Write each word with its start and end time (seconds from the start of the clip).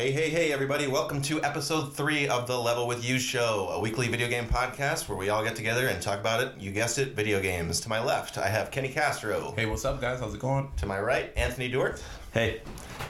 Hey, 0.00 0.12
hey, 0.12 0.30
hey, 0.30 0.50
everybody. 0.50 0.86
Welcome 0.86 1.20
to 1.24 1.42
episode 1.44 1.94
three 1.94 2.26
of 2.26 2.46
the 2.46 2.58
Level 2.58 2.86
With 2.86 3.06
You 3.06 3.18
show, 3.18 3.68
a 3.70 3.78
weekly 3.78 4.08
video 4.08 4.28
game 4.28 4.46
podcast 4.46 5.10
where 5.10 5.18
we 5.18 5.28
all 5.28 5.44
get 5.44 5.54
together 5.54 5.88
and 5.88 6.00
talk 6.00 6.18
about 6.18 6.42
it. 6.42 6.54
You 6.58 6.70
guessed 6.70 6.98
it, 6.98 7.14
video 7.14 7.38
games. 7.38 7.80
To 7.80 7.90
my 7.90 8.02
left, 8.02 8.38
I 8.38 8.48
have 8.48 8.70
Kenny 8.70 8.88
Castro. 8.88 9.52
Hey, 9.54 9.66
what's 9.66 9.84
up, 9.84 10.00
guys? 10.00 10.20
How's 10.20 10.32
it 10.32 10.40
going? 10.40 10.70
To 10.78 10.86
my 10.86 10.98
right, 10.98 11.30
Anthony 11.36 11.68
Dort. 11.68 12.02
Hey, 12.32 12.62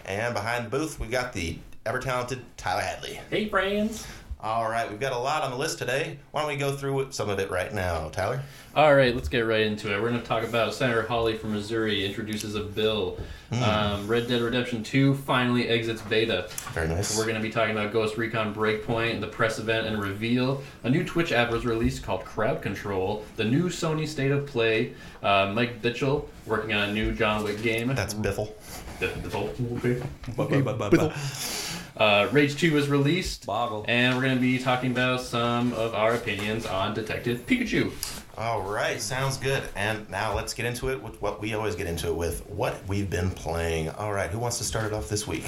And 0.04 0.34
behind 0.34 0.66
the 0.66 0.70
booth, 0.70 0.98
we've 0.98 1.12
got 1.12 1.32
the 1.32 1.58
ever 1.86 2.00
talented 2.00 2.42
Tyler 2.56 2.80
Hadley. 2.80 3.20
Hey, 3.30 3.48
friends. 3.48 4.04
All 4.42 4.70
right, 4.70 4.90
we've 4.90 4.98
got 4.98 5.12
a 5.12 5.18
lot 5.18 5.42
on 5.42 5.50
the 5.50 5.56
list 5.58 5.76
today. 5.78 6.18
Why 6.30 6.40
don't 6.40 6.48
we 6.50 6.56
go 6.56 6.74
through 6.74 7.12
some 7.12 7.28
of 7.28 7.38
it 7.38 7.50
right 7.50 7.74
now, 7.74 8.08
Tyler? 8.08 8.40
All 8.74 8.94
right, 8.94 9.14
let's 9.14 9.28
get 9.28 9.40
right 9.40 9.60
into 9.60 9.92
it. 9.94 10.00
We're 10.00 10.08
going 10.08 10.20
to 10.22 10.26
talk 10.26 10.44
about 10.44 10.72
Senator 10.72 11.02
Hawley 11.02 11.36
from 11.36 11.52
Missouri 11.52 12.06
introduces 12.06 12.54
a 12.54 12.62
bill. 12.62 13.18
Um, 13.52 14.06
Red 14.08 14.28
Dead 14.28 14.40
Redemption 14.40 14.82
2 14.82 15.12
finally 15.14 15.68
exits 15.68 16.00
beta. 16.02 16.48
Very 16.72 16.88
nice. 16.88 17.18
We're 17.18 17.24
going 17.24 17.34
to 17.36 17.42
be 17.42 17.50
talking 17.50 17.72
about 17.76 17.92
Ghost 17.92 18.16
Recon 18.16 18.54
Breakpoint, 18.54 19.20
the 19.20 19.26
press 19.26 19.58
event 19.58 19.86
and 19.86 20.00
reveal. 20.00 20.62
A 20.84 20.88
new 20.90 21.04
Twitch 21.04 21.32
app 21.32 21.50
was 21.50 21.66
released 21.66 22.02
called 22.02 22.24
Crowd 22.24 22.62
Control. 22.62 23.22
The 23.36 23.44
new 23.44 23.64
Sony 23.68 24.08
State 24.08 24.30
of 24.30 24.46
Play. 24.46 24.94
Uh, 25.22 25.52
Mike 25.54 25.82
Bithell 25.82 26.24
working 26.46 26.72
on 26.72 26.88
a 26.88 26.92
new 26.94 27.12
John 27.12 27.44
Wick 27.44 27.60
game. 27.60 27.88
That's 27.94 28.14
Biffle. 28.14 28.54
The- 29.00 29.08
the 29.08 29.36
whole- 29.36 29.52
okay. 29.76 30.00
bu- 30.36 30.48
bu- 30.48 30.90
bu- 30.90 31.10
Uh, 31.96 32.28
Rage 32.32 32.56
2 32.56 32.72
was 32.72 32.88
released. 32.88 33.46
Boggle. 33.46 33.84
And 33.88 34.16
we're 34.16 34.22
going 34.22 34.34
to 34.36 34.40
be 34.40 34.58
talking 34.58 34.90
about 34.92 35.20
some 35.20 35.72
of 35.74 35.94
our 35.94 36.14
opinions 36.14 36.66
on 36.66 36.94
Detective 36.94 37.44
Pikachu. 37.46 37.92
All 38.38 38.62
right, 38.62 39.00
sounds 39.00 39.36
good. 39.36 39.62
And 39.76 40.08
now 40.08 40.34
let's 40.34 40.54
get 40.54 40.64
into 40.66 40.88
it 40.90 41.02
with 41.02 41.20
what 41.20 41.40
we 41.40 41.54
always 41.54 41.74
get 41.74 41.86
into 41.86 42.08
it 42.08 42.14
with 42.16 42.46
what 42.48 42.86
we've 42.88 43.10
been 43.10 43.30
playing. 43.30 43.90
All 43.90 44.12
right, 44.12 44.30
who 44.30 44.38
wants 44.38 44.58
to 44.58 44.64
start 44.64 44.86
it 44.86 44.92
off 44.92 45.08
this 45.08 45.26
week? 45.26 45.44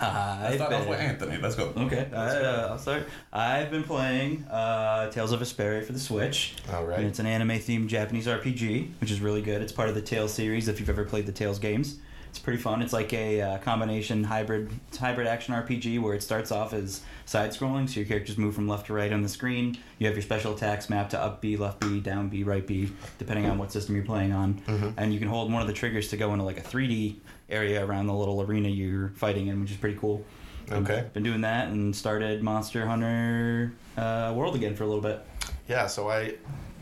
I've 0.00 0.56
Start 0.56 0.72
off 0.72 0.88
with 0.88 0.98
been, 0.98 1.06
Anthony. 1.10 1.36
Let's 1.38 1.54
go. 1.54 1.72
okay, 1.76 2.08
uh, 2.12 2.68
I'll 2.72 2.78
start. 2.78 3.06
I've 3.32 3.70
been 3.70 3.84
playing 3.84 4.44
uh, 4.44 5.10
Tales 5.10 5.32
of 5.32 5.40
Vesperia 5.40 5.84
for 5.84 5.92
the 5.92 6.00
Switch. 6.00 6.54
All 6.72 6.84
right. 6.84 6.98
And 6.98 7.06
it's 7.06 7.20
an 7.20 7.26
anime-themed 7.26 7.86
Japanese 7.86 8.26
RPG, 8.26 8.90
which 9.00 9.10
is 9.10 9.20
really 9.20 9.40
good. 9.40 9.62
It's 9.62 9.72
part 9.72 9.88
of 9.88 9.94
the 9.94 10.02
Tales 10.02 10.32
series. 10.32 10.68
If 10.68 10.80
you've 10.80 10.90
ever 10.90 11.04
played 11.04 11.26
the 11.26 11.32
Tales 11.32 11.58
games, 11.58 11.96
it's 12.34 12.40
pretty 12.40 12.58
fun. 12.58 12.82
It's 12.82 12.92
like 12.92 13.12
a 13.12 13.40
uh, 13.40 13.58
combination 13.58 14.24
hybrid 14.24 14.68
hybrid 14.98 15.28
action 15.28 15.54
RPG 15.54 16.02
where 16.02 16.14
it 16.14 16.22
starts 16.22 16.50
off 16.50 16.72
as 16.72 17.00
side-scrolling, 17.26 17.88
so 17.88 18.00
your 18.00 18.08
characters 18.08 18.36
move 18.36 18.56
from 18.56 18.66
left 18.66 18.88
to 18.88 18.92
right 18.92 19.12
on 19.12 19.22
the 19.22 19.28
screen. 19.28 19.78
You 20.00 20.08
have 20.08 20.16
your 20.16 20.22
special 20.22 20.52
attacks 20.52 20.90
mapped 20.90 21.12
to 21.12 21.20
up 21.20 21.40
B, 21.40 21.56
left 21.56 21.78
B, 21.78 22.00
down 22.00 22.28
B, 22.30 22.42
right 22.42 22.66
B, 22.66 22.90
depending 23.18 23.46
on 23.46 23.56
what 23.56 23.70
system 23.70 23.94
you're 23.94 24.04
playing 24.04 24.32
on. 24.32 24.60
And 24.96 25.14
you 25.14 25.20
can 25.20 25.28
hold 25.28 25.52
one 25.52 25.62
of 25.62 25.68
the 25.68 25.72
triggers 25.74 26.08
to 26.08 26.16
go 26.16 26.32
into 26.32 26.44
like 26.44 26.58
a 26.58 26.62
3D 26.62 27.18
area 27.48 27.86
around 27.86 28.08
the 28.08 28.14
little 28.14 28.42
arena 28.42 28.68
you're 28.68 29.10
fighting 29.10 29.46
in, 29.46 29.60
which 29.60 29.70
is 29.70 29.76
pretty 29.76 29.96
cool. 29.96 30.24
Okay. 30.72 31.08
Been 31.12 31.22
doing 31.22 31.42
that 31.42 31.68
and 31.68 31.94
started 31.94 32.42
Monster 32.42 32.84
Hunter 32.84 33.72
uh, 33.96 34.32
World 34.34 34.56
again 34.56 34.74
for 34.74 34.82
a 34.82 34.88
little 34.88 35.02
bit. 35.02 35.24
Yeah, 35.68 35.86
so 35.86 36.10
I 36.10 36.34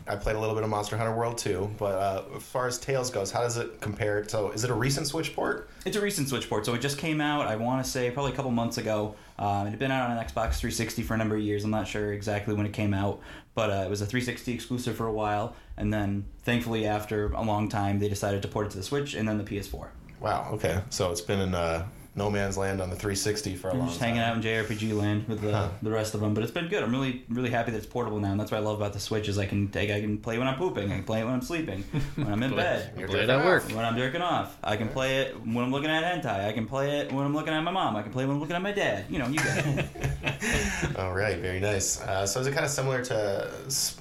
I 0.07 0.15
played 0.17 0.35
a 0.35 0.39
little 0.39 0.55
bit 0.55 0.63
of 0.63 0.69
Monster 0.69 0.97
Hunter 0.97 1.15
World 1.15 1.37
too, 1.37 1.71
but 1.77 1.95
uh, 1.95 2.23
as 2.35 2.43
far 2.43 2.67
as 2.67 2.77
Tales 2.77 3.09
goes, 3.09 3.31
how 3.31 3.41
does 3.41 3.57
it 3.57 3.79
compare? 3.79 4.27
So, 4.27 4.51
is 4.51 4.63
it 4.63 4.69
a 4.69 4.73
recent 4.73 5.07
Switch 5.07 5.33
port? 5.33 5.69
It's 5.85 5.95
a 5.95 6.01
recent 6.01 6.27
Switch 6.27 6.49
port, 6.49 6.65
so 6.65 6.73
it 6.73 6.81
just 6.81 6.97
came 6.97 7.21
out. 7.21 7.47
I 7.47 7.55
want 7.55 7.83
to 7.83 7.89
say 7.89 8.11
probably 8.11 8.33
a 8.33 8.35
couple 8.35 8.51
months 8.51 8.77
ago. 8.77 9.15
Um, 9.39 9.67
it 9.67 9.71
had 9.71 9.79
been 9.79 9.91
out 9.91 10.09
on 10.09 10.17
an 10.17 10.23
Xbox 10.23 10.55
360 10.55 11.03
for 11.03 11.13
a 11.13 11.17
number 11.17 11.35
of 11.35 11.41
years. 11.41 11.63
I'm 11.63 11.71
not 11.71 11.87
sure 11.87 12.11
exactly 12.11 12.53
when 12.53 12.65
it 12.65 12.73
came 12.73 12.93
out, 12.93 13.21
but 13.55 13.69
uh, 13.69 13.83
it 13.85 13.89
was 13.89 14.01
a 14.01 14.05
360 14.05 14.53
exclusive 14.53 14.97
for 14.97 15.07
a 15.07 15.13
while, 15.13 15.55
and 15.77 15.93
then 15.93 16.25
thankfully 16.43 16.85
after 16.85 17.31
a 17.31 17.41
long 17.41 17.69
time 17.69 17.99
they 17.99 18.09
decided 18.09 18.41
to 18.41 18.47
port 18.47 18.67
it 18.67 18.71
to 18.71 18.77
the 18.77 18.83
Switch 18.83 19.13
and 19.13 19.27
then 19.27 19.37
the 19.37 19.43
PS4. 19.43 19.87
Wow. 20.19 20.49
Okay, 20.53 20.81
so 20.89 21.11
it's 21.11 21.21
been 21.21 21.39
in 21.39 21.55
uh, 21.55 21.85
no 22.15 22.29
man's 22.29 22.57
land 22.57 22.79
on 22.81 22.89
the 22.91 22.95
360 22.95 23.55
for 23.55 23.69
a 23.69 23.71
I'm 23.73 23.79
long 23.79 23.87
just 23.87 23.99
time. 23.99 24.09
hanging 24.09 24.21
out 24.21 24.35
in 24.37 24.43
JRPG 24.43 24.95
land 24.95 25.27
with 25.27 25.41
the, 25.41 25.51
Huh. 25.51 25.69
the 25.81 25.89
rest 25.89 26.13
of 26.13 26.21
them, 26.21 26.33
but 26.33 26.43
it's 26.43 26.51
been 26.53 26.67
good. 26.67 26.83
I'm 26.83 26.91
really 26.91 27.23
really 27.29 27.49
happy 27.49 27.71
that 27.71 27.77
it's 27.77 27.85
portable 27.87 28.19
now, 28.19 28.31
and 28.31 28.39
that's 28.39 28.51
what 28.51 28.59
I 28.59 28.63
love 28.63 28.77
about 28.77 28.93
the 28.93 28.99
Switch 28.99 29.27
is 29.27 29.37
I 29.39 29.45
can 29.47 29.67
take 29.69 29.89
I 29.89 29.99
can 30.01 30.17
play 30.19 30.37
when 30.37 30.47
I'm 30.47 30.55
pooping, 30.57 30.91
I 30.91 30.95
can 30.95 31.03
play 31.03 31.21
it 31.21 31.25
when 31.25 31.33
I'm 31.33 31.41
sleeping, 31.41 31.83
when 32.15 32.27
I'm 32.31 32.43
in 32.43 32.51
Play- 32.51 32.63
bed. 32.63 32.91
You're 32.97 33.07
Play 33.07 33.21
it 33.23 33.29
at 33.29 33.43
work. 33.43 33.63
When 33.69 33.79
I'm 33.85 33.97
jerking 33.97 34.21
off, 34.21 34.57
I 34.63 34.75
can 34.77 34.89
play 34.89 35.21
it 35.21 35.35
when 35.45 35.57
I'm 35.65 35.71
looking 35.71 35.89
at 35.89 36.03
hentai. 36.23 36.45
I 36.47 36.51
can 36.53 36.67
play 36.67 36.99
it 36.99 37.11
when 37.11 37.25
I'm 37.25 37.33
looking 37.33 37.53
at 37.53 37.61
my 37.63 37.71
mom. 37.71 37.95
I 37.95 38.03
can 38.03 38.11
play 38.11 38.23
it 38.23 38.27
when 38.27 38.35
I'm 38.35 38.39
looking 38.41 38.55
at 38.55 38.61
my 38.61 38.71
dad. 38.71 39.05
You 39.09 39.19
know, 39.19 39.27
you 39.27 39.37
got 39.37 39.65
it. 39.65 40.95
All 40.99 41.13
right, 41.13 41.37
very 41.39 41.59
nice. 41.59 41.99
Uh, 42.01 42.25
so, 42.27 42.39
is 42.39 42.47
it 42.47 42.53
kind 42.53 42.65
of 42.65 42.71
similar 42.71 43.03
to 43.05 43.49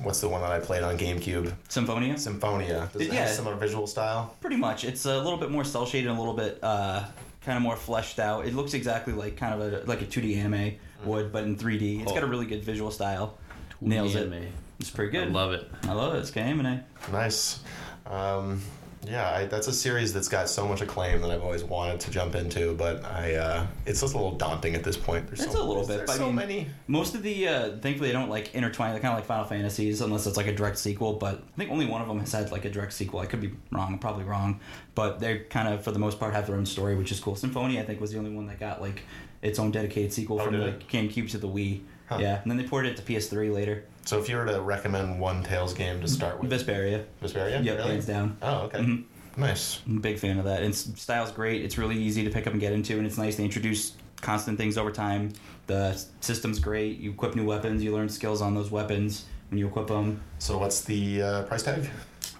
what's 0.02 0.20
the 0.20 0.28
one 0.28 0.40
that 0.42 0.52
I 0.52 0.58
played 0.60 0.82
on 0.82 0.98
GameCube? 0.98 1.52
Symphonia. 1.68 2.18
Symphonia. 2.18 2.90
Does 2.92 3.02
it 3.02 3.08
Yeah. 3.12 3.20
have 3.20 3.30
a 3.30 3.32
similar 3.34 3.56
visual 3.56 3.86
style? 3.86 4.34
Pretty 4.40 4.56
much. 4.56 4.84
It's 4.84 5.04
a 5.06 5.16
little 5.18 5.38
bit 5.38 5.50
more 5.50 5.64
cel 5.64 5.86
shaded 5.86 6.08
and 6.10 6.16
a 6.18 6.20
little 6.20 6.34
bit 6.36 6.58
uh, 6.62 7.04
kind 7.44 7.56
of 7.56 7.62
more 7.62 7.76
fleshed 7.76 8.18
out. 8.18 8.46
It 8.46 8.54
looks 8.54 8.74
exactly 8.74 9.12
like 9.12 9.36
kind 9.36 9.60
of 9.60 9.72
a 9.72 9.86
like 9.86 10.02
a 10.02 10.06
2D 10.06 10.36
anime 10.36 10.74
would, 11.04 11.32
but 11.32 11.44
in 11.44 11.56
3D. 11.56 12.02
It's 12.02 12.12
got 12.12 12.22
a 12.22 12.26
really 12.26 12.46
good 12.46 12.64
visual 12.64 12.90
style. 12.90 13.38
Nails 13.80 14.14
it. 14.14 14.32
Anime. 14.32 14.46
It's 14.78 14.90
pretty 14.90 15.12
good. 15.12 15.28
I 15.28 15.30
love 15.30 15.52
it. 15.52 15.70
I 15.84 15.92
love 15.92 16.14
it. 16.14 16.18
It's 16.18 16.36
anime. 16.36 16.80
Nice. 17.10 17.60
Um, 18.06 18.60
yeah, 19.06 19.30
I, 19.30 19.44
that's 19.46 19.66
a 19.66 19.72
series 19.72 20.12
that's 20.12 20.28
got 20.28 20.48
so 20.48 20.66
much 20.68 20.80
acclaim 20.80 21.20
that 21.22 21.30
I've 21.30 21.42
always 21.42 21.64
wanted 21.64 22.00
to 22.00 22.10
jump 22.10 22.34
into, 22.34 22.74
but 22.74 23.04
I 23.04 23.34
uh, 23.34 23.66
it's 23.84 24.00
just 24.00 24.14
a 24.14 24.16
little 24.16 24.36
daunting 24.38 24.74
at 24.74 24.84
this 24.84 24.96
point. 24.96 25.26
There's 25.26 25.40
It's 25.42 25.52
so, 25.52 25.62
a 25.62 25.64
little 25.64 25.86
bit, 25.86 25.98
There's 25.98 26.10
I 26.10 26.16
so 26.16 26.26
mean- 26.26 26.34
many. 26.36 26.66
Most 26.86 27.14
of 27.14 27.22
the, 27.22 27.48
uh, 27.48 27.62
thankfully, 27.78 28.08
they 28.08 28.12
don't 28.12 28.28
like 28.30 28.54
intertwine. 28.54 28.92
They're 28.92 29.00
kind 29.00 29.12
of 29.12 29.18
like 29.18 29.26
Final 29.26 29.44
Fantasies, 29.44 30.00
unless 30.00 30.26
it's 30.26 30.36
like 30.36 30.46
a 30.46 30.54
direct 30.54 30.78
sequel. 30.78 31.14
But 31.14 31.42
I 31.54 31.56
think 31.58 31.70
only 31.70 31.86
one 31.86 32.00
of 32.00 32.08
them 32.08 32.20
has 32.20 32.32
had 32.32 32.52
like 32.52 32.64
a 32.64 32.70
direct 32.70 32.92
sequel. 32.92 33.20
I 33.20 33.26
could 33.26 33.40
be 33.40 33.52
wrong, 33.70 33.98
probably 33.98 34.24
wrong, 34.24 34.60
but 34.94 35.18
they 35.20 35.38
kind 35.38 35.68
of, 35.72 35.82
for 35.82 35.90
the 35.90 35.98
most 35.98 36.20
part, 36.20 36.32
have 36.34 36.46
their 36.46 36.56
own 36.56 36.66
story, 36.66 36.94
which 36.94 37.10
is 37.10 37.18
cool. 37.18 37.34
Symphonia, 37.34 37.80
I 37.80 37.84
think, 37.84 38.00
was 38.00 38.12
the 38.12 38.18
only 38.18 38.30
one 38.34 38.46
that 38.46 38.60
got 38.60 38.80
like 38.80 39.02
its 39.42 39.58
own 39.58 39.72
dedicated 39.72 40.12
sequel 40.12 40.40
Oh, 40.40 40.44
from 40.44 40.58
the 40.58 40.66
it? 40.68 40.86
GameCube 40.88 41.28
to 41.32 41.38
the 41.38 41.48
Wii. 41.48 41.80
Huh. 42.12 42.18
Yeah, 42.20 42.40
and 42.42 42.50
then 42.50 42.58
they 42.58 42.64
ported 42.64 42.92
it 42.92 42.96
to 42.98 43.02
PS3 43.02 43.52
later. 43.52 43.84
So 44.04 44.18
if 44.18 44.28
you 44.28 44.36
were 44.36 44.46
to 44.46 44.60
recommend 44.60 45.20
one 45.20 45.42
Tales 45.44 45.72
game 45.74 46.00
to 46.00 46.08
start 46.08 46.40
with, 46.40 46.50
Vesperia. 46.50 47.04
Vesperia? 47.22 47.62
Yep, 47.64 47.76
really? 47.78 47.90
hands 47.90 48.06
down. 48.06 48.36
Oh, 48.42 48.62
okay. 48.62 48.78
Mhm. 48.80 49.04
Nice. 49.36 49.80
I'm 49.86 49.96
a 49.96 50.00
big 50.00 50.18
fan 50.18 50.38
of 50.38 50.44
that. 50.44 50.62
And 50.62 50.74
s- 50.74 50.90
style's 50.96 51.30
great. 51.30 51.64
It's 51.64 51.78
really 51.78 51.96
easy 51.96 52.22
to 52.24 52.30
pick 52.30 52.46
up 52.46 52.52
and 52.52 52.60
get 52.60 52.72
into, 52.72 52.98
and 52.98 53.06
it's 53.06 53.16
nice. 53.16 53.36
They 53.36 53.44
introduce 53.44 53.92
constant 54.20 54.58
things 54.58 54.76
over 54.76 54.90
time. 54.90 55.32
The 55.68 55.98
system's 56.20 56.58
great. 56.58 56.98
You 56.98 57.12
equip 57.12 57.34
new 57.34 57.46
weapons. 57.46 57.82
You 57.82 57.92
learn 57.92 58.08
skills 58.08 58.42
on 58.42 58.54
those 58.54 58.70
weapons 58.70 59.24
when 59.50 59.58
you 59.58 59.68
equip 59.68 59.86
them. 59.86 60.20
So 60.38 60.58
what's 60.58 60.82
the 60.82 61.22
uh, 61.22 61.42
price 61.44 61.62
tag? 61.62 61.88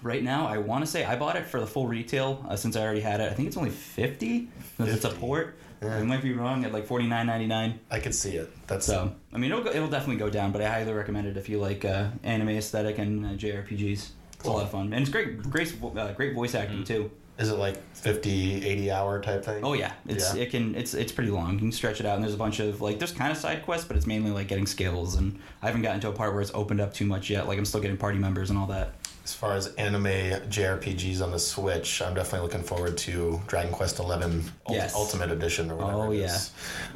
Right 0.03 0.21
now, 0.23 0.45
I 0.47 0.57
want 0.57 0.83
to 0.85 0.91
say 0.91 1.05
I 1.05 1.15
bought 1.15 1.35
it 1.37 1.45
for 1.47 1.59
the 1.61 1.65
full 1.67 1.87
retail 1.87 2.45
uh, 2.49 2.55
since 2.57 2.75
I 2.75 2.81
already 2.81 2.99
had 3.01 3.21
it. 3.21 3.31
I 3.31 3.33
think 3.33 3.47
it's 3.47 3.57
only 3.57 3.69
fifty 3.69 4.49
because 4.77 4.93
it's 4.93 5.05
a 5.05 5.09
port. 5.09 5.55
Yeah. 5.83 5.97
I 5.97 6.03
might 6.03 6.21
be 6.21 6.33
wrong 6.33 6.65
at 6.65 6.71
like 6.73 6.85
forty 6.85 7.07
nine 7.07 7.27
ninety 7.27 7.47
nine. 7.47 7.79
I 7.91 7.99
could 7.99 8.15
see 8.15 8.31
it. 8.37 8.51
That's 8.67 8.85
So 8.85 9.13
I 9.33 9.37
mean, 9.37 9.51
it'll 9.51 9.63
go, 9.63 9.69
it'll 9.71 9.87
definitely 9.89 10.17
go 10.17 10.29
down. 10.29 10.51
But 10.51 10.61
I 10.61 10.69
highly 10.69 10.93
recommend 10.93 11.27
it 11.27 11.37
if 11.37 11.49
you 11.49 11.59
like 11.59 11.85
uh, 11.85 12.09
anime 12.23 12.49
aesthetic 12.49 12.97
and 12.99 13.25
uh, 13.25 13.29
JRPGs. 13.29 14.09
It's 14.35 14.45
a 14.45 14.51
lot 14.51 14.63
of 14.63 14.71
fun, 14.71 14.91
and 14.91 15.01
it's 15.01 15.09
great, 15.09 15.41
great, 15.43 15.73
uh, 15.95 16.11
great 16.13 16.33
voice 16.35 16.53
acting 16.53 16.83
too. 16.83 17.09
is 17.39 17.49
it 17.49 17.57
like 17.57 17.77
50, 17.95 18.65
80 18.65 18.91
hour 18.91 19.21
type 19.21 19.43
thing? 19.45 19.63
Oh 19.63 19.71
yeah, 19.73 19.93
it's 20.05 20.35
Yeah. 20.35 20.41
it 20.41 20.51
can 20.51 20.75
it's 20.75 20.93
it's 20.93 21.11
pretty 21.13 21.31
long. 21.31 21.53
You 21.53 21.59
can 21.59 21.71
stretch 21.71 21.99
it 22.01 22.05
out, 22.05 22.15
and 22.15 22.23
there's 22.23 22.33
a 22.33 22.37
bunch 22.37 22.59
of 22.59 22.81
like 22.81 22.99
there's 22.99 23.13
kind 23.13 23.31
of 23.31 23.37
side 23.37 23.63
quests, 23.63 23.87
but 23.87 23.95
it's 23.95 24.05
mainly 24.05 24.31
like 24.31 24.49
getting 24.49 24.65
skills. 24.67 25.15
And 25.15 25.39
I 25.61 25.67
haven't 25.67 25.81
gotten 25.81 26.01
to 26.01 26.09
a 26.09 26.11
part 26.11 26.33
where 26.33 26.41
it's 26.41 26.51
opened 26.53 26.81
up 26.81 26.93
too 26.93 27.05
much 27.05 27.29
yet. 27.29 27.47
Like 27.47 27.57
I'm 27.57 27.63
still 27.65 27.79
getting 27.79 27.95
party 27.97 28.19
members 28.19 28.49
and 28.49 28.59
all 28.59 28.67
that. 28.67 28.93
As 29.23 29.33
far 29.33 29.53
as 29.55 29.67
anime 29.75 30.03
JRPGs 30.49 31.21
on 31.21 31.31
the 31.31 31.39
Switch, 31.39 32.01
I'm 32.01 32.13
definitely 32.13 32.45
looking 32.45 32.61
forward 32.63 32.97
to 32.99 33.41
Dragon 33.47 33.71
Quest 33.71 33.95
XI 33.97 34.03
Ult- 34.03 34.43
Yes. 34.69 34.93
Ultimate 34.95 35.31
Edition 35.31 35.71
or 35.71 35.75
whatever 35.77 35.97
Oh, 36.07 36.11
it 36.11 36.19
yeah. 36.19 36.35
is. 36.35 36.51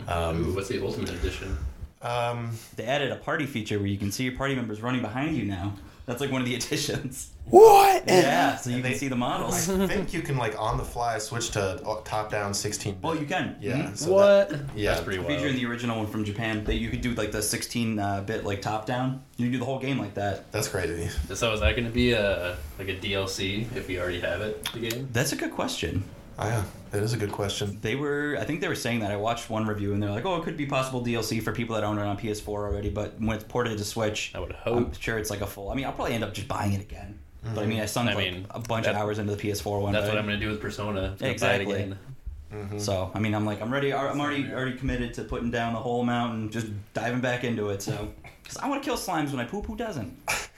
Ooh, 0.08 0.12
Um, 0.12 0.56
what's 0.56 0.68
the 0.68 0.84
Ultimate 0.86 1.12
Edition? 1.12 1.58
um, 2.02 2.52
They 2.76 2.84
added 2.84 3.12
a 3.14 3.16
party 3.16 3.46
feature 3.46 3.80
where 3.80 3.88
you 3.88 3.98
can 3.98 4.12
see 4.12 4.26
your 4.26 4.36
party 4.36 4.56
members 4.56 4.82
running 4.82 5.02
behind 5.02 5.38
you 5.38 5.46
now. 5.46 5.74
That's 6.07 6.22
like 6.22 6.31
one 6.31 6.41
of 6.41 6.47
the 6.47 6.56
additions. 6.59 7.31
what? 7.50 8.03
Yeah, 8.07 8.56
so 8.56 8.69
you 8.69 8.78
And 8.78 8.84
can 8.85 8.91
they- 8.94 8.97
see 8.97 9.09
the 9.09 9.16
models. 9.18 9.69
I 9.69 9.85
think 9.88 10.13
you 10.13 10.22
can 10.22 10.38
like 10.38 10.57
on 10.59 10.78
the 10.78 10.84
fly 10.85 11.18
switch 11.19 11.51
to 11.51 11.79
top 12.06 12.31
down 12.31 12.53
16. 12.53 12.97
Oh, 13.03 13.12
you 13.13 13.25
can. 13.25 13.57
Yeah. 13.62 13.73
Mhm. 13.90 13.97
so 13.97 14.13
what? 14.13 14.50
that- 14.50 14.59
yeah. 14.75 14.91
That's 14.94 15.03
pretty 15.03 15.19
wild. 15.19 15.31
Featuring 15.34 15.56
the 15.57 15.66
original 15.66 15.97
one 15.97 16.08
from 16.08 16.23
Japan, 16.23 16.64
that 16.64 16.76
you 16.76 16.90
could 16.90 17.02
do 17.02 17.14
like 17.14 17.32
the 17.34 17.41
16 17.41 17.99
uh, 17.99 18.22
bit 18.22 18.46
like 18.46 18.61
top 18.61 18.85
down. 18.85 19.22
You 19.35 19.46
can 19.46 19.52
do 19.52 19.59
the 19.59 19.66
whole 19.66 19.79
game 19.79 19.99
like 19.99 20.14
that. 20.16 20.49
That's 20.53 20.70
crazy. 20.70 21.09
So 21.35 21.52
is 21.53 21.59
that 21.59 21.73
going 21.76 21.85
to 21.85 21.91
be 21.93 22.14
a 22.14 22.55
like 22.79 22.87
a 22.87 22.96
DLC 22.96 23.67
if 23.76 23.87
we 23.90 23.99
already 23.99 24.22
have 24.22 24.40
it? 24.41 24.64
The 24.73 24.79
game. 24.90 25.09
That's 25.11 25.34
a 25.34 25.35
good 25.35 25.52
question. 25.52 26.03
Oh, 26.40 26.47
yeah, 26.47 26.64
that 26.91 27.03
is 27.03 27.13
a 27.13 27.17
good 27.17 27.31
question. 27.31 27.78
They 27.81 27.95
were, 27.95 28.37
I 28.39 28.43
think 28.43 28.61
they 28.61 28.67
were 28.67 28.75
saying 28.75 28.99
that. 29.01 29.11
I 29.11 29.16
watched 29.17 29.49
one 29.49 29.66
review 29.66 29.93
and 29.93 30.01
they're 30.01 30.09
like, 30.11 30.25
oh, 30.25 30.37
it 30.37 30.43
could 30.43 30.57
be 30.57 30.66
possible 30.66 31.03
DLC 31.03 31.41
for 31.41 31.51
people 31.51 31.75
that 31.75 31.84
own 31.84 31.97
it 31.97 32.03
on 32.03 32.17
PS4 32.17 32.47
already, 32.47 32.89
but 32.89 33.19
when 33.19 33.35
it's 33.35 33.43
ported 33.43 33.78
to 33.78 33.84
Switch, 33.84 34.31
I 34.35 34.39
would 34.39 34.53
hope. 34.53 34.78
I'm 34.78 34.93
sure 34.93 35.17
it's 35.17 35.29
like 35.29 35.41
a 35.41 35.47
full. 35.47 35.69
I 35.69 35.75
mean, 35.75 35.85
I'll 35.85 35.93
probably 35.93 36.13
end 36.13 36.23
up 36.23 36.34
just 36.34 36.47
buying 36.47 36.73
it 36.73 36.81
again. 36.81 37.19
But 37.53 37.63
I 37.63 37.66
mean, 37.66 37.79
I 37.79 37.85
sunk 37.85 38.09
I 38.09 38.13
like 38.13 38.34
mean, 38.34 38.45
a 38.49 38.59
bunch 38.59 38.87
of 38.87 38.95
hours 38.95 39.19
into 39.19 39.34
the 39.35 39.41
PS4 39.41 39.81
one. 39.81 39.93
That's 39.93 40.05
but 40.05 40.09
what 40.09 40.17
I- 40.17 40.19
I'm 40.19 40.28
going 40.28 40.39
to 40.39 40.45
do 40.45 40.51
with 40.51 40.59
Persona. 40.59 41.16
Exactly. 41.22 41.75
Again. 41.75 41.99
Mm-hmm. 42.53 42.79
So 42.79 43.11
I 43.13 43.19
mean, 43.19 43.34
I'm 43.35 43.45
like, 43.45 43.61
I'm 43.61 43.72
ready. 43.72 43.93
I'm 43.93 44.19
already 44.19 44.51
already 44.51 44.78
committed 44.78 45.13
to 45.16 45.23
putting 45.23 45.51
down 45.51 45.73
the 45.73 45.79
whole 45.79 46.01
amount 46.01 46.34
and 46.34 46.51
just 46.51 46.67
diving 46.93 47.22
back 47.22 47.43
into 47.43 47.69
it. 47.69 47.81
So, 47.81 48.09
because 48.43 48.57
I 48.57 48.67
want 48.69 48.81
to 48.84 48.85
kill 48.89 48.97
slimes 48.97 49.31
when 49.31 49.39
I 49.39 49.45
poop. 49.45 49.66
Who 49.66 49.75
doesn't? 49.75 50.17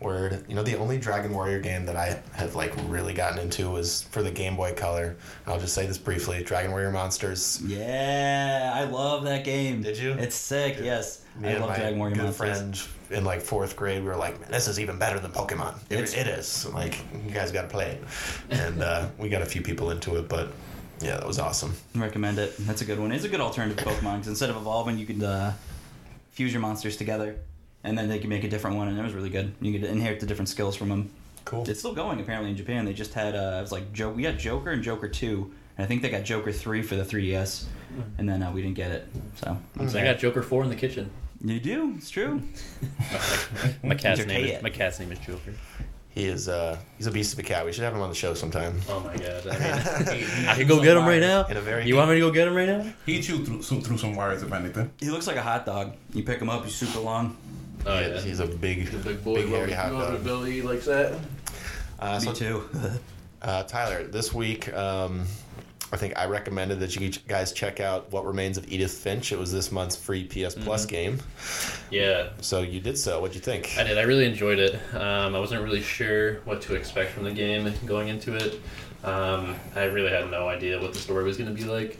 Word. 0.00 0.44
You 0.48 0.54
know, 0.54 0.62
the 0.62 0.76
only 0.76 0.98
Dragon 0.98 1.32
Warrior 1.32 1.60
game 1.60 1.86
that 1.86 1.96
I 1.96 2.20
have 2.34 2.54
like 2.54 2.72
really 2.88 3.14
gotten 3.14 3.38
into 3.38 3.70
was 3.70 4.02
for 4.10 4.22
the 4.22 4.30
Game 4.30 4.56
Boy 4.56 4.74
Color. 4.74 5.16
I'll 5.46 5.58
just 5.60 5.74
say 5.74 5.86
this 5.86 5.98
briefly: 5.98 6.42
Dragon 6.42 6.70
Warrior 6.72 6.90
Monsters. 6.90 7.60
Yeah, 7.64 8.72
I 8.74 8.84
love 8.84 9.24
that 9.24 9.44
game. 9.44 9.82
Did 9.82 9.96
you? 9.98 10.12
It's 10.12 10.34
sick. 10.36 10.78
Yes, 10.82 11.24
Me 11.38 11.48
I 11.50 11.58
love 11.58 11.74
Dragon 11.76 11.98
Warrior 11.98 12.14
good 12.16 12.24
Monsters. 12.24 12.80
friend 12.80 13.18
in 13.18 13.24
like 13.24 13.40
fourth 13.40 13.76
grade, 13.76 14.02
we 14.02 14.08
were 14.08 14.16
like, 14.16 14.40
"Man, 14.40 14.50
this 14.50 14.68
is 14.68 14.78
even 14.80 14.98
better 14.98 15.18
than 15.20 15.30
Pokemon. 15.30 15.76
It, 15.90 16.00
It's- 16.00 16.66
Like, 16.66 16.98
you 17.26 17.30
guys 17.30 17.52
got 17.52 17.62
to 17.62 17.68
play 17.68 17.90
it." 17.92 18.02
And 18.50 18.82
uh, 18.82 19.08
we 19.18 19.28
got 19.28 19.42
a 19.42 19.46
few 19.46 19.62
people 19.62 19.90
into 19.90 20.16
it, 20.16 20.28
but 20.28 20.52
yeah, 21.00 21.16
that 21.16 21.26
was 21.26 21.38
awesome. 21.38 21.74
Recommend 21.94 22.38
it. 22.38 22.54
That's 22.60 22.82
a 22.82 22.84
good 22.84 22.98
one. 22.98 23.12
It's 23.12 23.24
a 23.24 23.28
good 23.28 23.40
alternative 23.40 23.78
to 23.78 23.84
Pokemon 23.84 24.14
because 24.16 24.28
instead 24.28 24.50
of 24.50 24.56
evolving, 24.56 24.98
you 24.98 25.06
could 25.06 25.22
uh, 25.22 25.52
fuse 26.32 26.52
your 26.52 26.60
monsters 26.62 26.96
together, 26.96 27.36
and 27.84 27.96
then 27.96 28.08
they 28.08 28.18
can 28.18 28.28
make 28.30 28.42
a 28.44 28.48
different 28.48 28.76
one, 28.76 28.88
and 28.88 28.98
it 28.98 29.02
was 29.02 29.12
really 29.12 29.30
good. 29.30 29.54
You 29.60 29.78
could 29.78 29.88
inherit 29.88 30.18
the 30.20 30.26
different 30.26 30.48
skills 30.48 30.74
from 30.74 30.88
them. 30.88 31.10
Cool. 31.44 31.68
It's 31.68 31.78
still 31.78 31.94
going 31.94 32.18
apparently 32.20 32.50
in 32.50 32.56
Japan. 32.56 32.84
They 32.86 32.94
just 32.94 33.12
had 33.14 33.36
uh, 33.36 33.58
it 33.58 33.62
was 33.62 33.72
like 33.72 33.92
Joe. 33.92 34.10
We 34.10 34.22
got 34.22 34.38
Joker 34.38 34.70
and 34.70 34.82
Joker 34.82 35.08
Two, 35.08 35.52
and 35.76 35.84
I 35.84 35.86
think 35.86 36.02
they 36.02 36.08
got 36.10 36.24
Joker 36.24 36.50
Three 36.52 36.82
for 36.82 36.96
the 36.96 37.04
3DS, 37.04 37.64
and 38.18 38.28
then 38.28 38.42
uh, 38.42 38.50
we 38.50 38.62
didn't 38.62 38.76
get 38.76 38.90
it. 38.90 39.06
So 39.36 39.56
I'm 39.78 39.86
I 39.86 39.90
sad. 39.90 40.04
got 40.04 40.18
Joker 40.18 40.42
four 40.42 40.64
in 40.64 40.70
the 40.70 40.76
kitchen. 40.76 41.10
you 41.44 41.60
do. 41.60 41.94
It's 41.98 42.08
true. 42.10 42.40
My 43.82 43.94
cat's 43.94 44.24
name 44.24 44.46
is 44.46 44.62
my 44.62 44.70
cat's 44.70 44.98
name 44.98 45.12
is 45.12 45.18
Joker. 45.18 45.52
He 46.08 46.26
is. 46.26 46.48
Uh, 46.48 46.78
he's 46.96 47.08
a 47.08 47.10
beast 47.10 47.32
of 47.32 47.40
a 47.40 47.42
cat. 47.42 47.66
We 47.66 47.72
should 47.72 47.82
have 47.82 47.92
him 47.92 48.00
on 48.00 48.08
the 48.08 48.14
show 48.14 48.34
sometime. 48.34 48.80
Oh 48.88 49.00
my 49.00 49.16
god! 49.16 49.46
I, 49.50 50.14
mean, 50.14 50.48
I 50.48 50.54
could 50.54 50.68
go 50.68 50.80
get 50.80 50.96
him 50.96 51.04
right 51.06 51.20
now. 51.20 51.44
In 51.46 51.56
a 51.56 51.60
very 51.60 51.86
You 51.86 51.96
want 51.96 52.08
me 52.08 52.14
to 52.14 52.20
go 52.20 52.30
get 52.30 52.46
him 52.46 52.54
right 52.54 52.68
now? 52.68 52.86
He 53.04 53.20
chewed 53.20 53.44
through, 53.44 53.62
so- 53.62 53.80
through 53.80 53.98
some 53.98 54.14
wires, 54.14 54.42
if 54.44 54.52
anything. 54.52 54.92
He 55.00 55.10
looks 55.10 55.26
like 55.26 55.36
a 55.36 55.42
hot 55.42 55.66
dog. 55.66 55.94
You 56.12 56.22
pick 56.22 56.40
him 56.40 56.48
up, 56.48 56.64
he's 56.64 56.74
super 56.76 57.00
long. 57.00 57.36
Oh 57.86 57.98
yeah. 58.00 58.20
He's 58.20 58.40
a 58.40 58.46
big, 58.46 58.86
The 58.90 58.98
big, 58.98 59.04
big 59.04 59.24
boy 59.24 59.46
hairy 59.46 59.70
rub- 59.72 59.78
hot 59.78 59.90
dog. 59.92 60.14
ability 60.14 60.62
likes 60.62 60.86
that. 60.86 61.18
Uh, 62.00 62.18
Me 62.20 62.24
so, 62.26 62.32
too. 62.32 62.68
uh, 63.42 63.62
Tyler, 63.64 64.04
this 64.04 64.32
week, 64.32 64.72
um, 64.74 65.24
I 65.92 65.96
think 65.96 66.16
I 66.18 66.24
recommended 66.26 66.80
that 66.80 66.96
you 66.96 67.10
guys 67.28 67.52
check 67.52 67.78
out 67.78 68.10
What 68.10 68.24
Remains 68.26 68.58
of 68.58 68.70
Edith 68.72 68.92
Finch. 68.92 69.30
It 69.32 69.38
was 69.38 69.52
this 69.52 69.70
month's 69.70 69.94
free 69.94 70.24
PS 70.24 70.54
Plus 70.54 70.86
game. 70.86 71.18
Yeah, 71.90 72.30
So 72.40 72.62
you 72.62 72.80
did 72.80 72.98
so. 72.98 73.20
What'd 73.20 73.34
you 73.36 73.40
think? 73.40 73.76
I 73.78 73.84
did. 73.84 73.96
I 73.98 74.02
really 74.02 74.24
enjoyed 74.24 74.58
it. 74.58 74.74
Um, 74.94 75.36
I 75.36 75.38
wasn't 75.38 75.62
really 75.62 75.82
sure 75.82 76.40
what 76.40 76.62
to 76.62 76.74
expect 76.74 77.12
from 77.12 77.22
the 77.24 77.32
game 77.32 77.72
going 77.86 78.08
into 78.08 78.34
it. 78.34 78.60
Um, 79.04 79.54
I 79.76 79.84
really 79.84 80.10
had 80.10 80.30
no 80.30 80.48
idea 80.48 80.80
what 80.80 80.94
the 80.94 80.98
story 80.98 81.22
was 81.22 81.36
going 81.36 81.54
to 81.54 81.62
be 81.62 81.68
like. 81.68 81.98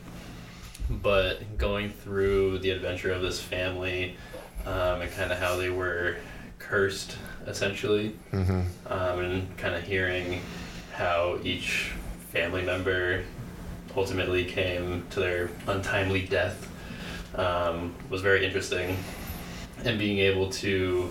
But 0.90 1.56
going 1.56 1.90
through 1.90 2.58
the 2.58 2.70
adventure 2.70 3.12
of 3.12 3.22
this 3.22 3.40
family 3.40 4.16
um, 4.66 5.02
and 5.02 5.11
kind 5.12 5.32
of 5.32 5.38
how 5.38 5.56
they 5.56 5.70
were 5.70 6.16
cursed, 6.58 7.16
essentially, 7.46 8.16
Mm-hmm. 8.32 8.61
um, 8.93 9.19
and 9.20 9.56
kind 9.58 9.75
of 9.75 9.82
hearing 9.82 10.40
how 10.93 11.38
each 11.43 11.93
family 12.31 12.62
member 12.62 13.22
ultimately 13.96 14.44
came 14.44 15.05
to 15.11 15.20
their 15.20 15.50
untimely 15.66 16.26
death 16.26 16.69
um, 17.37 17.94
was 18.11 18.22
very 18.22 18.44
interesting. 18.44 18.96
And 19.84 19.99
being 19.99 20.19
able 20.19 20.50
to 20.50 21.10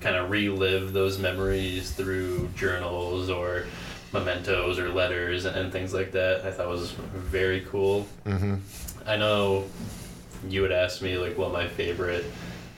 kind 0.00 0.16
of 0.16 0.30
relive 0.30 0.92
those 0.92 1.18
memories 1.18 1.92
through 1.92 2.48
journals 2.56 3.30
or 3.30 3.66
mementos 4.12 4.78
or 4.78 4.88
letters 4.88 5.44
and, 5.44 5.56
and 5.56 5.72
things 5.72 5.94
like 5.94 6.12
that, 6.12 6.44
I 6.44 6.50
thought 6.50 6.68
was 6.68 6.90
very 6.90 7.60
cool. 7.62 8.06
Mm-hmm. 8.26 8.56
I 9.06 9.16
know 9.16 9.64
you 10.48 10.62
would 10.62 10.72
ask 10.72 11.02
me 11.02 11.16
like 11.18 11.36
what 11.38 11.52
my 11.52 11.68
favorite 11.68 12.24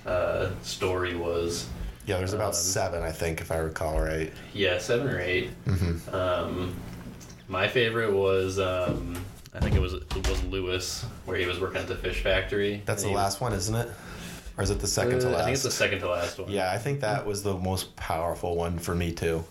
uh, 0.06 0.50
story 0.62 1.14
was. 1.16 1.68
Yeah, 2.06 2.18
there's 2.18 2.32
about 2.32 2.48
Um, 2.48 2.54
seven, 2.54 3.02
I 3.02 3.12
think, 3.12 3.40
if 3.40 3.52
I 3.52 3.58
recall 3.58 4.00
right. 4.00 4.32
Yeah, 4.52 4.78
seven 4.78 5.08
or 5.08 5.20
eight. 5.20 5.50
Mm-hmm. 5.66 6.14
Um, 6.14 6.74
my 7.48 7.68
favorite 7.68 8.12
was 8.12 8.58
um, 8.58 9.16
I 9.54 9.60
think 9.60 9.76
it 9.76 9.80
was 9.80 9.94
it 9.94 10.28
was 10.28 10.42
Lewis 10.44 11.04
where 11.26 11.36
he 11.36 11.46
was 11.46 11.60
working 11.60 11.80
at 11.80 11.86
the 11.88 11.94
fish 11.96 12.20
factory. 12.22 12.82
That's 12.86 13.02
the 13.02 13.10
he- 13.10 13.14
last 13.14 13.40
one, 13.40 13.52
isn't 13.52 13.74
it? 13.74 13.88
Or 14.58 14.62
is 14.64 14.68
it 14.70 14.80
the 14.80 14.86
second 14.86 15.20
to 15.20 15.28
Uh, 15.28 15.30
last? 15.30 15.40
I 15.40 15.44
think 15.44 15.54
it's 15.54 15.62
the 15.62 15.70
second 15.70 16.00
to 16.00 16.10
last 16.10 16.38
one. 16.38 16.50
Yeah, 16.50 16.70
I 16.70 16.76
think 16.76 17.00
that 17.00 17.24
was 17.24 17.42
the 17.42 17.54
most 17.56 17.94
powerful 17.96 18.54
one 18.54 18.78
for 18.78 18.94
me 18.94 19.10
too. 19.10 19.42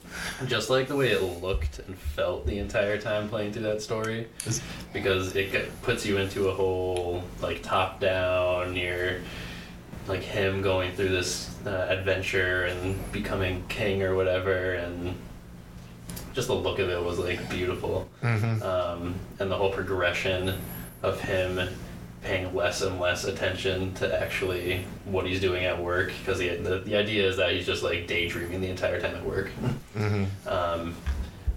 Just 0.45 0.69
like 0.69 0.88
the 0.88 0.95
way 0.95 1.09
it 1.09 1.21
looked 1.42 1.80
and 1.80 1.97
felt 1.97 2.45
the 2.45 2.59
entire 2.59 3.00
time 3.00 3.27
playing 3.27 3.51
through 3.54 3.63
that 3.63 3.81
story, 3.81 4.27
because 4.94 5.36
it 5.36 5.81
puts 5.81 6.06
you 6.06 6.18
into 6.18 6.50
a 6.50 6.54
whole 6.54 7.24
like 7.42 7.63
top 7.63 8.00
down. 8.00 8.75
You're 8.75 9.21
like 10.07 10.21
him 10.21 10.62
going 10.62 10.92
through 10.94 11.09
this 11.09 11.56
uh, 11.65 11.69
adventure 11.89 12.63
and 12.65 13.12
becoming 13.12 13.63
king 13.69 14.01
or 14.03 14.15
whatever, 14.15 14.74
and 14.74 15.15
just 16.33 16.48
the 16.48 16.53
look 16.56 16.80
of 16.80 16.89
it 16.89 17.01
was 17.03 17.19
like 17.19 17.50
beautiful. 17.50 18.07
Mhm. 18.24 18.62
um, 18.63 19.15
and 19.39 19.51
the 19.51 19.56
whole 19.56 19.71
progression 19.71 20.53
of 21.03 21.19
him 21.21 21.68
paying 22.24 22.53
less 22.56 22.81
and 22.83 23.00
less 23.00 23.24
attention 23.25 23.92
to 23.95 24.21
actually 24.21 24.86
what 25.06 25.25
he's 25.25 25.42
doing 25.42 25.65
at 25.65 25.81
work 25.81 26.12
because 26.19 26.38
the, 26.38 26.50
the, 26.57 26.77
the 26.80 26.95
idea 26.95 27.27
is 27.27 27.38
that 27.38 27.51
he's 27.51 27.65
just 27.65 27.81
like 27.81 28.06
daydreaming 28.06 28.62
the 28.62 28.69
entire 28.69 29.01
time 29.01 29.15
at 29.15 29.25
work 29.25 29.50
Mhm. 29.97 30.27
um, 30.45 30.95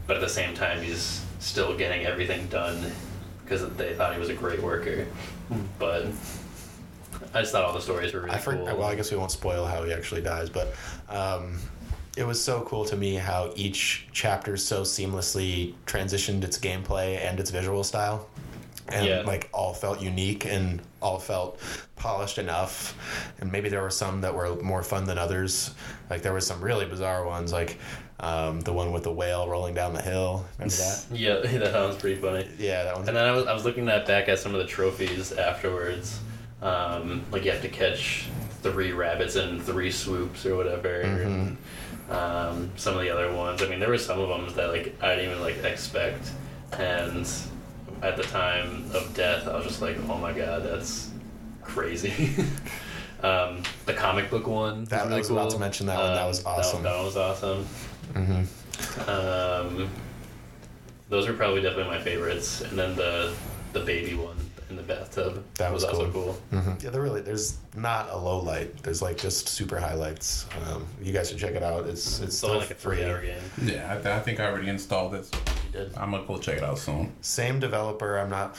but 0.06 0.16
at 0.16 0.22
the 0.22 0.28
same 0.28 0.54
time 0.54 0.80
he's 0.82 1.22
still 1.38 1.76
getting 1.76 2.06
everything 2.06 2.46
done 2.46 2.90
because 3.44 3.68
they 3.76 3.92
thought 3.92 4.14
he 4.14 4.18
was 4.18 4.30
a 4.30 4.34
great 4.34 4.62
worker 4.62 5.06
but 5.78 6.06
I 7.34 7.40
just 7.40 7.52
thought 7.52 7.64
all 7.64 7.72
the 7.72 7.80
stories 7.80 8.12
were 8.14 8.20
really 8.20 8.34
I 8.34 8.38
for, 8.38 8.54
cool 8.54 8.64
well, 8.64 8.84
I 8.84 8.94
guess 8.94 9.10
we 9.10 9.16
won't 9.16 9.32
spoil 9.32 9.66
how 9.66 9.82
he 9.84 9.92
actually 9.92 10.22
dies, 10.22 10.48
but 10.48 10.74
um, 11.08 11.58
it 12.16 12.24
was 12.24 12.42
so 12.42 12.62
cool 12.62 12.84
to 12.86 12.96
me 12.96 13.16
how 13.16 13.52
each 13.56 14.06
chapter 14.12 14.56
so 14.56 14.82
seamlessly 14.82 15.74
transitioned 15.86 16.44
its 16.44 16.58
gameplay 16.58 17.18
and 17.18 17.40
its 17.40 17.50
visual 17.50 17.82
style, 17.82 18.28
and 18.88 19.06
Yeah. 19.06 19.22
like 19.26 19.48
all 19.52 19.74
felt 19.74 20.00
unique 20.00 20.46
and 20.46 20.80
all 21.02 21.18
felt 21.18 21.58
polished 21.96 22.38
enough. 22.38 22.94
And 23.40 23.50
maybe 23.50 23.68
there 23.68 23.82
were 23.82 23.90
some 23.90 24.20
that 24.20 24.34
were 24.34 24.54
more 24.62 24.82
fun 24.84 25.04
than 25.04 25.18
others. 25.18 25.72
Like 26.10 26.22
there 26.22 26.32
were 26.32 26.40
some 26.40 26.60
really 26.60 26.84
bizarre 26.86 27.24
ones, 27.26 27.52
like 27.52 27.78
um, 28.20 28.60
the 28.60 28.72
one 28.72 28.92
with 28.92 29.02
the 29.02 29.12
whale 29.12 29.48
rolling 29.48 29.74
down 29.74 29.92
the 29.92 30.02
hill. 30.02 30.44
Remember 30.58 30.76
that? 30.76 31.04
yeah 31.12 31.40
that 31.58 31.72
sounds 31.72 31.96
pretty 31.96 32.20
funny 32.20 32.48
Yeah, 32.58 32.84
that 32.84 32.96
one. 32.96 33.08
And 33.08 33.16
then 33.16 33.26
I 33.26 33.32
was, 33.32 33.46
I 33.46 33.52
was 33.54 33.64
looking 33.64 33.86
that 33.86 34.06
back 34.06 34.28
at 34.28 34.38
some 34.38 34.54
of 34.54 34.60
the 34.60 34.66
trophies 34.66 35.32
afterwards. 35.32 36.20
Um, 36.64 37.22
like 37.30 37.44
you 37.44 37.50
have 37.52 37.62
to 37.62 37.68
catch 37.68 38.26
three 38.62 38.92
rabbits 38.92 39.36
in 39.36 39.60
three 39.60 39.90
swoops 39.90 40.46
or 40.46 40.56
whatever. 40.56 41.02
And, 41.02 41.56
um, 42.10 42.70
some 42.76 42.94
of 42.96 43.02
the 43.02 43.10
other 43.10 43.32
ones. 43.32 43.62
I 43.62 43.68
mean, 43.68 43.78
there 43.80 43.90
were 43.90 43.98
some 43.98 44.18
of 44.18 44.28
them 44.30 44.54
that 44.56 44.70
like 44.70 44.94
I 45.02 45.14
didn't 45.14 45.30
even 45.30 45.42
like 45.42 45.62
expect. 45.62 46.30
And 46.78 47.28
at 48.02 48.16
the 48.16 48.22
time 48.24 48.90
of 48.94 49.14
death, 49.14 49.46
I 49.46 49.56
was 49.56 49.66
just 49.66 49.82
like, 49.82 49.96
oh 50.08 50.16
my 50.18 50.32
god, 50.32 50.64
that's 50.64 51.10
crazy. 51.62 52.34
um, 53.22 53.62
the 53.84 53.92
comic 53.94 54.30
book 54.30 54.46
one. 54.46 54.84
That- 54.86 55.02
I 55.04 55.08
really 55.08 55.18
was 55.18 55.30
about 55.30 55.50
to 55.50 55.58
mention 55.58 55.86
that 55.86 55.98
one. 55.98 56.14
That 56.14 56.26
was 56.26 56.44
awesome. 56.46 56.82
That, 56.82 56.96
one 56.96 57.04
was 57.04 57.16
awesome. 57.16 57.66
Mhm. 58.14 59.08
Um, 59.08 59.90
those 61.10 61.28
are 61.28 61.34
probably 61.34 61.60
definitely 61.62 61.96
my 61.96 62.00
favorites, 62.02 62.62
and 62.62 62.78
then 62.78 62.96
the 62.96 63.34
the 63.72 63.80
baby 63.80 64.14
one 64.14 64.36
in 64.78 64.86
the 64.86 64.94
bathtub 64.94 65.44
That 65.54 65.72
was 65.72 65.84
also 65.84 66.10
cool. 66.10 66.38
cool. 66.50 66.60
hmm 66.60 66.72
Yeah, 66.80 66.90
there 66.90 67.00
really 67.02 67.20
there's 67.20 67.58
not 67.76 68.08
a 68.10 68.16
low 68.16 68.40
light. 68.40 68.82
There's 68.82 69.00
like 69.02 69.16
just 69.18 69.48
super 69.48 69.78
highlights. 69.78 70.46
Um, 70.66 70.86
you 71.02 71.12
guys 71.12 71.28
should 71.30 71.38
check 71.38 71.54
it 71.54 71.62
out. 71.62 71.86
It's 71.86 72.18
it's 72.18 72.20
It's 72.20 72.36
still 72.38 72.58
like 72.58 72.70
a 72.70 72.74
free. 72.74 72.96
three-hour 72.96 73.22
game. 73.22 73.42
Yeah, 73.62 73.90
I, 73.90 73.94
th- 73.94 74.06
I 74.06 74.20
think 74.20 74.40
I 74.40 74.46
already 74.46 74.68
installed 74.68 75.14
it. 75.14 75.24
So 75.26 75.38
You 75.72 75.84
did. 75.84 75.96
I'm 75.96 76.10
gonna 76.10 76.26
go 76.26 76.38
check 76.38 76.58
it 76.58 76.64
out 76.64 76.78
soon. 76.78 77.12
Same 77.20 77.60
developer. 77.60 78.18
I'm 78.18 78.30
not. 78.30 78.56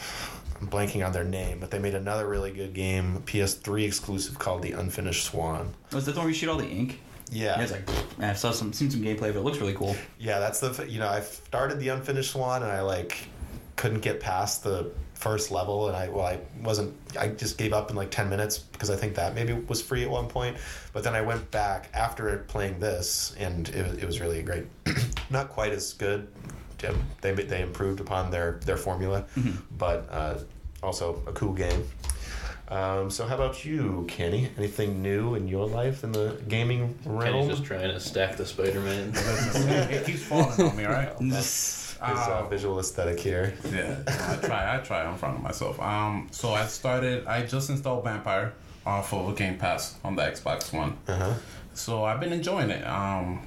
I'm 0.61 0.67
blanking 0.69 1.05
on 1.05 1.11
their 1.11 1.25
name, 1.25 1.59
but 1.59 1.69
they 1.69 1.79
made 1.79 1.95
another 1.95 2.27
really 2.29 2.51
good 2.51 2.73
game, 2.73 3.21
PS3 3.25 3.85
exclusive 3.85 4.39
called 4.39 4.61
The 4.61 4.71
Unfinished 4.71 5.25
Swan. 5.25 5.73
Was 5.91 6.05
that 6.05 6.13
the 6.13 6.19
one 6.19 6.25
where 6.27 6.31
you 6.31 6.35
shoot 6.39 6.47
all 6.49 6.55
the 6.57 6.65
ink? 6.67 7.01
Yeah, 7.29 7.57
Yeah, 7.57 7.61
it's 7.63 7.71
like 7.73 7.89
I 8.19 8.33
saw 8.33 8.51
some 8.51 8.71
seen 8.71 8.89
some 8.89 9.01
gameplay 9.01 9.29
of 9.29 9.35
it. 9.35 9.39
It 9.39 9.41
looks 9.41 9.57
really 9.57 9.73
cool. 9.73 9.95
yeah. 10.19 10.39
That's 10.39 10.59
the 10.61 10.85
you 10.89 10.99
know 10.99 11.09
I 11.09 11.19
started 11.21 11.79
The 11.79 11.89
Unfinished 11.89 12.31
Swan 12.31 12.63
and 12.63 12.71
I 12.71 12.81
like 12.81 13.17
couldn't 13.75 13.99
get 14.01 14.21
past 14.21 14.63
the 14.63 14.91
first 15.15 15.49
level 15.49 15.87
and 15.87 15.95
I 15.95 16.09
well 16.09 16.25
I 16.25 16.39
wasn't 16.61 16.95
I 17.17 17.29
just 17.29 17.57
gave 17.57 17.73
up 17.73 17.89
in 17.89 17.95
like 17.95 18.11
10 18.11 18.29
minutes 18.29 18.59
because 18.59 18.89
I 18.89 18.95
think 18.95 19.15
that 19.15 19.33
maybe 19.33 19.53
was 19.53 19.81
free 19.81 20.03
at 20.03 20.09
one 20.09 20.27
point. 20.27 20.57
But 20.93 21.03
then 21.03 21.15
I 21.15 21.21
went 21.21 21.49
back 21.51 21.89
after 21.93 22.37
playing 22.47 22.79
this 22.79 23.35
and 23.39 23.67
it 23.69 23.87
was, 23.87 23.97
it 23.97 24.05
was 24.05 24.21
really 24.21 24.43
great. 24.43 24.65
Not 25.29 25.49
quite 25.49 25.71
as 25.71 25.93
good. 25.93 26.27
They, 27.21 27.31
they 27.33 27.63
improved 27.63 27.99
upon 27.99 28.29
their 28.29 28.59
their 28.65 28.77
formula 28.77 29.25
but 29.75 30.07
uh, 30.11 30.37
also 30.83 31.23
a 31.25 31.31
cool 31.31 31.53
game. 31.53 31.83
Um, 32.67 33.11
so 33.11 33.25
how 33.27 33.35
about 33.35 33.63
you 33.63 34.05
Kenny? 34.07 34.49
Anything 34.57 35.01
new 35.01 35.35
in 35.35 35.47
your 35.47 35.67
life 35.67 36.03
in 36.03 36.11
the 36.11 36.39
gaming 36.47 36.95
Kenny's 37.03 37.33
realm? 37.33 37.49
just 37.49 37.63
trying 37.63 37.89
to 37.89 37.99
stack 37.99 38.37
the 38.37 38.45
Spider-Man. 38.45 39.11
it 39.15 40.05
keeps 40.05 40.23
falling 40.23 40.59
on 40.59 40.75
me, 40.75 40.85
right? 40.85 41.13
uh, 42.13 42.47
visual 42.47 42.79
aesthetic 42.79 43.19
here 43.19 43.53
Yeah, 43.71 43.97
I 44.07 44.45
try. 44.45 44.75
I 44.75 44.79
try. 44.79 45.03
I'm 45.03 45.17
front 45.17 45.37
of 45.37 45.43
myself. 45.43 45.79
Um, 45.79 46.27
so 46.31 46.53
I 46.53 46.65
started. 46.65 47.25
I 47.25 47.45
just 47.45 47.69
installed 47.69 48.05
Vampyr 48.05 48.51
off 48.85 49.13
of 49.13 49.35
Game 49.35 49.57
Pass 49.57 49.97
on 50.03 50.15
the 50.15 50.21
Xbox 50.21 50.71
One. 50.73 50.97
uh-huh 51.07 51.33
So 51.73 52.05
I've 52.05 52.19
been 52.19 52.33
enjoying 52.33 52.69
it. 52.69 52.85
Um, 52.87 53.41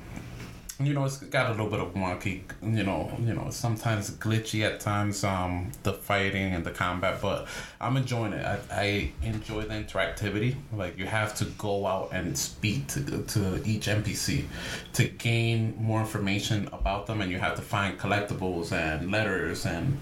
you 0.81 0.95
know, 0.95 1.05
it's 1.05 1.17
got 1.17 1.47
a 1.47 1.51
little 1.51 1.67
bit 1.67 1.81
of 1.81 1.93
wonky. 1.95 2.43
You 2.63 2.85
know, 2.85 3.11
you 3.21 3.35
know, 3.35 3.51
sometimes 3.51 4.13
glitchy 4.13 4.65
at 4.65 4.79
times. 4.79 5.25
Um, 5.25 5.73
the 5.83 5.93
fighting 5.93 6.55
and 6.55 6.65
the 6.65 6.71
combat, 6.71 7.21
but 7.21 7.49
I'm 7.81 7.97
enjoying 7.97 8.33
it. 8.33 8.45
I, 8.47 8.61
I 8.71 9.13
enjoy 9.23 9.63
the 9.63 9.75
interactivity. 9.75 10.55
Like 10.73 10.97
you 10.97 11.07
have 11.07 11.35
to 11.37 11.47
go 11.47 11.87
out 11.87 12.11
and 12.13 12.39
speak 12.39 12.87
to 12.89 13.23
to 13.23 13.61
each 13.65 13.87
NPC 13.87 14.45
to 14.93 15.05
gain 15.05 15.75
more 15.79 16.01
information 16.01 16.69
about 16.73 17.07
them, 17.07 17.23
and 17.23 17.33
you 17.33 17.39
have 17.39 17.57
to 17.57 17.63
find 17.63 17.99
collectibles 17.99 18.71
and 18.71 19.11
letters 19.11 19.67
and 19.67 19.99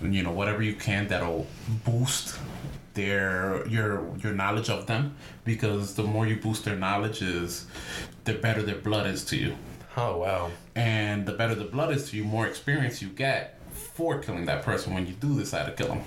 you 0.00 0.22
know 0.22 0.32
whatever 0.32 0.62
you 0.62 0.74
can 0.74 1.06
that'll 1.06 1.46
boost 1.84 2.38
their 2.94 3.66
your 3.66 4.16
your 4.18 4.32
knowledge 4.32 4.70
of 4.70 4.86
them 4.86 5.14
because 5.44 5.94
the 5.94 6.02
more 6.02 6.26
you 6.26 6.36
boost 6.36 6.64
their 6.64 6.76
knowledge 6.76 7.20
is 7.20 7.66
the 8.24 8.32
better 8.32 8.62
their 8.62 8.76
blood 8.76 9.06
is 9.06 9.24
to 9.24 9.36
you 9.36 9.56
Oh 9.96 10.18
wow. 10.18 10.50
and 10.74 11.24
the 11.24 11.32
better 11.32 11.54
the 11.54 11.64
blood 11.64 11.94
is 11.94 12.10
to 12.10 12.16
you, 12.16 12.24
more 12.24 12.46
experience 12.46 13.00
you 13.00 13.08
get 13.08 13.58
for 13.72 14.18
killing 14.18 14.46
that 14.46 14.62
person 14.62 14.92
when 14.94 15.06
you 15.06 15.14
do 15.14 15.38
decide 15.38 15.66
to 15.66 15.72
kill 15.72 15.94
them. 15.94 16.04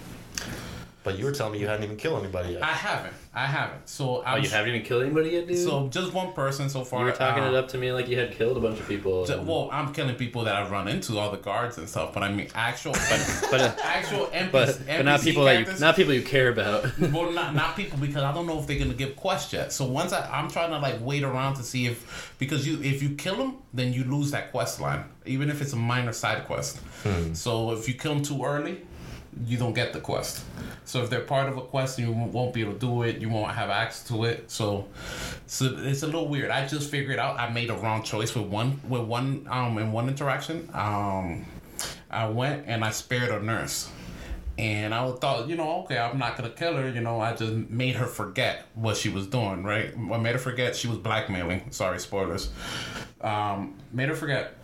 But 1.07 1.17
you 1.17 1.23
were 1.25 1.31
telling 1.31 1.53
me 1.53 1.59
you 1.59 1.67
hadn't 1.67 1.85
even 1.85 1.95
killed 1.95 2.21
anybody 2.21 2.53
yet. 2.53 2.63
I 2.63 2.67
haven't. 2.73 3.13
I 3.33 3.45
haven't. 3.45 3.87
So 3.87 4.17
Oh, 4.17 4.23
I'm 4.25 4.43
you 4.43 4.49
haven't 4.49 4.69
even 4.73 4.81
killed 4.81 5.03
anybody 5.03 5.29
yet, 5.29 5.47
dude. 5.47 5.57
so 5.57 5.87
just 5.87 6.11
one 6.13 6.33
person 6.33 6.69
so 6.69 6.83
far. 6.83 6.99
you 6.99 7.05
were 7.05 7.11
talking 7.13 7.43
uh, 7.43 7.47
it 7.49 7.55
up 7.55 7.69
to 7.69 7.77
me 7.77 7.91
like 7.93 8.09
you 8.09 8.17
had 8.19 8.31
killed 8.33 8.57
a 8.57 8.59
bunch 8.59 8.79
of 8.79 8.87
people. 8.89 9.25
ju- 9.25 9.41
Well, 9.41 9.69
I'm 9.71 9.93
killing 9.93 10.15
people 10.15 10.43
that 10.43 10.55
I've 10.55 10.69
run 10.69 10.87
into, 10.89 11.17
all 11.17 11.31
the 11.31 11.37
guards 11.37 11.77
and 11.77 11.87
stuff. 11.87 12.13
But 12.13 12.23
I 12.23 12.31
mean, 12.31 12.47
actual, 12.55 12.91
but 13.51 13.61
uh, 13.61 13.75
actual 13.83 14.25
NPC, 14.27 14.51
but 14.51 14.79
but 14.87 15.03
not 15.05 15.19
NPC 15.21 15.23
people 15.23 15.45
that 15.45 15.59
you 15.73 15.79
not 15.79 15.95
people 15.95 16.13
you 16.13 16.23
care 16.23 16.49
about. 16.49 16.99
well, 16.99 17.31
not 17.41 17.55
not 17.55 17.75
people 17.77 17.97
because 17.99 18.23
I 18.23 18.33
don't 18.33 18.45
know 18.47 18.59
if 18.59 18.67
they're 18.67 18.79
gonna 18.79 18.93
give 18.93 19.15
quest 19.15 19.53
yet. 19.53 19.71
So 19.71 19.85
once 19.85 20.11
I, 20.11 20.29
I'm 20.29 20.49
trying 20.49 20.71
to 20.71 20.79
like 20.79 20.97
wait 20.99 21.23
around 21.23 21.55
to 21.55 21.63
see 21.63 21.85
if 21.87 22.35
because 22.39 22.67
you 22.67 22.81
if 22.81 23.01
you 23.01 23.11
kill 23.15 23.37
them, 23.37 23.57
then 23.73 23.93
you 23.93 24.03
lose 24.03 24.31
that 24.31 24.51
quest 24.51 24.81
line, 24.81 25.05
even 25.25 25.49
if 25.49 25.61
it's 25.61 25.71
a 25.73 25.77
minor 25.77 26.11
side 26.11 26.45
quest. 26.45 26.79
So 27.33 27.71
if 27.71 27.87
you 27.87 27.93
kill 27.93 28.15
them 28.15 28.23
too 28.23 28.43
early, 28.43 28.81
you 29.45 29.57
don't 29.57 29.73
get 29.73 29.93
the 29.93 29.99
quest. 29.99 30.43
So 30.85 31.03
if 31.03 31.09
they're 31.09 31.19
part 31.19 31.49
of 31.49 31.57
a 31.57 31.61
quest, 31.61 31.99
you 31.99 32.11
won't 32.11 32.53
be 32.53 32.61
able 32.61 32.73
to 32.73 32.79
do 32.79 33.03
it. 33.03 33.17
You 33.17 33.29
won't 33.29 33.51
have 33.51 33.69
access 33.69 34.07
to 34.07 34.23
it. 34.23 34.49
So, 34.49 34.87
so 35.45 35.75
it's 35.79 36.03
a 36.03 36.05
little 36.05 36.29
weird. 36.29 36.49
I 36.49 36.65
just 36.65 36.89
figured 36.89 37.19
out 37.19 37.37
I 37.37 37.49
made 37.49 37.69
a 37.69 37.75
wrong 37.75 38.03
choice 38.03 38.33
with 38.33 38.47
one 38.47 38.79
with 38.87 39.01
one 39.01 39.47
um 39.49 39.77
in 39.77 39.91
one 39.91 40.07
interaction. 40.07 40.69
Um, 40.73 41.45
I 42.09 42.29
went 42.29 42.63
and 42.67 42.85
I 42.85 42.91
spared 42.91 43.29
a 43.29 43.43
nurse. 43.43 43.89
And 44.57 44.91
I 44.91 45.11
thought, 45.11 45.47
you 45.47 45.55
know, 45.55 45.81
okay, 45.81 45.99
I'm 45.99 46.17
not 46.17 46.35
gonna 46.35 46.49
kill 46.49 46.77
her. 46.77 46.89
You 46.89 47.01
know, 47.01 47.19
I 47.19 47.35
just 47.35 47.53
made 47.69 47.95
her 47.95 48.07
forget 48.07 48.65
what 48.73 48.97
she 48.97 49.09
was 49.09 49.27
doing. 49.27 49.63
Right? 49.63 49.93
I 49.95 50.17
made 50.17 50.33
her 50.33 50.39
forget 50.39 50.75
she 50.75 50.87
was 50.87 50.97
blackmailing. 50.97 51.71
Sorry, 51.71 51.99
spoilers. 51.99 52.49
Um, 53.21 53.75
made 53.91 54.09
her 54.09 54.15
forget. 54.15 54.55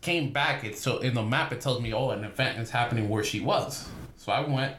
Came 0.00 0.32
back. 0.32 0.64
It 0.64 0.78
so 0.78 0.98
in 0.98 1.14
the 1.14 1.22
map 1.22 1.52
it 1.52 1.60
tells 1.60 1.82
me, 1.82 1.92
oh, 1.92 2.10
an 2.10 2.22
event 2.24 2.58
is 2.58 2.70
happening 2.70 3.08
where 3.08 3.24
she 3.24 3.40
was. 3.40 3.88
So 4.18 4.32
I 4.32 4.40
went. 4.40 4.74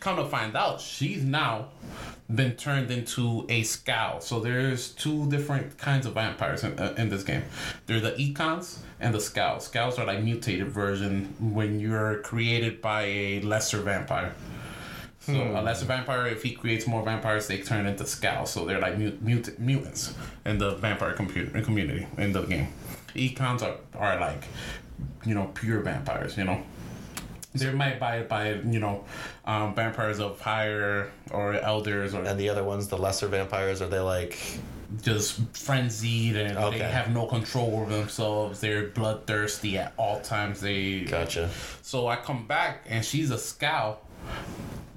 Come 0.00 0.16
to 0.16 0.24
find 0.24 0.56
out, 0.56 0.80
she's 0.80 1.24
now 1.24 1.68
been 2.34 2.52
turned 2.56 2.90
into 2.90 3.44
a 3.48 3.62
Skal. 3.64 4.20
So 4.20 4.40
there's 4.40 4.90
two 4.90 5.28
different 5.28 5.76
kinds 5.78 6.06
of 6.06 6.14
vampires 6.14 6.62
in, 6.62 6.78
uh, 6.78 6.94
in 6.96 7.08
this 7.08 7.24
game. 7.24 7.42
They're 7.86 8.00
the 8.00 8.12
Ekons 8.12 8.78
and 9.00 9.12
the 9.12 9.18
Skals. 9.18 9.70
Skals 9.70 9.98
are 9.98 10.06
like 10.06 10.22
mutated 10.22 10.68
version 10.68 11.34
when 11.40 11.80
you're 11.80 12.20
created 12.20 12.80
by 12.80 13.02
a 13.02 13.40
lesser 13.40 13.80
vampire. 13.80 14.34
So 15.20 15.34
a 15.34 15.60
lesser 15.60 15.84
vampire, 15.84 16.26
if 16.26 16.42
he 16.42 16.52
creates 16.52 16.86
more 16.86 17.02
vampires, 17.02 17.48
they 17.48 17.58
turn 17.58 17.86
into 17.86 18.04
Skals. 18.04 18.48
So 18.48 18.64
they're 18.64 18.80
like 18.80 18.96
mut- 18.96 19.20
mut- 19.20 19.58
mutants 19.58 20.14
in 20.46 20.58
the 20.58 20.76
vampire 20.76 21.12
computer 21.12 21.60
community 21.60 22.06
in 22.16 22.32
the 22.32 22.42
game. 22.42 22.68
Ekons 23.14 23.62
are, 23.62 23.76
are 23.98 24.20
like, 24.20 24.44
you 25.26 25.34
know, 25.34 25.50
pure 25.54 25.80
vampires. 25.80 26.38
You 26.38 26.44
know, 26.44 26.62
they're 27.54 27.72
made 27.72 27.98
by 27.98 28.22
by 28.22 28.54
you 28.54 28.78
know, 28.80 29.04
um, 29.44 29.74
vampires 29.74 30.20
of 30.20 30.40
higher 30.40 31.10
or 31.30 31.54
elders 31.54 32.14
or 32.14 32.22
and 32.24 32.38
the 32.38 32.48
other 32.48 32.64
ones, 32.64 32.88
the 32.88 32.98
lesser 32.98 33.28
vampires, 33.28 33.80
are 33.82 33.88
they 33.88 34.00
like? 34.00 34.38
just 35.02 35.38
frenzied 35.54 36.34
and 36.34 36.56
Okay. 36.56 36.78
they 36.78 36.84
have 36.84 37.12
no 37.12 37.26
control 37.26 37.78
over 37.82 37.92
themselves. 37.94 38.58
They're 38.60 38.86
bloodthirsty 38.86 39.76
at 39.76 39.92
all 39.98 40.18
times. 40.20 40.62
They 40.62 41.00
Gotcha. 41.00 41.50
so 41.82 42.06
I 42.08 42.16
come 42.16 42.46
back 42.46 42.86
and 42.88 43.04
she's 43.04 43.30
a 43.30 43.36
scout, 43.36 44.02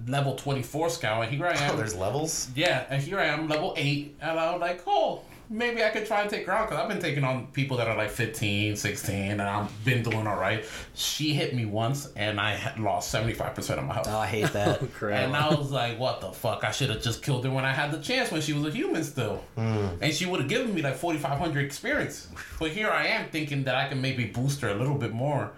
level 0.07 0.35
twenty 0.35 0.63
four 0.63 0.89
scout, 0.89 1.23
and 1.25 1.31
here 1.35 1.45
I 1.45 1.55
am. 1.57 1.71
Oh, 1.71 1.75
there's 1.81 1.93
levels. 1.93 2.49
yeah, 2.55 2.85
and 2.89 3.01
here 3.03 3.19
I 3.19 3.25
am, 3.25 3.49
level 3.49 3.73
eight, 3.75 4.15
and 4.21 4.39
I'm 4.39 4.61
like, 4.61 4.81
oh, 4.87 5.23
maybe 5.51 5.83
I 5.83 5.89
could 5.89 6.05
try 6.07 6.21
and 6.21 6.29
take 6.29 6.45
her 6.45 6.53
out 6.53 6.69
because 6.69 6.81
I've 6.81 6.89
been 6.89 7.01
taking 7.01 7.23
on 7.23 7.47
people 7.47 7.77
that 7.77 7.87
are 7.87 7.97
like 7.97 8.09
15, 8.09 8.75
16, 8.75 9.15
and 9.15 9.41
I've 9.41 9.85
been 9.85 10.01
doing 10.01 10.25
all 10.25 10.37
right. 10.37 10.65
She 10.95 11.33
hit 11.33 11.53
me 11.53 11.65
once, 11.65 12.11
and 12.15 12.39
I 12.39 12.55
had 12.55 12.79
lost 12.79 13.11
seventy 13.11 13.33
five 13.33 13.53
percent 13.53 13.79
of 13.79 13.85
my 13.85 13.93
health. 13.93 14.07
Oh, 14.09 14.17
I 14.17 14.27
hate 14.27 14.51
that. 14.53 14.81
Oh, 15.01 15.07
and 15.07 15.35
I 15.35 15.49
was 15.49 15.71
like, 15.71 15.99
what 15.99 16.21
the 16.21 16.31
fuck? 16.31 16.63
I 16.63 16.71
should 16.71 16.89
have 16.89 17.01
just 17.01 17.23
killed 17.23 17.43
her 17.43 17.51
when 17.51 17.65
I 17.65 17.73
had 17.73 17.91
the 17.91 17.97
chance 17.99 18.31
when 18.31 18.41
she 18.41 18.53
was 18.53 18.65
a 18.65 18.75
human 18.75 19.03
still. 19.03 19.43
Hmm. 19.55 19.87
And 19.99 20.13
she 20.13 20.25
would 20.25 20.39
have 20.39 20.49
given 20.49 20.73
me 20.73 20.81
like 20.81 20.95
4,500 20.95 21.65
experience. 21.65 22.27
But 22.59 22.71
here 22.71 22.89
I 22.89 23.07
am 23.07 23.29
thinking 23.29 23.63
that 23.63 23.75
I 23.75 23.87
can 23.87 23.99
maybe 24.01 24.25
boost 24.25 24.61
her 24.61 24.69
a 24.69 24.75
little 24.75 24.95
bit 24.95 25.11
more, 25.11 25.51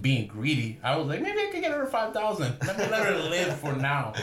being 0.00 0.26
greedy. 0.26 0.78
I 0.82 0.96
was 0.96 1.06
like, 1.06 1.20
maybe 1.20 1.38
I 1.38 1.50
could 1.52 1.60
get 1.60 1.72
her 1.72 1.84
to 1.84 1.90
5,000. 1.90 2.56
Let 2.66 2.78
me 2.78 2.84
let 2.86 3.06
her 3.06 3.14
live 3.28 3.58
for 3.58 3.74
now. 3.74 4.14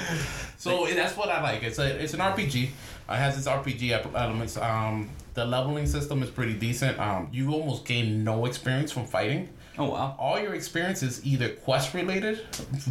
So 0.58 0.88
that's 0.88 1.16
what 1.16 1.30
I 1.30 1.42
like. 1.42 1.64
It's 1.64 1.80
a 1.80 2.02
it's 2.02 2.14
an 2.14 2.20
RPG. 2.20 2.70
It 3.10 3.16
has 3.16 3.38
its 3.38 3.48
RPG 3.48 4.16
elements. 4.16 4.58
Um, 4.58 5.10
the 5.34 5.46
leveling 5.46 5.86
system 5.86 6.24
is 6.24 6.30
pretty 6.30 6.54
decent. 6.54 7.00
Um, 7.00 7.30
you 7.32 7.52
almost 7.52 7.86
gain 7.86 8.24
no 8.24 8.46
experience 8.46 8.92
from 8.92 9.06
fighting 9.06 9.50
Oh 9.78 9.90
wow. 9.90 10.16
all 10.20 10.40
your 10.40 10.54
experience 10.54 11.02
is 11.02 11.26
either 11.26 11.50
quest 11.50 11.94
related, 11.94 12.42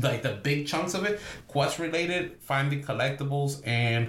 like 0.01 0.23
the 0.23 0.33
big 0.43 0.67
chunks 0.67 0.95
of 0.95 1.05
it, 1.05 1.21
quest 1.47 1.79
related, 1.79 2.37
finding 2.41 2.83
collectibles, 2.83 3.61
and 3.67 4.09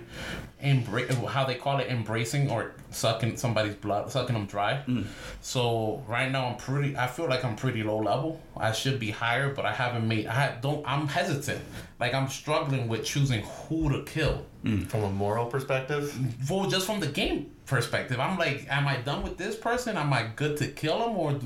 embra- 0.63 1.07
how 1.27 1.45
they 1.45 1.55
call 1.55 1.79
it, 1.79 1.87
embracing 1.89 2.49
or 2.49 2.71
sucking 2.89 3.37
somebody's 3.37 3.75
blood, 3.75 4.09
sucking 4.11 4.33
them 4.33 4.45
dry. 4.47 4.83
Mm. 4.87 5.05
So 5.41 6.03
right 6.07 6.31
now 6.31 6.47
I'm 6.47 6.57
pretty. 6.57 6.97
I 6.97 7.07
feel 7.07 7.27
like 7.27 7.45
I'm 7.45 7.55
pretty 7.55 7.83
low 7.83 7.99
level. 7.99 8.41
I 8.57 8.71
should 8.71 8.99
be 8.99 9.11
higher, 9.11 9.53
but 9.53 9.65
I 9.65 9.73
haven't 9.73 10.07
made. 10.07 10.27
I 10.27 10.55
don't. 10.61 10.83
I'm 10.87 11.07
hesitant. 11.07 11.61
Like 11.99 12.13
I'm 12.13 12.27
struggling 12.27 12.87
with 12.87 13.05
choosing 13.05 13.43
who 13.43 13.89
to 13.89 14.03
kill. 14.03 14.45
Mm. 14.63 14.87
From 14.87 15.03
a 15.03 15.09
moral 15.09 15.45
perspective, 15.47 16.17
Well, 16.49 16.69
just 16.69 16.85
from 16.85 17.01
the 17.01 17.07
game 17.07 17.51
perspective, 17.65 18.19
I'm 18.19 18.37
like, 18.37 18.65
am 18.69 18.87
I 18.87 18.97
done 18.97 19.23
with 19.23 19.37
this 19.37 19.55
person? 19.55 19.97
Am 19.97 20.11
I 20.13 20.23
good 20.35 20.57
to 20.57 20.67
kill 20.67 21.07
him, 21.07 21.17
or 21.17 21.39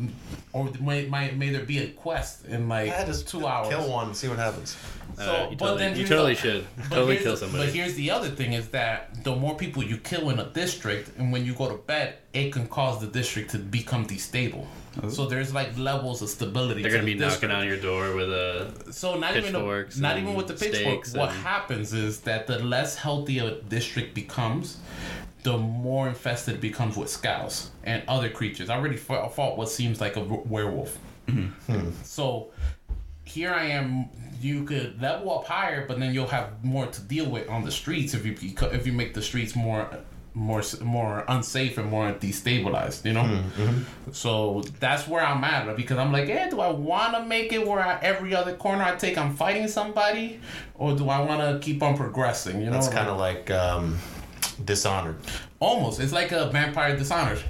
or 0.53 0.69
may, 0.81 1.07
may, 1.07 1.31
may 1.31 1.50
there 1.50 1.63
be 1.65 1.79
a 1.79 1.88
quest 1.89 2.45
in 2.45 2.67
like 2.67 2.88
yeah, 2.88 3.05
just 3.05 3.27
two 3.27 3.45
hours? 3.45 3.69
Kill 3.69 3.89
one, 3.89 4.13
see 4.13 4.27
what 4.27 4.39
happens. 4.39 4.75
So, 5.15 5.24
Uh, 5.24 5.50
you 5.50 5.57
but 5.57 5.65
totally, 5.65 5.77
then 5.79 5.97
you 5.97 6.07
totally 6.07 6.33
the- 6.33 6.39
should 6.41 6.65
totally 6.89 7.17
kill 7.17 7.38
somebody. 7.38 7.65
But 7.65 7.74
here's 7.74 7.95
the 7.95 8.12
other 8.12 8.29
thing: 8.29 8.53
is 8.53 8.67
that 8.69 9.24
the 9.24 9.36
more 9.36 9.55
people 9.55 9.83
you 9.83 9.97
kill 9.97 10.29
in 10.29 10.39
a 10.39 10.45
district, 10.45 11.17
and 11.17 11.31
when 11.31 11.45
you 11.45 11.53
go 11.53 11.67
to 11.69 11.75
bed, 11.77 12.15
it 12.33 12.51
can 12.51 12.67
cause 12.67 13.00
the 13.00 13.07
district 13.07 13.51
to 13.51 13.57
become 13.59 14.05
destable. 14.05 14.65
So 15.09 15.27
there's 15.27 15.53
like 15.53 15.77
levels 15.77 16.24
of 16.24 16.29
stability. 16.29 16.81
They're 16.81 16.91
gonna 16.91 17.03
the 17.05 17.13
be 17.13 17.19
knocking 17.19 17.51
on 17.51 17.67
your 17.67 17.77
door 17.77 18.15
with 18.15 18.29
a. 18.31 18.91
So 18.91 19.15
not 19.17 19.38
even 19.38 19.55
a, 19.55 19.86
not 19.97 20.17
even 20.17 20.33
with 20.33 20.47
the 20.47 20.55
pitchfork. 20.55 21.05
stakes 21.05 21.13
What 21.13 21.29
and- 21.29 21.39
happens 21.43 21.93
is 21.93 22.21
that 22.21 22.47
the 22.47 22.57
less 22.59 22.95
healthy 22.95 23.38
a 23.39 23.62
district 23.62 24.15
becomes, 24.15 24.77
the 25.47 25.57
more 25.57 26.09
infested 26.09 26.55
it 26.55 26.61
becomes 26.61 26.97
with 26.97 27.09
scouts 27.09 27.71
and 27.85 28.03
other 28.09 28.29
creatures. 28.29 28.69
I 28.69 28.75
already 28.75 28.97
fought, 28.97 29.33
fought 29.33 29.57
what 29.57 29.69
seems 29.69 30.01
like 30.01 30.17
a 30.17 30.19
werewolf. 30.21 30.97
So 32.03 32.51
here 33.23 33.51
I 33.53 33.63
am. 33.67 34.09
You 34.41 34.65
could 34.65 35.01
level 35.01 35.39
up 35.39 35.45
higher, 35.45 35.87
but 35.87 35.99
then 35.99 36.13
you'll 36.13 36.27
have 36.27 36.63
more 36.65 36.85
to 36.87 37.01
deal 37.01 37.29
with 37.29 37.49
on 37.49 37.63
the 37.63 37.71
streets 37.71 38.13
if 38.13 38.25
you 38.25 38.35
if 38.73 38.85
you 38.85 38.91
make 38.91 39.13
the 39.13 39.21
streets 39.21 39.55
more 39.55 39.89
more 40.33 40.61
more 40.81 41.23
unsafe 41.29 41.77
and 41.77 41.89
more 41.89 42.11
destabilized. 42.11 43.05
You 43.05 43.13
know. 43.13 43.43
So 44.11 44.63
that's 44.81 45.07
where 45.07 45.25
I'm 45.25 45.43
at 45.45 45.77
because 45.77 45.97
I'm 45.97 46.11
like, 46.11 46.27
eh, 46.29 46.49
do 46.49 46.59
I 46.59 46.71
want 46.71 47.15
to 47.15 47.23
make 47.25 47.53
it 47.53 47.65
where 47.65 47.79
I, 47.79 47.99
every 48.01 48.35
other 48.35 48.53
corner 48.53 48.83
I 48.83 48.95
take 48.97 49.17
I'm 49.17 49.33
fighting 49.35 49.69
somebody, 49.69 50.41
or 50.75 50.93
do 50.95 51.07
I 51.09 51.19
want 51.21 51.39
to 51.39 51.65
keep 51.65 51.81
on 51.81 51.95
progressing? 51.95 52.59
You 52.59 52.65
know, 52.67 52.73
That's 52.73 52.89
kind 52.89 53.07
of 53.07 53.17
like 53.17 53.49
um, 53.49 53.97
Dishonored. 54.65 55.15
almost. 55.59 55.99
It's 55.99 56.13
like 56.13 56.31
a 56.31 56.47
Vampire 56.49 56.95
Dishonored. 56.97 57.41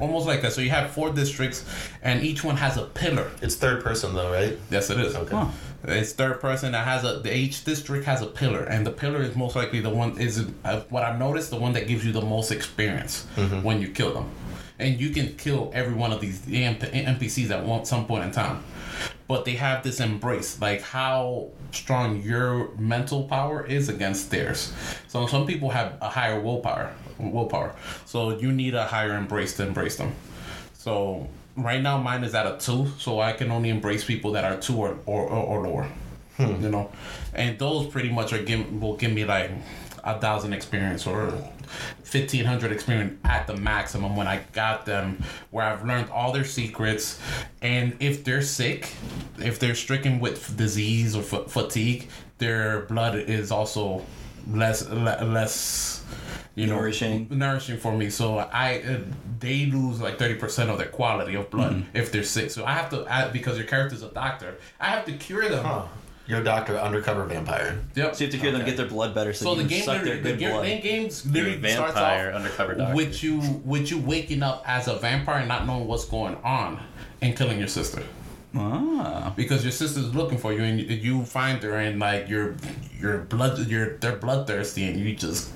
Almost 0.00 0.26
like 0.26 0.42
that. 0.42 0.52
So 0.52 0.60
you 0.62 0.70
have 0.70 0.90
four 0.90 1.10
districts, 1.12 1.64
and 2.02 2.22
each 2.24 2.42
one 2.42 2.56
has 2.56 2.76
a 2.76 2.84
pillar. 2.84 3.30
It's 3.42 3.54
third 3.54 3.84
person 3.84 4.14
though, 4.14 4.30
right? 4.32 4.58
Yes, 4.70 4.90
it 4.90 4.98
is. 4.98 5.14
Okay. 5.14 5.36
Huh. 5.36 5.48
It's 5.84 6.12
third 6.12 6.40
person 6.40 6.72
that 6.72 6.84
has 6.86 7.04
a. 7.04 7.20
The, 7.20 7.34
each 7.34 7.64
district 7.64 8.04
has 8.06 8.20
a 8.22 8.26
pillar, 8.26 8.64
and 8.64 8.86
the 8.86 8.90
pillar 8.90 9.22
is 9.22 9.36
most 9.36 9.56
likely 9.56 9.80
the 9.80 9.90
one 9.90 10.18
is 10.18 10.44
uh, 10.64 10.80
what 10.90 11.02
I've 11.02 11.18
noticed 11.18 11.50
the 11.50 11.56
one 11.58 11.72
that 11.74 11.86
gives 11.86 12.04
you 12.04 12.12
the 12.12 12.20
most 12.22 12.50
experience 12.50 13.26
when 13.62 13.80
you 13.80 13.88
kill 13.88 14.12
them, 14.12 14.30
and 14.78 15.00
you 15.00 15.10
can 15.10 15.36
kill 15.36 15.70
every 15.74 15.94
one 15.94 16.12
of 16.12 16.20
these 16.20 16.40
NPCs 16.40 17.50
at 17.50 17.64
one 17.64 17.84
some 17.84 18.06
point 18.06 18.24
in 18.24 18.32
time. 18.32 18.62
But 19.28 19.44
they 19.44 19.54
have 19.54 19.82
this 19.82 20.00
embrace, 20.00 20.60
like 20.60 20.82
how 20.82 21.50
strong 21.72 22.22
your 22.22 22.70
mental 22.76 23.24
power 23.24 23.64
is 23.64 23.88
against 23.88 24.30
theirs. 24.30 24.72
So 25.08 25.26
some 25.26 25.46
people 25.46 25.70
have 25.70 25.96
a 26.00 26.08
higher 26.08 26.40
willpower, 26.40 26.92
willpower. 27.18 27.74
So 28.06 28.38
you 28.38 28.52
need 28.52 28.74
a 28.74 28.84
higher 28.84 29.16
embrace 29.16 29.56
to 29.58 29.66
embrace 29.66 29.96
them. 29.96 30.12
So 30.72 31.28
right 31.56 31.82
now 31.82 31.98
mine 31.98 32.24
is 32.24 32.34
at 32.34 32.46
a 32.46 32.58
two, 32.58 32.88
so 32.98 33.20
I 33.20 33.32
can 33.32 33.50
only 33.50 33.68
embrace 33.68 34.04
people 34.04 34.32
that 34.32 34.44
are 34.44 34.56
two 34.56 34.76
or 34.76 34.98
or, 35.06 35.22
or, 35.22 35.58
or 35.58 35.68
lower. 35.68 35.88
Hmm. 36.36 36.62
You 36.62 36.70
know, 36.70 36.90
and 37.34 37.58
those 37.58 37.86
pretty 37.86 38.10
much 38.10 38.32
are 38.32 38.42
give 38.42 38.80
will 38.80 38.96
give 38.96 39.12
me 39.12 39.24
like 39.24 39.50
a 40.02 40.18
thousand 40.18 40.52
experience 40.54 41.06
or 41.06 41.32
fifteen 42.02 42.44
hundred 42.44 42.72
experience 42.72 43.18
at 43.24 43.46
the 43.46 43.56
maximum 43.56 44.16
when 44.16 44.26
I 44.26 44.40
got 44.52 44.86
them, 44.86 45.22
where 45.50 45.64
I've 45.64 45.84
learned 45.84 46.10
all 46.10 46.32
their 46.32 46.44
secrets, 46.44 47.20
and 47.62 47.96
if 48.00 48.24
they're 48.24 48.42
sick, 48.42 48.92
if 49.38 49.58
they're 49.58 49.74
stricken 49.74 50.20
with 50.20 50.56
disease 50.56 51.14
or 51.16 51.22
fa- 51.22 51.48
fatigue, 51.48 52.08
their 52.38 52.80
blood 52.86 53.14
is 53.16 53.50
also 53.50 54.04
less 54.50 54.88
le- 54.88 55.24
less 55.24 56.04
you 56.56 56.66
know 56.66 56.76
Nourishing. 56.76 57.28
nourishing 57.30 57.78
for 57.78 57.92
me. 57.96 58.10
So 58.10 58.38
I 58.38 58.80
uh, 58.82 58.98
they 59.38 59.66
lose 59.66 60.00
like 60.00 60.18
thirty 60.18 60.34
percent 60.34 60.68
of 60.70 60.78
their 60.78 60.88
quality 60.88 61.34
of 61.34 61.50
blood 61.50 61.72
Mm-hmm. 61.72 61.96
if 61.96 62.10
they're 62.10 62.24
sick. 62.24 62.50
So 62.50 62.64
I 62.64 62.72
have 62.72 62.90
to 62.90 63.06
add, 63.06 63.32
because 63.32 63.56
your 63.56 63.66
character's 63.66 64.02
a 64.02 64.08
doctor. 64.08 64.56
I 64.80 64.86
have 64.86 65.04
to 65.06 65.12
cure 65.12 65.48
them. 65.48 65.64
Huh. 65.64 65.84
You're 66.30 66.42
doctor, 66.44 66.76
undercover 66.78 67.24
vampire. 67.24 67.78
Yep. 67.96 68.14
So 68.14 68.24
you 68.24 68.26
have 68.30 68.32
to 68.34 68.38
cure 68.40 68.52
them 68.52 68.64
get 68.64 68.76
their 68.76 68.86
blood 68.86 69.14
better, 69.14 69.32
so, 69.32 69.44
So 69.44 69.50
you 69.52 69.56
the 69.56 69.62
can 69.62 69.68
game, 69.70 69.82
suck 69.84 70.02
their 70.04 70.16
the 70.16 70.22
good 70.22 70.38
game, 70.38 70.50
blood. 70.52 70.62
main 70.62 70.80
games 70.82 71.26
You're 71.26 71.46
a 71.48 71.70
starts 71.70 71.96
off 71.96 72.34
undercover 72.34 72.74
doctor. 72.76 72.94
with 72.94 73.22
you 73.22 73.40
with 73.64 73.90
you 73.90 73.98
waking 73.98 74.42
up 74.42 74.62
as 74.66 74.86
a 74.88 74.94
vampire 74.96 75.38
and 75.40 75.48
not 75.48 75.66
knowing 75.66 75.86
what's 75.86 76.04
going 76.04 76.36
on 76.44 76.80
and 77.20 77.36
killing 77.36 77.58
your 77.58 77.68
sister 77.68 78.02
Ah. 78.56 79.32
because 79.36 79.62
your 79.62 79.70
sister's 79.72 80.12
looking 80.14 80.36
for 80.38 80.52
you 80.52 80.62
and 80.62 80.80
you, 80.80 80.86
you 80.96 81.24
find 81.24 81.62
her 81.62 81.76
and 81.76 82.00
like 82.00 82.28
your 82.28 82.56
your 83.00 83.18
blood 83.18 83.58
you're 83.68 83.96
they're 83.98 84.16
bloodthirsty 84.16 84.84
and 84.88 84.98
you 84.98 85.14
just 85.14 85.50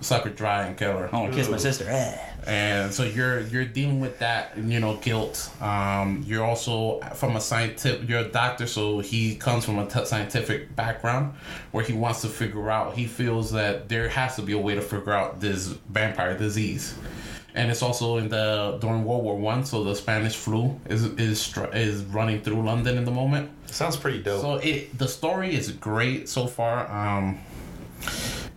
suck 0.00 0.24
her 0.24 0.30
dry 0.30 0.66
and 0.66 0.76
kill 0.76 0.96
her. 0.96 1.08
I 1.12 1.20
want 1.20 1.32
to 1.32 1.38
kiss 1.38 1.48
my 1.48 1.56
sister. 1.56 1.86
Eh. 1.88 2.18
and 2.46 2.92
so 2.92 3.04
you're 3.04 3.40
you're 3.40 3.66
dealing 3.66 4.00
with 4.00 4.18
that 4.18 4.56
you 4.56 4.80
know 4.80 4.96
guilt 4.96 5.50
um 5.60 6.24
you're 6.26 6.44
also 6.44 6.98
from 7.14 7.36
a 7.36 7.40
scientific 7.40 8.08
you're 8.08 8.20
a 8.20 8.28
doctor 8.28 8.66
so 8.66 9.00
he 9.00 9.36
comes 9.36 9.62
from 9.64 9.78
a 9.78 9.86
t- 9.86 10.06
scientific 10.06 10.74
background 10.74 11.34
where 11.72 11.84
he 11.84 11.92
wants 11.92 12.22
to 12.22 12.28
figure 12.28 12.70
out 12.70 12.94
he 12.94 13.06
feels 13.06 13.52
that 13.52 13.90
there 13.90 14.08
has 14.08 14.36
to 14.36 14.42
be 14.42 14.54
a 14.54 14.58
way 14.58 14.74
to 14.74 14.80
figure 14.80 15.12
out 15.12 15.38
this 15.38 15.66
vampire 15.90 16.34
disease 16.36 16.94
and 17.54 17.70
it's 17.70 17.82
also 17.82 18.16
in 18.16 18.28
the 18.28 18.78
during 18.80 19.04
World 19.04 19.24
War 19.24 19.36
One, 19.36 19.64
so 19.64 19.82
the 19.82 19.94
Spanish 19.94 20.36
flu 20.36 20.78
is 20.88 21.04
is 21.18 21.40
str- 21.40 21.74
is 21.74 22.04
running 22.04 22.40
through 22.42 22.62
London 22.62 22.96
in 22.96 23.04
the 23.04 23.10
moment. 23.10 23.50
Sounds 23.66 23.96
pretty 23.96 24.22
dope. 24.22 24.40
So 24.40 24.54
it 24.56 24.96
the 24.96 25.08
story 25.08 25.54
is 25.54 25.72
great 25.72 26.28
so 26.28 26.46
far. 26.46 26.88
Um, 26.90 27.40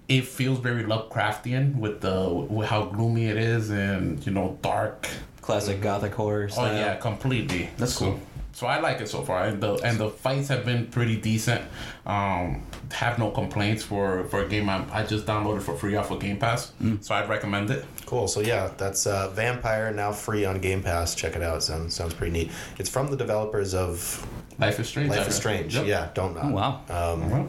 it 0.10 0.26
feels 0.26 0.60
very 0.60 0.84
Lovecraftian 0.84 1.76
with 1.78 2.02
the 2.02 2.30
with 2.30 2.68
how 2.68 2.86
gloomy 2.86 3.28
it 3.28 3.38
is 3.38 3.70
and 3.70 4.26
you 4.26 4.32
know 4.32 4.58
dark. 4.62 5.08
Classic 5.42 5.82
gothic 5.82 6.14
horror 6.14 6.50
Oh 6.58 6.66
yeah, 6.66 6.96
completely. 6.96 7.70
That's 7.78 7.94
So- 7.94 8.06
cool. 8.06 8.20
So 8.56 8.68
I 8.68 8.80
like 8.80 9.02
it 9.02 9.10
so 9.10 9.24
far, 9.24 9.46
and 9.46 9.60
the 9.60 9.74
and 9.84 9.98
the 9.98 10.10
fights 10.10 10.48
have 10.50 10.64
been 10.64 10.86
pretty 10.86 11.16
decent. 11.16 11.64
Um, 12.06 12.62
have 12.92 13.18
no 13.18 13.32
complaints 13.32 13.82
for 13.84 14.26
for 14.26 14.44
a 14.44 14.48
game 14.48 14.70
I, 14.70 14.86
I 14.94 15.04
just 15.04 15.26
downloaded 15.26 15.64
for 15.64 15.76
free 15.76 15.96
off 15.96 16.12
of 16.12 16.20
Game 16.20 16.38
Pass, 16.38 16.72
Mm. 16.80 17.04
so 17.04 17.16
I'd 17.16 17.28
recommend 17.30 17.72
it. 17.72 17.84
Cool. 18.06 18.28
So 18.28 18.42
yeah, 18.42 18.70
that's 18.78 19.08
uh, 19.08 19.34
Vampyr 19.36 19.96
now 19.96 20.12
free 20.12 20.46
on 20.46 20.60
Game 20.62 20.84
Pass. 20.84 21.16
Check 21.16 21.36
it 21.36 21.42
out. 21.42 21.64
Sounds 21.64 21.96
sounds 21.96 22.14
pretty 22.14 22.32
neat. 22.32 22.52
It's 22.78 22.90
from 22.92 23.08
the 23.08 23.18
developers 23.18 23.74
of 23.74 24.24
Life 24.60 24.80
is 24.80 24.88
Strange. 24.88 25.10
Life 25.10 25.28
is. 25.28 25.36
Strange. 25.36 25.74
Yep. 25.76 25.88
Yeah, 25.88 26.10
don't 26.14 26.38
Oh, 26.38 26.50
wow. 26.52 26.82
Um, 26.92 27.30
Wow. 27.32 27.48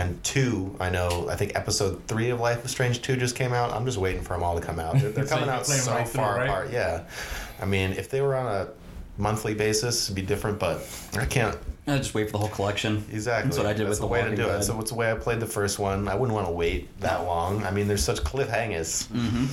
And 0.00 0.24
two, 0.24 0.74
I 0.80 0.88
know. 0.88 1.28
I 1.28 1.36
think 1.36 1.54
episode 1.54 2.02
three 2.08 2.30
of 2.30 2.40
Life 2.40 2.64
is 2.64 2.70
Strange 2.70 3.02
two 3.02 3.16
just 3.16 3.36
came 3.36 3.52
out. 3.52 3.70
I'm 3.72 3.84
just 3.84 3.98
waiting 3.98 4.22
for 4.22 4.32
them 4.32 4.42
all 4.42 4.58
to 4.58 4.64
come 4.64 4.78
out. 4.78 4.98
They're, 4.98 5.10
they're 5.10 5.26
coming 5.26 5.48
out 5.50 5.66
so 5.66 5.92
right 5.92 6.08
through, 6.08 6.20
far 6.22 6.36
right? 6.36 6.48
apart. 6.48 6.72
Yeah. 6.72 7.04
I 7.60 7.66
mean, 7.66 7.92
if 7.92 8.08
they 8.08 8.22
were 8.22 8.34
on 8.34 8.46
a 8.46 8.68
monthly 9.20 9.54
basis, 9.54 10.06
it'd 10.06 10.16
be 10.16 10.22
different. 10.22 10.58
But 10.58 10.80
I 11.14 11.26
can't 11.26 11.56
I 11.86 11.96
just 11.98 12.14
wait 12.14 12.26
for 12.26 12.32
the 12.32 12.38
whole 12.38 12.48
collection. 12.48 13.04
exactly. 13.10 13.48
That's 13.48 13.58
what 13.58 13.66
I 13.66 13.72
did 13.72 13.80
That's 13.86 13.88
with 13.90 13.98
the 13.98 14.02
The 14.02 14.06
way 14.12 14.20
to 14.20 14.30
Walking 14.30 14.44
do 14.44 14.50
it. 14.50 14.62
So 14.62 14.78
it's 14.80 14.90
the 14.90 14.96
way 14.96 15.10
I 15.10 15.14
played 15.14 15.40
the 15.40 15.46
first 15.46 15.78
one. 15.78 16.08
I 16.08 16.14
wouldn't 16.14 16.34
want 16.34 16.46
to 16.46 16.52
wait 16.52 17.00
that 17.00 17.24
long. 17.24 17.64
I 17.64 17.70
mean, 17.70 17.88
there's 17.88 18.04
such 18.04 18.18
cliffhangers. 18.20 19.08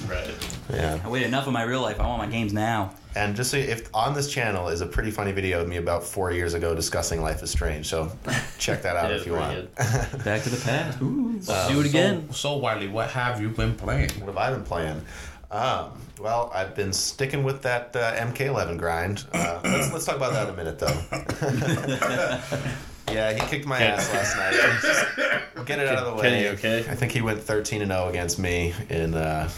Right. 0.09 0.33
Yeah. 0.71 0.99
I 1.03 1.09
waited 1.09 1.27
enough 1.27 1.47
of 1.47 1.53
my 1.53 1.63
real 1.63 1.81
life. 1.81 1.99
I 1.99 2.05
want 2.05 2.19
my 2.21 2.27
games 2.27 2.53
now. 2.53 2.93
And 3.15 3.35
just 3.35 3.49
so 3.49 3.57
if 3.57 3.89
on 3.95 4.13
this 4.13 4.31
channel 4.31 4.67
is 4.69 4.81
a 4.81 4.85
pretty 4.85 5.09
funny 5.09 5.31
video 5.31 5.61
of 5.61 5.67
me 5.67 5.77
about 5.77 6.03
four 6.03 6.31
years 6.31 6.53
ago 6.53 6.75
discussing 6.75 7.21
Life 7.21 7.41
is 7.41 7.49
Strange. 7.49 7.87
So 7.87 8.11
check 8.59 8.83
that 8.83 8.95
out 8.95 9.11
if 9.11 9.25
you 9.25 9.33
want. 9.33 9.73
Back 10.23 10.43
to 10.43 10.49
the 10.49 10.61
past. 10.63 11.01
Ooh. 11.01 11.41
So- 11.41 11.53
Let's 11.53 11.69
do 11.69 11.79
it 11.79 11.85
again. 11.87 12.27
So, 12.27 12.33
so 12.33 12.57
Wiley, 12.57 12.87
what 12.87 13.09
have 13.09 13.41
you 13.41 13.49
been 13.49 13.73
playing? 13.75 14.09
What 14.19 14.27
have 14.27 14.37
I 14.37 14.51
been 14.51 14.63
playing? 14.63 15.01
Um, 15.49 15.91
well, 16.19 16.51
I've 16.53 16.75
been 16.75 16.93
sticking 16.93 17.43
with 17.43 17.61
that 17.63 17.95
uh, 17.95 18.15
MK11 18.15 18.77
grind. 18.77 19.25
Uh, 19.33 19.59
let's, 19.63 19.91
let's 19.93 20.05
talk 20.05 20.15
about 20.15 20.33
that 20.33 20.47
in 20.47 20.53
a 20.53 20.57
minute, 20.57 20.79
though. 20.79 21.01
yeah, 23.13 23.33
he 23.33 23.39
kicked 23.47 23.65
my 23.65 23.79
ass 23.79 24.11
last 24.13 24.35
night. 24.35 25.41
We'll 25.55 25.65
get 25.65 25.79
it 25.79 25.87
out 25.87 25.99
of 25.99 26.05
the 26.05 26.21
way. 26.21 26.29
Kenny, 26.29 26.47
okay? 26.49 26.79
I 26.89 26.95
think 26.95 27.11
he 27.11 27.21
went 27.21 27.41
13 27.41 27.81
and 27.81 27.91
0 27.91 28.09
against 28.09 28.39
me 28.39 28.73
in. 28.89 29.13
Uh, 29.13 29.49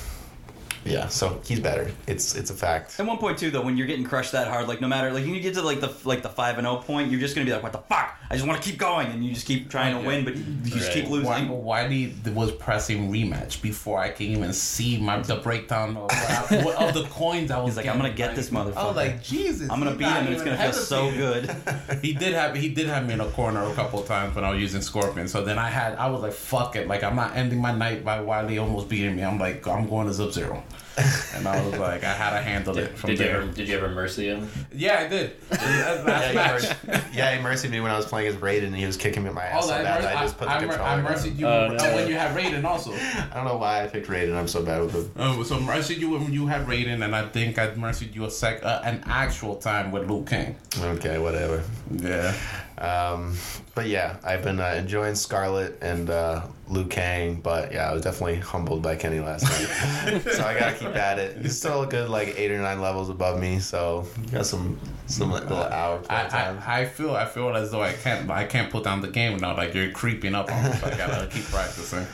yeah, 0.89 1.07
so 1.07 1.39
he's 1.45 1.59
better. 1.59 1.91
It's 2.07 2.35
it's 2.35 2.49
a 2.49 2.53
fact. 2.53 2.99
At 2.99 3.05
one 3.05 3.17
point 3.17 3.37
too, 3.37 3.51
though, 3.51 3.61
when 3.61 3.77
you're 3.77 3.87
getting 3.87 4.05
crushed 4.05 4.31
that 4.33 4.47
hard, 4.47 4.67
like 4.67 4.81
no 4.81 4.87
matter, 4.87 5.11
like 5.11 5.25
you 5.25 5.39
get 5.39 5.53
to 5.55 5.61
like 5.61 5.79
the 5.79 5.93
like 6.03 6.21
the 6.23 6.29
five 6.29 6.57
and 6.57 6.65
zero 6.65 6.77
point, 6.77 7.11
you're 7.11 7.19
just 7.19 7.35
gonna 7.35 7.45
be 7.45 7.53
like, 7.53 7.63
"What 7.63 7.71
the 7.71 7.77
fuck? 7.79 8.17
I 8.31 8.35
just 8.35 8.47
want 8.47 8.61
to 8.61 8.69
keep 8.69 8.79
going," 8.79 9.07
and 9.07 9.23
you 9.25 9.33
just 9.33 9.45
keep 9.47 9.69
trying 9.69 9.99
to 9.99 10.05
win, 10.07 10.23
but 10.25 10.35
you 10.35 10.43
just 10.65 10.87
Right. 10.89 10.93
keep 10.93 11.09
losing. 11.09 11.49
Why, 11.49 11.81
Wiley 11.83 12.13
was 12.33 12.51
pressing 12.51 13.11
rematch 13.11 13.61
before 13.61 13.99
I 13.99 14.09
can 14.09 14.27
even 14.27 14.51
see 14.53 14.97
my 14.99 15.19
the 15.19 15.35
breakdown 15.37 15.95
of, 15.97 16.09
uh, 16.11 16.73
of 16.87 16.93
the 16.93 17.05
coins 17.09 17.51
I 17.51 17.57
was. 17.59 17.69
He's 17.69 17.77
like, 17.77 17.87
"I'm 17.87 17.97
gonna 17.97 18.09
get 18.13 18.35
this 18.35 18.49
motherfucker. 18.49 18.77
I 18.77 18.85
was 18.87 18.95
like, 18.95 19.23
Jesus, 19.23 19.69
I'm 19.69 19.79
gonna 19.79 19.95
beat 19.95 20.05
him, 20.07 20.25
and 20.25 20.29
it's 20.33 20.43
gonna 20.43 20.57
feel 20.57 20.73
so 20.73 21.11
good. 21.11 21.49
he 22.01 22.13
did 22.13 22.33
have 22.33 22.55
he 22.55 22.69
did 22.69 22.87
have 22.87 23.05
me 23.07 23.13
in 23.13 23.21
a 23.21 23.29
corner 23.31 23.63
a 23.63 23.73
couple 23.73 23.99
of 23.99 24.07
times 24.07 24.35
when 24.35 24.43
I 24.43 24.51
was 24.51 24.61
using 24.61 24.81
Scorpion. 24.81 25.27
So 25.27 25.43
then 25.43 25.57
I 25.59 25.69
had 25.69 25.95
I 25.95 26.09
was 26.09 26.21
like, 26.21 26.33
fuck 26.33 26.75
it, 26.75 26.87
like 26.87 27.03
I'm 27.03 27.15
not 27.15 27.35
ending 27.35 27.59
my 27.61 27.73
night 27.73 28.03
by 28.03 28.21
Wiley 28.21 28.57
almost 28.57 28.89
beating 28.89 29.15
me. 29.15 29.23
I'm 29.23 29.39
like, 29.39 29.67
I'm 29.67 29.87
going 29.89 30.07
to 30.07 30.13
Sub 30.13 30.31
Zero, 30.31 30.63
and 31.35 31.47
I 31.47 31.63
was 31.65 31.77
like, 31.79 32.03
I 32.03 32.11
had 32.13 32.31
to 32.31 32.41
handle 32.41 32.77
it 32.77 32.97
from 32.97 33.11
Did 33.11 33.19
you 33.19 33.25
ever 33.25 33.45
did 33.47 33.67
you 33.69 33.77
ever 33.77 33.89
mercy 33.89 34.27
him? 34.27 34.49
Yeah, 34.73 34.99
I 34.99 35.07
did. 35.07 35.31
Last 35.51 36.03
Yeah, 36.03 36.33
match. 36.33 36.61
he, 36.63 36.87
mer- 36.87 37.03
yeah, 37.13 37.35
he 37.35 37.41
mercied 37.41 37.71
me 37.71 37.79
when 37.79 37.91
I 37.91 37.95
was 37.97 38.05
playing 38.05 38.27
as 38.27 38.35
Raiden, 38.35 38.65
and 38.67 38.75
he 38.75 38.85
was 38.85 38.97
kicking 38.97 39.23
me 39.23 39.29
in 39.29 39.35
my 39.35 39.45
ass 39.45 39.63
Oh, 39.63 39.67
so 39.69 39.73
I, 39.75 39.83
bad 39.83 40.03
mer- 40.03 40.09
I 40.09 40.21
just 40.21 40.37
put 40.37 40.45
the 40.45 40.51
I, 40.51 40.57
I, 40.57 40.61
mer- 40.61 40.67
controller 40.67 40.89
I 40.89 40.95
down. 40.97 41.03
mercied 41.05 41.35
you 41.39 41.47
uh, 41.47 41.67
no. 41.79 41.95
when 41.95 42.07
you 42.09 42.15
had 42.15 42.35
Raiden 42.35 42.63
also. 42.65 42.91
I 42.93 43.31
don't 43.33 43.45
know 43.45 43.57
why 43.57 43.83
I 43.83 43.87
picked 43.87 44.07
Raiden. 44.07 44.35
I'm 44.35 44.47
so 44.47 44.61
bad 44.63 44.81
with 44.81 44.93
him. 44.93 45.11
Oh, 45.17 45.41
so 45.43 45.59
mercied 45.59 45.99
you 45.99 46.09
when 46.11 46.33
you 46.33 46.47
had 46.47 46.65
Raiden, 46.67 47.03
and 47.03 47.15
I 47.15 47.27
think 47.29 47.57
I 47.57 47.73
mercied 47.75 48.13
you 48.13 48.25
a 48.25 48.31
sec, 48.31 48.63
uh, 48.65 48.81
an 48.83 49.01
actual 49.05 49.55
time 49.55 49.91
with 49.91 50.09
Liu 50.09 50.23
Kang. 50.25 50.55
Okay, 50.81 51.17
whatever. 51.17 51.63
Yeah. 51.91 52.33
Um, 52.77 53.35
but 53.75 53.87
yeah, 53.87 54.17
I've 54.23 54.43
been 54.43 54.59
uh, 54.59 54.73
enjoying 54.77 55.13
Skarlet 55.13 55.75
and 55.81 56.09
uh, 56.09 56.41
Liu 56.69 56.85
Kang, 56.85 57.41
but 57.41 57.71
yeah, 57.71 57.89
I 57.89 57.93
was 57.93 58.03
definitely 58.03 58.37
humbled 58.37 58.83
by 58.83 58.95
Kenny 58.95 59.19
last 59.19 59.43
night. 59.43 60.21
so 60.31 60.43
I 60.43 60.57
gotta 60.57 60.75
keep 60.77 60.95
at 60.95 61.17
it. 61.17 61.41
He's 61.41 61.57
still 61.57 61.81
a 61.81 61.87
good 61.87 62.09
like 62.09 62.35
eight 62.37 62.51
or 62.51 62.59
nine 62.59 62.79
levels 62.79 63.09
above 63.09 63.39
me, 63.39 63.59
so 63.59 64.07
got 64.31 64.45
some 64.45 64.79
some 65.07 65.31
little 65.31 65.57
hour 65.57 66.01
I. 66.09 66.25
I, 66.25 66.81
I 66.81 66.85
feel 66.85 67.15
I 67.15 67.25
feel 67.25 67.55
as 67.55 67.71
though 67.71 67.81
I 67.81 67.93
can't 67.93 68.29
I 68.29 68.45
can't 68.45 68.71
put 68.71 68.83
down 68.83 69.01
the 69.01 69.07
game 69.07 69.37
now. 69.37 69.57
Like 69.57 69.73
you're 69.73 69.91
creeping 69.91 70.35
up 70.35 70.51
on 70.51 70.63
me. 70.63 70.71
So 70.73 70.87
I 70.87 70.97
gotta 70.97 71.27
keep 71.27 71.45
practicing. 71.45 72.05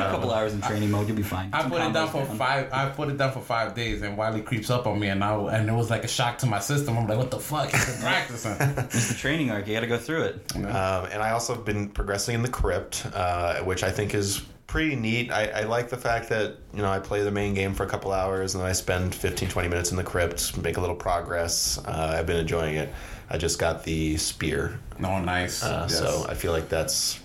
A 0.00 0.10
couple 0.10 0.32
hours 0.32 0.52
in 0.54 0.60
training 0.60 0.90
mode, 0.90 1.06
you'll 1.08 1.16
be 1.16 1.22
fine. 1.22 1.50
I 1.52 1.62
Two 1.62 1.68
put 1.70 1.80
it 1.82 1.92
down 1.92 2.08
combos 2.08 2.26
for 2.28 2.34
five. 2.36 2.72
I 2.72 2.88
put 2.90 3.08
it 3.08 3.16
down 3.18 3.32
for 3.32 3.40
five 3.40 3.74
days, 3.74 4.02
and 4.02 4.16
Wiley 4.16 4.42
creeps 4.42 4.70
up 4.70 4.86
on 4.86 4.98
me, 4.98 5.08
and 5.08 5.22
I 5.24 5.34
and 5.56 5.68
it 5.68 5.72
was 5.72 5.90
like 5.90 6.04
a 6.04 6.08
shock 6.08 6.38
to 6.38 6.46
my 6.46 6.58
system. 6.60 6.96
I'm 6.98 7.06
like, 7.06 7.18
what 7.18 7.30
the 7.30 7.38
fuck? 7.40 7.70
He's 7.70 7.86
been 7.92 8.00
practicing. 8.02 8.52
It's 8.94 9.08
the 9.08 9.14
training 9.14 9.50
arc. 9.50 9.66
You 9.66 9.74
got 9.74 9.80
to 9.80 9.86
go 9.86 9.98
through 9.98 10.22
it. 10.24 10.56
Um, 10.56 11.06
and 11.12 11.22
I 11.22 11.30
also 11.30 11.54
have 11.54 11.64
been 11.64 11.88
progressing 11.88 12.34
in 12.34 12.42
the 12.42 12.48
crypt, 12.48 13.06
uh, 13.14 13.60
which 13.62 13.82
I 13.82 13.90
think 13.90 14.14
is 14.14 14.42
pretty 14.66 14.96
neat. 14.96 15.30
I, 15.30 15.46
I 15.46 15.62
like 15.64 15.88
the 15.88 15.96
fact 15.96 16.28
that, 16.30 16.56
you 16.74 16.82
know, 16.82 16.90
I 16.90 16.98
play 16.98 17.22
the 17.22 17.30
main 17.30 17.54
game 17.54 17.74
for 17.74 17.84
a 17.84 17.88
couple 17.88 18.10
hours 18.12 18.54
and 18.54 18.62
then 18.62 18.68
I 18.68 18.72
spend 18.72 19.14
15, 19.14 19.48
20 19.48 19.68
minutes 19.68 19.90
in 19.92 19.96
the 19.96 20.02
crypt, 20.02 20.56
make 20.62 20.76
a 20.76 20.80
little 20.80 20.96
progress. 20.96 21.78
Uh, 21.84 22.16
I've 22.18 22.26
been 22.26 22.38
enjoying 22.38 22.74
it. 22.76 22.92
I 23.30 23.38
just 23.38 23.58
got 23.60 23.84
the 23.84 24.16
spear. 24.16 24.78
Oh, 25.02 25.20
nice. 25.20 25.62
Uh, 25.62 25.86
Yes. 25.88 25.98
So 25.98 26.26
I 26.28 26.34
feel 26.34 26.50
like 26.52 26.68
that's, 26.68 27.20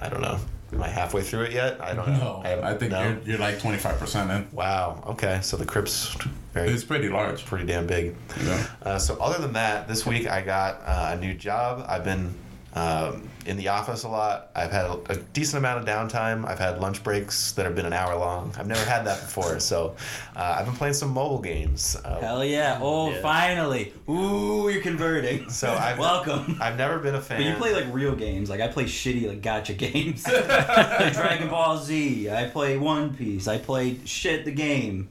I 0.00 0.08
don't 0.08 0.20
know. 0.20 0.38
Am 0.72 0.82
I 0.82 0.88
halfway 0.88 1.22
through 1.22 1.42
it 1.42 1.52
yet? 1.52 1.80
I 1.80 1.94
don't 1.94 2.08
know. 2.08 2.40
no, 2.42 2.48
have- 2.48 2.62
I 2.62 2.74
think 2.74 2.92
no? 2.92 3.02
you're, 3.02 3.18
you're 3.24 3.38
like 3.38 3.58
25 3.60 3.98
percent 3.98 4.30
in. 4.30 4.46
Wow. 4.52 5.02
Okay. 5.08 5.40
So 5.42 5.56
the 5.56 5.66
crypt's 5.66 6.16
very, 6.52 6.68
It's 6.70 6.84
pretty 6.84 7.08
large. 7.08 7.44
pretty 7.44 7.66
damn 7.66 7.86
big. 7.86 8.14
Yeah. 8.42 8.66
Uh, 8.82 8.98
so 8.98 9.16
other 9.20 9.40
than 9.40 9.52
that, 9.54 9.88
this 9.88 10.06
week 10.06 10.28
I 10.28 10.42
got 10.42 10.80
uh, 10.84 11.16
a 11.16 11.20
new 11.20 11.34
job. 11.34 11.84
I've 11.88 12.04
been 12.04 12.34
um, 12.74 13.28
in 13.46 13.56
the 13.56 13.68
office 13.68 14.04
a 14.04 14.08
lot. 14.08 14.50
I've 14.54 14.70
had 14.70 14.84
a, 14.86 14.98
a 15.08 15.16
decent 15.16 15.58
amount 15.58 15.80
of 15.80 15.84
downtime. 15.86 16.46
I've 16.46 16.58
had 16.58 16.80
lunch 16.80 17.02
breaks 17.02 17.52
that 17.52 17.64
have 17.64 17.74
been 17.74 17.86
an 17.86 17.92
hour 17.92 18.16
long. 18.16 18.54
I've 18.58 18.66
never 18.68 18.84
had 18.84 19.04
that 19.06 19.20
before. 19.20 19.58
So 19.58 19.96
uh, 20.36 20.56
I've 20.58 20.66
been 20.66 20.74
playing 20.76 20.94
some 20.94 21.10
mobile 21.10 21.40
games. 21.40 21.96
Uh, 22.04 22.20
Hell 22.20 22.44
yeah! 22.44 22.78
Oh, 22.80 23.10
Yeah. 23.10 23.20
finally! 23.22 23.92
Ooh, 24.08 24.68
you're 24.68 24.82
converting. 24.82 25.50
So 25.50 25.72
I've- 25.72 25.98
welcome. 26.00 26.58
I've 26.60 26.76
never 26.78 26.98
been 27.00 27.14
a 27.16 27.20
fan. 27.20 27.38
But 27.38 27.46
you 27.46 27.54
play 27.56 27.74
like 27.74 27.92
real 27.92 28.14
games. 28.14 28.48
Like 28.50 28.60
I 28.60 28.68
play 28.68 28.84
shitty 28.84 29.26
like 29.28 29.40
gacha 29.42 29.76
games. 29.76 30.22
Dragon 31.14 31.48
Ball 31.48 31.78
Z. 31.78 32.30
I 32.30 32.44
play 32.48 32.76
One 32.78 33.14
Piece. 33.16 33.48
I 33.48 33.58
play 33.58 33.98
shit 34.04 34.44
the 34.44 34.52
game. 34.52 35.08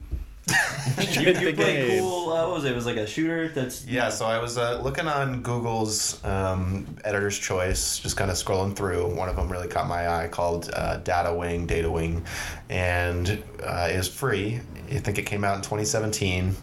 you, 1.12 1.32
you 1.32 1.54
play 1.54 1.98
cool. 1.98 2.32
Uh, 2.32 2.46
what 2.46 2.56
was 2.56 2.64
it? 2.64 2.72
It 2.72 2.74
was 2.74 2.86
like 2.86 2.96
a 2.96 3.06
shooter. 3.06 3.48
That's 3.48 3.86
Yeah, 3.86 4.08
so 4.08 4.26
I 4.26 4.38
was 4.38 4.58
uh, 4.58 4.80
looking 4.82 5.06
on 5.06 5.42
Google's 5.42 6.22
um, 6.24 6.86
editor's 7.04 7.38
choice, 7.38 7.98
just 7.98 8.16
kind 8.16 8.30
of 8.30 8.36
scrolling 8.36 8.74
through. 8.74 9.14
One 9.14 9.28
of 9.28 9.36
them 9.36 9.50
really 9.50 9.68
caught 9.68 9.88
my 9.88 10.08
eye 10.08 10.28
called 10.28 10.70
uh, 10.72 10.98
Data 10.98 11.34
Wing, 11.34 11.66
Data 11.66 11.90
Wing, 11.90 12.24
and 12.68 13.42
uh, 13.62 13.88
is 13.90 14.08
free. 14.08 14.60
I 14.90 14.98
think 14.98 15.18
it 15.18 15.26
came 15.26 15.44
out 15.44 15.56
in 15.56 15.62
2017. 15.62 16.54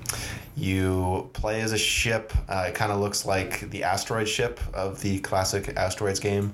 You 0.56 1.30
play 1.34 1.62
as 1.62 1.71
a 1.71 1.78
ship. 1.78 2.34
Uh, 2.50 2.65
it 2.69 2.76
kind 2.76 2.91
of 2.91 3.00
looks 3.00 3.26
like 3.26 3.69
the 3.69 3.84
asteroid 3.84 4.28
ship 4.28 4.60
of 4.73 5.00
the 5.02 5.19
classic 5.19 5.78
Asteroids 5.78 6.19
game. 6.19 6.54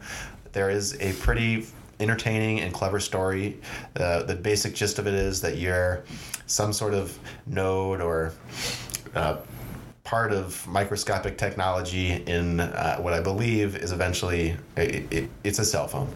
There 0.51 0.69
is 0.69 0.95
a 0.99 1.13
pretty 1.13 1.65
entertaining 2.03 2.59
and 2.59 2.73
clever 2.73 2.99
story. 2.99 3.57
Uh, 3.95 4.23
the 4.23 4.35
basic 4.35 4.75
gist 4.75 4.99
of 4.99 5.07
it 5.07 5.13
is 5.13 5.41
that 5.41 5.57
you're 5.57 6.03
some 6.45 6.73
sort 6.73 6.93
of 6.93 7.17
node 7.47 8.01
or 8.01 8.33
uh, 9.15 9.37
part 10.03 10.33
of 10.33 10.67
microscopic 10.67 11.37
technology 11.37 12.11
in 12.27 12.59
uh, 12.59 12.97
what 12.97 13.13
I 13.13 13.21
believe 13.21 13.77
is 13.77 13.91
eventually 13.91 14.55
it, 14.75 15.11
it, 15.11 15.29
it's 15.43 15.59
a 15.59 15.65
cell 15.65 15.87
phone, 15.87 16.09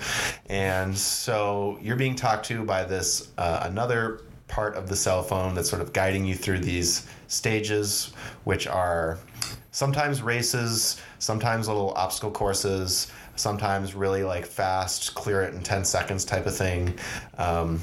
and 0.47 0.95
so 0.95 1.79
you're 1.81 1.95
being 1.95 2.15
talked 2.15 2.45
to 2.47 2.63
by 2.65 2.83
this 2.83 3.31
uh, 3.37 3.61
another 3.63 4.21
part 4.47 4.75
of 4.75 4.87
the 4.87 4.95
cell 4.95 5.23
phone 5.23 5.53
that's 5.55 5.69
sort 5.69 5.81
of 5.81 5.93
guiding 5.93 6.25
you 6.25 6.35
through 6.35 6.59
these 6.59 7.07
stages, 7.27 8.13
which 8.43 8.67
are 8.67 9.17
sometimes 9.71 10.21
races, 10.21 11.01
sometimes 11.19 11.67
little 11.67 11.93
obstacle 11.93 12.31
courses, 12.31 13.11
sometimes 13.37 13.95
really 13.95 14.23
like 14.23 14.45
fast, 14.45 15.15
clear 15.15 15.41
it 15.41 15.53
in 15.53 15.61
10 15.63 15.85
seconds 15.85 16.25
type 16.25 16.45
of 16.45 16.55
thing. 16.55 16.97
Um, 17.37 17.81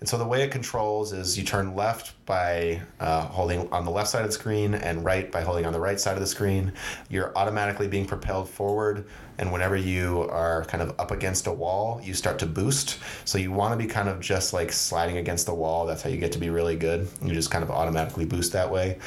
and 0.00 0.08
so 0.08 0.16
the 0.16 0.26
way 0.26 0.42
it 0.42 0.52
controls 0.52 1.12
is 1.12 1.36
you 1.36 1.44
turn 1.44 1.74
left 1.74 2.14
by 2.24 2.80
uh, 3.00 3.22
holding 3.22 3.68
on 3.72 3.84
the 3.84 3.90
left 3.90 4.08
side 4.08 4.22
of 4.22 4.28
the 4.28 4.32
screen 4.32 4.74
and 4.74 5.04
right 5.04 5.30
by 5.32 5.40
holding 5.40 5.66
on 5.66 5.72
the 5.72 5.80
right 5.80 5.98
side 5.98 6.14
of 6.14 6.20
the 6.20 6.26
screen. 6.26 6.72
You're 7.10 7.36
automatically 7.36 7.88
being 7.88 8.06
propelled 8.06 8.48
forward, 8.48 9.06
and 9.38 9.52
whenever 9.52 9.74
you 9.74 10.28
are 10.30 10.64
kind 10.66 10.82
of 10.84 10.94
up 11.00 11.10
against 11.10 11.48
a 11.48 11.52
wall, 11.52 12.00
you 12.02 12.14
start 12.14 12.38
to 12.40 12.46
boost. 12.46 12.98
So 13.24 13.38
you 13.38 13.50
want 13.50 13.72
to 13.72 13.76
be 13.76 13.90
kind 13.90 14.08
of 14.08 14.20
just 14.20 14.52
like 14.52 14.70
sliding 14.70 15.16
against 15.16 15.46
the 15.46 15.54
wall. 15.54 15.84
That's 15.84 16.02
how 16.02 16.10
you 16.10 16.18
get 16.18 16.30
to 16.32 16.38
be 16.38 16.50
really 16.50 16.76
good. 16.76 17.08
You 17.20 17.34
just 17.34 17.50
kind 17.50 17.64
of 17.64 17.70
automatically 17.70 18.24
boost 18.24 18.52
that 18.52 18.70
way. 18.70 18.98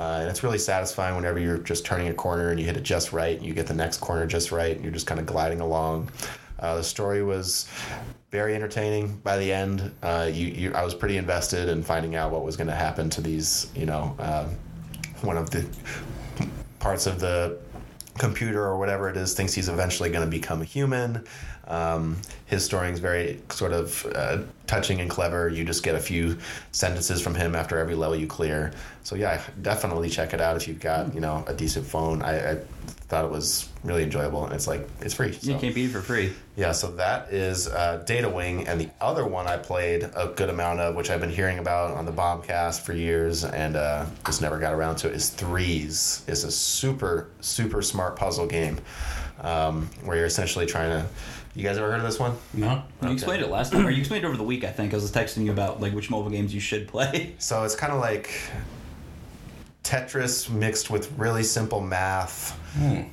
Uh, 0.00 0.20
and 0.20 0.30
it's 0.30 0.42
really 0.42 0.56
satisfying 0.56 1.14
whenever 1.14 1.38
you're 1.38 1.58
just 1.58 1.84
turning 1.84 2.08
a 2.08 2.14
corner 2.14 2.48
and 2.48 2.58
you 2.58 2.64
hit 2.64 2.74
it 2.74 2.82
just 2.82 3.12
right, 3.12 3.36
and 3.36 3.44
you 3.44 3.52
get 3.52 3.66
the 3.66 3.74
next 3.74 3.98
corner 3.98 4.24
just 4.26 4.50
right, 4.50 4.74
and 4.74 4.82
you're 4.82 4.94
just 4.94 5.06
kind 5.06 5.20
of 5.20 5.26
gliding 5.26 5.60
along. 5.60 6.10
Uh, 6.58 6.76
the 6.76 6.82
story 6.82 7.22
was 7.22 7.68
very 8.30 8.54
entertaining. 8.54 9.18
By 9.18 9.36
the 9.36 9.52
end, 9.52 9.94
uh, 10.02 10.30
you, 10.32 10.46
you, 10.46 10.72
I 10.72 10.82
was 10.84 10.94
pretty 10.94 11.18
invested 11.18 11.68
in 11.68 11.82
finding 11.82 12.16
out 12.16 12.30
what 12.30 12.44
was 12.44 12.56
going 12.56 12.68
to 12.68 12.74
happen 12.74 13.10
to 13.10 13.20
these. 13.20 13.70
You 13.76 13.84
know, 13.84 14.16
uh, 14.18 14.48
one 15.20 15.36
of 15.36 15.50
the 15.50 15.68
parts 16.78 17.06
of 17.06 17.20
the 17.20 17.58
computer 18.16 18.64
or 18.64 18.78
whatever 18.78 19.10
it 19.10 19.18
is 19.18 19.34
thinks 19.34 19.52
he's 19.52 19.68
eventually 19.68 20.08
going 20.08 20.24
to 20.24 20.30
become 20.30 20.62
a 20.62 20.64
human. 20.64 21.26
Um, 21.70 22.16
his 22.46 22.64
story 22.64 22.90
is 22.90 22.98
very 22.98 23.40
sort 23.50 23.72
of 23.72 24.04
uh, 24.12 24.38
touching 24.66 25.00
and 25.00 25.08
clever. 25.08 25.48
You 25.48 25.64
just 25.64 25.84
get 25.84 25.94
a 25.94 26.00
few 26.00 26.36
sentences 26.72 27.22
from 27.22 27.36
him 27.36 27.54
after 27.54 27.78
every 27.78 27.94
level 27.94 28.16
you 28.16 28.26
clear. 28.26 28.72
So 29.04 29.14
yeah, 29.14 29.40
definitely 29.62 30.10
check 30.10 30.34
it 30.34 30.40
out 30.40 30.56
if 30.56 30.66
you've 30.66 30.80
got 30.80 31.14
you 31.14 31.20
know 31.20 31.44
a 31.46 31.54
decent 31.54 31.86
phone. 31.86 32.22
I, 32.22 32.52
I 32.52 32.54
thought 33.10 33.24
it 33.24 33.30
was 33.30 33.68
really 33.84 34.02
enjoyable, 34.02 34.44
and 34.44 34.52
it's 34.52 34.66
like 34.66 34.88
it's 35.00 35.14
free. 35.14 35.36
you 35.42 35.56
can't 35.58 35.72
beat 35.72 35.86
it 35.86 35.92
for 35.92 36.00
free. 36.00 36.32
Yeah, 36.56 36.72
so 36.72 36.90
that 36.92 37.32
is 37.32 37.68
uh, 37.68 38.02
Data 38.04 38.28
Wing, 38.28 38.66
and 38.66 38.80
the 38.80 38.90
other 39.00 39.24
one 39.24 39.46
I 39.46 39.56
played 39.56 40.02
a 40.02 40.32
good 40.34 40.50
amount 40.50 40.80
of, 40.80 40.96
which 40.96 41.08
I've 41.08 41.20
been 41.20 41.30
hearing 41.30 41.60
about 41.60 41.92
on 41.92 42.04
the 42.04 42.12
Bombcast 42.12 42.80
for 42.80 42.94
years, 42.94 43.44
and 43.44 43.76
uh, 43.76 44.06
just 44.26 44.42
never 44.42 44.58
got 44.58 44.72
around 44.72 44.96
to 44.96 45.08
it, 45.08 45.14
is 45.14 45.30
Threes. 45.30 46.24
It's 46.26 46.42
a 46.42 46.50
super 46.50 47.28
super 47.40 47.80
smart 47.80 48.16
puzzle 48.16 48.48
game 48.48 48.80
um, 49.40 49.88
where 50.04 50.16
you're 50.16 50.26
essentially 50.26 50.66
trying 50.66 50.90
to. 50.90 51.06
You 51.54 51.64
guys 51.64 51.76
ever 51.78 51.90
heard 51.90 51.98
of 52.00 52.06
this 52.06 52.18
one? 52.18 52.36
No. 52.54 52.82
You 53.02 53.10
explained 53.10 53.42
it 53.42 53.48
last 53.50 53.72
time, 53.72 53.84
or 53.86 53.90
you 53.90 53.98
explained 53.98 54.24
it 54.24 54.28
over 54.28 54.36
the 54.36 54.44
week. 54.44 54.62
I 54.64 54.70
think 54.70 54.92
I 54.92 54.96
was 54.96 55.10
texting 55.10 55.44
you 55.44 55.50
about 55.52 55.80
like 55.80 55.92
which 55.92 56.08
mobile 56.08 56.30
games 56.30 56.54
you 56.54 56.60
should 56.60 56.86
play. 56.88 57.34
So 57.40 57.64
it's 57.64 57.74
kind 57.74 57.92
of 57.92 57.98
like 57.98 58.30
Tetris 59.82 60.48
mixed 60.50 60.90
with 60.90 61.10
really 61.18 61.42
simple 61.42 61.80
math, 61.80 62.56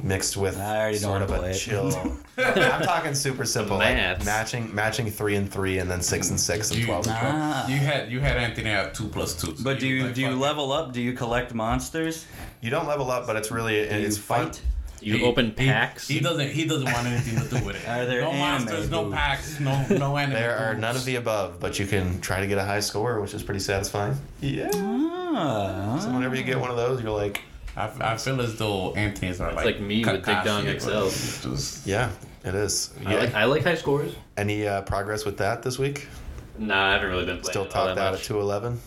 mixed 0.03 0.37
with 0.37 0.53
sort 0.55 1.21
of 1.23 1.29
how 1.29 1.35
to 1.35 1.39
play 1.41 1.47
a 1.49 1.51
it. 1.51 1.57
chill. 1.57 2.17
I'm 2.37 2.83
talking 2.83 3.15
super 3.15 3.45
simple, 3.45 3.77
like 3.77 4.23
matching 4.25 4.75
matching 4.75 5.09
three 5.09 5.35
and 5.37 5.51
three, 5.51 5.79
and 5.79 5.89
then 5.89 6.01
six 6.01 6.29
and 6.29 6.39
six 6.39 6.69
and 6.69 6.79
You, 6.79 6.85
twelve 6.85 7.07
and 7.07 7.17
twelve. 7.17 7.35
Ah. 7.35 7.67
you 7.67 7.77
had 7.77 8.11
you 8.11 8.19
had 8.19 8.37
Anthony 8.37 8.69
at 8.69 8.93
two 8.93 9.07
plus 9.07 9.33
two. 9.33 9.55
so 9.55 9.63
But 9.63 9.79
do 9.79 9.87
you 9.87 10.03
like, 10.05 10.13
do 10.13 10.21
you 10.21 10.35
level 10.35 10.71
up? 10.71 10.93
Do 10.93 11.01
you 11.01 11.13
collect 11.13 11.53
monsters? 11.55 12.25
You 12.61 12.69
don't 12.69 12.85
level 12.87 13.09
up, 13.09 13.25
but 13.25 13.35
it's 13.37 13.49
really 13.49 13.87
Do 13.87 13.97
you 13.99 14.05
it's 14.05 14.17
fun. 14.19 14.47
fight? 14.51 14.61
You 15.01 15.17
He- 15.17 15.23
open 15.23 15.47
he- 15.47 15.51
packs. 15.67 16.07
He, 16.07 16.19
doesn't. 16.19 16.49
He 16.51 16.65
doesn't 16.65 16.85
want 16.91 17.07
anything 17.07 17.39
to 17.41 17.47
do 17.59 17.63
with 17.65 17.75
it. 17.75 17.87
Are 17.87 18.05
there 18.05 18.21
no 18.21 18.29
anime 18.31 18.39
monsters, 18.65 18.89
no 18.89 19.11
packs, 19.11 19.59
no 19.59 19.85
no 19.89 20.17
anime. 20.23 20.33
There 20.33 20.57
are 20.57 20.71
boobs. 20.71 20.81
none 20.81 20.95
of 20.95 21.05
the 21.05 21.15
above, 21.15 21.59
but 21.59 21.77
you 21.79 21.85
can 21.85 22.19
try 22.21 22.39
to 22.41 22.47
get 22.47 22.57
a 22.57 22.63
high 22.63 22.79
score, 22.79 23.21
which 23.21 23.33
is 23.33 23.43
pretty 23.43 23.59
satisfying. 23.59 24.17
Yeah. 24.41 24.69
Ah. 24.73 25.99
So 26.01 26.11
whenever 26.11 26.35
you 26.35 26.43
get 26.43 26.59
one 26.59 26.71
of 26.71 26.77
those, 26.77 27.01
you're 27.01 27.11
like, 27.11 27.41
I, 27.75 27.91
I 28.01 28.17
feel 28.17 28.41
as 28.41 28.55
though 28.57 28.93
Anthony's 28.95 29.39
are 29.39 29.53
like 29.53 29.65
like 29.65 29.79
me 29.79 30.03
with 30.03 30.25
Dig 30.25 30.43
Dong 30.43 30.65
XL. 30.65 30.89
but 30.89 31.11
Just, 31.51 31.85
yeah, 31.85 32.09
it 32.43 32.55
is. 32.55 32.91
I 33.05 33.15
like 33.15 33.33
I 33.35 33.43
like 33.45 33.63
high 33.63 33.75
scores. 33.75 34.15
Any 34.35 34.67
uh, 34.67 34.81
progress 34.81 35.25
with 35.25 35.37
that 35.37 35.61
this 35.63 35.77
week? 35.77 36.07
Nah, 36.57 36.89
I 36.89 36.93
haven't 36.93 37.09
really 37.09 37.25
been 37.25 37.37
playing. 37.37 37.51
Still 37.51 37.63
it 37.65 37.75
all 37.75 37.85
top 37.85 37.95
that 37.95 38.07
at 38.07 38.11
much. 38.13 38.25
211. 38.25 38.79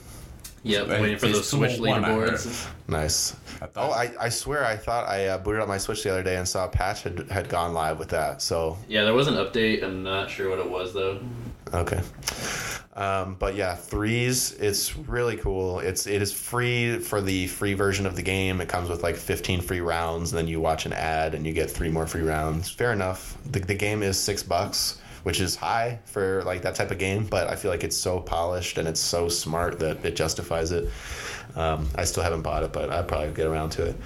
Yep, 0.62 0.88
waiting 0.88 1.18
for 1.18 1.26
it's 1.26 1.36
those 1.38 1.48
Switch 1.48 1.76
201, 1.76 2.04
I 2.04 2.08
heard. 2.14 2.30
leaderboards. 2.34 2.68
Nice. 2.88 3.36
I 3.62 3.66
thought- 3.66 3.90
Oh, 3.90 3.92
I, 3.92 4.12
I 4.20 4.28
swear 4.28 4.64
I 4.64 4.76
thought 4.76 5.08
I 5.08 5.26
uh, 5.28 5.38
booted 5.38 5.60
up 5.60 5.68
my 5.68 5.78
Switch 5.78 6.02
the 6.02 6.10
other 6.10 6.22
day 6.22 6.36
and 6.36 6.48
saw 6.48 6.64
a 6.64 6.68
patch 6.68 7.02
had, 7.02 7.28
had 7.30 7.48
gone 7.48 7.72
live 7.74 7.98
with 7.98 8.08
that. 8.10 8.40
So, 8.42 8.76
Yeah, 8.88 9.04
there 9.04 9.14
was 9.14 9.28
an 9.28 9.34
update. 9.34 9.82
I'm 9.82 10.02
not 10.02 10.30
sure 10.30 10.48
what 10.50 10.58
it 10.58 10.70
was 10.70 10.92
though. 10.94 11.20
okay. 11.74 12.00
Um, 12.96 13.36
but 13.38 13.54
yeah, 13.54 13.76
threes. 13.76 14.52
It's 14.58 14.96
really 14.96 15.36
cool. 15.36 15.78
It's 15.78 16.06
it 16.06 16.20
is 16.20 16.32
free 16.32 16.98
for 16.98 17.20
the 17.22 17.46
free 17.46 17.74
version 17.74 18.04
of 18.04 18.16
the 18.16 18.22
game. 18.22 18.60
It 18.60 18.68
comes 18.68 18.88
with 18.90 19.02
like 19.02 19.16
15 19.16 19.60
free 19.60 19.80
rounds, 19.80 20.32
and 20.32 20.38
then 20.38 20.48
you 20.48 20.60
watch 20.60 20.86
an 20.86 20.92
ad 20.92 21.34
and 21.34 21.46
you 21.46 21.52
get 21.52 21.70
three 21.70 21.88
more 21.88 22.06
free 22.06 22.22
rounds. 22.22 22.68
Fair 22.68 22.92
enough. 22.92 23.38
The, 23.50 23.60
the 23.60 23.74
game 23.74 24.02
is 24.02 24.18
six 24.18 24.42
bucks, 24.42 25.00
which 25.22 25.40
is 25.40 25.56
high 25.56 25.98
for 26.04 26.42
like 26.44 26.62
that 26.62 26.74
type 26.74 26.90
of 26.90 26.98
game. 26.98 27.26
But 27.26 27.48
I 27.48 27.56
feel 27.56 27.70
like 27.70 27.84
it's 27.84 27.96
so 27.96 28.20
polished 28.20 28.78
and 28.78 28.88
it's 28.88 29.00
so 29.00 29.28
smart 29.28 29.78
that 29.80 30.04
it 30.04 30.16
justifies 30.16 30.72
it. 30.72 30.88
Um, 31.56 31.88
I 31.96 32.04
still 32.04 32.22
haven't 32.22 32.42
bought 32.42 32.62
it, 32.62 32.72
but 32.72 32.90
I'd 32.90 33.08
probably 33.08 33.32
get 33.32 33.46
around 33.46 33.70
to 33.70 33.86
it. 33.86 33.96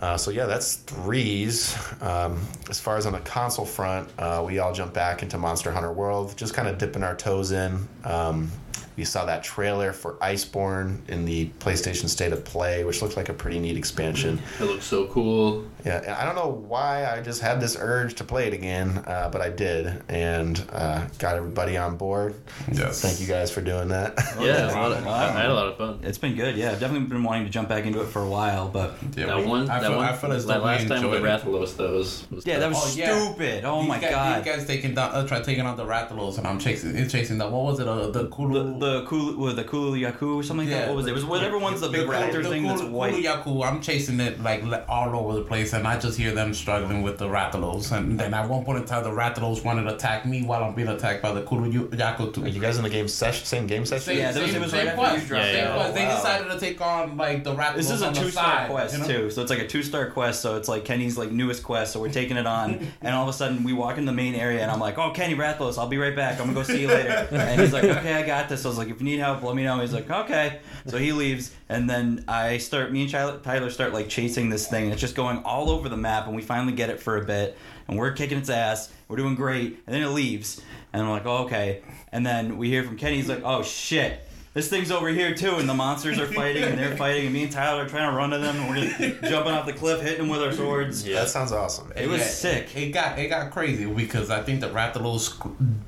Uh, 0.00 0.16
so 0.16 0.30
yeah, 0.30 0.46
that's 0.46 0.76
threes. 0.76 1.76
Um, 2.00 2.40
as 2.70 2.78
far 2.78 2.96
as 2.96 3.06
on 3.06 3.12
the 3.12 3.20
console 3.20 3.66
front, 3.66 4.08
uh, 4.18 4.42
we 4.46 4.58
all 4.60 4.72
jump 4.72 4.94
back 4.94 5.22
into 5.22 5.38
Monster 5.38 5.72
Hunter 5.72 5.92
World, 5.92 6.36
just 6.36 6.54
kind 6.54 6.68
of 6.68 6.78
dipping 6.78 7.02
our 7.02 7.16
toes 7.16 7.50
in. 7.50 7.88
Um, 8.04 8.50
we 8.96 9.04
saw 9.04 9.24
that 9.26 9.42
trailer 9.44 9.92
for 9.92 10.14
Iceborne 10.14 11.08
in 11.08 11.24
the 11.24 11.46
PlayStation 11.60 12.08
State 12.08 12.32
of 12.32 12.44
Play, 12.44 12.84
which 12.84 13.02
looked 13.02 13.16
like 13.16 13.28
a 13.28 13.32
pretty 13.34 13.58
neat 13.58 13.76
expansion. 13.76 14.40
It 14.60 14.64
looks 14.64 14.84
so 14.84 15.06
cool. 15.06 15.64
Yeah, 15.84 15.98
and 16.02 16.10
I 16.12 16.24
don't 16.24 16.34
know 16.34 16.48
why 16.48 17.06
I 17.06 17.20
just 17.22 17.40
had 17.40 17.60
this 17.60 17.76
urge 17.78 18.14
to 18.16 18.24
play 18.24 18.46
it 18.48 18.52
again, 18.52 19.02
uh, 19.06 19.28
but 19.30 19.40
I 19.40 19.48
did, 19.50 20.02
and 20.08 20.62
uh, 20.72 21.06
got 21.18 21.36
everybody 21.36 21.76
on 21.76 21.96
board. 21.96 22.34
Yes. 22.72 23.00
Thank 23.00 23.20
you 23.20 23.26
guys 23.26 23.50
for 23.50 23.60
doing 23.60 23.88
that. 23.88 24.14
Yeah, 24.40 24.62
it 24.62 24.64
was 24.66 24.74
a 24.74 24.76
lot 24.78 24.92
of- 24.92 25.04
Wow. 25.06 25.12
I 25.14 25.30
had 25.40 25.50
a 25.50 25.54
lot 25.54 25.66
of 25.68 25.76
fun. 25.78 26.00
It's 26.02 26.18
been 26.18 26.34
good. 26.34 26.56
Yeah, 26.56 26.72
I've 26.72 26.80
definitely 26.80 27.06
been 27.08 27.22
wanting 27.22 27.44
to 27.44 27.50
jump 27.50 27.68
back 27.68 27.84
into 27.86 28.00
it 28.02 28.06
for 28.08 28.22
a 28.22 28.28
while, 28.28 28.68
but 28.68 28.94
Yeah, 29.16 29.26
that 29.26 29.38
we- 29.38 29.46
one, 29.46 29.70
I 29.70 29.80
that 29.80 29.88
feel, 29.88 29.96
one, 29.96 30.06
I 30.08 30.12
feel 30.16 30.32
as 30.32 30.46
that 30.46 30.62
last 30.62 30.88
time 30.88 31.02
with 31.08 31.14
enjoyed 31.14 31.22
the 31.22 31.26
it. 31.28 31.42
Rathalos, 31.42 31.76
though 31.76 31.94
was, 31.98 32.26
was 32.30 32.46
yeah, 32.46 32.58
that 32.58 32.68
was 32.68 32.78
Oh, 32.96 32.98
yeah. 32.98 33.24
stupid. 33.24 33.64
Oh 33.64 33.80
These 33.80 33.88
my 33.88 33.98
guys, 34.00 34.10
god. 34.10 34.44
These 34.44 34.54
guys 34.56 34.66
taking 34.66 34.94
down, 34.94 35.10
uh, 35.12 35.26
try 35.26 35.40
taking 35.40 35.64
out 35.64 35.76
the 35.76 35.84
Rathalos, 35.86 36.38
and 36.38 36.46
I'm 36.46 36.58
chasing, 36.58 36.96
it's 36.96 37.12
chasing 37.12 37.38
the 37.38 37.44
what 37.48 37.62
was 37.64 37.80
it? 37.80 37.88
Uh, 37.88 38.08
the 38.10 38.18
the 38.18 38.26
Kulu. 38.28 38.67
The 38.78 39.04
Kulu, 39.06 39.36
with 39.38 39.56
the 39.56 39.64
Kulu 39.64 39.96
Yaku 39.98 40.36
or 40.36 40.42
something 40.42 40.68
like 40.68 40.76
that. 40.76 40.88
What 40.88 40.96
was 40.96 41.06
it? 41.06 41.10
It 41.10 41.14
was 41.14 41.24
whatever 41.24 41.58
one's 41.58 41.82
uh, 41.82 41.86
the 41.86 41.92
big 41.92 42.06
Kulu- 42.06 42.16
raptor 42.18 42.42
the 42.42 42.48
thing 42.50 42.62
that's 42.64 42.80
Kulu- 42.80 42.92
white. 42.92 43.14
Kulu 43.14 43.22
Yaku, 43.26 43.66
I'm 43.66 43.80
chasing 43.80 44.20
it 44.20 44.40
like 44.42 44.62
all 44.88 45.14
over 45.16 45.34
the 45.34 45.42
place, 45.44 45.72
and 45.72 45.86
I 45.86 45.98
just 45.98 46.18
hear 46.18 46.32
them 46.32 46.52
struggling 46.54 47.02
with 47.02 47.18
the 47.18 47.26
Rathalos. 47.28 47.92
And 47.96 48.18
then 48.18 48.34
at 48.34 48.48
one 48.48 48.64
point 48.64 48.78
in 48.78 48.84
time, 48.84 49.04
the 49.04 49.10
Rathalos 49.10 49.64
wanted 49.64 49.84
to 49.84 49.94
attack 49.94 50.26
me 50.26 50.42
while 50.42 50.62
I'm 50.64 50.74
being 50.74 50.88
attacked 50.88 51.22
by 51.22 51.32
the 51.32 51.42
Kulu 51.42 51.70
Yu- 51.70 51.88
Yaku 51.88 52.32
too. 52.34 52.44
Are 52.44 52.48
you 52.48 52.60
guys 52.60 52.76
in 52.76 52.82
the 52.84 52.90
game 52.90 53.08
session? 53.08 53.44
Same 53.46 53.66
game 53.66 53.84
session? 53.86 54.04
Same, 54.04 54.18
Yeah, 54.18 54.32
that 54.32 54.42
was- 54.42 54.50
same, 54.52 54.60
was 54.62 54.70
same 54.70 54.86
right 54.86 54.88
after 54.88 54.98
quest. 55.00 55.22
you 55.22 55.28
dropped 55.28 55.44
same 55.46 55.72
quest. 55.74 55.94
They 55.94 56.04
oh, 56.04 56.08
Wow. 56.08 56.16
decided 56.16 56.48
to 56.52 56.60
take 56.60 56.80
on 56.80 57.16
like 57.16 57.44
the 57.44 57.54
Rathalos 57.54 57.76
This 57.76 57.90
is 57.90 58.02
a 58.02 58.06
on 58.08 58.14
two 58.14 58.30
star 58.30 58.44
side, 58.44 58.70
quest 58.70 58.92
you 58.94 59.00
know? 59.00 59.06
too, 59.06 59.30
so 59.30 59.42
it's 59.42 59.50
like 59.50 59.60
a 59.60 59.66
two 59.66 59.82
star 59.82 60.10
quest. 60.10 60.40
So 60.42 60.56
it's 60.56 60.68
like 60.68 60.84
Kenny's 60.84 61.16
like 61.18 61.30
newest 61.30 61.62
quest. 61.62 61.92
So 61.92 62.00
we're 62.00 62.10
taking 62.12 62.36
it 62.36 62.46
on, 62.46 62.86
and 63.02 63.14
all 63.14 63.22
of 63.28 63.28
a 63.28 63.36
sudden 63.36 63.64
we 63.64 63.72
walk 63.72 63.98
in 63.98 64.04
the 64.04 64.12
main 64.12 64.34
area, 64.34 64.60
and 64.62 64.70
I'm 64.70 64.80
like, 64.80 64.98
"Oh, 64.98 65.10
Kenny 65.12 65.34
Rathalos, 65.34 65.78
I'll 65.78 65.88
be 65.88 65.98
right 65.98 66.14
back. 66.14 66.34
I'm 66.40 66.46
gonna 66.46 66.54
go 66.54 66.62
see 66.62 66.80
you 66.82 66.88
later." 66.88 67.28
And 67.30 67.60
he's 67.60 67.72
like, 67.72 67.84
"Okay, 67.84 68.14
I 68.14 68.26
got 68.26 68.48
this." 68.48 68.57
I 68.64 68.68
was 68.68 68.78
like, 68.78 68.88
"If 68.88 69.00
you 69.00 69.04
need 69.04 69.18
help, 69.18 69.42
let 69.42 69.54
me 69.54 69.64
know." 69.64 69.80
He's 69.80 69.92
like, 69.92 70.10
"Okay." 70.10 70.60
So 70.86 70.98
he 70.98 71.12
leaves, 71.12 71.50
and 71.68 71.88
then 71.88 72.24
I 72.28 72.58
start. 72.58 72.92
Me 72.92 73.02
and 73.02 73.10
Tyler, 73.10 73.70
start 73.70 73.92
like 73.92 74.08
chasing 74.08 74.50
this 74.50 74.68
thing, 74.68 74.90
it's 74.90 75.00
just 75.00 75.14
going 75.14 75.38
all 75.44 75.70
over 75.70 75.88
the 75.88 75.96
map, 75.96 76.26
and 76.26 76.36
we 76.36 76.42
finally 76.42 76.72
get 76.72 76.90
it 76.90 77.00
for 77.00 77.16
a 77.16 77.24
bit, 77.24 77.56
and 77.86 77.98
we're 77.98 78.12
kicking 78.12 78.38
its 78.38 78.50
ass. 78.50 78.90
We're 79.08 79.16
doing 79.16 79.34
great, 79.34 79.82
and 79.86 79.94
then 79.94 80.02
it 80.02 80.08
leaves, 80.08 80.60
and 80.92 81.02
I'm 81.02 81.08
like, 81.10 81.26
oh, 81.26 81.44
"Okay." 81.44 81.82
And 82.12 82.26
then 82.26 82.58
we 82.58 82.68
hear 82.68 82.84
from 82.84 82.96
Kenny. 82.96 83.16
He's 83.16 83.28
like, 83.28 83.42
"Oh 83.44 83.62
shit." 83.62 84.27
This 84.54 84.68
thing's 84.68 84.90
over 84.90 85.08
here 85.08 85.34
too, 85.34 85.56
and 85.56 85.68
the 85.68 85.74
monsters 85.74 86.18
are 86.18 86.26
fighting, 86.26 86.64
and 86.64 86.78
they're 86.78 86.96
fighting, 86.96 87.26
and 87.26 87.34
me 87.34 87.44
and 87.44 87.52
Tyler 87.52 87.84
are 87.84 87.88
trying 87.88 88.10
to 88.10 88.16
run 88.16 88.30
to 88.30 88.38
them, 88.38 88.56
and 88.56 88.68
we're 88.70 88.86
just 88.86 89.22
jumping 89.30 89.52
off 89.52 89.66
the 89.66 89.72
cliff, 89.72 90.00
hitting 90.00 90.18
them 90.18 90.28
with 90.28 90.42
our 90.42 90.52
swords. 90.52 91.06
Yeah. 91.06 91.20
That 91.20 91.28
sounds 91.28 91.52
awesome. 91.52 91.92
It 91.94 92.08
was 92.08 92.20
Yeah, 92.20 92.26
sick. 92.26 92.76
It 92.76 92.90
got 92.90 93.18
it 93.18 93.28
got 93.28 93.50
crazy 93.50 93.86
because 93.86 94.30
I 94.30 94.42
think 94.42 94.60
the 94.60 94.68
Rathalos 94.68 95.38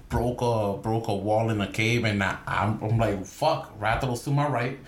broke 0.08 0.40
a 0.42 0.80
broke 0.80 1.08
a 1.08 1.14
wall 1.14 1.50
in 1.50 1.60
a 1.60 1.70
cave, 1.70 2.04
and 2.04 2.22
I, 2.22 2.36
I'm, 2.46 2.82
I'm 2.82 2.98
like, 2.98 3.24
fuck, 3.24 3.78
Rathalos 3.80 4.24
to 4.24 4.30
my 4.30 4.46
right, 4.46 4.78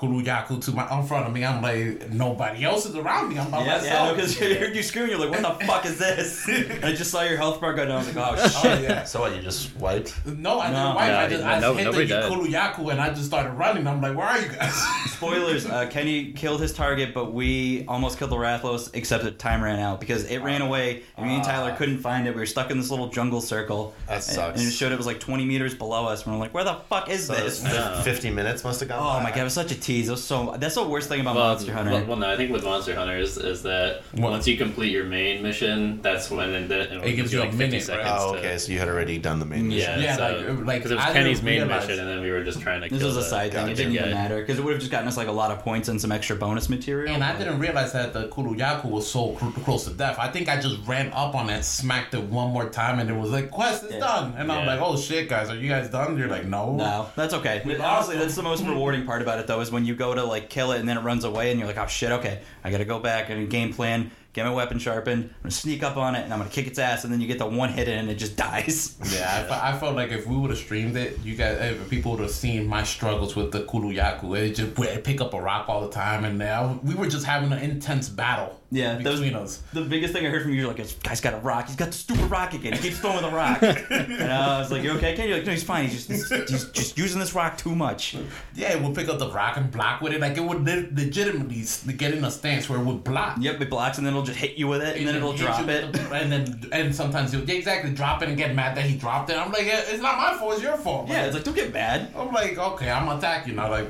Kuluyaku 0.00 0.64
to 0.64 0.72
my 0.72 0.98
in 0.98 1.06
front 1.06 1.26
of 1.26 1.32
me. 1.32 1.44
I'm 1.44 1.60
like, 1.62 2.10
nobody 2.10 2.64
else 2.64 2.86
is 2.86 2.94
around 2.96 3.28
me. 3.28 3.38
I'm 3.38 3.50
by 3.50 3.58
Yeah, 3.58 3.66
yeah, 3.66 3.76
myself. 3.78 4.16
because 4.16 4.40
you 4.40 4.54
heard 4.54 4.74
you 4.74 4.82
scream, 4.82 5.08
you're 5.08 5.18
like, 5.18 5.30
what 5.42 5.58
the 5.58 5.64
fuck 5.66 5.84
is 5.84 5.98
this? 5.98 6.48
And 6.48 6.84
I 6.84 6.92
just 6.92 7.10
saw 7.10 7.22
your 7.22 7.36
health 7.36 7.60
bar 7.60 7.74
go 7.74 7.84
down. 7.84 7.96
I 7.96 7.98
was 7.98 8.14
like, 8.14 8.16
oh 8.16 8.34
oh 8.38 8.62
shit. 8.62 8.82
yeah. 8.82 9.04
So 9.04 9.20
what? 9.20 9.36
You 9.36 9.42
just 9.42 9.76
wiped? 9.76 10.26
No, 10.26 10.58
I 10.58 10.68
didn't 10.70 10.94
wipe. 10.94 11.08
No, 11.10 11.18
I 11.18 11.28
just, 11.28 11.44
I 11.44 11.60
no- 11.60 11.74
just 11.74 11.78
hit 11.78 11.84
nobody 11.84 12.06
the 12.06 12.14
died. 12.20 12.32
Kuluyaku 12.32 12.90
and 12.92 13.00
I 13.00 13.08
just 13.10 13.26
started 13.26 13.50
running. 13.52 13.86
I'm 13.86 14.00
like, 14.00 14.16
where 14.16 14.26
are 14.26 14.40
you 14.40 14.48
guys? 14.48 14.74
Spoilers, 15.10 15.66
uh, 15.66 15.86
Kenny 15.88 16.32
killed 16.32 16.60
his 16.60 16.72
target, 16.72 17.12
but 17.12 17.32
we 17.34 17.84
almost 17.86 18.18
killed 18.18 18.30
the 18.30 18.36
Rathalos, 18.36 18.90
except 18.94 19.24
that 19.24 19.38
time 19.38 19.62
ran 19.62 19.78
out 19.78 20.00
because 20.00 20.24
it 20.24 20.38
ran 20.38 20.62
away, 20.62 21.02
and 21.18 21.26
me 21.26 21.34
and 21.34 21.44
Tyler 21.44 21.74
couldn't 21.76 21.98
find 21.98 22.26
it. 22.26 22.34
We 22.34 22.40
were 22.40 22.46
stuck 22.46 22.70
in 22.70 22.78
this 22.78 22.90
little 22.90 23.08
jungle 23.08 23.40
circle. 23.42 23.94
That 24.06 24.14
and- 24.14 24.22
sucks. 24.24 24.58
And 24.60 24.68
it 24.68 24.72
showed 24.72 24.92
it 24.92 24.96
was 24.98 25.06
like 25.06 25.20
20 25.20 25.44
meters 25.44 25.74
below 25.74 26.06
us, 26.06 26.24
and 26.24 26.32
we're 26.32 26.40
like, 26.40 26.54
where 26.54 26.64
the 26.64 26.74
fuck 26.88 27.10
is 27.10 27.26
So 27.26 27.34
this? 27.34 27.62
50 28.04 28.30
minutes 28.30 28.64
must 28.64 28.80
have 28.80 28.88
gone 28.88 28.98
Oh 29.00 29.18
by. 29.18 29.24
my 29.24 29.30
god, 29.30 29.40
it 29.40 29.44
was 29.44 29.52
such 29.52 29.72
a 29.72 29.74
tease. 29.74 29.89
It 29.90 30.08
was 30.08 30.22
so 30.22 30.54
that's 30.58 30.76
the 30.76 30.84
worst 30.86 31.08
thing 31.08 31.20
about 31.20 31.34
Well, 31.34 31.48
Monster 31.48 31.72
Hunter. 31.72 31.90
Well, 31.90 32.04
well, 32.06 32.16
no, 32.18 32.30
I 32.30 32.36
think 32.36 32.52
with 32.52 32.62
Monster 32.64 32.94
Hunter 32.94 33.16
is, 33.16 33.36
is 33.36 33.62
that 33.64 34.02
What? 34.12 34.30
once 34.30 34.46
you 34.46 34.56
complete 34.56 34.92
your 34.92 35.04
main 35.04 35.42
mission, 35.42 36.00
that's 36.00 36.30
when 36.30 36.52
then 36.52 36.68
then 36.68 37.00
It 37.02 37.16
gives 37.16 37.32
you 37.32 37.40
a 37.40 37.44
like 37.46 37.54
minute, 37.54 37.88
right? 37.88 38.00
Oh, 38.06 38.34
to- 38.34 38.38
okay. 38.38 38.56
So 38.58 38.70
you 38.72 38.78
had 38.78 38.88
already 38.88 39.18
done 39.18 39.40
the 39.40 39.46
main 39.46 39.66
mission. 39.68 40.00
Yeah, 40.00 40.16
Yeah, 40.16 40.16
so, 40.16 40.22
like- 40.56 40.66
like, 40.66 40.78
because 40.78 40.92
it 40.92 40.94
was 40.96 41.04
I 41.04 41.12
Kenny's 41.12 41.42
main 41.42 41.62
realize- 41.62 41.88
mission, 41.88 42.00
and 42.00 42.08
then 42.08 42.20
we 42.22 42.30
were 42.30 42.44
just 42.44 42.60
trying 42.60 42.82
to. 42.82 42.88
this 42.88 42.98
kill 42.98 43.08
was 43.08 43.16
a 43.16 43.24
side 43.24 43.52
thing. 43.52 43.68
It 43.68 43.74
didn't 43.74 43.94
even 43.94 44.08
Yeah. 44.10 44.14
matter 44.14 44.40
because 44.40 44.58
it 44.58 44.64
would 44.64 44.72
have 44.72 44.80
just 44.80 44.92
gotten 44.92 45.08
us 45.08 45.16
like 45.16 45.28
a 45.28 45.32
lot 45.32 45.50
of 45.50 45.58
points 45.64 45.88
and 45.88 46.00
some 46.00 46.12
extra 46.12 46.36
bonus 46.36 46.68
material. 46.68 47.12
And 47.14 47.24
I 47.24 47.36
didn't 47.36 47.58
realize 47.58 47.92
that 47.92 48.12
the 48.12 48.28
Kuluyaku 48.28 48.84
was 48.84 49.10
so 49.10 49.36
cl- 49.40 49.52
close 49.64 49.84
to 49.84 49.90
death. 49.90 50.16
I 50.20 50.28
think 50.28 50.48
I 50.48 50.60
just 50.60 50.76
ran 50.86 51.10
up 51.12 51.34
on 51.34 51.50
it, 51.50 51.64
smacked 51.64 52.14
it 52.14 52.22
one 52.22 52.50
more 52.52 52.68
time, 52.68 53.00
and 53.00 53.10
it 53.10 53.16
was 53.16 53.30
like, 53.30 53.50
quest 53.50 53.84
is 53.84 53.94
Yeah. 53.94 53.98
done. 54.00 54.34
And 54.38 54.50
I'm 54.52 54.66
like, 54.66 54.80
oh 54.80 54.96
shit, 54.96 55.28
guys, 55.28 55.50
are 55.50 55.56
you 55.56 55.68
guys 55.68 55.88
done? 55.88 56.16
You're 56.16 56.28
like, 56.28 56.46
no. 56.46 56.76
No, 56.76 57.06
that's 57.16 57.34
okay. 57.34 57.62
Honestly, 57.82 58.16
that's 58.16 58.36
the 58.36 58.42
most 58.42 58.62
rewarding 58.64 59.04
part 59.04 59.22
about 59.22 59.38
it, 59.40 59.46
though, 59.46 59.60
is 59.60 59.70
when 59.72 59.79
you 59.84 59.94
go 59.94 60.14
to 60.14 60.24
like 60.24 60.50
kill 60.50 60.72
it 60.72 60.80
and 60.80 60.88
then 60.88 60.96
it 60.98 61.02
runs 61.02 61.24
away, 61.24 61.50
and 61.50 61.58
you're 61.58 61.68
like, 61.68 61.78
"Oh 61.78 61.86
shit, 61.86 62.10
okay, 62.12 62.40
I 62.64 62.70
gotta 62.70 62.84
go 62.84 62.98
back 62.98 63.30
and 63.30 63.48
game 63.50 63.72
plan, 63.72 64.10
get 64.32 64.44
my 64.44 64.52
weapon 64.52 64.78
sharpened, 64.78 65.24
I'm 65.24 65.42
gonna 65.42 65.50
sneak 65.50 65.82
up 65.82 65.96
on 65.96 66.14
it, 66.14 66.24
and 66.24 66.32
I'm 66.32 66.38
gonna 66.38 66.50
kick 66.50 66.66
its 66.66 66.78
ass." 66.78 67.04
And 67.04 67.12
then 67.12 67.20
you 67.20 67.26
get 67.26 67.38
the 67.38 67.46
one 67.46 67.70
hit 67.72 67.88
in, 67.88 67.98
and 67.98 68.10
it 68.10 68.16
just 68.16 68.36
dies. 68.48 68.96
Yeah, 69.12 69.46
I, 69.50 69.72
I 69.72 69.78
felt 69.78 69.96
like 69.96 70.10
if 70.10 70.26
we 70.26 70.36
would 70.36 70.50
have 70.50 70.58
streamed 70.58 70.96
it, 70.96 71.18
you 71.24 71.34
guys, 71.36 71.76
people 71.88 72.12
would 72.12 72.20
have 72.20 72.30
seen 72.30 72.66
my 72.66 72.82
struggles 72.82 73.36
with 73.36 73.52
the 73.52 73.64
Kuluyaku. 73.64 74.38
It 74.38 74.54
just 74.54 74.78
would 74.78 75.04
pick 75.04 75.20
up 75.20 75.34
a 75.34 75.40
rock 75.40 75.68
all 75.68 75.80
the 75.80 75.92
time, 75.92 76.24
and 76.24 76.38
now 76.38 76.78
we 76.82 76.94
were 76.94 77.08
just 77.08 77.26
having 77.26 77.52
an 77.52 77.58
intense 77.58 78.08
battle. 78.08 78.59
Yeah, 78.72 78.94
those- 78.98 79.18
between 79.20 79.34
us. 79.34 79.62
The 79.72 79.80
biggest 79.82 80.12
thing 80.12 80.24
I 80.26 80.30
heard 80.30 80.42
from 80.42 80.52
you, 80.52 80.58
you're 80.60 80.68
like, 80.68 80.76
"This 80.76 80.92
guy's 80.92 81.20
got 81.20 81.34
a 81.34 81.38
rock. 81.38 81.66
He's 81.66 81.76
got 81.76 81.88
the 81.88 81.92
stupid 81.92 82.30
rock 82.30 82.54
again. 82.54 82.72
He 82.74 82.78
keeps 82.78 82.98
throwing 82.98 83.22
the 83.22 83.30
rock." 83.30 83.60
and 83.62 84.22
I 84.32 84.58
was 84.60 84.70
like, 84.70 84.82
"You 84.84 84.92
okay, 84.92 85.14
Ken?" 85.16 85.28
You're 85.28 85.38
like, 85.38 85.46
"No, 85.46 85.52
he's 85.52 85.64
fine. 85.64 85.88
He's 85.88 86.06
just 86.06 86.32
he's 86.48 86.64
just 86.70 86.96
using 86.98 87.18
this 87.18 87.34
rock 87.34 87.58
too 87.58 87.74
much." 87.74 88.16
Yeah, 88.54 88.72
it 88.72 88.80
would 88.82 88.94
pick 88.94 89.08
up 89.08 89.18
the 89.18 89.30
rock 89.30 89.56
and 89.56 89.70
block 89.72 90.00
with 90.02 90.12
it. 90.12 90.20
Like 90.20 90.36
it 90.36 90.44
would 90.44 90.64
legitimately 90.64 91.64
get 91.96 92.14
in 92.14 92.24
a 92.24 92.30
stance 92.30 92.68
where 92.68 92.78
it 92.80 92.84
would 92.84 93.02
block. 93.04 93.36
Yep, 93.40 93.60
it 93.60 93.70
blocks, 93.70 93.98
and 93.98 94.06
then 94.06 94.12
it'll 94.14 94.24
just 94.24 94.38
hit 94.38 94.56
you 94.56 94.68
with 94.68 94.82
it, 94.82 94.96
and 94.96 95.06
then 95.08 95.16
it'll 95.16 95.32
drop 95.32 95.66
it. 95.68 95.92
the- 95.92 96.14
and 96.14 96.30
then 96.30 96.68
and 96.72 96.94
sometimes 96.94 97.32
you'll 97.32 97.42
yeah, 97.42 97.54
exactly 97.56 97.90
drop 97.92 98.22
it 98.22 98.28
and 98.28 98.36
get 98.38 98.54
mad 98.54 98.76
that 98.76 98.84
he 98.84 98.96
dropped 98.96 99.30
it. 99.30 99.36
I'm 99.36 99.50
like, 99.50 99.66
"Eh, 99.66 99.82
it's 99.88 100.02
not 100.02 100.16
my 100.16 100.38
fault, 100.38 100.54
it's 100.54 100.62
your 100.62 100.76
fault. 100.76 101.08
Yeah, 101.08 101.24
it's 101.24 101.34
like, 101.34 101.44
don't 101.44 101.54
get 101.56 101.72
mad. 101.72 102.12
I'm 102.16 102.30
like, 102.32 102.56
okay, 102.58 102.90
I'm 102.90 103.08
attacking 103.08 103.56
now. 103.56 103.70
Like, 103.70 103.88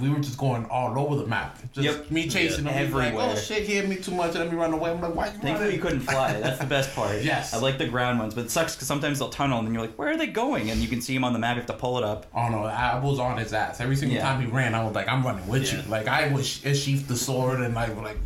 we 0.00 0.10
were 0.10 0.18
just 0.20 0.36
going 0.38 0.66
all 0.66 0.98
over 0.98 1.16
the 1.16 1.26
map. 1.26 1.58
Just 1.72 1.84
Yep. 1.86 2.10
me 2.10 2.28
chasing 2.28 2.66
Yeah. 2.66 2.72
him. 2.72 2.86
He's 2.86 2.94
like, 2.94 3.06
Everywhere. 3.08 3.32
oh 3.32 3.38
shit, 3.38 3.62
he 3.66 3.74
hit 3.74 3.88
me 3.88 3.96
too 4.02 4.10
much. 4.12 4.34
Let 4.34 4.50
me 4.50 4.56
run 4.56 4.72
away. 4.72 4.90
I'm 4.90 5.00
like, 5.00 5.14
why 5.14 5.26
you 5.26 5.30
Thankfully, 5.32 5.52
running? 5.58 5.74
you 5.76 5.80
couldn't 5.80 6.00
fly. 6.00 6.32
That's 6.40 6.58
the 6.58 6.66
best 6.66 6.94
part. 6.94 7.22
Yes. 7.22 7.54
I 7.54 7.58
like 7.58 7.78
the 7.78 7.86
ground 7.86 8.18
ones, 8.18 8.34
but 8.34 8.44
it 8.46 8.50
sucks 8.50 8.74
because 8.74 8.88
sometimes 8.88 9.18
they'll 9.18 9.28
tunnel, 9.28 9.58
and 9.58 9.66
then 9.66 9.74
you're 9.74 9.82
like, 9.82 9.96
"Where 9.96 10.10
are 10.10 10.16
they 10.16 10.26
going?" 10.26 10.70
And 10.70 10.80
you 10.80 10.88
can 10.88 11.00
see 11.00 11.14
them 11.14 11.24
on 11.24 11.32
the 11.32 11.38
map. 11.38 11.56
You 11.56 11.60
have 11.60 11.66
to 11.68 11.72
pull 11.74 11.98
it 11.98 12.04
up. 12.04 12.26
Oh 12.34 12.48
no, 12.48 12.64
I 12.64 12.98
was 12.98 13.18
on 13.18 13.38
his 13.38 13.52
ass. 13.52 13.80
Every 13.80 13.96
single 13.96 14.16
Yeah. 14.16 14.22
time 14.24 14.40
he 14.40 14.46
ran, 14.46 14.74
I 14.74 14.82
was 14.84 14.94
like, 14.94 15.08
I'm 15.08 15.24
running 15.24 15.46
with 15.48 15.72
Yeah. 15.72 15.82
you. 15.82 15.88
Like 15.88 16.08
I 16.08 16.28
was 16.32 16.46
sheathed 16.46 17.08
the 17.08 17.16
sword 17.16 17.60
and 17.60 17.74
like 17.74 17.96
like 17.96 18.18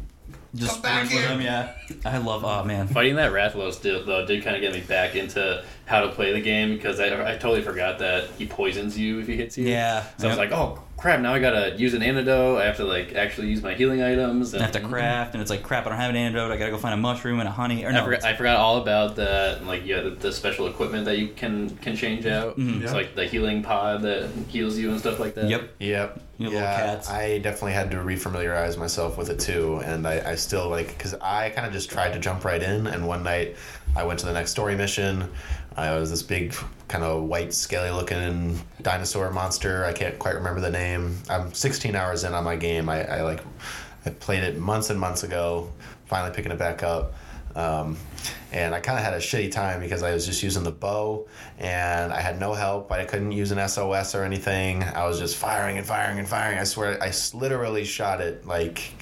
Just 0.54 0.72
Come 0.74 0.82
back 0.82 1.06
sprint 1.06 1.28
with 1.30 1.40
here. 1.40 1.52
them. 1.56 1.74
Yeah, 2.02 2.10
I 2.10 2.16
love. 2.18 2.42
Oh 2.44 2.64
man. 2.64 2.88
Fighting 2.88 3.16
that 3.16 3.32
Rathalos 3.32 3.80
did, 3.82 4.06
though 4.06 4.24
did 4.24 4.42
kind 4.42 4.56
of 4.56 4.62
get 4.62 4.72
me 4.72 4.80
back 4.80 5.14
into 5.14 5.62
how 5.84 6.00
to 6.00 6.08
play 6.08 6.32
the 6.32 6.40
game 6.40 6.74
because 6.74 6.98
I, 6.98 7.06
I 7.32 7.36
totally 7.36 7.60
forgot 7.62 7.98
that 7.98 8.30
he 8.38 8.46
poisons 8.46 8.96
you 8.98 9.20
if 9.20 9.26
he 9.26 9.36
hits 9.36 9.58
you. 9.58 9.68
Yeah. 9.68 10.04
So 10.18 10.26
I 10.28 10.30
was 10.30 10.38
like, 10.38 10.52
oh 10.52 10.80
crap! 10.96 11.20
Now 11.20 11.34
I 11.34 11.38
gotta 11.38 11.74
use 11.76 11.94
an 11.94 12.02
antidote. 12.02 12.58
I 12.58 12.64
have 12.64 12.76
to 12.76 12.84
like 12.84 13.14
actually 13.14 13.48
use 13.48 13.62
my 13.62 13.74
healing 13.74 14.02
items. 14.02 14.54
And, 14.54 14.62
I 14.62 14.66
have 14.66 14.74
to 14.74 14.80
craft, 14.80 15.34
and 15.34 15.40
it's 15.42 15.50
like 15.50 15.62
crap. 15.62 15.86
I 15.86 15.90
don't 15.90 15.98
have 15.98 16.10
an 16.10 16.16
antidote. 16.16 16.50
I 16.50 16.56
gotta 16.56 16.70
go 16.70 16.78
find 16.78 16.94
a 16.94 16.96
mushroom 16.96 17.40
and 17.40 17.48
a 17.48 17.52
honey. 17.52 17.84
Or 17.84 17.88
I 17.88 17.92
no, 17.92 18.04
forgot, 18.04 18.24
I 18.24 18.34
forgot 18.34 18.56
all 18.56 18.78
about 18.78 19.16
that. 19.16 19.64
Like 19.64 19.84
yeah, 19.86 20.00
the, 20.00 20.10
the 20.10 20.32
special 20.32 20.66
equipment 20.66 21.04
that 21.06 21.18
you 21.18 21.28
can 21.28 21.70
can 21.78 21.96
change 21.96 22.26
out. 22.26 22.58
Mhm. 22.58 22.82
It's 22.82 22.92
Yeah. 22.92 22.96
like 22.96 23.14
the 23.14 23.26
healing 23.26 23.62
pod 23.62 24.02
that 24.02 24.28
heals 24.48 24.78
you 24.78 24.90
and 24.90 24.98
stuff 24.98 25.18
like 25.18 25.34
that. 25.34 25.48
Yep. 25.48 25.74
Yep. 25.80 26.20
You 26.38 26.50
yeah, 26.50 26.60
cats. 26.76 27.08
I 27.08 27.38
definitely 27.38 27.72
had 27.72 27.90
to 27.92 27.96
refamiliarize 27.96 28.76
myself 28.76 29.16
with 29.16 29.30
it 29.30 29.40
too, 29.40 29.80
and 29.84 30.06
I, 30.06 30.32
I 30.32 30.34
still 30.34 30.68
like 30.68 30.88
because 30.88 31.14
I 31.14 31.48
kind 31.50 31.66
of 31.66 31.72
just 31.72 31.90
tried 31.90 32.12
to 32.12 32.18
jump 32.18 32.44
right 32.44 32.62
in, 32.62 32.86
and 32.86 33.06
one 33.08 33.22
night 33.22 33.56
I 33.96 34.04
went 34.04 34.18
to 34.20 34.26
the 34.26 34.34
next 34.34 34.50
story 34.50 34.76
mission. 34.76 35.30
I 35.76 35.98
was 35.98 36.10
this 36.10 36.22
big, 36.22 36.54
kind 36.88 37.04
of 37.04 37.24
white, 37.24 37.52
scaly-looking 37.52 38.58
dinosaur 38.80 39.30
monster. 39.30 39.84
I 39.84 39.92
can't 39.92 40.18
quite 40.18 40.34
remember 40.34 40.60
the 40.60 40.70
name. 40.70 41.18
I'm 41.28 41.52
16 41.52 41.94
hours 41.94 42.24
in 42.24 42.32
on 42.32 42.44
my 42.44 42.56
game. 42.56 42.88
I, 42.88 43.04
I 43.04 43.22
like, 43.22 43.40
I 44.06 44.10
played 44.10 44.42
it 44.42 44.58
months 44.58 44.88
and 44.88 44.98
months 44.98 45.22
ago. 45.22 45.70
Finally 46.06 46.34
picking 46.34 46.50
it 46.50 46.58
back 46.58 46.82
up. 46.82 47.14
Um, 47.54 47.98
and 48.52 48.74
I 48.74 48.80
kind 48.80 48.98
of 48.98 49.04
had 49.04 49.14
a 49.14 49.18
shitty 49.18 49.50
time 49.50 49.80
because 49.80 50.02
I 50.02 50.12
was 50.12 50.24
just 50.24 50.42
using 50.42 50.62
the 50.62 50.70
bow 50.70 51.26
and 51.58 52.12
I 52.12 52.20
had 52.20 52.38
no 52.38 52.54
help. 52.54 52.92
I 52.92 53.04
couldn't 53.04 53.32
use 53.32 53.50
an 53.50 53.68
SOS 53.68 54.14
or 54.14 54.24
anything. 54.24 54.82
I 54.82 55.06
was 55.06 55.18
just 55.18 55.36
firing 55.36 55.78
and 55.78 55.86
firing 55.86 56.18
and 56.18 56.28
firing. 56.28 56.58
I 56.58 56.64
swear, 56.64 57.02
I 57.02 57.12
literally 57.34 57.84
shot 57.84 58.20
it 58.20 58.46
like 58.46 58.94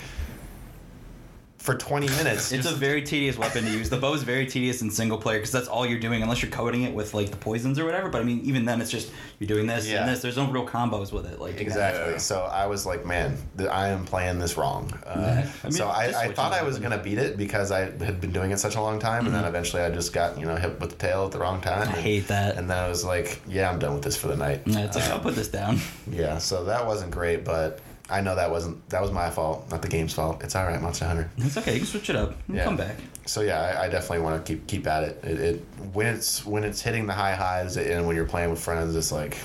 for 1.65 1.75
20 1.75 2.09
minutes. 2.11 2.53
It's 2.53 2.67
a 2.67 2.75
very 2.75 3.01
tedious 3.01 3.39
weapon 3.39 3.65
to 3.65 3.71
use. 3.71 3.89
The 3.89 3.97
bow 3.97 4.13
is 4.13 4.23
very 4.23 4.45
tedious 4.45 4.83
in 4.83 4.91
single 4.91 5.17
player 5.17 5.39
because 5.39 5.51
that's 5.51 5.67
all 5.67 5.87
you're 5.87 5.99
doing, 5.99 6.23
unless 6.23 6.43
you're 6.43 6.51
coating 6.51 6.83
it 6.83 6.93
with 6.93 7.15
like 7.15 7.31
the 7.31 7.39
poisons 7.39 7.79
or 7.79 7.87
whatever. 7.87 8.11
But 8.11 8.21
I 8.21 8.25
mean, 8.25 8.41
even 8.45 8.67
then, 8.67 8.83
it's 8.83 8.91
just 8.91 9.11
you're 9.39 9.49
doing 9.49 9.67
this 9.67 9.89
Yeah. 9.89 10.01
and 10.01 10.13
this. 10.13 10.21
There's 10.21 10.37
no 10.37 10.51
real 10.51 10.67
combos 10.67 11.11
with 11.11 11.25
it. 11.25 11.41
Like 11.41 11.63
Exactly. 11.63 12.13
Yeah. 12.13 12.19
So 12.19 12.43
I 12.43 12.67
was 12.67 12.85
like, 12.85 13.07
man, 13.07 13.39
th- 13.57 13.71
I 13.71 13.89
am 13.89 14.05
playing 14.05 14.41
this 14.41 14.59
wrong. 14.59 14.93
Uh, 15.07 15.47
I 15.63 15.67
mean, 15.67 15.73
so 15.73 15.89
I, 15.89 16.25
I 16.25 16.33
thought 16.35 16.53
I 16.53 16.63
was 16.63 16.79
going 16.79 16.91
to 16.91 16.99
beat 16.99 17.17
it 17.17 17.39
because 17.39 17.71
I 17.73 17.91
had 17.99 18.21
been 18.21 18.33
doing 18.33 18.51
it 18.51 18.59
such 18.59 18.77
a 18.77 18.81
long 18.83 18.99
time. 18.99 19.25
And 19.25 19.35
then 19.35 19.45
eventually 19.45 19.81
I 19.81 19.89
just 19.89 20.13
got, 20.13 20.39
you 20.39 20.45
know, 20.45 20.57
hit 20.57 20.79
with 20.79 20.91
the 20.91 20.97
tail 20.97 21.25
at 21.25 21.33
the 21.33 21.39
wrong 21.39 21.63
time. 21.63 21.85
Mm-hmm. 21.87 21.93
I 21.93 21.97
and, 21.97 22.03
hate 22.05 22.29
that. 22.29 22.59
And 22.59 22.69
then 22.69 22.77
I 22.77 22.89
was 22.91 23.07
like, 23.07 23.41
yeah, 23.49 23.71
I'm 23.71 23.79
done 23.79 23.95
with 23.95 24.03
this 24.05 24.19
for 24.19 24.29
the 24.29 24.37
night. 24.37 24.61
Yeah, 24.67 24.81
it's 24.81 24.97
like 24.97 25.09
Uh, 25.09 25.15
I'll 25.15 25.21
put 25.21 25.35
this 25.35 25.49
down. 25.49 25.79
yeah, 26.11 26.37
so 26.37 26.65
that 26.67 26.87
wasn't 26.87 27.11
great, 27.11 27.43
but 27.43 27.81
I 28.11 28.21
know 28.21 28.35
that 28.37 28.51
wasn't, 28.51 28.87
that 28.91 29.01
was 29.01 29.11
my 29.11 29.31
fault, 29.31 29.71
not 29.71 29.81
the 29.81 29.89
game's 29.89 30.13
fault. 30.13 30.43
It's 30.43 30.55
all 30.55 30.67
right, 30.67 30.81
Monster 30.81 31.07
Hunter. 31.07 31.31
It's 31.39 31.57
okay. 31.57 31.73
You 31.73 31.79
can 31.79 31.87
switch 31.87 32.11
it 32.11 32.17
up. 32.17 32.35
Yeah. 32.49 32.65
Come 32.65 32.77
back. 32.77 32.97
So 33.27 33.41
yeah, 33.41 33.61
I, 33.61 33.85
I 33.85 33.89
definitely 33.89 34.21
want 34.21 34.45
to 34.45 34.53
keep 34.53 34.67
keep 34.67 34.87
at 34.87 35.05
it. 35.05 35.25
It, 35.25 35.41
it. 35.41 35.65
When 35.93 36.07
it's 36.07 36.45
when 36.45 36.65
it's 36.65 36.83
hitting 36.83 37.07
the 37.07 37.15
high 37.15 37.35
highs 37.35 37.79
and 37.79 38.07
when 38.07 38.15
you're 38.15 38.27
playing 38.27 38.51
with 38.51 38.61
friends, 38.61 38.95
it's 38.95 39.11
like 39.11 39.39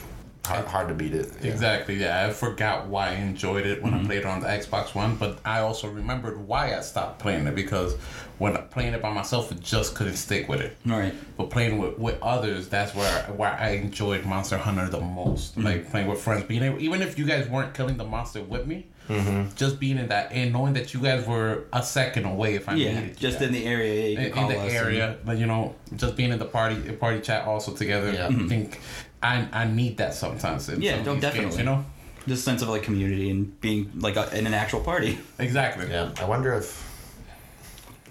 hard, 0.45 0.65
hard 0.65 0.87
to 0.89 0.93
beat 0.93 1.13
it. 1.13 1.31
Yeah. 1.41 1.51
Exactly. 1.51 1.95
Yeah, 1.95 2.25
I 2.27 2.31
forgot 2.31 2.87
why 2.87 3.09
I 3.09 3.15
enjoyed 3.15 3.65
it 3.65 3.81
when 3.81 3.93
I 3.93 3.97
mm-hmm. 3.97 4.07
played 4.07 4.19
it 4.19 4.25
on 4.25 4.41
the 4.41 4.47
Xbox 4.47 4.95
One, 4.95 5.15
but 5.15 5.39
I 5.45 5.59
also 5.59 5.89
remembered 5.89 6.47
why 6.47 6.75
I 6.75 6.81
stopped 6.81 7.19
playing 7.19 7.47
it 7.47 7.55
because 7.55 7.95
when 8.37 8.55
playing 8.69 8.93
it 8.93 9.01
by 9.01 9.13
myself, 9.13 9.51
it 9.51 9.59
just 9.59 9.95
couldn't 9.95 10.15
stick 10.15 10.47
with 10.47 10.61
it. 10.61 10.77
Right. 10.85 11.13
But 11.37 11.49
playing 11.49 11.77
with, 11.77 11.99
with 11.99 12.21
others, 12.21 12.69
that's 12.69 12.95
where 12.95 13.23
where 13.25 13.51
I 13.51 13.71
enjoyed 13.71 14.25
Monster 14.25 14.57
Hunter 14.57 14.87
the 14.87 15.01
most. 15.01 15.51
Mm-hmm. 15.51 15.63
Like 15.63 15.91
playing 15.91 16.07
with 16.07 16.21
friends, 16.21 16.45
being 16.45 16.63
able, 16.63 16.79
even 16.79 17.01
if 17.01 17.19
you 17.19 17.25
guys 17.25 17.47
weren't 17.47 17.73
killing 17.73 17.97
the 17.97 18.05
monster 18.05 18.41
with 18.41 18.65
me, 18.65 18.87
mm-hmm. 19.09 19.53
just 19.55 19.79
being 19.79 19.97
in 19.97 20.07
that 20.09 20.31
and 20.31 20.53
knowing 20.53 20.73
that 20.73 20.93
you 20.93 21.01
guys 21.01 21.25
were 21.27 21.65
a 21.73 21.83
second 21.83 22.25
away 22.25 22.55
if 22.55 22.69
I 22.69 22.75
Yeah, 22.75 22.99
needed 22.99 23.17
just 23.17 23.41
in 23.41 23.51
the 23.51 23.65
area. 23.65 24.09
Yeah, 24.09 24.21
you 24.21 24.33
in, 24.33 24.37
in 24.37 24.47
the 24.47 24.73
area, 24.73 25.17
but 25.25 25.37
you 25.37 25.45
know, 25.45 25.75
just 25.95 26.15
being 26.15 26.31
in 26.31 26.39
the 26.39 26.45
party 26.45 26.91
party 26.93 27.19
chat 27.19 27.45
also 27.45 27.73
together. 27.73 28.11
Yeah. 28.13 28.27
I 28.27 28.47
think 28.47 28.79
I 29.21 29.47
I 29.51 29.65
need 29.65 29.97
that 29.97 30.13
sometimes. 30.13 30.69
In 30.69 30.81
Yeah, 30.81 30.91
some 30.91 30.99
of 31.01 31.05
no, 31.05 31.13
these 31.13 31.21
definitely. 31.21 31.49
Games, 31.49 31.57
you 31.59 31.65
know. 31.65 31.73
and 31.75 31.85
Just 32.27 32.43
sense 32.45 32.61
of 32.61 32.69
like 32.69 32.83
community 32.83 33.29
and 33.29 33.59
being 33.61 33.91
like 33.99 34.15
a, 34.15 34.37
in 34.37 34.47
an 34.47 34.53
actual 34.53 34.79
party. 34.81 35.19
Exactly. 35.39 35.89
Yeah, 35.89 36.11
I 36.19 36.25
wonder 36.25 36.53
if 36.53 36.85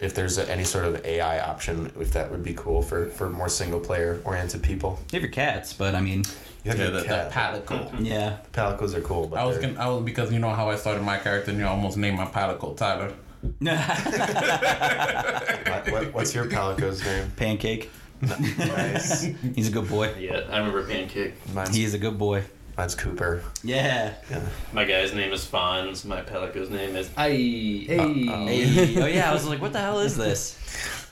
if 0.01 0.15
there's 0.15 0.39
a, 0.39 0.49
any 0.51 0.65
sort 0.65 0.85
of 0.85 1.05
AI 1.05 1.41
option, 1.41 1.91
if 2.01 2.13
that 2.13 2.31
would 2.31 2.43
be 2.45 2.55
cool 2.55 2.83
for 2.83 3.07
for 3.07 3.29
more 3.31 3.49
single 3.49 3.81
player 3.81 4.21
oriented 4.25 4.63
people. 4.63 4.99
You 5.13 5.17
have 5.17 5.23
your 5.23 5.33
cats, 5.33 5.73
but 5.73 5.95
I 5.95 6.01
mean, 6.01 6.25
You 6.65 6.71
have 6.73 6.79
Yeah, 6.79 6.85
your 6.89 6.93
the, 6.97 7.01
the 7.01 7.07
cat. 7.07 7.33
palico. 7.33 7.91
yeah. 8.05 8.37
Palicos 8.53 8.95
are 8.95 9.01
cool, 9.01 9.27
but 9.29 9.39
I 9.39 9.45
was 9.45 9.59
they're- 9.59 9.71
gonna, 9.73 9.85
I 9.85 9.89
was 9.89 10.03
because 10.05 10.33
you 10.33 10.39
know 10.39 10.51
how 10.55 10.69
I 10.71 10.77
started 10.77 11.03
my 11.03 11.19
character 11.19 11.51
and 11.51 11.59
you 11.61 11.67
almost 11.67 11.97
named 11.97 12.17
my 12.17 12.27
palico 12.27 12.77
Tyler. 12.77 13.13
what, 13.61 13.79
what- 15.93 16.13
what's 16.15 16.35
your 16.35 16.47
Palico's 16.47 17.05
name? 17.05 17.31
Pancake. 17.37 17.89
Nice. 18.23 19.23
He's 19.55 19.69
a 19.69 19.73
good 19.73 19.89
boy. 19.89 20.15
Yeah, 20.19 20.43
I 20.51 20.59
remember 20.59 20.85
Pancake. 20.85 21.35
Mine's, 21.55 21.75
He 21.75 21.85
is 21.85 21.95
a 21.95 21.99
good 21.99 22.19
boy. 22.19 22.45
Mine's 22.77 22.95
Cooper. 22.95 23.43
Yeah. 23.65 24.15
Yeah. 24.31 24.41
My 24.73 24.85
guy's 24.85 25.13
name 25.13 25.33
is 25.33 25.45
Fonz. 25.45 26.05
My 26.05 26.23
Palico's 26.23 26.71
name 26.71 26.95
is 26.95 27.11
I. 27.17 27.87
Uh, 27.89 27.93
Uh-oh. 27.95 28.47
Hey. 28.47 28.95
oh 29.03 29.07
yeah, 29.07 29.31
I 29.31 29.35
was 29.35 29.47
like, 29.49 29.61
what 29.61 29.73
the 29.73 29.81
hell 29.81 29.99
is 29.99 30.17
this? 30.17 30.57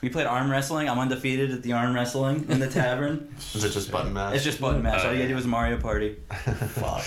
We 0.00 0.08
played 0.10 0.26
arm 0.26 0.48
wrestling. 0.50 0.88
I'm 0.88 0.98
undefeated 0.98 1.50
at 1.50 1.62
the 1.62 1.72
arm 1.72 1.92
wrestling 1.94 2.46
in 2.48 2.60
the 2.60 2.68
tavern. 2.68 3.34
Is 3.54 3.64
it 3.64 3.70
just 3.70 3.90
button 3.90 4.12
mash? 4.12 4.34
It's 4.36 4.44
just 4.44 4.60
button 4.60 4.82
mash. 4.82 5.04
All 5.04 5.12
you 5.12 5.18
gotta 5.18 5.28
do 5.28 5.36
is 5.36 5.46
Mario 5.46 5.78
Party. 5.80 6.16
Fuck. 6.30 7.04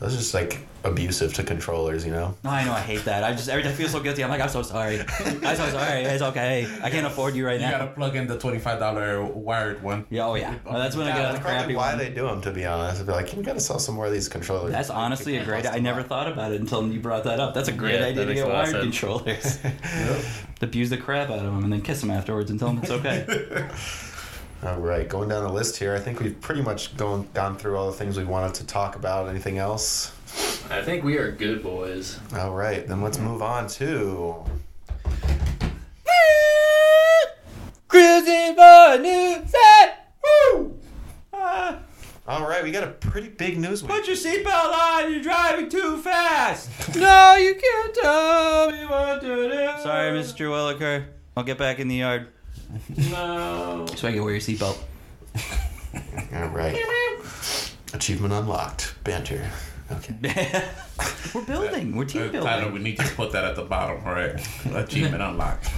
That's 0.00 0.14
just 0.16 0.32
like 0.32 0.60
abusive 0.84 1.34
to 1.34 1.42
controllers, 1.42 2.06
you 2.06 2.12
know? 2.12 2.36
No, 2.44 2.50
I 2.50 2.64
know 2.64 2.72
I 2.72 2.78
hate 2.80 3.04
that. 3.06 3.24
I 3.24 3.32
just 3.32 3.48
every 3.48 3.64
time 3.64 3.72
I 3.72 3.74
feel 3.74 3.88
so 3.88 3.98
guilty. 3.98 4.22
I'm 4.22 4.30
like, 4.30 4.40
I'm 4.40 4.48
so 4.48 4.62
sorry. 4.62 5.00
I'm 5.00 5.56
so 5.56 5.68
sorry. 5.70 6.02
It's 6.04 6.22
okay. 6.22 6.68
I 6.82 6.88
can't 6.88 7.04
afford 7.04 7.34
you 7.34 7.44
right 7.44 7.60
now. 7.60 7.66
You 7.66 7.78
gotta 7.78 7.90
plug 7.92 8.14
in 8.14 8.28
the 8.28 8.38
twenty-five 8.38 8.78
dollar 8.78 9.24
wired 9.24 9.82
one. 9.82 10.06
Yeah, 10.08 10.26
oh 10.26 10.36
yeah. 10.36 10.54
Well, 10.64 10.78
that's 10.78 10.94
when 10.94 11.06
I 11.06 11.10
Yeah, 11.10 11.16
get 11.16 11.22
That's 11.22 11.38
the 11.38 11.40
probably 11.42 11.58
crappy 11.58 11.76
why 11.76 11.88
one. 11.90 11.98
they 11.98 12.10
do 12.10 12.26
them, 12.28 12.40
to 12.42 12.52
be 12.52 12.64
honest. 12.64 13.00
I'd 13.00 13.06
be 13.06 13.12
like, 13.12 13.34
you 13.36 13.42
gotta 13.42 13.58
sell 13.58 13.80
some 13.80 13.96
more 13.96 14.06
of 14.06 14.12
these 14.12 14.28
controllers. 14.28 14.70
That's 14.70 14.88
honestly 14.90 15.36
a 15.38 15.44
great. 15.44 15.66
I 15.66 15.78
never 15.78 16.04
thought 16.04 16.30
about 16.30 16.52
it 16.52 16.60
until 16.60 16.86
you 16.86 17.00
brought 17.00 17.24
that 17.24 17.40
up. 17.40 17.54
That's 17.54 17.68
a 17.68 17.72
great 17.72 17.98
Yeah, 18.00 18.06
idea 18.06 18.26
to 18.26 18.34
get 18.34 18.46
a 18.46 18.48
lot 18.48 18.68
of 18.68 18.72
wired 18.72 18.84
sense. 18.84 19.00
controllers. 19.00 19.58
Abuse 20.60 20.90
the 20.90 20.96
crap 20.96 21.28
out 21.30 21.38
of 21.38 21.44
them 21.44 21.64
and 21.64 21.72
then 21.72 21.82
kiss 21.82 22.00
them 22.00 22.10
afterwards 22.12 22.50
and 22.52 22.58
tell 22.60 22.68
them 22.68 22.78
it's 22.82 22.90
okay. 22.92 23.68
All 24.64 24.80
right, 24.80 25.08
going 25.08 25.28
down 25.28 25.44
the 25.44 25.52
list 25.52 25.76
here, 25.76 25.94
I 25.94 26.00
think 26.00 26.18
we've 26.20 26.38
pretty 26.40 26.62
much 26.62 26.96
gone 26.96 27.28
gone 27.32 27.56
through 27.56 27.76
all 27.76 27.86
the 27.86 27.96
things 27.96 28.18
we 28.18 28.24
wanted 28.24 28.54
to 28.54 28.66
talk 28.66 28.96
about. 28.96 29.28
Anything 29.28 29.58
else? 29.58 30.12
I 30.68 30.82
think 30.82 31.04
we 31.04 31.16
are 31.16 31.30
good 31.30 31.62
boys. 31.62 32.18
All 32.36 32.54
right, 32.54 32.86
then 32.86 33.00
let's 33.00 33.18
move 33.18 33.40
on 33.40 33.68
to. 33.68 34.34
Cruising 37.86 38.54
for 38.54 38.94
a 38.94 38.98
new 38.98 39.42
set. 39.46 40.12
Woo! 40.52 40.78
Ah, 41.32 41.78
All 42.26 42.46
right, 42.46 42.62
we 42.62 42.70
got 42.72 42.84
a 42.84 42.88
pretty 42.88 43.28
big 43.28 43.58
news 43.58 43.82
week. 43.82 43.92
put 43.92 44.06
your 44.08 44.16
seatbelt 44.16 44.72
on. 44.72 45.12
You're 45.12 45.22
driving 45.22 45.68
too 45.68 45.98
fast. 45.98 46.68
no, 46.96 47.36
you 47.36 47.54
can't 47.54 47.94
tell 47.94 48.70
me 48.72 48.84
what 48.86 49.20
to 49.20 49.26
do. 49.48 49.82
Sorry, 49.82 50.10
Mr. 50.18 50.48
Williker. 50.50 51.06
I'll 51.36 51.44
get 51.44 51.56
back 51.58 51.78
in 51.78 51.86
the 51.88 51.94
yard. 51.96 52.28
No. 53.10 53.86
So 53.96 54.08
I 54.08 54.12
can 54.12 54.22
wear 54.22 54.32
your 54.32 54.40
seatbelt. 54.40 54.78
All 56.34 56.48
right. 56.48 56.76
Achievement 57.94 58.32
unlocked. 58.34 58.94
Banter. 59.04 59.50
Okay. 59.90 60.14
We're 61.34 61.44
building. 61.44 61.96
We're 61.96 62.04
team 62.04 62.22
Uh, 62.22 62.28
building. 62.32 62.48
Tyler, 62.50 62.70
we 62.72 62.78
need 62.80 62.98
to 62.98 63.08
put 63.14 63.32
that 63.32 63.44
at 63.44 63.56
the 63.56 63.62
bottom, 63.64 64.04
right? 64.04 64.34
Achievement 64.74 65.22
unlocked. 65.22 65.68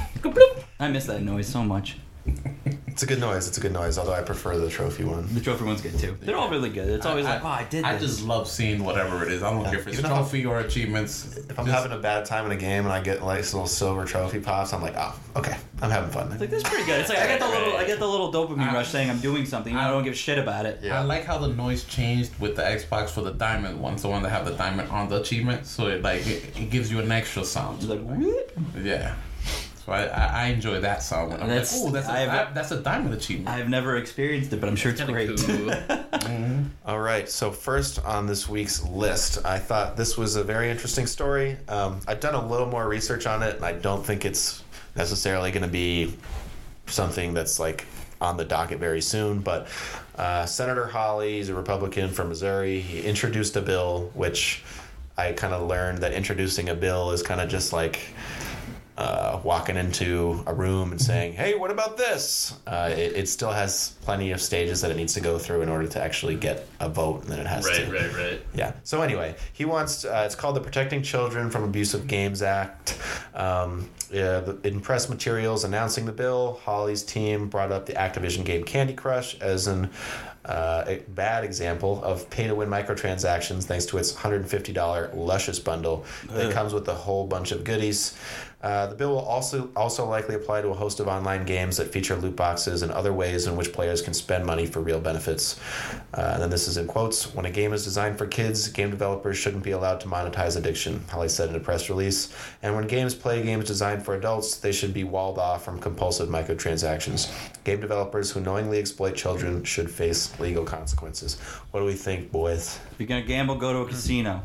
I 0.81 0.89
miss 0.89 1.07
that 1.07 1.23
noise 1.23 1.47
so 1.47 1.63
much. 1.63 1.97
It's 2.91 3.03
a 3.03 3.07
good 3.07 3.21
noise. 3.21 3.49
It's 3.49 3.57
a 3.59 3.61
good 3.61 3.73
noise, 3.73 3.99
although 3.99 4.13
I 4.13 4.23
prefer 4.23 4.59
the 4.59 4.69
trophy 4.69 5.05
one. 5.05 5.27
The 5.35 5.41
trophy 5.41 5.65
one's 5.65 5.81
good 5.81 5.99
too. 5.99 6.17
They're 6.21 6.37
all 6.37 6.51
really 6.51 6.71
good. 6.71 6.89
It's 6.89 7.07
always 7.07 7.25
like, 7.25 7.43
oh, 7.45 7.49
I 7.49 7.65
did 7.65 7.85
I 7.85 7.97
this. 7.97 8.17
just 8.17 8.27
love 8.27 8.49
seeing 8.49 8.85
whatever 8.85 9.25
it 9.25 9.33
is. 9.33 9.43
I 9.43 9.51
don't 9.51 9.65
care 9.65 9.79
if 9.79 9.87
it's 9.87 9.99
Even 9.99 10.11
if 10.11 10.17
trophy 10.17 10.45
or 10.47 10.61
achievements. 10.61 11.37
If 11.37 11.59
I'm 11.59 11.67
Just- 11.67 11.77
having 11.83 11.97
a 11.97 12.01
bad 12.01 12.25
time 12.27 12.47
in 12.47 12.53
a 12.53 12.57
game 12.57 12.85
and 12.85 12.93
I 12.93 13.01
get 13.01 13.23
like 13.23 13.39
little 13.41 13.67
silver 13.67 14.05
trophy 14.05 14.41
pops, 14.41 14.73
I'm 14.73 14.83
like, 14.83 14.95
oh, 14.97 15.19
okay, 15.37 15.57
I'm 15.83 15.91
having 15.91 16.11
fun. 16.11 16.31
It's 16.33 16.41
like 16.41 16.51
that's 16.51 16.69
pretty 16.69 16.85
good. 16.85 17.01
It's 17.01 17.09
like 17.09 17.19
I 17.19 17.27
get 17.27 17.41
the 17.41 17.49
little, 17.49 17.77
I 17.77 17.85
get 17.87 17.99
the 17.99 18.09
little 18.09 18.33
dopamine 18.33 18.69
I- 18.71 18.75
rush 18.75 18.89
saying 18.89 19.09
I'm 19.11 19.21
doing 19.21 19.47
something. 19.47 19.75
I 19.77 19.89
don't 19.91 20.05
give 20.05 20.13
a 20.13 20.17
shit 20.17 20.39
about 20.39 20.67
it. 20.67 20.81
Yeah. 20.83 21.01
I 21.01 21.05
like 21.05 21.25
how 21.25 21.39
the 21.39 21.49
noise 21.49 21.85
changed 21.85 22.39
with 22.41 22.57
the 22.57 22.63
Xbox 22.63 23.11
for 23.11 23.23
the 23.23 23.33
diamond 23.33 23.81
ones, 23.81 24.03
the 24.03 24.09
one 24.09 24.23
that 24.25 24.31
have 24.31 24.45
the 24.45 24.53
diamond 24.55 24.91
on 24.91 25.09
the 25.09 25.21
achievement. 25.21 25.67
So 25.67 25.87
it 25.89 26.03
like 26.03 26.27
it, 26.27 26.57
it 26.59 26.71
gives 26.71 26.91
you 26.91 26.99
an 27.01 27.11
extra 27.13 27.45
sound. 27.45 27.79
It's 27.79 27.87
like, 27.89 28.03
what? 28.03 28.51
Yeah. 28.83 29.15
So 29.91 29.97
I, 29.97 30.03
I, 30.05 30.27
I 30.27 30.47
enjoy 30.51 30.81
that 30.83 31.03
song. 31.03 31.31
When 31.31 31.43
I'm 31.43 31.49
That's- 31.49 31.77
like, 31.77 31.89
oh, 31.89 31.91
that's 31.93 32.09
a, 32.09 32.13
I've- 32.13 32.55
that's 32.55 32.71
a 32.71 32.81
diamond 32.81 33.13
achievement. 33.13 33.49
I've 33.49 33.69
never 33.69 33.97
experienced 33.97 34.53
it, 34.53 34.61
but 34.61 34.69
I'm 34.69 34.77
sure 34.77 34.93
it's 34.93 35.01
Kinda 35.01 35.13
great. 35.13 35.37
cool. 35.37 36.65
All 36.87 37.01
right, 37.01 37.29
so 37.29 37.51
first 37.51 37.99
on 38.05 38.27
this 38.29 38.49
week's 38.49 38.85
list, 38.85 39.45
I 39.45 39.59
thought 39.59 39.97
this 39.97 40.17
was 40.17 40.37
a 40.37 40.45
very 40.45 40.71
interesting 40.71 41.07
story. 41.09 41.57
Um, 41.69 41.99
I've 42.07 42.21
done 42.21 42.35
a 42.37 42.47
little 42.47 42.69
more 42.69 42.87
research 42.89 43.27
on 43.27 43.43
it, 43.43 43.57
and 43.57 43.65
I 43.65 43.73
don't 43.73 44.07
think 44.07 44.25
it's 44.25 44.63
necessarily 44.95 45.51
going 45.51 45.65
to 45.65 45.69
be 45.69 46.15
something 46.87 47.35
that's 47.35 47.59
like 47.59 47.85
on 48.21 48.37
the 48.37 48.45
docket 48.45 48.79
very 48.79 49.01
soon. 49.01 49.41
But 49.41 49.67
uh, 50.17 50.47
Senator 50.47 50.87
Hawley, 50.87 51.39
he's 51.39 51.49
a 51.49 51.55
Republican 51.55 52.11
from 52.11 52.29
Missouri, 52.29 52.81
he 52.81 53.03
introduced 53.03 53.57
a 53.57 53.61
bill, 53.63 54.13
which 54.15 54.63
I 55.19 55.33
kind 55.33 55.53
of 55.53 55.67
learned 55.69 55.99
that 55.99 56.13
introducing 56.13 56.69
a 56.69 56.75
bill 56.77 57.11
is 57.11 57.23
kind 57.25 57.41
of 57.41 57.49
just 57.49 57.73
like 57.73 57.99
uh, 59.01 59.41
walking 59.43 59.77
into 59.79 60.43
a 60.47 60.53
room 60.53 60.91
and 60.93 61.01
saying, 61.01 61.33
"Hey, 61.33 61.55
what 61.55 61.71
about 61.71 61.97
this?" 61.97 62.55
Uh, 62.67 62.91
it, 62.93 63.13
it 63.17 63.29
still 63.29 63.51
has 63.51 63.97
plenty 64.03 64.31
of 64.33 64.41
stages 64.43 64.83
that 64.83 64.91
it 64.91 64.97
needs 64.99 65.15
to 65.15 65.21
go 65.21 65.39
through 65.39 65.63
in 65.63 65.69
order 65.71 65.87
to 65.89 66.03
actually 66.03 66.37
get 66.37 66.67
a 66.81 66.89
vote, 66.89 67.23
and 67.23 67.31
then 67.31 67.39
it 67.41 67.47
has 67.47 67.65
Right, 67.67 67.77
to. 67.87 67.91
right, 67.93 68.13
right. 68.13 68.17
right. 68.33 68.43
Yeah. 68.55 68.73
So 68.85 69.01
anyway, 69.01 69.35
he 69.55 69.65
wants. 69.65 70.05
Uh, 70.05 70.25
it's 70.27 70.35
called 70.35 70.55
the 70.57 70.61
Protecting 70.61 71.03
Children 71.03 71.49
from 71.51 71.65
Abusive 71.65 72.07
Games 72.07 72.43
Act. 72.43 72.99
Um, 73.35 73.89
yeah, 74.13 74.41
the, 74.41 74.59
in 74.69 74.81
press 74.81 75.09
materials 75.09 75.65
announcing 75.65 76.05
the 76.05 76.13
bill, 76.13 76.61
Hawley's 76.65 77.03
team 77.03 77.49
brought 77.49 77.73
up 77.73 77.87
the 77.87 77.95
Activision 77.95 78.45
game 78.45 78.65
Candy 78.65 78.93
Crush 78.93 79.39
as 79.41 79.67
an 79.67 79.89
uh, 80.45 80.85
a 80.87 80.97
bad 81.11 81.45
example 81.45 82.03
of 82.03 82.29
pay-to-win 82.31 82.69
microtransactions, 82.69 83.65
thanks 83.65 83.85
to 83.85 83.99
its 83.99 84.11
$150 84.15 85.15
Luscious 85.15 85.59
bundle 85.59 86.05
that 86.31 86.51
comes 86.53 86.73
with 86.73 86.89
a 86.89 86.95
whole 86.95 87.27
bunch 87.27 87.53
of 87.53 87.63
goodies. 87.63 88.17
Uh, 88.63 88.87
the 88.87 88.95
bill 88.95 89.11
will 89.11 89.19
also 89.21 89.71
also 89.75 90.07
likely 90.07 90.35
apply 90.35 90.61
to 90.61 90.69
a 90.69 90.75
host 90.75 91.01
of 91.01 91.09
online 91.09 91.45
games 91.45 91.79
that 91.79 91.91
feature 91.91 92.15
loot 92.17 92.37
boxes 92.37 92.83
and 92.83 92.93
other 92.93 93.13
ways 93.13 93.47
in 93.47 93.57
which 93.57 93.73
players 93.73 94.03
can 94.03 94.13
spend 94.13 94.45
money 94.45 94.67
for 94.67 94.81
real 94.81 95.01
benefits. 95.01 95.59
Uh, 96.13 96.39
and 96.41 96.53
this 96.53 96.69
is 96.69 96.77
in 96.77 96.87
quotes: 96.87 97.35
"When 97.35 97.47
a 97.47 97.51
game 97.51 97.73
is 97.73 97.85
designed 97.85 98.19
for 98.19 98.27
kids, 98.27 98.69
game 98.69 98.91
developers 98.91 99.39
shouldn't 99.39 99.63
be 99.63 99.71
allowed 99.71 100.01
to 100.01 100.09
monetize 100.09 100.57
addiction." 100.59 101.03
Hawley 101.11 101.29
said 101.29 101.49
in 101.49 101.55
a 101.55 101.61
press 101.61 101.89
release. 101.89 102.35
And 102.63 102.75
when 102.75 102.87
games 102.87 103.15
play 103.15 103.43
games 103.43 103.67
designed 103.67 104.05
for 104.05 104.15
adults, 104.15 104.57
they 104.59 104.73
should 104.73 104.93
be 104.93 105.05
walled 105.05 105.39
off 105.39 105.65
from 105.65 105.81
compulsive 105.81 106.29
microtransactions. 106.29 107.33
Game 107.65 107.81
developers 107.81 108.31
who 108.31 108.41
knowingly 108.41 108.79
exploit 108.79 109.17
children 109.17 109.65
should 109.65 109.91
face 109.91 110.39
legal 110.39 110.65
consequences. 110.65 111.39
What 111.71 111.81
do 111.81 111.87
we 111.87 111.95
think, 111.95 112.31
boys? 112.31 112.79
If 112.93 113.01
you're 113.01 113.09
gonna 113.09 113.23
gamble, 113.23 113.57
go 113.57 113.73
to 113.73 113.79
a 113.81 113.87
casino. 113.87 114.43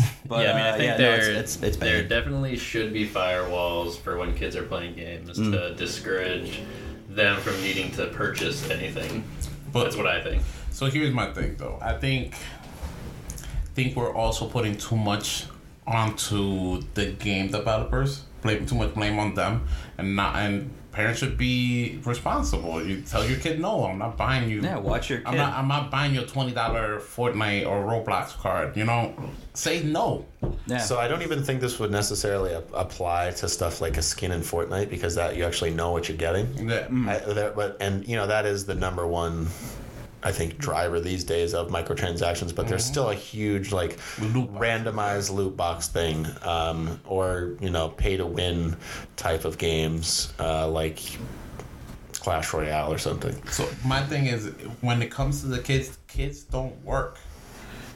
But 0.28 0.44
yeah, 0.44 0.52
I 0.52 0.54
mean, 0.56 0.62
I 0.64 0.68
uh, 0.70 0.76
think 0.76 0.84
yeah, 0.84 0.90
no, 0.92 0.98
there, 0.98 1.18
it's, 1.18 1.54
it's, 1.56 1.62
it's 1.62 1.76
there 1.78 2.02
definitely 2.06 2.56
should 2.56 2.92
be 2.92 3.08
firewalls 3.08 3.98
for 3.98 4.18
when 4.18 4.34
kids 4.34 4.56
are 4.56 4.62
playing 4.64 4.94
games 4.94 5.38
Mm. 5.38 5.52
to 5.52 5.74
discourage 5.74 6.60
them 7.08 7.40
from 7.40 7.60
needing 7.62 7.90
to 7.92 8.06
purchase 8.08 8.68
anything. 8.70 9.24
But- 9.72 9.84
That's 9.84 9.96
what 9.96 10.06
I 10.06 10.22
think. 10.22 10.42
So 10.70 10.86
here's 10.86 11.12
my 11.12 11.32
thing, 11.32 11.56
though. 11.56 11.78
I 11.80 11.94
think 11.94 12.34
think 13.74 13.96
we're 13.96 14.14
also 14.14 14.48
putting 14.48 14.76
too 14.76 14.96
much 14.96 15.44
onto 15.86 16.82
the 16.94 17.06
game 17.12 17.48
developers, 17.50 18.24
blame 18.42 18.66
too 18.66 18.74
much 18.74 18.92
blame 18.94 19.18
on 19.18 19.34
them, 19.34 19.66
and 19.96 20.14
not 20.16 20.36
and 20.36 20.70
parents 20.92 21.20
should 21.20 21.36
be 21.38 22.00
responsible. 22.04 22.82
You 22.84 23.02
tell 23.02 23.24
your 23.26 23.38
kid, 23.38 23.60
no, 23.60 23.84
I'm 23.86 23.98
not 23.98 24.16
buying 24.16 24.50
you. 24.50 24.60
Yeah, 24.62 24.78
watch 24.78 25.10
your 25.10 25.18
kid. 25.20 25.28
I'm 25.28 25.36
not. 25.36 25.52
I'm 25.54 25.68
not 25.68 25.90
buying 25.90 26.14
your 26.14 26.24
twenty 26.24 26.52
dollar 26.52 26.98
Fortnite 26.98 27.66
or 27.66 27.84
Roblox 27.84 28.36
card. 28.38 28.76
You 28.76 28.84
know, 28.84 29.14
say 29.54 29.82
no. 29.82 30.24
yeah. 30.66 30.78
So 30.78 30.98
I 30.98 31.08
don't 31.08 31.22
even 31.22 31.42
think 31.42 31.60
this 31.60 31.78
would 31.78 31.90
necessarily 31.90 32.54
ap- 32.54 32.70
apply 32.74 33.30
to 33.32 33.48
stuff 33.48 33.80
like 33.80 33.96
a 33.96 34.02
skin 34.02 34.32
in 34.32 34.40
Fortnite 34.40 34.90
because 34.90 35.14
that 35.16 35.36
you 35.36 35.44
actually 35.44 35.70
know 35.70 35.90
what 35.92 36.08
you're 36.08 36.16
getting. 36.18 36.68
Yeah. 36.68 36.86
I, 36.90 37.18
that, 37.18 37.54
but 37.54 37.76
and 37.80 38.06
you 38.06 38.16
know 38.16 38.26
that 38.26 38.46
is 38.46 38.66
the 38.66 38.74
number 38.74 39.06
one, 39.06 39.48
I 40.22 40.32
think, 40.32 40.58
driver 40.58 41.00
these 41.00 41.24
days 41.24 41.54
of 41.54 41.68
microtransactions. 41.68 42.54
But 42.54 42.68
there's 42.68 42.84
still 42.84 43.10
a 43.10 43.14
huge 43.14 43.72
like 43.72 43.98
randomized 44.18 45.32
loot 45.32 45.56
box 45.56 45.88
thing, 45.88 46.26
um, 46.42 47.00
or 47.06 47.56
you 47.60 47.70
know, 47.70 47.90
pay 47.90 48.16
to 48.16 48.26
win 48.26 48.76
type 49.16 49.44
of 49.44 49.58
games 49.58 50.32
uh, 50.40 50.68
like 50.68 51.00
Clash 52.14 52.52
Royale 52.52 52.92
or 52.92 52.98
something. 52.98 53.40
So 53.48 53.68
my 53.84 54.02
thing 54.02 54.26
is, 54.26 54.46
when 54.80 55.02
it 55.02 55.10
comes 55.10 55.40
to 55.42 55.46
the 55.46 55.60
kids, 55.60 55.98
kids 56.08 56.42
don't 56.42 56.76
work. 56.84 57.18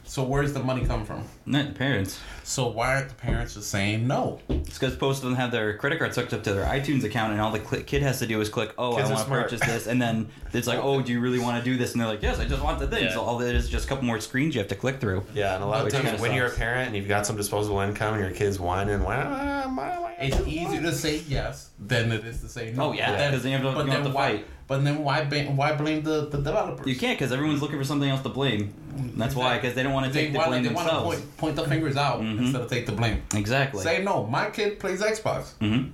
So 0.05 0.23
where's 0.23 0.53
the 0.53 0.63
money 0.63 0.85
come 0.85 1.05
from? 1.05 1.25
Not 1.45 1.67
the 1.69 1.75
parents. 1.75 2.21
So 2.45 2.69
why 2.69 2.95
aren't 2.97 3.09
the 3.09 3.15
parents 3.15 3.55
just 3.55 3.69
saying 3.71 4.07
no? 4.07 4.41
It's 4.49 4.79
because 4.79 5.01
most 5.01 5.19
of 5.19 5.25
them 5.25 5.35
have 5.35 5.51
their 5.51 5.77
credit 5.77 5.99
cards 5.99 6.17
hooked 6.17 6.33
up 6.33 6.43
to 6.45 6.53
their 6.53 6.65
iTunes 6.65 7.03
account, 7.05 7.33
and 7.33 7.41
all 7.41 7.51
the 7.51 7.59
cli 7.59 7.83
kid 7.83 8.03
has 8.03 8.19
to 8.21 8.27
do 8.27 8.41
is 8.41 8.49
click, 8.49 8.73
"Oh, 8.79 8.97
Kids 8.97 9.11
I 9.11 9.15
want 9.15 9.25
to 9.27 9.31
purchase 9.31 9.61
this," 9.61 9.87
and 9.87 10.01
then 10.01 10.29
it's 10.53 10.67
like, 10.69 10.79
"Oh, 10.81 11.03
do 11.03 11.11
you 11.13 11.21
really 11.21 11.39
want 11.41 11.63
to 11.63 11.69
do 11.71 11.77
this?" 11.77 11.93
And 11.93 12.01
they're 12.01 12.09
like, 12.09 12.23
"Yes, 12.23 12.39
I 12.39 12.45
just 12.45 12.63
want 12.63 12.79
the 12.79 12.87
thing." 12.87 13.05
Yeah. 13.05 13.15
So 13.15 13.23
all 13.23 13.41
it 13.41 13.55
is 13.55 13.69
just 13.69 13.87
a 13.87 13.89
couple 13.89 14.05
more 14.05 14.21
screens 14.21 14.55
you 14.55 14.61
have 14.61 14.69
to 14.69 14.75
click 14.77 15.01
through. 15.01 15.25
Yeah, 15.35 15.55
and 15.55 15.65
a 15.65 15.67
lot 15.67 15.85
of 15.87 15.93
times 15.93 16.05
kinda 16.05 16.21
when 16.23 16.33
you're 16.35 16.47
a 16.47 16.51
parent 16.51 16.89
and 16.89 16.97
you've 16.97 17.09
got 17.09 17.27
some 17.27 17.37
disposable 17.37 17.81
income 17.81 18.15
and 18.15 18.23
your 18.23 18.33
kid's 18.33 18.59
whining, 18.61 19.03
well, 19.03 19.69
my, 19.69 20.15
It's 20.21 20.41
easier 20.47 20.81
to 20.83 20.93
say 20.93 21.23
yes 21.29 21.71
than 21.81 22.13
it 22.13 22.25
is 22.25 22.41
to 22.43 22.49
say 22.49 22.73
no. 22.77 22.91
Oh, 22.91 22.93
yeah, 22.93 23.11
But 23.11 23.17
then- 23.19 23.33
'cause 23.33 23.43
then 23.43 23.53
you 23.53 23.59
have 23.59 23.67
to- 23.67 23.75
but 23.79 23.87
you 23.87 23.93
have 23.93 24.05
then 24.05 24.13
why? 24.13 24.31
fight. 24.37 24.47
But 24.69 24.85
then 24.85 25.03
why? 25.03 25.25
Blame, 25.25 25.57
why 25.57 25.73
blame 25.75 26.03
the, 26.03 26.27
the 26.31 26.39
developers? 26.39 26.87
You 26.87 26.97
can't 26.97 27.19
because 27.19 27.33
everyone's 27.33 27.61
looking 27.61 27.79
for 27.79 27.85
something 27.85 28.09
else 28.09 28.23
to 28.23 28.29
blame. 28.31 28.73
That's 29.17 29.35
why, 29.35 29.57
because 29.59 29.75
they 29.75 29.83
don't 29.83 29.93
want 29.93 30.07
to 30.07 30.13
take 30.13 30.33
the 30.33 30.39
blame 30.39 30.63
they 30.63 30.69
want 30.71 30.89
to 30.89 30.95
themselves. 30.95 31.23
Point, 31.37 31.57
point 31.57 31.57
the 31.57 31.65
fingers 31.65 31.97
out 31.97 32.21
Mhm. 32.21 32.39
instead 32.39 32.63
of 32.63 32.71
take 32.71 32.87
the 32.87 32.93
blame. 32.93 33.23
Exactly. 33.35 33.83
Say 33.83 34.03
no. 34.03 34.27
My 34.27 34.51
kid 34.51 34.79
plays 34.81 35.01
Xbox. 35.03 35.53
hmm 35.61 35.85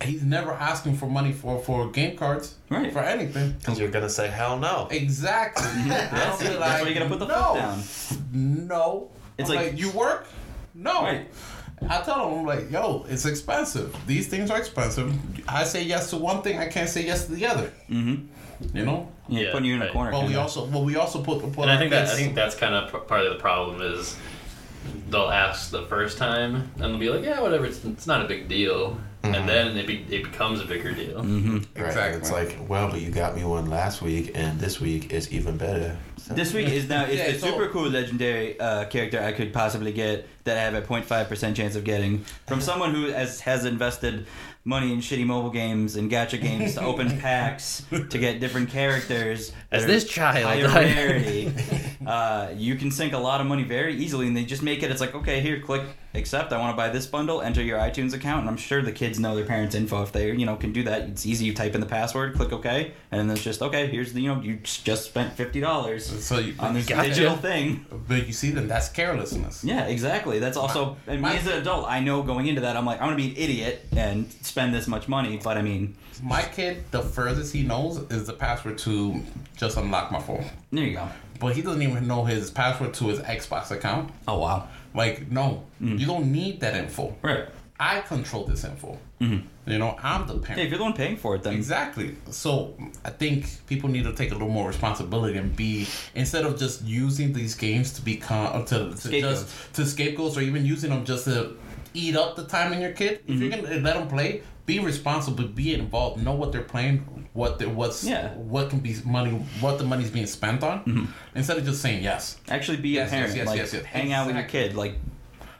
he's 0.00 0.22
never 0.22 0.52
asking 0.52 0.96
for 0.96 1.06
money 1.06 1.32
for 1.32 1.58
for 1.60 1.90
game 1.90 2.16
cards, 2.16 2.54
Right. 2.70 2.92
For 2.92 3.00
anything. 3.00 3.56
Because 3.58 3.80
you're 3.80 3.88
gonna 3.90 4.08
say 4.08 4.28
hell 4.28 4.56
no. 4.56 4.86
Exactly. 4.92 5.66
That's, 5.88 6.38
don't 6.38 6.46
it. 6.46 6.52
be 6.52 6.58
That's 6.60 6.82
why 6.82 6.88
you 6.88 6.94
gotta 6.94 7.08
put 7.10 7.18
the 7.18 7.26
no, 7.26 7.54
foot 7.54 8.18
down. 8.22 8.66
No. 8.68 9.08
It's 9.38 9.50
I'm 9.50 9.56
like- 9.56 9.78
you 9.78 9.90
work? 9.90 10.26
No. 10.74 11.02
Right. 11.02 11.26
I 11.88 12.00
tell 12.02 12.28
them 12.30 12.38
I'm 12.40 12.46
like, 12.46 12.70
yo, 12.70 13.06
it's 13.08 13.24
expensive. 13.24 13.94
These 14.06 14.28
things 14.28 14.50
are 14.52 14.58
expensive. 14.58 15.12
I 15.48 15.64
say 15.64 15.82
yes 15.82 16.10
to 16.10 16.16
one 16.16 16.42
thing, 16.42 16.58
I 16.58 16.66
can't 16.68 16.88
say 16.88 17.04
yes 17.04 17.26
to 17.26 17.32
the 17.34 17.46
other. 17.46 17.72
Mm-hmm. 17.90 18.76
You 18.76 18.84
know. 18.84 19.08
Yeah, 19.28 19.40
Yeah, 19.40 19.52
putting 19.52 19.68
you 19.68 19.74
in 19.76 19.82
a 19.82 19.90
corner. 19.92 20.10
But 20.12 20.26
we 20.26 20.36
also, 20.36 20.66
but 20.66 20.82
we 20.84 20.94
also 20.96 21.22
put, 21.22 21.40
put 21.52 21.62
And 21.62 21.70
I 21.72 21.76
think 21.76 21.90
that 21.90 22.08
I 22.08 22.14
think 22.14 22.34
that's 22.36 22.54
kind 22.54 22.74
of 22.74 22.90
p- 22.92 22.98
part 23.08 23.22
of 23.26 23.32
the 23.32 23.38
problem 23.40 23.82
is 23.82 24.16
they'll 25.10 25.30
ask 25.30 25.70
the 25.70 25.82
first 25.86 26.18
time 26.18 26.54
and 26.76 26.82
they'll 26.94 26.98
be 26.98 27.10
like, 27.10 27.24
yeah, 27.24 27.40
whatever, 27.40 27.66
it's, 27.66 27.84
it's 27.84 28.06
not 28.06 28.24
a 28.24 28.28
big 28.28 28.48
deal, 28.48 28.98
and 29.22 29.48
then 29.48 29.76
it, 29.76 29.86
be, 29.86 30.04
it 30.10 30.24
becomes 30.24 30.60
a 30.60 30.64
bigger 30.64 30.92
deal. 30.92 31.20
Mm-hmm. 31.22 31.56
Right. 31.80 31.86
Exactly. 31.88 32.20
It's 32.20 32.30
like, 32.30 32.56
well, 32.68 32.88
but 32.90 33.00
you 33.00 33.10
got 33.10 33.34
me 33.36 33.44
one 33.44 33.68
last 33.68 34.00
week, 34.00 34.32
and 34.34 34.58
this 34.60 34.80
week 34.80 35.12
is 35.12 35.30
even 35.32 35.56
better. 35.56 35.96
So- 36.16 36.34
This 36.34 36.54
week 36.54 36.68
is 36.68 36.88
now 36.88 37.04
is 37.04 37.18
Yeah, 37.18 37.32
the 37.32 37.38
so- 37.38 37.46
super 37.50 37.68
cool 37.68 37.88
legendary 37.90 38.58
uh, 38.60 38.84
character 38.86 39.20
I 39.20 39.32
could 39.32 39.52
possibly 39.52 39.92
get 39.92 40.26
that 40.44 40.56
I 40.56 40.60
have 40.62 40.74
a 40.74 40.82
0.5 40.82 41.28
percent 41.28 41.56
chance 41.56 41.74
of 41.76 41.84
getting 41.84 42.24
from 42.46 42.60
someone 42.60 42.94
who 42.94 43.08
has 43.08 43.40
has 43.40 43.64
invested 43.64 44.26
money 44.64 44.92
in 44.92 44.98
shitty 45.00 45.24
mobile 45.26 45.50
games 45.50 45.96
and 45.96 46.10
gacha 46.10 46.40
games 46.40 46.74
to 46.74 46.82
open 46.82 47.18
packs 47.20 47.82
to 47.90 48.18
get 48.18 48.40
different 48.40 48.70
characters. 48.70 49.52
As 49.70 49.84
this 49.86 50.04
child, 50.04 50.44
higher 50.44 50.66
I- 50.68 50.84
rarity. 50.94 51.52
uh, 52.06 52.48
you 52.56 52.76
can 52.76 52.90
sink 52.90 53.12
a 53.12 53.18
lot 53.18 53.40
of 53.40 53.46
money 53.46 53.64
very 53.64 53.94
easily, 53.96 54.26
and 54.26 54.36
they 54.36 54.44
just 54.44 54.62
make 54.62 54.82
it. 54.82 54.90
It's 54.90 55.00
like 55.00 55.14
okay, 55.14 55.40
here, 55.40 55.60
click 55.60 55.82
accept. 56.14 56.52
I 56.52 56.58
want 56.58 56.72
to 56.72 56.76
buy 56.76 56.88
this 56.88 57.06
bundle. 57.06 57.40
Enter 57.42 57.62
your 57.62 57.78
iTunes 57.78 58.14
account, 58.14 58.40
and 58.40 58.48
I'm 58.48 58.56
sure 58.56 58.82
the 58.82 58.92
kids 58.92 59.18
know 59.20 59.34
their 59.36 59.44
parents' 59.44 59.74
info 59.74 60.02
if 60.02 60.12
they 60.12 60.32
you 60.32 60.46
know 60.46 60.56
can 60.56 60.72
do 60.72 60.82
that. 60.84 61.02
It's 61.02 61.26
easy. 61.26 61.44
You 61.46 61.54
type 61.54 61.74
in 61.74 61.80
the 61.80 61.86
password, 61.86 62.34
click 62.34 62.52
OK, 62.52 62.92
and 63.12 63.20
then 63.20 63.30
it's 63.30 63.44
just 63.44 63.62
okay. 63.62 63.86
Here's 63.88 64.12
the 64.12 64.20
you 64.22 64.34
know 64.34 64.40
you 64.40 64.56
just 64.62 65.04
spent 65.04 65.32
fifty 65.34 65.60
dollars 65.60 66.06
So 66.24 66.38
you, 66.38 66.54
on 66.58 66.74
this 66.74 66.86
digital 66.86 67.36
thing. 67.36 67.84
but 68.08 68.26
you 68.26 68.32
see, 68.32 68.50
then 68.50 68.68
that's 68.68 68.88
carelessness. 68.88 69.62
Yeah, 69.64 69.86
exactly. 69.86 70.38
That's 70.38 70.56
also, 70.56 70.96
and 71.06 71.16
me 71.16 71.22
my- 71.28 71.36
as 71.36 71.46
an 71.46 71.58
adult, 71.58 71.86
I 71.88 72.00
know 72.00 72.22
going 72.22 72.46
into 72.46 72.60
that, 72.62 72.76
I'm 72.76 72.86
like, 72.86 73.00
I'm 73.00 73.06
gonna 73.08 73.16
be 73.16 73.28
an 73.30 73.36
idiot 73.36 73.86
and 73.96 74.30
spend 74.42 74.74
this 74.74 74.86
much 74.88 75.08
money. 75.08 75.38
But 75.42 75.56
I 75.58 75.62
mean, 75.62 75.94
My 76.22 76.42
kid, 76.42 76.84
the 76.90 77.02
furthest 77.02 77.52
he 77.52 77.62
knows 77.62 77.98
is 78.10 78.26
the 78.26 78.32
password 78.32 78.78
to 78.78 79.22
just 79.56 79.76
unlock 79.76 80.10
my 80.10 80.20
phone. 80.20 80.44
there 80.72 80.84
you 80.84 80.94
go. 80.94 81.08
But 81.40 81.54
he 81.54 81.62
doesn't 81.62 81.82
even 81.82 82.08
know 82.08 82.24
his 82.24 82.50
password 82.50 82.94
to 82.94 83.04
his 83.08 83.20
Xbox 83.20 83.70
account. 83.70 84.10
Oh 84.26 84.38
wow. 84.40 84.66
Like, 84.94 85.30
no, 85.30 85.64
you 85.80 86.06
don't 86.06 86.32
need 86.32 86.60
that 86.60 86.74
info. 86.74 87.14
Right. 87.22 87.44
I 87.80 88.00
control 88.00 88.44
this 88.44 88.64
info. 88.64 88.98
Mhm. 89.20 89.42
You 89.66 89.78
know, 89.78 89.96
I'm 90.02 90.26
the 90.26 90.34
Hey, 90.34 90.40
parent. 90.40 90.62
if 90.62 90.68
you're 90.70 90.78
the 90.78 90.84
one 90.84 90.94
paying 90.94 91.16
for 91.16 91.36
it, 91.36 91.42
then 91.44 91.52
Exactly. 91.54 92.16
So 92.30 92.74
I 93.04 93.10
think 93.10 93.46
people 93.68 93.88
need 93.88 94.04
to 94.04 94.12
take 94.12 94.30
a 94.30 94.34
little 94.34 94.48
more 94.48 94.66
responsibility 94.66 95.38
and 95.38 95.54
be 95.54 95.86
instead 96.14 96.44
of 96.44 96.58
just 96.58 96.82
using 96.84 97.32
these 97.32 97.54
games 97.54 97.92
to 97.92 98.02
become 98.02 98.64
to, 98.64 98.90
to 98.90 98.96
Scapegoats. 98.96 99.42
just 99.42 99.74
to 99.74 99.86
scapegoats 99.86 100.36
or 100.36 100.40
even 100.40 100.64
using 100.66 100.90
them 100.90 101.04
just 101.04 101.26
to 101.26 101.56
eat 101.94 102.16
up 102.16 102.34
the 102.34 102.44
time 102.44 102.72
in 102.72 102.80
your 102.80 102.92
kid. 102.92 103.20
If 103.28 103.38
you're 103.40 103.50
gonna 103.50 103.62
let 103.80 103.94
them 103.94 104.08
play, 104.08 104.42
be 104.68 104.78
responsible, 104.78 105.44
be 105.48 105.72
involved, 105.72 106.22
know 106.22 106.32
what 106.34 106.52
they're 106.52 106.60
playing, 106.74 106.98
what 107.32 107.58
they 107.58 107.66
what's 107.66 108.04
Yeah. 108.04 108.34
what 108.34 108.68
can 108.68 108.80
be 108.80 108.94
money, 109.04 109.30
what 109.60 109.78
the 109.78 109.84
money's 109.84 110.10
being 110.10 110.26
spent 110.26 110.62
on, 110.62 110.80
mm-hmm. 110.84 111.04
instead 111.34 111.56
of 111.56 111.64
just 111.64 111.80
saying 111.80 112.04
yes. 112.04 112.36
actually 112.50 112.76
be 112.76 112.90
Yes, 112.90 113.08
a 113.08 113.10
parent. 113.10 113.28
yes, 113.30 113.36
yes, 113.38 113.46
like, 113.46 113.56
yes, 113.58 113.72
yes. 113.72 113.84
hang 113.86 114.12
out 114.12 114.26
with 114.26 114.36
your 114.36 114.44
kid. 114.44 114.74
Like, 114.76 114.94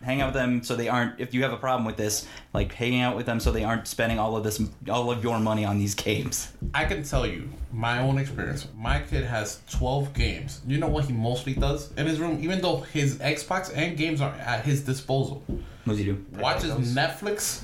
hang 0.03 0.21
out 0.21 0.27
with 0.29 0.35
them 0.35 0.63
so 0.63 0.77
they 0.77 0.89
aren't. 0.89 1.19
If 1.19 1.33
you 1.33 1.43
have 1.43 1.55
a 1.55 1.57
problem 1.57 1.87
with 1.87 1.97
this, 1.97 2.27
like, 2.53 2.71
hanging 2.75 3.01
out 3.01 3.17
with 3.17 3.25
them 3.25 3.41
so 3.41 3.51
they 3.51 3.65
aren't 3.65 3.87
spending 3.89 4.19
all 4.19 4.37
of 4.37 4.45
this, 4.45 4.61
all 4.91 5.11
of 5.11 5.25
your 5.25 5.41
money 5.41 5.65
on 5.65 5.79
these 5.79 5.95
games. 5.95 6.53
I 6.75 6.85
can 6.85 7.03
tell 7.03 7.27
you 7.27 7.49
my 7.73 8.01
own 8.01 8.19
experience. 8.19 8.69
My 8.77 9.01
kid 9.01 9.25
has 9.25 9.63
12 9.71 10.13
games. 10.13 10.61
You 10.67 10.77
know 10.77 10.89
what 10.89 11.07
he 11.07 11.15
mostly 11.15 11.55
does 11.55 11.93
in 11.97 12.07
his 12.07 12.21
room? 12.21 12.39
Even 12.43 12.61
though 12.61 12.77
his 12.93 13.17
Xbox 13.21 13.73
and 13.75 13.97
games 13.97 14.21
are 14.21 14.35
at 14.35 14.65
his 14.67 14.83
disposal, 14.83 15.43
What 15.47 15.93
does 15.95 15.99
he 15.99 16.05
do? 16.05 16.25
watches. 16.39 16.73
Netflix 16.95 17.63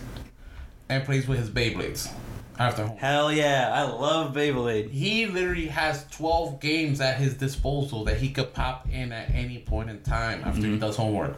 and 0.88 1.04
plays 1.04 1.26
with 1.26 1.38
his 1.38 1.50
Beyblades 1.50 2.10
after 2.58 2.86
home. 2.86 2.96
Hell 2.98 3.32
yeah, 3.32 3.70
I 3.72 3.82
love 3.90 4.34
Beyblade. 4.34 4.90
He 4.90 5.26
literally 5.26 5.66
has 5.66 6.06
12 6.10 6.60
games 6.60 7.00
at 7.00 7.16
his 7.16 7.34
disposal 7.34 8.04
that 8.04 8.18
he 8.18 8.30
could 8.30 8.52
pop 8.54 8.88
in 8.90 9.12
at 9.12 9.30
any 9.34 9.58
point 9.58 9.90
in 9.90 10.00
time 10.02 10.42
after 10.44 10.66
he 10.66 10.78
does 10.78 10.96
homework. 10.96 11.36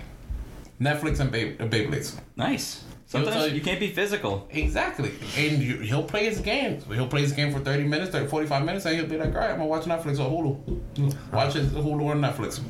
Netflix 0.80 1.20
and 1.20 1.30
Bey- 1.30 1.56
uh, 1.58 1.66
Beyblades. 1.66 2.18
Nice. 2.36 2.82
Sometimes 3.06 3.46
you- 3.48 3.54
you 3.54 3.60
can't 3.62 3.80
be 3.80 3.88
physical. 3.92 4.46
Exactly. 4.50 5.12
And 5.38 5.62
you, 5.62 5.78
he'll 5.78 6.02
play 6.02 6.24
his 6.26 6.40
games. 6.40 6.84
He'll 6.92 7.06
play 7.06 7.22
his 7.22 7.32
game 7.32 7.52
for 7.52 7.60
30 7.60 7.84
minutes, 7.84 8.10
30, 8.10 8.26
45 8.26 8.64
minutes, 8.64 8.84
and 8.84 8.96
he'll 8.96 9.06
be 9.06 9.16
like, 9.16 9.28
all 9.34 9.40
right, 9.40 9.50
I'm 9.52 9.58
going 9.58 9.60
to 9.60 9.64
watch 9.66 9.84
Netflix 9.84 10.18
or 10.18 10.28
Hulu. 10.28 11.32
Watch 11.32 11.54
his 11.54 11.68
Hulu 11.72 12.00
or 12.02 12.14
Netflix. 12.14 12.60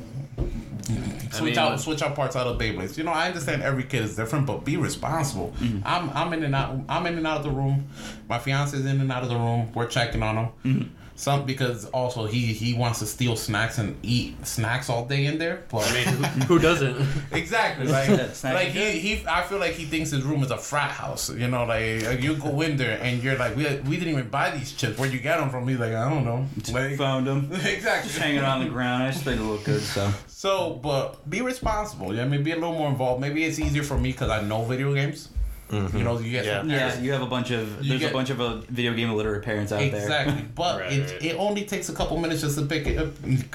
Switch 0.87 1.41
mean- 1.41 1.57
out, 1.57 1.79
switch 1.79 2.01
out 2.01 2.15
parts 2.15 2.35
out 2.35 2.47
of 2.47 2.57
Beyblades. 2.57 2.97
You 2.97 3.03
know, 3.03 3.11
I 3.11 3.27
understand 3.27 3.61
every 3.63 3.83
kid 3.83 4.03
is 4.03 4.15
different, 4.15 4.45
but 4.45 4.63
be 4.65 4.77
responsible. 4.77 5.53
I'm, 5.85 6.09
I'm 6.11 6.33
in 6.33 6.43
and 6.43 6.55
out. 6.55 6.79
I'm 6.89 7.05
in 7.05 7.17
and 7.17 7.27
out 7.27 7.37
of 7.37 7.43
the 7.43 7.51
room. 7.51 7.87
My 8.29 8.39
fiance's 8.39 8.85
in 8.85 8.99
and 9.01 9.11
out 9.11 9.23
of 9.23 9.29
the 9.29 9.35
room. 9.35 9.71
We're 9.73 9.87
checking 9.87 10.23
on 10.23 10.49
him. 10.63 10.91
Some 11.19 11.47
because 11.47 11.85
also 11.87 12.27
he 12.27 12.53
he 12.53 12.75
wants 12.75 12.99
to 12.99 13.07
steal 13.07 13.35
snacks 13.35 13.79
and 13.79 13.97
eat 14.03 14.45
snacks 14.45 14.87
all 14.87 15.03
day 15.07 15.25
in 15.25 15.39
there. 15.39 15.63
But 15.67 15.89
I 15.89 15.93
mean, 15.95 16.05
who, 16.05 16.23
who 16.45 16.59
doesn't? 16.59 16.95
Exactly. 17.31 17.87
Like, 17.91 18.07
Yeah, 18.09 18.53
like 18.53 18.67
he, 18.67 18.99
he, 18.99 19.25
I 19.27 19.41
feel 19.41 19.57
like 19.57 19.71
he 19.71 19.85
thinks 19.85 20.11
his 20.11 20.21
room 20.23 20.43
is 20.43 20.51
a 20.51 20.57
frat 20.59 20.91
house. 20.91 21.31
You 21.33 21.47
know, 21.47 21.65
like 21.65 22.05
uh, 22.05 22.09
you 22.19 22.35
go 22.35 22.61
in 22.61 22.77
there 22.77 22.99
and 23.01 23.23
you're 23.23 23.35
like, 23.35 23.55
we, 23.55 23.63
we 23.63 23.97
didn't 23.97 24.09
even 24.13 24.29
buy 24.29 24.51
these 24.51 24.73
chips. 24.73 24.99
Where'd 24.99 25.11
you 25.11 25.19
get 25.19 25.37
them 25.39 25.49
from? 25.49 25.67
He's 25.67 25.79
like, 25.79 25.93
I 25.93 26.07
don't 26.07 26.23
know. 26.23 26.45
Like, 26.71 26.97
Found 26.97 27.25
them. 27.25 27.49
exactly. 27.51 28.09
Just 28.09 28.19
hanging 28.19 28.43
on 28.43 28.63
the 28.63 28.69
ground. 28.69 29.01
I 29.01 29.09
just 29.09 29.23
think 29.23 29.41
it 29.41 29.43
look 29.43 29.63
good. 29.63 29.81
So 29.81 30.13
So, 30.37 30.73
but 30.83 31.27
be 31.27 31.41
responsible. 31.41 32.13
Yeah, 32.13 32.21
I 32.21 32.27
mean, 32.27 32.43
be 32.43 32.51
a 32.51 32.55
little 32.55 32.71
more 32.73 32.89
involved. 32.89 33.19
Maybe 33.19 33.43
it's 33.43 33.57
easier 33.57 33.81
for 33.81 33.97
me 33.97 34.11
because 34.11 34.29
I 34.29 34.41
know 34.43 34.63
video 34.65 34.93
games. 34.93 35.29
You 35.71 36.03
know, 36.03 36.19
you 36.19 36.29
get 36.29 36.45
Yeah. 36.45 36.59
some 36.59 36.69
yeah, 36.69 36.99
you 36.99 37.11
have 37.11 37.23
a 37.23 37.25
bunch 37.25 37.49
of 37.49 37.81
You 37.83 37.89
there's 37.89 38.01
get- 38.01 38.11
a 38.11 38.13
bunch 38.13 38.29
of 38.29 38.39
uh, 38.39 38.57
video 38.69 38.93
game 38.93 39.09
illiterate 39.09 39.43
parents 39.43 39.71
out 39.71 39.79
there. 39.79 39.95
Exactly, 39.99 40.43
but 40.55 40.79
Right, 40.81 40.93
it, 40.93 41.11
right. 41.11 41.25
it 41.25 41.35
only 41.39 41.65
takes 41.65 41.89
a 41.89 41.93
couple 41.93 42.17
minutes 42.17 42.41
just 42.41 42.55
to 42.59 42.65
pick 42.67 42.85
it 42.85 42.99
up, 42.99 43.07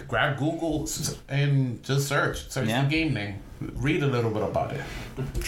grab 0.09 0.37
Google 0.39 0.89
and 1.29 1.81
just 1.85 2.09
search, 2.09 2.51
search 2.51 2.69
Yeah. 2.69 2.83
the 2.83 2.89
game 2.91 3.15
name, 3.15 3.37
read 3.77 4.03
a 4.03 4.09
little 4.09 4.33
bit 4.33 4.43
about 4.43 4.73
it. 4.73 4.81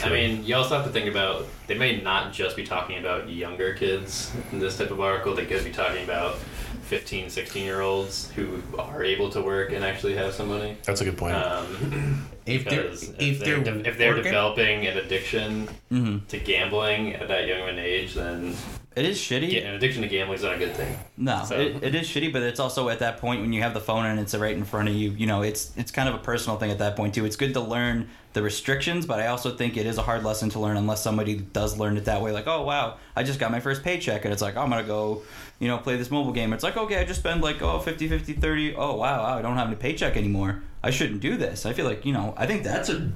I 0.04 0.08
mean, 0.10 0.44
you 0.44 0.54
also 0.54 0.76
have 0.76 0.86
to 0.86 0.92
think 0.92 1.10
about 1.10 1.46
they 1.66 1.74
may 1.76 2.00
not 2.00 2.32
just 2.32 2.54
be 2.54 2.62
talking 2.64 2.98
about 3.00 3.28
younger 3.28 3.74
kids 3.74 4.30
in 4.52 4.60
this 4.60 4.78
type 4.78 4.92
of 4.92 5.00
article. 5.00 5.34
They 5.34 5.46
could 5.46 5.64
be 5.64 5.72
talking 5.72 6.04
about 6.04 6.36
15, 6.84 7.30
16 7.30 7.64
year 7.64 7.80
olds 7.80 8.30
who 8.32 8.62
are 8.78 9.02
able 9.02 9.30
to 9.30 9.40
work 9.40 9.72
and 9.72 9.84
actually 9.84 10.14
have 10.14 10.34
some 10.34 10.48
money. 10.48 10.76
That's 10.84 11.00
a 11.00 11.04
good 11.04 11.16
point. 11.18 11.34
Um, 11.34 12.26
If 12.46 12.66
they're 12.66 12.82
because 12.82 13.08
if, 13.18 13.38
they're, 13.40 13.64
de- 13.64 13.88
if 13.88 13.96
they're 13.96 14.22
developing 14.22 14.86
an 14.86 14.98
addiction 14.98 15.66
Mhm. 15.90 16.26
to 16.28 16.38
gambling 16.38 17.14
at 17.14 17.28
that 17.28 17.46
young 17.46 17.62
of 17.62 17.68
an 17.68 17.78
age, 17.78 18.12
then 18.12 18.54
It 18.96 19.04
is 19.04 19.18
shitty. 19.18 19.50
get, 19.50 19.64
an 19.64 19.74
addiction 19.74 20.02
to 20.02 20.08
gambling 20.08 20.36
is 20.38 20.44
not 20.44 20.54
a 20.54 20.58
good 20.58 20.74
thing. 20.74 20.96
No, 21.16 21.44
So- 21.44 21.56
it, 21.56 21.82
it 21.82 21.94
is 21.94 22.06
shitty, 22.06 22.32
but 22.32 22.42
it's 22.42 22.60
also 22.60 22.88
at 22.88 23.00
that 23.00 23.18
point 23.18 23.40
when 23.40 23.52
you 23.52 23.60
have 23.62 23.74
the 23.74 23.80
phone 23.80 24.06
and 24.06 24.20
it's 24.20 24.34
right 24.34 24.56
in 24.56 24.64
front 24.64 24.88
of 24.88 24.94
you. 24.94 25.10
You 25.10 25.26
know, 25.26 25.42
it's 25.42 25.72
it's 25.76 25.90
kind 25.90 26.08
of 26.08 26.14
a 26.14 26.18
personal 26.18 26.58
thing 26.58 26.70
at 26.70 26.78
that 26.78 26.94
point 26.96 27.14
too. 27.14 27.24
It's 27.24 27.36
good 27.36 27.54
to 27.54 27.60
learn 27.60 28.08
the 28.34 28.42
restrictions, 28.42 29.06
but 29.06 29.20
I 29.20 29.28
also 29.28 29.56
think 29.56 29.76
it 29.76 29.86
is 29.86 29.96
a 29.98 30.02
hard 30.02 30.24
lesson 30.24 30.48
to 30.50 30.60
learn 30.60 30.76
unless 30.76 31.02
somebody 31.02 31.36
does 31.36 31.78
learn 31.78 31.96
it 31.96 32.04
that 32.06 32.20
way. 32.22 32.32
Like, 32.32 32.46
oh 32.46 32.62
wow, 32.62 32.96
I 33.16 33.22
just 33.22 33.38
got 33.40 33.50
my 33.50 33.60
first 33.60 33.82
paycheck, 33.82 34.24
and 34.24 34.32
it's 34.32 34.42
like 34.42 34.56
I'm 34.56 34.70
gonna 34.70 34.82
go, 34.84 35.22
you 35.58 35.68
know, 35.68 35.78
play 35.78 35.96
this 35.96 36.10
mobile 36.10 36.32
game. 36.32 36.52
It's 36.52 36.64
like 36.64 36.76
okay, 36.76 36.98
I 36.98 37.04
just 37.04 37.20
spend 37.20 37.42
like 37.42 37.62
oh 37.62 37.78
50, 37.80 38.08
50, 38.08 38.34
30. 38.34 38.74
Oh 38.76 38.94
wow, 38.96 39.22
wow 39.22 39.38
I 39.38 39.42
don't 39.42 39.56
have 39.56 39.68
any 39.68 39.76
paycheck 39.76 40.16
anymore. 40.16 40.62
I 40.82 40.90
shouldn't 40.90 41.20
do 41.20 41.36
this. 41.36 41.64
I 41.66 41.72
feel 41.72 41.86
like 41.86 42.04
you 42.04 42.12
know, 42.12 42.34
I 42.36 42.46
think 42.46 42.62
that's 42.62 42.88
a 42.90 43.10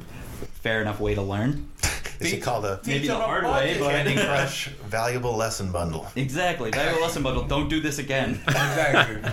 fair 0.46 0.80
enough 0.80 1.00
way 1.00 1.14
to 1.14 1.22
learn. 1.22 1.68
Is 2.20 2.32
it 2.32 2.42
called 2.42 2.64
a 2.64 2.80
Maybe 2.84 3.06
the 3.06 3.14
hard 3.14 3.44
way, 3.44 3.76
but 3.78 3.86
I 3.88 3.92
Candy 4.02 4.14
think 4.16 4.26
Crush 4.28 4.66
valuable 4.88 5.36
lesson 5.36 5.70
bundle? 5.70 6.08
exactly 6.16 6.72
valuable 6.72 7.02
lesson 7.02 7.22
bundle. 7.22 7.44
Don't 7.46 7.68
do 7.68 7.80
this 7.80 7.98
again. 8.00 8.40
exactly. 8.48 9.30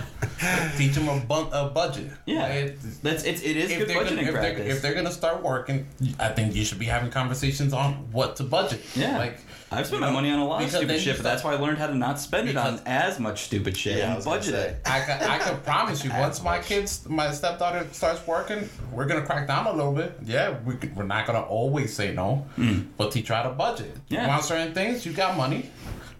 Teach 0.76 0.94
them 0.94 1.08
a, 1.08 1.18
bun- 1.18 1.48
a 1.52 1.68
budget. 1.68 2.12
Yeah. 2.26 2.46
It- 2.46 2.78
That's 3.02 3.24
it's 3.24 3.42
it 3.42 3.56
is 3.56 3.72
if 3.72 3.78
good 3.78 3.88
they're, 3.88 3.96
budgeting 4.04 4.08
gonna, 4.08 4.20
if, 4.20 4.32
they're, 4.34 4.54
practice. 4.54 4.76
if 4.76 4.82
they're 4.82 4.94
gonna 4.94 5.10
start 5.10 5.42
working, 5.42 5.86
I 6.20 6.28
think 6.28 6.54
you 6.54 6.64
should 6.64 6.78
be 6.78 6.84
having 6.86 7.10
conversations 7.10 7.72
on 7.72 7.94
what 8.12 8.36
to 8.36 8.44
budget. 8.44 8.80
Yeah. 8.94 9.18
like 9.18 9.40
I've 9.70 9.86
spent 9.86 10.00
you 10.00 10.06
my 10.06 10.12
money 10.12 10.30
on 10.30 10.38
a 10.38 10.46
lot 10.46 10.62
of 10.62 10.70
stupid 10.70 11.00
shit, 11.00 11.16
but 11.16 11.24
that's 11.24 11.42
why 11.42 11.52
I 11.52 11.56
learned 11.56 11.78
how 11.78 11.88
to 11.88 11.94
not 11.94 12.20
spend 12.20 12.48
it 12.48 12.56
on 12.56 12.80
as 12.86 13.18
much 13.18 13.42
stupid 13.44 13.76
shit 13.76 13.96
Yeah, 13.98 14.04
I 14.04 14.06
and 14.06 14.16
was 14.16 14.24
budget 14.24 14.54
it. 14.54 14.80
I 14.86 15.00
can, 15.00 15.22
I 15.28 15.38
can 15.38 15.60
promise 15.62 16.04
you, 16.04 16.10
once 16.18 16.40
my 16.42 16.60
kids, 16.60 17.08
my 17.08 17.32
stepdaughter 17.32 17.84
starts 17.90 18.24
working, 18.28 18.68
we're 18.92 19.06
gonna 19.06 19.26
crack 19.26 19.48
down 19.48 19.66
a 19.66 19.72
little 19.72 19.92
bit. 19.92 20.16
Yeah, 20.24 20.56
we, 20.64 20.76
could- 20.76 20.94
we're 20.94 21.02
not 21.04 21.26
gonna 21.26 21.42
always 21.42 21.92
say 21.94 22.14
no, 22.14 22.46
but 22.96 23.10
teach 23.10 23.28
her 23.28 23.34
how 23.34 23.42
to 23.42 23.50
budget. 23.50 23.96
Yeah. 24.08 24.22
You 24.22 24.28
want 24.28 24.44
certain 24.44 24.72
things, 24.72 25.04
you 25.04 25.12
got 25.12 25.36
money. 25.36 25.68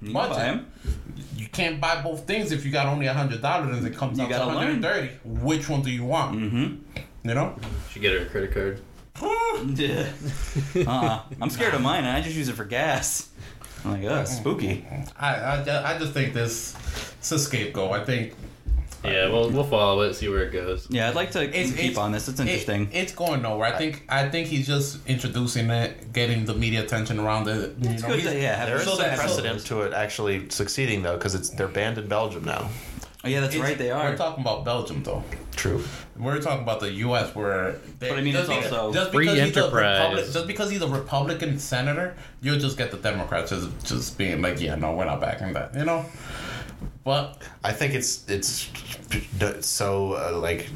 You 0.03 0.13
budget. 0.13 0.37
buy 0.37 0.45
'em. 0.47 0.67
You 1.37 1.47
can't 1.49 1.81
buy 1.81 2.03
both 2.03 2.27
things 2.27 2.51
if 2.53 2.65
you 2.67 2.73
got 2.73 2.87
only 2.87 3.07
a 3.07 3.15
hundred 3.15 3.41
dollars 3.43 3.79
and 3.79 3.87
it 3.87 3.97
comes 3.97 4.19
You 4.19 4.25
out 4.25 4.29
to 4.29 4.35
gotta 4.35 4.47
learn. 4.59 4.81
130. 4.83 5.21
Which 5.45 5.69
one 5.69 5.83
do 5.83 5.91
you 5.91 6.05
want? 6.05 6.37
Mm-hmm. 6.37 7.29
You 7.29 7.35
know? 7.35 7.57
Should 7.91 8.03
get 8.03 8.13
her 8.13 8.27
a 8.27 8.29
credit 8.29 8.53
card. 8.53 8.81
Yeah. 9.75 10.07
uh-uh. 10.75 11.23
I'm 11.41 11.49
scared 11.49 11.73
of 11.75 11.81
mine, 11.81 12.05
I 12.05 12.21
just 12.21 12.37
use 12.37 12.49
it 12.51 12.57
for 12.57 12.65
gas. 12.67 13.31
I'm 13.87 14.03
like, 14.03 14.11
oh, 14.11 14.25
spooky. 14.25 14.85
I, 15.19 15.35
I, 15.35 15.95
I 15.95 15.99
just 15.99 16.13
think 16.13 16.35
this 16.35 16.75
it's 17.19 17.33
a 17.33 17.39
scapegoat. 17.39 17.93
I 17.93 18.05
think 18.05 18.35
Yeah, 19.05 19.29
we'll 19.29 19.51
we'll 19.51 19.65
follow 19.65 20.01
it, 20.03 20.15
see 20.15 20.29
where 20.29 20.45
it 20.45 20.53
goes. 20.53 20.87
Yeah, 20.91 21.09
I'd 21.09 21.15
like 21.15 21.31
to 21.33 21.43
it's 21.43 21.71
keep 21.71 21.81
it's- 21.93 21.97
on 21.99 22.13
this. 22.13 22.29
It's 22.29 22.41
it- 22.41 22.45
interesting. 22.49 22.89
it's 22.93 23.13
going 23.13 23.43
nowhere. 23.43 23.73
I 23.73 23.79
think 23.79 24.05
I 24.09 24.29
think 24.29 24.49
he's 24.49 24.67
just 24.67 25.07
introducing 25.07 25.71
it, 25.71 26.13
getting 26.13 26.45
the 26.45 26.55
media 26.55 26.83
attention 26.83 27.21
around 27.21 27.47
it. 27.49 27.77
You 27.81 27.91
it's 27.91 28.03
know, 28.03 28.09
good 28.09 28.21
he's- 28.21 28.33
to, 28.33 28.41
yeah, 28.41 28.67
There 28.67 28.77
is 28.77 28.85
So 28.85 28.91
some 28.97 28.99
that- 28.99 29.17
so- 29.19 29.23
precedent 29.23 29.67
to 29.67 29.83
it 29.83 29.93
actually 29.93 30.49
succeeding 30.51 31.03
though, 31.03 31.17
because 31.17 31.35
it's 31.35 31.51
they're 31.51 31.69
banned 31.69 31.99
in 31.99 32.09
Belgium 32.09 32.45
now. 32.45 32.69
Oh, 33.27 33.29
yeah, 33.29 33.41
that's 33.41 33.55
it's- 33.55 33.69
right. 33.69 33.77
They 33.79 33.91
are. 33.91 34.11
We're 34.11 34.17
talking 34.17 34.43
about 34.43 34.65
Belgium 34.65 35.03
though. 35.03 35.23
True. 35.55 35.83
We're 36.17 36.41
talking 36.41 36.63
about 36.63 36.81
the 36.81 36.93
U.S. 36.93 37.35
where, 37.35 37.73
they, 37.99 38.09
But 38.09 38.19
I 38.19 38.23
mean, 38.23 38.33
just 38.33 38.49
it's 38.51 38.59
because- 38.67 38.73
also 38.73 38.93
just 38.93 39.13
free 39.13 39.27
because 39.27 39.39
he's 39.49 39.57
a. 39.57 39.71
Republic, 39.71 40.25
just 40.33 40.47
because 40.47 40.71
he's 40.71 40.83
a 40.83 40.89
Republican 40.89 41.59
senator, 41.59 42.17
you'll 42.41 42.59
just 42.59 42.79
get 42.79 42.91
the 42.91 42.97
Democrats 42.99 43.51
just 43.51 43.87
just 43.87 44.17
being 44.19 44.41
like, 44.43 44.61
yeah, 44.61 44.75
no, 44.77 44.95
we're 44.95 45.05
not 45.05 45.21
backing 45.21 45.53
that, 45.55 45.75
you 45.75 45.85
know. 45.85 46.05
But 47.05 47.43
I 47.63 47.73
think 47.73 47.95
it's 47.95 48.29
it's 48.29 48.69
so 49.67 50.13
uh, 50.15 50.39
like 50.39 50.69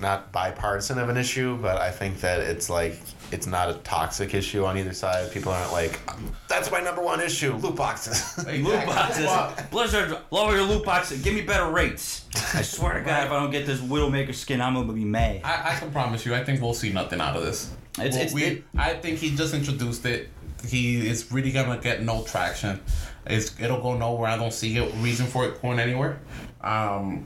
not 0.00 0.32
bipartisan 0.32 0.98
of 0.98 1.08
an 1.08 1.16
issue, 1.16 1.56
but 1.58 1.78
I 1.78 1.90
think 1.90 2.20
that 2.20 2.40
it's 2.40 2.68
like 2.70 2.98
it's 3.32 3.46
not 3.46 3.70
a 3.70 3.74
toxic 3.74 4.34
issue 4.34 4.64
on 4.64 4.76
either 4.78 4.92
side. 4.92 5.30
People 5.32 5.52
aren't 5.52 5.72
like 5.72 6.00
that's 6.48 6.70
my 6.70 6.80
number 6.80 7.02
one 7.02 7.20
issue: 7.20 7.54
loot 7.54 7.76
boxes. 7.76 8.36
Loot 8.46 8.86
boxes. 8.86 9.28
Blizzard, 9.70 10.18
lower 10.30 10.54
your 10.54 10.64
loot 10.64 10.84
boxes. 10.84 11.22
Give 11.22 11.34
me 11.34 11.40
better 11.42 11.70
rates. 11.70 12.26
I 12.54 12.62
swear 12.62 12.94
to 12.98 13.04
God, 13.04 13.26
if 13.26 13.32
I 13.32 13.40
don't 13.40 13.50
get 13.50 13.66
this 13.66 13.80
Widowmaker 13.80 14.34
skin, 14.34 14.60
I'm 14.60 14.74
gonna 14.74 14.92
be 14.92 15.04
mad. 15.04 15.40
I, 15.44 15.72
I 15.72 15.78
can 15.78 15.90
promise 15.90 16.24
you, 16.26 16.34
I 16.34 16.44
think 16.44 16.60
we'll 16.60 16.74
see 16.74 16.92
nothing 16.92 17.20
out 17.20 17.36
of 17.36 17.42
this. 17.44 17.72
It's- 17.98 18.14
Well, 18.14 18.22
it's- 18.22 18.32
we, 18.34 18.42
it- 18.44 18.64
I 18.76 18.94
think 18.94 19.18
he 19.18 19.34
just 19.34 19.54
introduced 19.54 20.04
it. 20.06 20.28
He 20.66 21.06
is 21.08 21.32
really 21.32 21.50
gonna 21.52 21.78
get 21.80 22.02
no 22.02 22.22
traction. 22.24 22.80
It's 23.26 23.54
it'll 23.60 23.80
go 23.80 23.96
nowhere. 23.96 24.28
I 24.30 24.36
don't 24.36 24.52
see 24.52 24.76
a 24.78 24.88
reason 24.96 25.26
for 25.26 25.44
it 25.46 25.60
going 25.62 25.78
anywhere. 25.80 26.18
Um, 26.60 27.24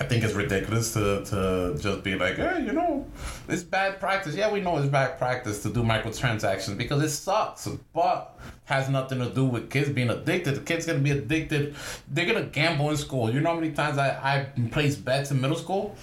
I 0.00 0.04
think 0.04 0.22
it's 0.22 0.34
ridiculous 0.34 0.92
to, 0.92 1.24
to 1.24 1.76
just 1.78 2.04
be 2.04 2.14
like, 2.14 2.36
hey, 2.36 2.62
you 2.64 2.72
know, 2.72 3.04
it's 3.48 3.64
bad 3.64 3.98
practice. 3.98 4.36
Yeah, 4.36 4.50
we 4.52 4.60
know 4.60 4.78
it's 4.78 4.86
bad 4.86 5.18
practice 5.18 5.60
to 5.64 5.70
do 5.70 5.82
microtransactions 5.82 6.78
because 6.78 7.02
it 7.02 7.08
sucks, 7.08 7.66
but 7.92 8.38
has 8.66 8.88
nothing 8.88 9.18
to 9.18 9.28
do 9.30 9.44
with 9.44 9.70
kids 9.70 9.88
being 9.88 10.10
addicted. 10.10 10.54
The 10.54 10.60
kid's 10.60 10.86
gonna 10.86 11.00
be 11.00 11.10
addicted. 11.10 11.74
They're 12.08 12.26
gonna 12.26 12.44
gamble 12.44 12.90
in 12.90 12.96
school. 12.96 13.32
You 13.32 13.40
know 13.40 13.50
how 13.50 13.60
many 13.60 13.72
times 13.72 13.98
I, 13.98 14.10
I 14.10 14.68
placed 14.70 15.04
bets 15.04 15.32
in 15.32 15.40
middle 15.40 15.56
school? 15.56 15.96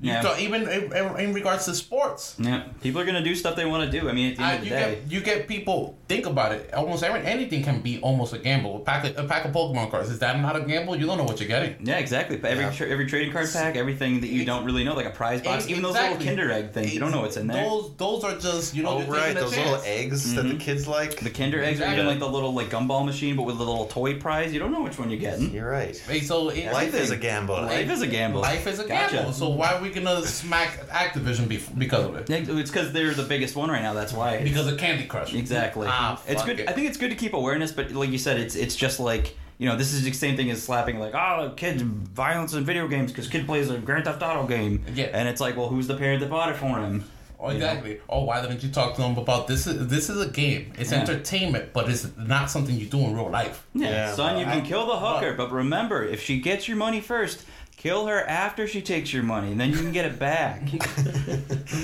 You 0.00 0.12
Yeah. 0.12 0.22
talk- 0.22 0.40
even 0.40 0.68
in, 0.68 0.92
in, 0.92 1.16
in 1.20 1.32
regards 1.32 1.64
to 1.64 1.74
sports. 1.74 2.36
Yeah, 2.38 2.64
people 2.82 3.00
are 3.00 3.04
gonna 3.06 3.22
do 3.24 3.34
stuff 3.34 3.56
they 3.56 3.64
want 3.64 3.90
to 3.90 4.00
do. 4.00 4.08
I 4.08 4.12
mean, 4.12 4.32
at 4.32 4.36
the 4.36 4.42
end 4.42 4.50
I, 4.50 4.54
of 4.54 4.60
the 4.60 4.66
you 4.66 4.70
day, 4.72 4.94
get 5.02 5.12
you 5.12 5.20
get 5.20 5.48
people 5.48 5.96
think 6.06 6.26
about 6.26 6.52
it. 6.52 6.72
Almost 6.74 7.02
every 7.02 7.24
anything 7.24 7.62
can 7.62 7.80
be 7.80 7.98
almost 8.00 8.34
a 8.34 8.38
gamble. 8.38 8.76
A 8.76 8.80
pack 8.80 9.04
of, 9.04 9.24
a 9.24 9.26
pack 9.26 9.46
of 9.46 9.52
Pokemon 9.52 9.90
cards 9.90 10.10
is 10.10 10.18
that 10.18 10.38
not 10.40 10.54
a 10.54 10.60
gamble? 10.60 10.96
You 10.96 11.06
don't 11.06 11.16
know 11.16 11.24
what 11.24 11.40
you're 11.40 11.48
getting. 11.48 11.76
yeah, 11.82 11.96
exactly. 11.96 12.36
Every 12.42 12.64
Yeah. 12.64 12.70
tra- 12.72 12.88
every 12.88 13.06
trading 13.06 13.32
card 13.32 13.48
pack, 13.52 13.76
everything 13.76 14.20
that 14.20 14.28
you 14.28 14.44
don't 14.44 14.64
really 14.64 14.84
know, 14.84 14.94
like 14.94 15.06
a 15.06 15.10
prize 15.10 15.40
box, 15.40 15.68
even 15.68 15.82
those 15.82 15.94
little 15.94 16.18
Kinder 16.18 16.50
Egg 16.52 16.72
things, 16.72 16.92
you 16.92 17.00
don't 17.00 17.10
know 17.10 17.22
what's 17.22 17.38
in 17.38 17.46
there. 17.46 17.64
Those 17.64 17.96
those 17.96 18.24
are 18.24 18.36
just 18.36 18.74
you 18.74 18.82
know. 18.82 18.90
oh 18.90 18.98
you're 19.00 19.08
right, 19.08 19.34
those 19.34 19.54
chance. 19.54 19.70
little 19.70 19.84
eggs 19.86 20.34
that 20.34 20.42
the 20.42 20.48
mm-hmm. 20.50 20.58
kids 20.58 20.86
like. 20.86 21.20
The 21.20 21.30
Kinder 21.30 21.62
Eggs, 21.62 21.80
or 21.80 21.90
even 21.90 22.06
like 22.06 22.18
the 22.18 22.28
little 22.28 22.52
like 22.52 22.68
gumball 22.68 23.04
machine, 23.04 23.34
but 23.34 23.44
with 23.44 23.56
a 23.56 23.64
little 23.64 23.86
toy 23.86 24.18
prize. 24.18 24.52
You 24.52 24.58
don't 24.58 24.72
know 24.72 24.82
which 24.82 24.98
one 24.98 25.10
you're 25.10 25.18
getting. 25.18 25.52
You're 25.52 25.70
right. 25.70 25.96
Hey, 25.96 26.20
so 26.20 26.50
it, 26.50 26.70
Life 26.72 26.94
is 26.94 27.10
a 27.10 27.16
gamble. 27.16 27.54
Life 27.54 27.90
is 27.90 28.02
a 28.02 28.06
gamble. 28.06 28.42
Life 28.42 28.66
is 28.66 28.78
a 28.78 28.86
Gotcha. 28.86 29.16
gamble. 29.16 29.32
So 29.32 29.48
why 29.48 29.72
are 29.74 29.85
we 29.88 30.00
gonna 30.00 30.22
smack 30.26 30.86
Activision 30.88 31.46
bef- 31.46 31.76
because 31.78 32.04
of 32.06 32.16
it? 32.16 32.28
Yeah, 32.30 32.36
It's 32.58 32.70
because 32.70 32.92
they're 32.92 33.14
the 33.14 33.22
biggest 33.22 33.56
one 33.56 33.70
right 33.70 33.82
now. 33.82 33.94
That's 33.94 34.12
why. 34.12 34.42
Because 34.42 34.66
of 34.70 34.78
Candy 34.78 35.06
Crush. 35.06 35.34
Exactly. 35.34 35.86
Ah, 35.90 36.20
it's 36.26 36.42
good. 36.44 36.60
it. 36.60 36.68
I 36.68 36.72
think 36.72 36.88
it's 36.88 36.98
good 36.98 37.10
to 37.10 37.16
keep 37.16 37.32
awareness, 37.34 37.72
but 37.72 37.92
like 37.92 38.10
you 38.10 38.18
said, 38.18 38.38
it's 38.38 38.54
it's 38.56 38.76
just 38.76 39.00
like 39.00 39.36
you 39.58 39.68
know 39.68 39.76
this 39.76 39.92
is 39.94 40.04
the 40.04 40.12
same 40.12 40.36
thing 40.36 40.50
as 40.50 40.62
slapping 40.62 40.98
like 40.98 41.14
oh 41.14 41.52
kids 41.56 41.82
violence 41.82 42.52
in 42.54 42.64
video 42.64 42.88
games 42.88 43.10
because 43.12 43.28
kid 43.28 43.46
plays 43.46 43.70
a 43.70 43.78
Grand 43.78 44.04
Theft 44.04 44.22
Auto 44.22 44.46
game. 44.46 44.84
Yeah. 44.94 45.06
And 45.12 45.28
it's 45.28 45.40
like 45.40 45.56
well 45.56 45.68
who's 45.68 45.86
the 45.86 45.96
parent 45.96 46.20
that 46.20 46.30
bought 46.30 46.50
it 46.50 46.56
for 46.56 46.78
him? 46.80 47.04
Oh, 47.38 47.50
exactly. 47.50 48.00
Oh, 48.08 48.24
why 48.24 48.40
didn't 48.40 48.62
you 48.62 48.70
talk 48.70 48.94
to 48.94 49.02
them 49.02 49.18
about 49.18 49.46
this? 49.46 49.66
Is 49.66 49.88
this 49.88 50.08
is 50.08 50.18
a 50.22 50.26
game? 50.28 50.72
It's 50.78 50.90
Yeah. 50.90 51.00
entertainment, 51.00 51.74
but 51.74 51.86
it's 51.88 52.08
not 52.16 52.50
something 52.50 52.74
you 52.74 52.86
do 52.86 52.98
in 53.00 53.14
real 53.14 53.28
life. 53.28 53.66
Yeah. 53.74 53.88
Yeah, 53.90 54.14
Son, 54.14 54.38
you 54.38 54.46
can 54.46 54.62
I- 54.62 54.66
kill 54.66 54.86
the 54.86 54.96
hooker, 54.96 55.34
but 55.34 55.52
remember 55.52 56.02
if 56.02 56.22
she 56.22 56.40
gets 56.40 56.66
your 56.66 56.78
money 56.78 57.00
first. 57.02 57.44
Kill 57.76 58.06
her 58.06 58.20
after 58.24 58.66
she 58.66 58.80
takes 58.82 59.12
your 59.12 59.22
money, 59.22 59.52
and 59.52 59.60
then 59.60 59.70
you 59.70 59.76
can 59.76 59.92
get 59.92 60.04
it 60.06 60.18
back. 60.18 60.62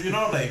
You 0.02 0.10
know, 0.10 0.30
like 0.32 0.50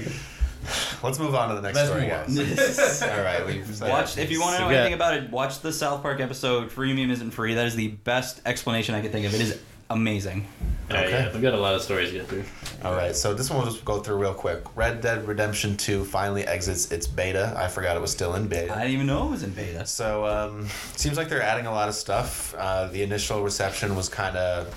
Let's 1.04 1.18
move 1.20 1.34
on 1.36 1.50
to 1.50 1.56
the 1.56 1.62
next 1.62 1.76
Let's 1.76 1.90
story, 1.90 2.08
guys. 2.08 3.02
All 3.04 3.24
right, 3.24 3.46
we've 3.46 3.82
Watch 3.82 4.18
if 4.18 4.30
you 4.30 4.40
want 4.42 4.58
to 4.58 4.62
know 4.62 4.70
anything 4.70 4.94
about 4.94 5.16
it. 5.16 5.30
Watch 5.32 5.60
the 5.62 5.74
South 5.74 6.02
Park 6.02 6.20
episode. 6.20 6.70
Freemium 6.70 7.10
isn't 7.10 7.32
free. 7.32 7.56
That 7.56 7.66
is 7.66 7.76
the 7.76 7.88
best 7.90 8.42
explanation 8.46 8.94
I 8.94 9.02
can 9.02 9.12
think 9.12 9.26
of. 9.26 9.34
It 9.34 9.42
is 9.42 9.60
amazing. 9.90 10.48
Alright, 10.90 11.08
Okay. 11.08 11.24
yeah, 11.26 11.34
we've 11.34 11.42
got 11.42 11.54
a 11.54 11.58
lot 11.58 11.74
of 11.74 11.82
stories 11.82 12.10
to 12.12 12.18
get 12.18 12.28
through. 12.28 12.44
All 12.84 12.94
right, 12.94 13.16
so 13.16 13.34
this 13.34 13.50
one 13.50 13.60
we'll 13.62 13.72
just 13.72 13.84
go 13.86 14.00
through 14.02 14.18
real 14.18 14.34
quick. 14.34 14.64
Red 14.76 15.02
Dead 15.02 15.28
Redemption 15.28 15.78
2 15.78 16.04
finally 16.04 16.44
exits 16.46 16.92
its 16.92 17.08
beta. 17.08 17.54
I 17.58 17.68
forgot 17.68 17.96
it 17.96 18.02
was 18.02 18.12
still 18.12 18.36
in 18.36 18.48
beta. 18.48 18.74
I 18.74 18.80
didn't 18.82 18.94
even 18.94 19.08
know 19.08 19.28
it 19.28 19.32
was 19.32 19.44
in 19.44 19.52
beta. 19.52 19.86
So 19.86 20.26
um, 20.26 20.68
seems 20.96 21.18
like 21.18 21.30
they're 21.30 21.42
adding 21.42 21.66
a 21.66 21.72
lot 21.72 21.88
of 21.90 21.96
stuff. 21.96 22.54
Uh, 22.58 22.88
the 22.88 23.02
initial 23.04 23.42
reception 23.44 23.96
was 23.96 24.10
kind 24.10 24.36
of 24.36 24.68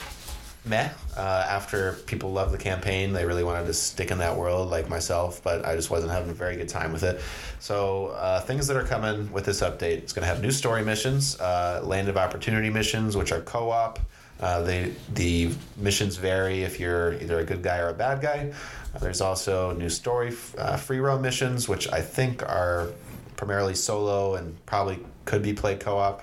meh. 0.65 0.91
Uh, 1.17 1.21
after 1.49 1.93
people 2.07 2.33
loved 2.33 2.53
the 2.53 2.59
campaign, 2.59 3.13
they 3.13 3.25
really 3.25 3.45
wanted 3.45 3.67
to 3.67 3.75
stick 3.75 4.11
in 4.11 4.19
that 4.19 4.37
world, 4.37 4.71
like 4.71 4.89
myself. 4.89 5.43
But 5.43 5.65
I 5.65 5.77
just 5.77 5.91
wasn't 5.91 6.13
having 6.13 6.31
a 6.31 6.35
very 6.35 6.57
good 6.57 6.69
time 6.69 6.93
with 6.93 7.03
it. 7.03 7.21
So 7.61 8.09
uh, 8.09 8.41
things 8.41 8.67
that 8.67 8.77
are 8.77 8.85
coming 8.85 9.31
with 9.33 9.45
this 9.45 9.61
update: 9.61 9.99
it's 9.99 10.13
going 10.13 10.23
to 10.23 10.29
have 10.29 10.43
new 10.43 10.51
story 10.51 10.85
missions, 10.85 11.39
uh, 11.41 11.81
land 11.85 12.09
of 12.09 12.17
opportunity 12.17 12.71
missions, 12.71 13.17
which 13.17 13.33
are 13.33 13.41
co-op. 13.41 13.99
Uh, 14.41 14.63
they, 14.63 14.93
the 15.15 15.51
missions 15.77 16.17
vary 16.17 16.63
if 16.63 16.81
you're 16.81 17.15
either 17.15 17.39
a 17.39 17.45
good 17.45 17.63
guy 17.63 17.79
or 17.79 17.89
a 17.89 17.95
bad 17.95 18.21
guy. 18.21 18.53
Uh, 18.95 18.99
there's 18.99 19.21
also 19.21 19.73
new 19.73 19.89
story 19.89 20.35
uh, 20.59 20.77
free 20.77 20.99
roam 20.99 21.23
missions, 21.23 21.69
which 21.69 21.91
I 21.93 22.01
think 22.01 22.43
are 22.43 22.89
primarily 23.37 23.75
solo 23.75 24.35
and 24.35 24.55
probably 24.67 24.99
could 25.25 25.43
be 25.43 25.53
played 25.53 25.81
co-op. 25.81 26.23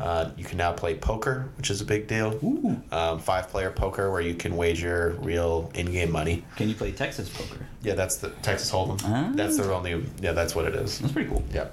Uh, 0.00 0.30
you 0.36 0.44
can 0.44 0.58
now 0.58 0.72
play 0.72 0.94
poker, 0.94 1.48
which 1.56 1.70
is 1.70 1.80
a 1.80 1.84
big 1.84 2.06
deal. 2.06 2.38
Ooh. 2.44 2.80
Um, 2.92 3.18
five-player 3.18 3.70
poker 3.72 4.10
where 4.12 4.20
you 4.20 4.34
can 4.34 4.56
wager 4.56 5.16
real 5.20 5.70
in-game 5.74 6.12
money. 6.12 6.44
Can 6.56 6.68
you 6.68 6.74
play 6.74 6.92
Texas 6.92 7.28
poker? 7.28 7.66
Yeah, 7.80 7.94
that's 7.94 8.16
the 8.16 8.30
Texas 8.42 8.70
Hold'em. 8.72 9.00
Ah. 9.04 9.30
That's 9.34 9.56
their 9.56 9.72
only. 9.72 10.04
Yeah, 10.20 10.32
that's 10.32 10.54
what 10.56 10.64
it 10.64 10.74
is. 10.74 10.98
That's 10.98 11.12
pretty 11.12 11.28
cool. 11.28 11.44
Yeah. 11.52 11.68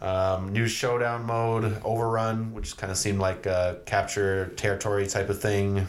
Um, 0.00 0.52
new 0.54 0.66
showdown 0.66 1.26
mode, 1.26 1.80
overrun, 1.84 2.54
which 2.54 2.76
kind 2.78 2.90
of 2.90 2.96
seemed 2.96 3.18
like 3.18 3.44
a 3.44 3.78
capture 3.84 4.46
territory 4.56 5.06
type 5.06 5.28
of 5.28 5.40
thing. 5.40 5.86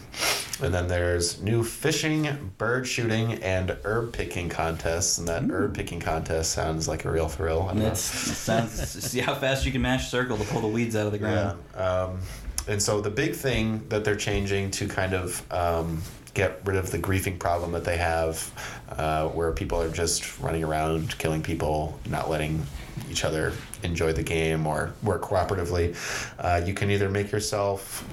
And 0.61 0.73
then 0.73 0.87
there's 0.89 1.41
new 1.41 1.63
fishing, 1.63 2.51
bird 2.57 2.85
shooting, 2.85 3.35
and 3.35 3.77
herb 3.85 4.11
picking 4.11 4.49
contests. 4.49 5.17
And 5.17 5.27
that 5.29 5.49
herb 5.49 5.73
picking 5.73 6.01
contest 6.01 6.51
sounds 6.51 6.89
like 6.89 7.05
a 7.05 7.11
real 7.11 7.29
thrill. 7.29 7.69
I. 7.71 7.77
It 7.77 7.95
sounds. 7.95 8.71
see 8.73 9.19
how 9.21 9.33
fast 9.35 9.65
you 9.65 9.71
can 9.71 9.81
mash 9.81 10.11
circle 10.11 10.35
to 10.37 10.43
pull 10.43 10.61
the 10.61 10.67
weeds 10.67 10.97
out 10.97 11.05
of 11.05 11.13
the 11.13 11.19
Yeah. 11.19 11.53
ground. 11.73 12.11
Um, 12.11 12.19
and 12.67 12.81
so 12.83 12.99
the 13.01 13.09
big 13.09 13.35
thing 13.35 13.85
that 13.87 14.03
they're 14.03 14.15
changing 14.17 14.71
to 14.71 14.87
kind 14.87 15.13
of 15.13 15.41
um, 15.51 16.01
get 16.33 16.61
rid 16.65 16.77
of 16.77 16.91
the 16.91 16.97
griefing 16.97 17.37
problem 17.37 17.71
that 17.73 17.83
they 17.83 17.97
have, 17.97 18.51
uh, 18.89 19.27
where 19.29 19.51
people 19.51 19.81
are 19.81 19.89
just 19.89 20.39
running 20.39 20.63
around 20.63 21.17
killing 21.17 21.41
people, 21.41 21.99
not 22.09 22.29
letting 22.29 22.65
each 23.09 23.23
other 23.23 23.53
enjoy 23.83 24.13
the 24.13 24.23
game 24.23 24.65
or 24.67 24.93
work 25.03 25.21
cooperatively. 25.21 25.95
Uh, 26.39 26.63
you 26.65 26.73
can 26.73 26.89
either 26.91 27.09
make 27.09 27.31
yourself 27.31 28.07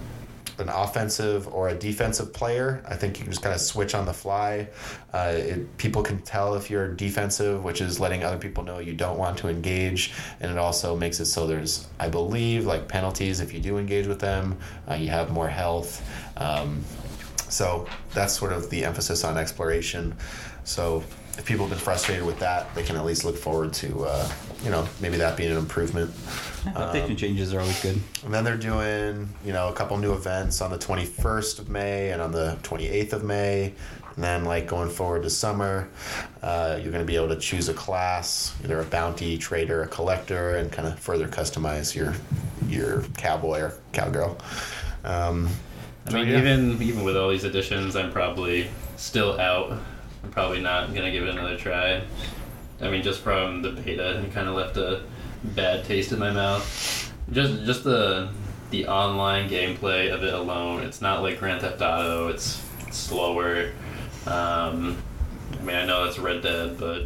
an 0.58 0.68
offensive 0.68 1.46
or 1.54 1.68
a 1.68 1.74
defensive 1.74 2.32
player. 2.32 2.82
I 2.88 2.96
think 2.96 3.18
you 3.18 3.24
can 3.24 3.32
just 3.32 3.42
kind 3.42 3.54
of 3.54 3.60
switch 3.60 3.94
on 3.94 4.06
the 4.06 4.12
fly. 4.12 4.68
Uh, 5.12 5.34
it, 5.36 5.78
people 5.78 6.02
can 6.02 6.20
tell 6.22 6.54
if 6.56 6.68
you're 6.68 6.92
defensive, 6.94 7.62
which 7.62 7.80
is 7.80 8.00
letting 8.00 8.24
other 8.24 8.38
people 8.38 8.64
know 8.64 8.80
you 8.80 8.94
don't 8.94 9.18
want 9.18 9.38
to 9.38 9.48
engage, 9.48 10.14
and 10.40 10.50
it 10.50 10.58
also 10.58 10.96
makes 10.96 11.20
it 11.20 11.26
so 11.26 11.46
there's, 11.46 11.86
I 12.00 12.08
believe, 12.08 12.66
like 12.66 12.88
penalties 12.88 13.40
if 13.40 13.54
you 13.54 13.60
do 13.60 13.78
engage 13.78 14.06
with 14.08 14.18
them. 14.18 14.58
Uh, 14.90 14.94
you 14.94 15.08
have 15.10 15.30
more 15.30 15.48
health. 15.48 16.04
Um, 16.36 16.84
so 17.49 17.86
that's 18.14 18.36
sort 18.36 18.53
of 18.53 18.70
the 18.70 18.84
emphasis 18.84 19.24
on 19.24 19.36
exploration. 19.36 20.16
So 20.64 21.03
if 21.38 21.44
people 21.44 21.66
have 21.66 21.70
been 21.70 21.78
frustrated 21.78 22.26
with 22.26 22.40
that, 22.40 22.74
they 22.74 22.82
can 22.82 22.96
at 22.96 23.05
least 23.05 23.24
look 23.24 23.36
forward 23.36 23.72
to, 23.74 24.05
uh, 24.05 24.28
you 24.64 24.70
know, 24.70 24.86
maybe 25.01 25.16
that 25.18 25.36
being 25.36 25.53
an 25.53 25.57
improvement. 25.57 26.11
Update 26.74 27.07
and 27.07 27.16
changes 27.16 27.55
are 27.55 27.61
always 27.61 27.80
good. 27.80 28.01
And 28.24 28.34
then 28.34 28.42
they're 28.42 28.57
doing, 28.57 29.28
you 29.44 29.53
know, 29.53 29.68
a 29.68 29.72
couple 29.72 29.96
new 29.99 30.12
events 30.12 30.61
on 30.61 30.70
the 30.70 30.78
21st 30.78 31.61
of 31.61 31.68
May 31.68 32.11
and 32.11 32.20
on 32.20 32.32
the 32.32 32.59
28th 32.64 33.12
of 33.12 33.24
May. 33.24 33.72
And 34.16 34.24
then, 34.24 34.44
like, 34.44 34.66
going 34.66 34.90
forward 34.90 35.22
to 35.22 35.30
summer, 35.30 35.88
uh, 36.42 36.80
you're 36.82 36.90
going 36.90 37.05
to 37.05 37.07
be 37.07 37.14
able 37.14 37.28
to 37.28 37.36
choose 37.36 37.68
a 37.68 37.74
class, 37.74 38.53
either 38.64 38.80
a 38.80 38.84
bounty, 38.84 39.38
trader, 39.38 39.84
a 39.84 39.86
collector, 39.86 40.57
and 40.57 40.72
kind 40.72 40.88
of 40.88 40.99
further 40.99 41.28
customize 41.28 41.94
your 41.94 42.14
your 42.68 43.03
cowboy 43.16 43.61
or 43.61 43.74
cowgirl. 43.92 44.36
Um, 45.05 45.49
I 46.09 46.12
mean, 46.12 46.28
yeah. 46.28 46.38
even 46.38 46.82
even 46.82 47.04
with 47.04 47.16
all 47.16 47.28
these 47.28 47.44
additions, 47.44 47.96
I'm 47.96 48.11
probably 48.11 48.68
still 48.96 49.38
out. 49.38 49.72
I'm 50.24 50.30
probably 50.30 50.61
not 50.61 50.94
gonna 50.94 51.11
give 51.11 51.24
it 51.24 51.30
another 51.30 51.56
try. 51.56 52.02
I 52.80 52.90
mean, 52.90 53.02
just 53.02 53.20
from 53.20 53.62
the 53.62 53.70
beta, 53.70 54.20
it 54.20 54.32
kind 54.32 54.48
of 54.48 54.54
left 54.54 54.76
a 54.76 55.02
bad 55.44 55.84
taste 55.84 56.12
in 56.12 56.18
my 56.18 56.30
mouth. 56.30 57.12
just 57.32 57.64
just 57.64 57.84
the 57.84 58.30
the 58.70 58.86
online 58.86 59.48
gameplay 59.48 60.12
of 60.12 60.22
it 60.22 60.34
alone. 60.34 60.82
It's 60.82 61.00
not 61.00 61.22
like 61.22 61.38
Grand 61.38 61.61
Theft 61.61 61.80
Auto. 61.80 62.28
It's 62.28 62.62
slower. 62.90 63.72
Um, 64.26 64.96
I 65.52 65.62
mean, 65.62 65.76
I 65.76 65.84
know 65.86 66.04
it's 66.04 66.18
Red 66.18 66.42
Dead, 66.42 66.78
but 66.78 67.04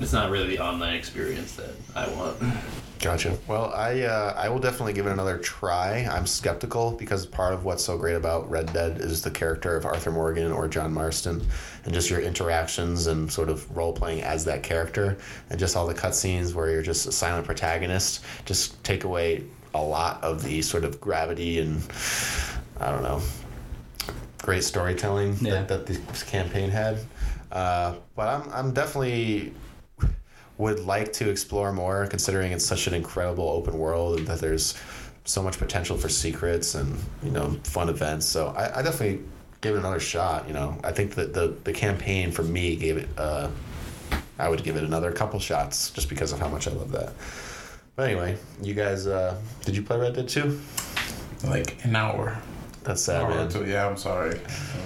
it's 0.00 0.12
not 0.12 0.30
really 0.30 0.48
the 0.48 0.60
online 0.60 0.94
experience 0.94 1.54
that 1.56 1.70
I 1.94 2.08
want. 2.10 2.36
Gotcha. 3.00 3.38
Well, 3.46 3.72
I 3.74 4.02
uh, 4.02 4.34
I 4.36 4.48
will 4.48 4.58
definitely 4.58 4.92
give 4.92 5.06
it 5.06 5.12
another 5.12 5.38
try. 5.38 6.08
I'm 6.10 6.26
skeptical 6.26 6.90
because 6.92 7.26
part 7.26 7.54
of 7.54 7.64
what's 7.64 7.84
so 7.84 7.96
great 7.96 8.16
about 8.16 8.50
Red 8.50 8.72
Dead 8.72 8.98
is 9.00 9.22
the 9.22 9.30
character 9.30 9.76
of 9.76 9.84
Arthur 9.84 10.10
Morgan 10.10 10.50
or 10.50 10.66
John 10.66 10.92
Marston, 10.92 11.46
and 11.84 11.94
just 11.94 12.10
your 12.10 12.20
interactions 12.20 13.06
and 13.06 13.30
sort 13.30 13.50
of 13.50 13.76
role 13.76 13.92
playing 13.92 14.22
as 14.22 14.44
that 14.46 14.64
character, 14.64 15.16
and 15.50 15.60
just 15.60 15.76
all 15.76 15.86
the 15.86 15.94
cutscenes 15.94 16.54
where 16.54 16.70
you're 16.70 16.82
just 16.82 17.06
a 17.06 17.12
silent 17.12 17.46
protagonist, 17.46 18.24
just 18.46 18.82
take 18.82 19.04
away 19.04 19.44
a 19.74 19.82
lot 19.82 20.20
of 20.24 20.42
the 20.42 20.60
sort 20.62 20.82
of 20.82 21.00
gravity 21.00 21.60
and 21.60 21.80
I 22.80 22.90
don't 22.90 23.02
know, 23.04 23.22
great 24.42 24.64
storytelling 24.64 25.36
Yeah. 25.40 25.62
that, 25.62 25.68
that 25.68 25.86
this 25.86 26.22
campaign 26.24 26.70
had. 26.70 26.98
Uh, 27.52 27.94
but 28.16 28.26
I'm 28.28 28.50
I'm 28.52 28.74
definitely 28.74 29.52
would 30.58 30.80
like 30.80 31.12
to 31.14 31.30
explore 31.30 31.72
more, 31.72 32.06
considering 32.06 32.52
it's 32.52 32.64
such 32.66 32.86
an 32.86 32.94
incredible 32.94 33.48
open 33.48 33.78
world 33.78 34.18
and 34.18 34.26
that 34.26 34.40
there's 34.40 34.76
so 35.24 35.42
much 35.42 35.58
potential 35.58 35.96
for 35.96 36.08
secrets 36.08 36.74
and 36.74 36.98
you 37.22 37.30
know 37.30 37.50
fun 37.64 37.88
events. 37.88 38.26
So 38.26 38.48
I, 38.48 38.78
I 38.80 38.82
definitely 38.82 39.20
give 39.60 39.74
it 39.74 39.78
another 39.78 40.00
shot. 40.00 40.46
You 40.48 40.54
know, 40.54 40.78
I 40.84 40.92
think 40.92 41.14
that 41.14 41.32
the 41.32 41.56
the 41.64 41.72
campaign 41.72 42.32
for 42.32 42.42
me 42.42 42.76
gave 42.76 42.96
it. 42.96 43.08
Uh, 43.16 43.48
I 44.38 44.48
would 44.48 44.62
give 44.62 44.76
it 44.76 44.84
another 44.84 45.10
couple 45.12 45.40
shots 45.40 45.90
just 45.90 46.08
because 46.08 46.32
of 46.32 46.38
how 46.38 46.48
much 46.48 46.68
I 46.68 46.70
love 46.72 46.92
that. 46.92 47.12
But 47.96 48.08
anyway, 48.10 48.36
you 48.62 48.74
guys, 48.74 49.08
uh, 49.08 49.36
did 49.64 49.74
you 49.74 49.82
play 49.82 49.98
Red 49.98 50.14
Dead 50.14 50.28
2? 50.28 50.60
Like 51.44 51.84
an 51.84 51.96
hour. 51.96 52.38
That's 52.84 53.02
sad, 53.02 53.22
Hour 53.22 53.30
man. 53.30 53.48
two. 53.48 53.66
Yeah, 53.66 53.86
I'm 53.86 53.96
sorry. 53.96 54.40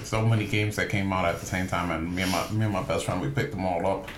So 0.05 0.25
many 0.27 0.47
games 0.47 0.77
that 0.77 0.89
came 0.89 1.13
out 1.13 1.25
at 1.27 1.39
the 1.39 1.47
same 1.47 1.69
time, 1.69 1.91
and 1.91 2.17
me 2.17 2.23
and 2.23 2.33
my 2.33 2.51
me 2.51 2.65
and 2.65 2.73
my 2.73 2.83
best 2.83 3.05
friend 3.05 3.21
we 3.21 3.29
picked 3.29 3.53
them 3.53 3.65
all 3.65 3.87
up. 3.87 4.09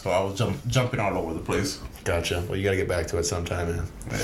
So 0.00 0.10
I 0.10 0.20
was 0.24 0.38
jump, 0.38 0.66
jumping 0.66 0.98
all 0.98 1.14
over 1.18 1.34
the 1.34 1.40
place. 1.40 1.78
Gotcha. 2.04 2.42
Well, 2.48 2.56
you 2.56 2.64
got 2.64 2.70
to 2.70 2.76
get 2.78 2.88
back 2.88 3.06
to 3.08 3.18
it 3.18 3.24
sometime, 3.24 3.68
man. 3.76 3.86
Yeah, 4.10 4.16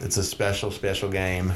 It's 0.00 0.16
a 0.16 0.24
special, 0.24 0.70
special 0.70 1.10
game. 1.10 1.52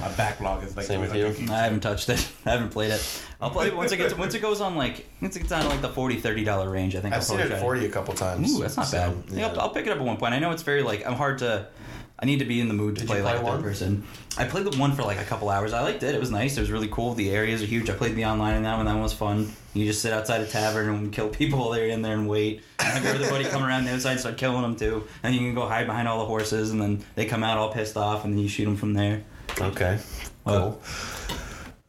My 0.00 0.08
backlog 0.12 0.64
is 0.64 0.76
like 0.76 0.86
Same 0.86 1.00
with 1.00 1.14
you? 1.14 1.26
I 1.52 1.58
haven't 1.58 1.80
touched 1.80 2.08
it. 2.08 2.28
I 2.46 2.50
haven't 2.50 2.70
played 2.70 2.90
it. 2.90 3.22
I'll 3.40 3.50
play 3.50 3.68
it 3.68 3.76
once 3.76 3.92
it 3.92 3.98
gets 3.98 4.16
once 4.16 4.34
it 4.34 4.40
goes 4.40 4.60
on 4.60 4.76
like 4.76 5.06
once 5.20 5.36
it 5.36 5.40
gets 5.40 5.50
down 5.50 5.62
to 5.62 5.68
like 5.68 5.82
the 5.82 5.88
40 5.88 6.16
30 6.16 6.44
dollar 6.44 6.70
range. 6.70 6.96
I 6.96 7.00
think 7.00 7.14
I've 7.14 7.20
I'll 7.20 7.24
seen 7.24 7.40
it 7.40 7.48
try 7.48 7.58
40 7.58 7.86
a 7.86 7.90
couple 7.90 8.14
times. 8.14 8.54
Ooh, 8.54 8.62
that's 8.62 8.76
not 8.76 8.86
so, 8.86 8.98
bad. 8.98 9.10
I 9.10 9.12
think 9.12 9.38
yeah. 9.38 9.48
I'll, 9.48 9.60
I'll 9.60 9.70
pick 9.70 9.86
it 9.86 9.90
up 9.90 9.98
at 9.98 10.04
one 10.04 10.16
point. 10.16 10.34
I 10.34 10.38
know 10.38 10.50
it's 10.50 10.62
very 10.62 10.82
like 10.82 11.06
I'm 11.06 11.14
hard 11.14 11.38
to. 11.38 11.68
I 12.16 12.26
need 12.26 12.38
to 12.38 12.44
be 12.44 12.60
in 12.60 12.68
the 12.68 12.74
mood 12.74 12.94
to 12.94 13.00
Did 13.00 13.08
play 13.08 13.18
you 13.18 13.24
like 13.24 13.40
play 13.40 13.50
a 13.50 13.52
third 13.52 13.62
person. 13.62 14.04
I 14.38 14.44
played 14.44 14.64
the 14.64 14.78
one 14.78 14.92
for 14.92 15.02
like 15.02 15.18
a 15.18 15.24
couple 15.24 15.50
hours. 15.50 15.72
I 15.72 15.82
liked 15.82 16.02
it. 16.04 16.14
It 16.14 16.20
was 16.20 16.30
nice. 16.30 16.56
It 16.56 16.60
was 16.60 16.70
really 16.70 16.88
cool. 16.88 17.12
The 17.12 17.30
areas 17.30 17.60
are 17.60 17.66
huge. 17.66 17.90
I 17.90 17.94
played 17.94 18.14
the 18.14 18.24
online 18.24 18.54
in 18.54 18.62
that 18.62 18.76
one. 18.76 18.86
That 18.86 18.92
one 18.92 19.02
was 19.02 19.12
fun. 19.12 19.52
You 19.74 19.84
just 19.84 20.00
sit 20.00 20.12
outside 20.12 20.40
a 20.40 20.46
tavern 20.46 20.88
and 20.88 21.12
kill 21.12 21.28
people 21.28 21.58
while 21.58 21.70
they're 21.70 21.88
in 21.88 22.02
there 22.02 22.14
and 22.14 22.28
wait. 22.28 22.62
And 22.78 22.88
have 22.88 23.04
your 23.04 23.16
other 23.16 23.28
buddy 23.28 23.44
come 23.44 23.64
around 23.64 23.84
the 23.84 23.92
outside 23.92 24.12
and 24.12 24.20
start 24.20 24.36
killing 24.36 24.62
them 24.62 24.76
too. 24.76 25.06
And 25.24 25.34
you 25.34 25.40
can 25.40 25.54
go 25.54 25.66
hide 25.66 25.86
behind 25.86 26.06
all 26.06 26.20
the 26.20 26.26
horses 26.26 26.70
and 26.70 26.80
then 26.80 27.04
they 27.16 27.26
come 27.26 27.42
out 27.42 27.58
all 27.58 27.72
pissed 27.72 27.96
off 27.96 28.24
and 28.24 28.32
then 28.32 28.38
you 28.38 28.48
shoot 28.48 28.64
them 28.64 28.76
from 28.76 28.94
there. 28.94 29.24
Okay, 29.60 29.98
cool. 30.44 30.80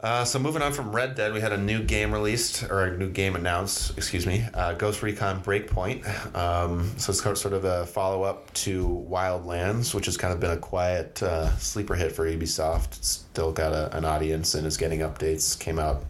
Uh, 0.06 0.24
so 0.24 0.38
moving 0.38 0.62
on 0.62 0.72
from 0.72 0.96
Red 0.96 1.16
Dead, 1.16 1.34
we 1.34 1.42
had 1.42 1.52
a 1.52 1.58
new 1.58 1.82
game 1.82 2.14
released 2.14 2.64
or 2.70 2.84
a 2.84 2.96
new 2.96 3.10
game 3.10 3.36
announced. 3.36 3.98
Excuse 3.98 4.28
me, 4.28 4.46
uh, 4.54 4.74
Ghost 4.74 5.02
Recon 5.02 5.42
Breakpoint. 5.42 6.06
Um, 6.36 6.92
so 6.98 7.10
it's 7.10 7.22
sort 7.42 7.54
of 7.56 7.66
a 7.66 7.88
follow 7.88 8.22
up 8.22 8.54
to 8.54 9.04
Wildlands, 9.10 9.96
which 9.96 10.06
has 10.06 10.16
kind 10.16 10.32
of 10.32 10.40
been 10.40 10.52
a 10.52 10.58
quiet 10.58 11.24
uh, 11.24 11.58
sleeper 11.58 11.96
hit 11.96 12.12
for 12.12 12.30
Ubisoft. 12.30 12.98
It's 12.98 13.08
still 13.08 13.52
got 13.52 13.74
a, 13.74 13.98
an 13.98 14.06
audience 14.06 14.54
and 14.54 14.68
is 14.68 14.78
getting 14.78 15.00
updates. 15.00 15.58
Came 15.58 15.80
out 15.80 16.06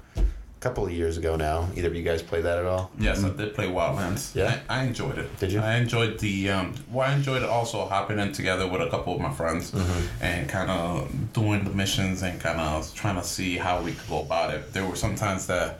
couple 0.65 0.83
of 0.83 0.91
years 0.91 1.15
ago 1.17 1.35
now. 1.35 1.69
Either 1.75 1.89
of 1.89 1.95
you 1.95 2.01
guys 2.01 2.23
play 2.23 2.41
that 2.41 2.57
at 2.57 2.65
all? 2.65 2.89
Yes, 2.97 3.23
I 3.23 3.29
did 3.29 3.53
play 3.53 3.67
Wildlands. 3.67 4.33
Yeah? 4.33 4.59
I, 4.67 4.79
I 4.79 4.83
enjoyed 4.85 5.19
it. 5.19 5.37
Did 5.39 5.51
you? 5.51 5.59
I 5.59 5.75
enjoyed 5.75 6.17
the. 6.17 6.49
Um, 6.49 6.73
well, 6.91 7.07
I 7.07 7.13
enjoyed 7.13 7.43
it 7.43 7.49
also 7.49 7.85
hopping 7.85 8.17
in 8.17 8.31
together 8.31 8.67
with 8.67 8.81
a 8.81 8.89
couple 8.89 9.13
of 9.13 9.21
my 9.21 9.31
friends 9.31 9.69
Mm-hmm. 9.71 10.23
and 10.23 10.49
kind 10.49 10.71
of 10.71 11.33
doing 11.33 11.63
the 11.63 11.69
missions 11.69 12.23
and 12.23 12.39
kind 12.41 12.59
of 12.59 12.91
trying 12.95 13.15
to 13.15 13.23
see 13.23 13.57
how 13.57 13.79
we 13.83 13.91
could 13.91 14.09
go 14.09 14.21
about 14.21 14.53
it. 14.55 14.73
There 14.73 14.85
were 14.87 14.95
sometimes 14.95 15.45
that 15.47 15.79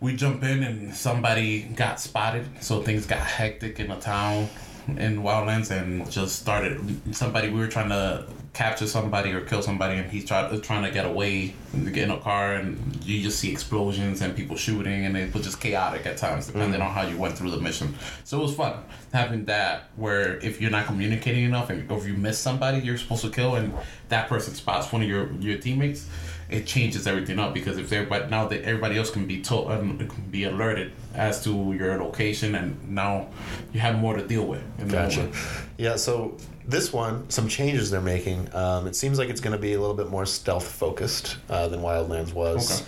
we 0.00 0.16
jump 0.16 0.42
in 0.42 0.62
and 0.64 0.92
somebody 0.94 1.62
got 1.62 2.00
spotted, 2.00 2.46
so 2.60 2.82
things 2.82 3.06
got 3.06 3.20
hectic 3.20 3.78
in 3.78 3.88
the 3.90 3.96
town 3.96 4.48
in 4.88 5.22
Wildlands 5.22 5.70
and 5.70 6.10
just 6.10 6.36
started. 6.40 6.80
Somebody 7.14 7.48
we 7.50 7.60
were 7.60 7.68
trying 7.68 7.90
to 7.90 8.26
capture 8.52 8.86
somebody 8.86 9.32
or 9.32 9.40
kill 9.42 9.62
somebody, 9.62 9.98
and 9.98 10.10
he's 10.10 10.24
trying 10.24 10.60
trying 10.60 10.84
to 10.84 10.90
get 10.90 11.06
away, 11.06 11.54
and 11.72 11.92
get 11.92 12.04
in 12.04 12.10
a 12.10 12.18
car, 12.18 12.54
and 12.54 13.04
you 13.04 13.22
just 13.22 13.38
see 13.38 13.50
explosions 13.50 14.20
and 14.20 14.34
people 14.36 14.56
shooting, 14.56 15.06
and 15.06 15.16
it 15.16 15.32
was 15.32 15.44
just 15.44 15.60
chaotic 15.60 16.06
at 16.06 16.16
times, 16.16 16.46
depending 16.46 16.80
on 16.80 16.90
how 16.90 17.02
you 17.02 17.16
went 17.16 17.36
through 17.36 17.50
the 17.50 17.60
mission. 17.60 17.94
So 18.24 18.38
it 18.38 18.42
was 18.42 18.54
fun 18.54 18.74
having 19.12 19.46
that 19.46 19.84
where 19.96 20.36
if 20.38 20.60
you're 20.60 20.70
not 20.70 20.86
communicating 20.86 21.44
enough, 21.44 21.70
and 21.70 21.90
if 21.90 22.06
you 22.06 22.14
miss 22.14 22.38
somebody 22.38 22.78
you're 22.78 22.98
supposed 22.98 23.22
to 23.22 23.30
kill, 23.30 23.56
and 23.56 23.72
that 24.08 24.28
person 24.28 24.54
spots 24.54 24.92
one 24.92 25.02
of 25.02 25.08
your 25.08 25.32
your 25.34 25.58
teammates 25.58 26.08
it 26.50 26.66
changes 26.66 27.06
everything 27.06 27.38
up 27.38 27.52
because 27.52 27.76
if 27.76 27.92
everybody 27.92 28.28
now 28.30 28.48
that 28.48 28.62
everybody 28.62 28.96
else 28.96 29.10
can 29.10 29.26
be 29.26 29.42
told 29.42 29.70
um, 29.70 29.98
can 29.98 30.22
be 30.30 30.44
alerted 30.44 30.92
as 31.14 31.44
to 31.44 31.72
your 31.72 31.98
location 31.98 32.54
and 32.54 32.88
now 32.88 33.28
you 33.72 33.80
have 33.80 33.98
more 33.98 34.16
to 34.16 34.26
deal 34.26 34.44
with. 34.44 34.62
in 34.78 34.88
Gotcha. 34.88 35.30
Yeah, 35.76 35.96
so 35.96 36.36
this 36.68 36.92
one, 36.92 37.28
some 37.30 37.48
changes 37.48 37.90
they're 37.90 38.00
making. 38.02 38.54
Um, 38.54 38.86
it 38.86 38.94
seems 38.94 39.18
like 39.18 39.30
it's 39.30 39.40
going 39.40 39.56
to 39.56 39.60
be 39.60 39.72
a 39.72 39.80
little 39.80 39.96
bit 39.96 40.10
more 40.10 40.26
stealth 40.26 40.70
focused 40.70 41.38
uh, 41.48 41.66
than 41.68 41.80
Wildlands 41.80 42.34
was. 42.34 42.84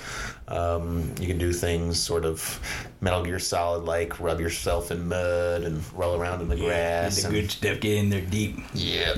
Um, 0.49 1.15
you 1.21 1.29
can 1.29 1.39
do 1.39 1.53
things 1.53 1.99
sort 1.99 2.25
of 2.25 2.61
Metal 3.01 3.25
Gear 3.25 3.39
Solid 3.39 3.85
like 3.85 4.19
rub 4.19 4.41
yourself 4.41 4.91
in 4.91 5.09
mud 5.09 5.63
and 5.63 5.81
roll 5.95 6.21
around 6.21 6.43
in 6.43 6.49
the 6.49 6.57
grass. 6.57 7.23
the 7.23 7.29
and- 7.29 7.35
good 7.35 7.51
stuff, 7.51 7.81
get 7.81 7.97
in 7.97 8.11
there 8.11 8.21
deep. 8.21 8.59
yeah. 8.75 9.15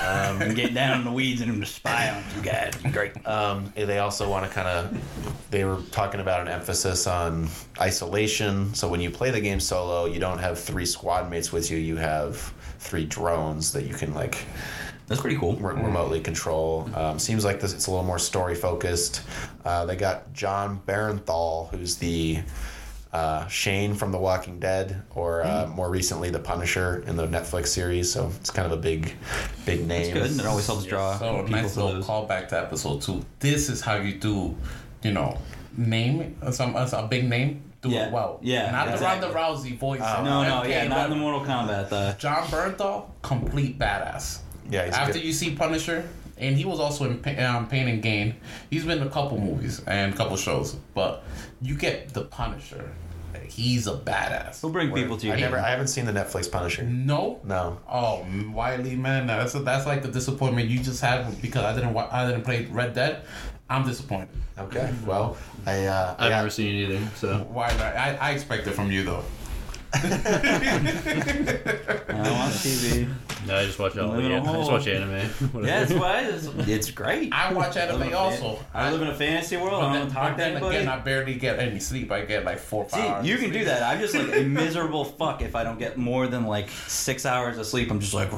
and 0.40 0.56
get 0.56 0.72
down 0.72 0.98
in 0.98 1.04
the 1.04 1.12
weeds 1.12 1.42
and 1.42 1.60
to 1.60 1.66
spy 1.66 2.10
on 2.10 2.24
you 2.34 2.42
guys. 2.42 2.74
Great. 2.92 3.12
Um, 3.26 3.72
they 3.76 3.98
also 3.98 4.28
want 4.28 4.46
to 4.46 4.50
kind 4.50 4.66
of, 4.66 5.50
they 5.50 5.64
were 5.64 5.80
talking 5.92 6.20
about 6.20 6.40
an 6.40 6.48
emphasis 6.48 7.06
on 7.06 7.48
isolation. 7.78 8.74
So 8.74 8.88
when 8.88 9.02
you 9.02 9.10
play 9.10 9.30
the 9.30 9.40
game 9.42 9.60
solo, 9.60 10.06
you 10.06 10.18
don't 10.18 10.38
have 10.38 10.58
three 10.58 10.86
squad 10.86 11.30
mates 11.30 11.52
with 11.52 11.70
you. 11.70 11.76
You 11.76 11.96
have 11.96 12.53
three 12.84 13.04
drones 13.04 13.72
that 13.72 13.84
you 13.84 13.94
can 13.94 14.14
like 14.14 14.36
That's 15.06 15.20
pretty 15.20 15.36
cool. 15.38 15.56
re- 15.56 15.74
remotely 15.74 16.20
control. 16.20 16.88
Um, 16.94 17.18
seems 17.18 17.44
like 17.44 17.60
this 17.60 17.72
it's 17.72 17.86
a 17.86 17.90
little 17.90 18.04
more 18.06 18.18
story 18.18 18.54
focused. 18.54 19.22
Uh, 19.64 19.84
they 19.86 19.96
got 19.96 20.32
Jon 20.32 20.80
Bernthal, 20.86 21.70
who's 21.70 21.96
the 21.96 22.40
uh, 23.12 23.46
Shane 23.46 23.94
from 23.94 24.10
The 24.12 24.18
Walking 24.18 24.58
Dead, 24.58 25.02
or 25.14 25.44
uh, 25.44 25.66
more 25.68 25.88
recently 25.88 26.30
the 26.30 26.40
Punisher 26.40 27.04
in 27.06 27.16
the 27.16 27.26
Netflix 27.28 27.68
series. 27.68 28.12
So 28.12 28.30
it's 28.40 28.50
kind 28.50 28.66
of 28.70 28.72
a 28.78 28.80
big, 28.82 29.14
big 29.64 29.86
name. 29.86 30.12
Good. 30.14 30.30
And 30.32 30.40
it 30.40 30.46
always 30.46 30.66
helps 30.66 30.84
draw 30.84 31.16
So 31.18 31.36
a 31.36 31.42
people 31.44 31.62
nice 31.62 31.74
for 31.74 31.82
little 31.84 32.00
those. 32.00 32.06
callback 32.06 32.48
to 32.48 32.58
episode 32.58 33.02
two. 33.02 33.24
This 33.38 33.68
is 33.68 33.80
how 33.80 33.94
you 33.96 34.14
do, 34.18 34.56
you 35.02 35.12
know, 35.12 35.38
name 35.76 36.36
some 36.50 36.74
a 36.76 37.06
big 37.08 37.28
name. 37.28 37.62
Do 37.84 37.90
Yeah. 37.90 38.06
it 38.06 38.12
well. 38.12 38.38
Yeah, 38.42 38.70
Not 38.70 38.88
exactly. 38.88 39.28
the 39.28 39.34
Ronda 39.34 39.58
Rousey 39.58 39.76
voice. 39.78 40.00
Oh. 40.02 40.24
No, 40.24 40.42
no, 40.42 40.60
Okay, 40.62 40.70
yeah, 40.70 40.88
not 40.88 41.04
in 41.04 41.10
the 41.10 41.16
Mortal 41.16 41.42
Kombat. 41.44 41.90
The 41.90 42.16
Jon 42.18 42.44
Bernthal, 42.46 43.04
complete 43.20 43.78
badass. 43.78 44.38
Yeah, 44.70 44.86
he's 44.86 44.94
After 44.94 45.12
good. 45.12 45.22
you 45.24 45.32
see 45.34 45.54
Punisher, 45.54 46.08
and 46.38 46.56
he 46.56 46.64
was 46.64 46.80
also 46.80 47.04
in 47.04 47.44
um, 47.44 47.68
Pain 47.68 47.88
and 47.88 48.02
Gain. 48.02 48.36
He's 48.70 48.86
been 48.86 49.02
in 49.02 49.06
a 49.06 49.10
couple 49.10 49.38
movies 49.38 49.82
and 49.86 50.14
a 50.14 50.16
couple 50.16 50.38
shows, 50.38 50.76
but 50.94 51.22
you 51.60 51.74
get 51.76 52.14
the 52.14 52.22
Punisher. 52.22 52.90
He's 53.46 53.86
a 53.86 53.92
badass. 53.92 54.62
he'll 54.62 54.70
bring 54.70 54.92
people 54.94 55.18
to 55.18 55.26
your 55.26 55.36
I 55.36 55.40
never, 55.40 55.58
I 55.58 55.68
haven't 55.68 55.88
seen 55.88 56.06
the 56.06 56.12
Netflix 56.12 56.50
Punisher. 56.50 56.82
No. 56.84 57.40
No. 57.44 57.78
Oh, 57.86 58.24
Wiley, 58.50 58.96
man, 58.96 59.26
that's 59.26 59.52
that's 59.52 59.86
like 59.86 60.00
the 60.02 60.08
disappointment 60.08 60.68
you 60.70 60.78
just 60.80 61.02
had 61.02 61.40
because 61.42 61.62
I 61.62 61.74
didn't 61.74 61.94
I 61.94 62.26
didn't 62.26 62.42
play 62.44 62.64
Red 62.64 62.94
Dead. 62.94 63.22
I'm 63.74 63.86
disappointed. 63.86 64.28
Okay. 64.58 64.94
Well, 65.04 65.36
I. 65.66 65.86
Uh, 65.86 66.14
I've 66.18 66.30
yeah. 66.30 66.36
never 66.36 66.50
seen 66.50 66.74
it 66.74 66.90
either, 66.90 67.06
so 67.16 67.42
Wiley, 67.50 67.82
I, 67.82 68.14
I 68.16 68.30
expect 68.30 68.66
it 68.68 68.72
from 68.72 68.92
you 68.92 69.02
though. 69.02 69.24
I 71.04 72.30
want 72.30 72.52
TV. 72.54 73.08
no, 73.46 73.56
I 73.56 73.64
just 73.64 73.78
watch 73.78 73.96
all 73.96 74.08
Live 74.10 74.24
in 74.24 74.30
the 74.30 74.36
a 74.36 74.40
I 74.42 74.56
just 74.56 74.70
watch 74.70 74.86
anime. 74.88 75.28
Whatever. 75.52 75.66
Yeah, 75.66 75.80
that's 75.84 75.92
why 75.92 76.20
it's, 76.22 76.46
it's 76.68 76.90
great. 76.90 77.32
I 77.32 77.52
watch 77.52 77.76
anime 77.76 78.02
a 78.02 78.12
also. 78.14 78.54
fan- 78.56 78.64
I 78.74 78.90
live 78.90 79.02
in 79.02 79.08
a 79.08 79.14
fantasy 79.14 79.56
world. 79.56 79.82
I 79.84 79.92
then, 79.92 80.02
don't 80.06 80.10
talk 80.14 80.30
but 80.32 80.36
to 80.38 80.44
anybody. 80.44 80.76
again, 80.76 80.88
I 80.88 80.98
barely 80.98 81.34
get 81.36 81.58
any 81.58 81.78
sleep. 81.80 82.10
I 82.10 82.24
get 82.24 82.44
like 82.44 82.58
four, 82.58 82.84
five 82.84 83.00
See, 83.00 83.06
hours. 83.08 83.26
you 83.26 83.36
of 83.36 83.40
can 83.42 83.50
do 83.52 83.64
that. 83.64 83.82
I'm 83.82 84.00
just 84.00 84.14
like 84.14 84.34
a 84.34 84.42
miserable 84.44 85.04
fuck 85.04 85.42
if 85.42 85.54
I 85.54 85.62
don't 85.64 85.78
get 85.78 85.96
more 85.96 86.26
than 86.26 86.46
like 86.46 86.68
six 86.70 87.24
hours 87.26 87.58
of 87.58 87.66
sleep. 87.66 87.90
I'm 87.90 88.00
just 88.00 88.14
like, 88.14 88.30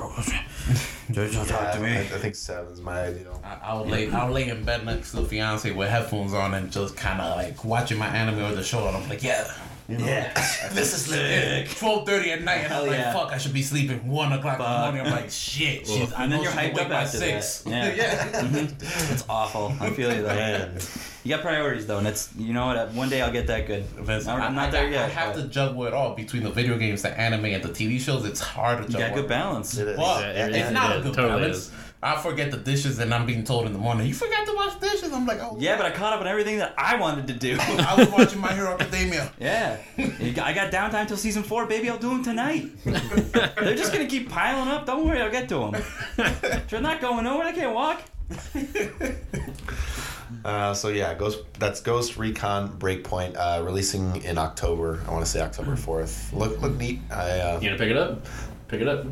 don't 1.32 1.46
talk 1.46 1.72
to 1.72 1.78
I, 1.78 1.80
me. 1.80 1.96
I 1.98 2.04
think 2.04 2.34
seven's 2.34 2.80
my 2.80 3.02
ideal. 3.06 3.40
I- 3.44 3.58
I'll 3.62 3.84
lay 3.86 4.10
I'll 4.10 4.30
lay 4.30 4.48
in 4.48 4.64
bed 4.64 4.84
next 4.84 5.10
to 5.12 5.16
the 5.20 5.24
fiance 5.24 5.70
with 5.70 5.88
headphones 5.88 6.34
on 6.34 6.54
and 6.54 6.70
just 6.70 6.96
kind 6.96 7.20
of 7.20 7.36
like 7.36 7.64
watching 7.64 7.98
my 7.98 8.06
anime 8.08 8.40
or 8.44 8.54
the 8.54 8.62
show, 8.62 8.86
and 8.88 8.96
I'm 8.96 9.08
like, 9.08 9.22
yeah, 9.22 9.46
You 9.88 9.98
know? 9.98 10.04
Yeah. 10.06 10.32
this 10.72 10.92
is 10.94 11.04
sick. 11.06 11.68
Twelve 11.78 12.06
thirty 12.06 12.32
at 12.32 12.42
night, 12.42 12.64
and 12.64 12.72
I'm 12.74 12.86
like, 12.88 12.98
yeah. 12.98 13.12
"Fuck, 13.12 13.30
I 13.32 13.38
should 13.38 13.52
be 13.52 13.62
sleeping 13.62 14.08
one 14.08 14.32
o'clock 14.32 14.58
in 14.58 14.64
the 14.64 14.78
morning." 14.80 15.00
I'm 15.06 15.10
like, 15.12 15.30
"Shit!" 15.30 15.86
she's, 15.86 16.12
I 16.12 16.24
and 16.24 16.32
then 16.32 16.42
you're 16.42 16.50
she's 16.50 16.60
hyped 16.60 16.72
awake 16.72 16.82
up 16.82 16.88
by 16.88 17.02
after 17.02 17.18
six. 17.18 17.60
that. 17.62 17.96
Yeah. 17.96 18.42
Mm-hmm. 18.46 19.12
It's 19.12 19.24
awful. 19.28 19.72
I 19.80 19.90
feel 19.90 20.12
you 20.14 20.22
though. 20.22 20.28
Man. 20.34 20.78
You 21.24 21.30
got 21.30 21.42
priorities 21.42 21.86
though, 21.86 21.98
and 21.98 22.06
it's 22.06 22.30
you 22.36 22.52
know 22.52 22.66
what? 22.66 22.92
One 22.94 23.08
day 23.08 23.20
I'll 23.22 23.32
get 23.32 23.46
that 23.48 23.66
good. 23.66 23.84
Listen, 24.06 24.30
I'm 24.32 24.40
I, 24.42 24.48
not 24.50 24.68
I, 24.68 24.70
there 24.70 24.84
got- 24.84 24.92
yet. 24.92 25.04
I 25.04 25.08
have 25.08 25.34
but 25.36 25.42
to 25.42 25.48
juggle 25.48 25.84
it 25.86 25.94
all 25.94 26.14
between 26.14 26.42
the 26.42 26.50
video 26.50 26.76
games, 26.78 27.02
the 27.02 27.16
anime, 27.18 27.44
and 27.46 27.62
the 27.62 27.68
TV 27.68 27.98
shows. 28.00 28.24
It's 28.24 28.40
hard 28.40 28.78
to 28.78 28.84
You 28.84 28.98
juggle. 28.98 29.08
got 29.08 29.14
good 29.14 29.28
balance. 29.28 29.76
It 29.78 29.88
is. 29.88 29.96
But 29.96 30.20
Yeah, 30.22 30.46
it 30.46 30.54
it's 30.54 30.66
is. 30.68 30.72
not 30.72 30.96
It 30.96 31.00
a 31.00 31.02
good 31.02 31.14
totally 31.14 31.40
balance. 31.42 31.56
is. 31.56 31.70
I 32.06 32.20
forget 32.22 32.50
the 32.52 32.56
dishes, 32.56 32.98
and 33.00 33.12
I'm 33.12 33.26
being 33.26 33.42
told 33.42 33.66
in 33.66 33.72
the 33.72 33.78
morning, 33.78 34.06
"You 34.06 34.14
forgot 34.14 34.46
to 34.46 34.54
wash 34.54 34.74
dishes." 34.76 35.12
I'm 35.12 35.26
like, 35.26 35.40
"Oh, 35.40 35.56
Yeah, 35.58 35.76
but 35.76 35.86
I 35.86 35.90
caught 35.90 36.12
up 36.12 36.20
on 36.20 36.26
everything 36.28 36.58
that 36.58 36.72
I 36.78 36.96
wanted 36.96 37.26
to 37.26 37.32
do. 37.34 37.56
I 37.60 37.94
was 37.96 38.08
watching 38.10 38.40
My 38.40 38.52
Hero 38.54 38.74
Academia." 38.74 39.32
yeah, 39.40 39.78
I 40.42 40.52
got 40.52 40.70
downtime 40.70 41.08
till 41.08 41.16
season 41.16 41.42
four, 41.42 41.66
baby. 41.66 41.90
I'll 41.90 41.98
do 41.98 42.10
them 42.10 42.22
tonight. 42.22 42.70
They're 42.84 43.74
just 43.74 43.92
gonna 43.92 44.06
keep 44.06 44.28
piling 44.30 44.68
up. 44.68 44.86
Don't 44.86 45.04
worry, 45.06 45.20
I'll 45.20 45.30
get 45.30 45.48
to 45.48 45.70
them. 45.70 45.82
They're 46.68 46.80
not 46.80 47.00
going 47.00 47.24
nowhere. 47.24 47.46
I 47.48 47.52
can't 47.52 47.74
walk. 47.74 48.02
Uh, 50.44 50.74
so 50.74 50.88
yeah, 50.88 51.14
Ghost. 51.14 51.40
That's 51.58 51.80
Ghost 51.80 52.16
Recon 52.16 52.78
Breakpoint, 52.78 53.36
uh, 53.36 53.62
releasing 53.64 54.22
in 54.22 54.38
October. 54.38 55.00
I 55.08 55.10
want 55.12 55.24
to 55.24 55.30
say 55.30 55.40
October 55.40 55.74
fourth. 55.76 56.32
Look, 56.32 56.60
look 56.60 56.76
neat. 56.76 57.00
I 57.10 57.40
uh, 57.40 57.60
You 57.60 57.68
gonna 57.70 57.78
pick 57.78 57.90
it 57.90 57.96
up? 57.96 58.24
Pick 58.68 58.80
it 58.80 58.88
up. 58.88 59.06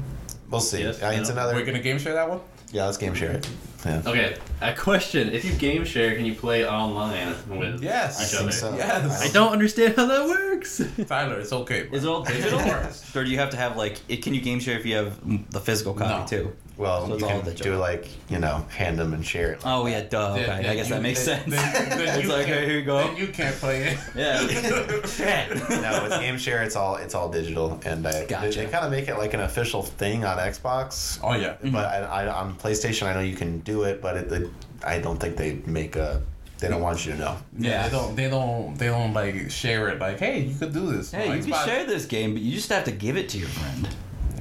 we'll 0.51 0.61
see. 0.61 0.83
Yes, 0.83 1.03
Uh, 1.03 1.13
it's 1.15 1.31
another. 1.31 1.55
We're 1.55 1.65
gonna 1.65 1.81
game 1.81 1.99
share 1.99 2.15
that 2.15 2.29
one. 2.29 2.41
Yeah, 2.73 2.87
let's 2.87 2.97
game 2.99 3.15
share 3.15 3.33
it. 3.33 3.49
Yeah. 3.85 4.03
Okay, 4.07 4.37
a 4.63 4.75
question. 4.75 5.29
If 5.31 5.45
you 5.45 5.53
game 5.53 5.85
share, 5.85 6.17
can 6.17 6.25
you 6.25 6.35
play 6.35 6.67
online 6.67 7.35
with 7.49 7.83
Yes. 7.83 8.19
I 8.19 8.25
each 8.25 8.31
think 8.31 8.43
other? 8.43 8.53
so. 8.53 8.77
Yes. 8.77 9.23
I 9.23 9.33
don't 9.33 9.53
understand 9.53 9.95
how 9.97 10.07
that 10.07 10.27
works. 10.27 10.81
Tyler, 11.07 11.39
it's 11.41 11.53
okay. 11.53 11.83
Bro. 11.85 11.99
Is 11.99 12.05
it 12.05 12.09
all 12.09 12.23
digital, 12.25 12.61
or 12.61 13.25
do 13.25 13.31
you 13.31 13.39
have 13.39 13.51
to 13.51 13.57
have 13.59 13.77
like? 13.77 14.01
It, 14.09 14.23
can 14.23 14.33
you 14.35 14.41
game 14.41 14.59
share 14.59 14.79
if 14.79 14.87
you 14.87 14.97
have 14.97 15.51
the 15.51 15.61
physical 15.61 15.93
copy 15.95 16.37
No. 16.37 16.45
too? 16.45 16.57
Well, 16.77 17.07
So 17.07 17.13
it's 17.15 17.21
you 17.23 17.29
all 17.29 17.37
can 17.41 17.45
digital. 17.51 17.73
do 17.75 17.79
like 17.79 18.09
you 18.29 18.39
know, 18.39 18.67
hand 18.71 18.99
them 18.99 19.15
and 19.15 19.25
share 19.25 19.53
it. 19.53 19.61
Oh 19.65 19.87
yeah, 19.87 20.03
duh. 20.03 20.33
Okay, 20.33 20.47
Then- 20.47 20.67
I 20.67 20.75
guess 20.75 20.89
you- 20.89 20.95
that 20.97 21.03
makes 21.03 21.25
then- 21.25 21.49
sense. 21.51 21.55
Then, 21.55 21.89
then 21.99 22.09
it's 22.19 22.23
you 22.25 22.33
like, 22.33 22.47
can't- 22.47 22.65
here 22.69 22.79
you 22.79 22.85
go. 22.85 22.99
Then 22.99 23.17
you 23.17 23.29
can't 23.29 23.55
play 23.57 23.83
it. 23.85 23.99
Yeah. 24.17 24.39
Shit. 25.07 25.57
no, 25.71 26.01
with 26.03 26.21
game 26.21 26.37
share, 26.39 26.63
it's 26.63 26.77
all 26.77 26.97
it's 26.97 27.15
all 27.15 27.29
digital, 27.31 27.81
and 27.85 28.05
uh, 28.07 28.25
Gotcha. 28.27 28.49
they, 28.59 28.65
they 28.65 28.71
kind 28.73 28.85
of 28.85 28.91
make 28.91 29.09
it 29.09 29.17
like 29.19 29.35
an 29.35 29.41
official 29.41 29.83
thing 29.83 30.25
on 30.25 30.39
Xbox. 30.39 31.19
Oh 31.23 31.35
yeah. 31.35 31.57
But 31.63 31.85
I, 31.87 32.25
I, 32.25 32.29
on 32.29 32.55
PlayStation, 32.57 33.07
I 33.07 33.15
know 33.15 33.21
you 33.21 33.37
can 33.37 33.61
do 33.61 33.85
it, 33.85 34.03
but 34.03 34.17
it, 34.17 34.33
it, 34.33 34.51
I 34.85 34.99
don't 34.99 35.19
think 35.19 35.37
they 35.37 35.61
make 35.67 35.97
a. 35.97 36.23
They 36.59 36.69
don't 36.69 36.81
want 36.83 37.05
you 37.05 37.13
to 37.13 37.19
know. 37.19 37.37
Yeah, 37.59 37.71
Yeah. 37.71 37.83
they 37.89 37.91
don't. 37.97 38.17
They 38.17 38.31
don't. 38.31 38.75
They 38.79 38.87
don't 38.87 39.13
like 39.13 39.51
share 39.51 39.89
it. 39.91 39.99
Like, 40.01 40.19
hey, 40.19 40.41
you 40.41 40.55
could 40.57 40.73
do 40.73 40.93
this. 40.97 41.11
Hey, 41.13 41.29
on 41.29 41.37
you 41.39 41.45
can 41.45 41.67
share 41.67 41.85
this 41.87 42.07
game, 42.07 42.33
but 42.33 42.43
you 42.43 42.53
just 42.55 42.69
have 42.71 42.85
to 42.85 42.93
give 42.93 43.17
it 43.17 43.29
to 43.31 43.39
your 43.39 43.49
friend. 43.49 43.89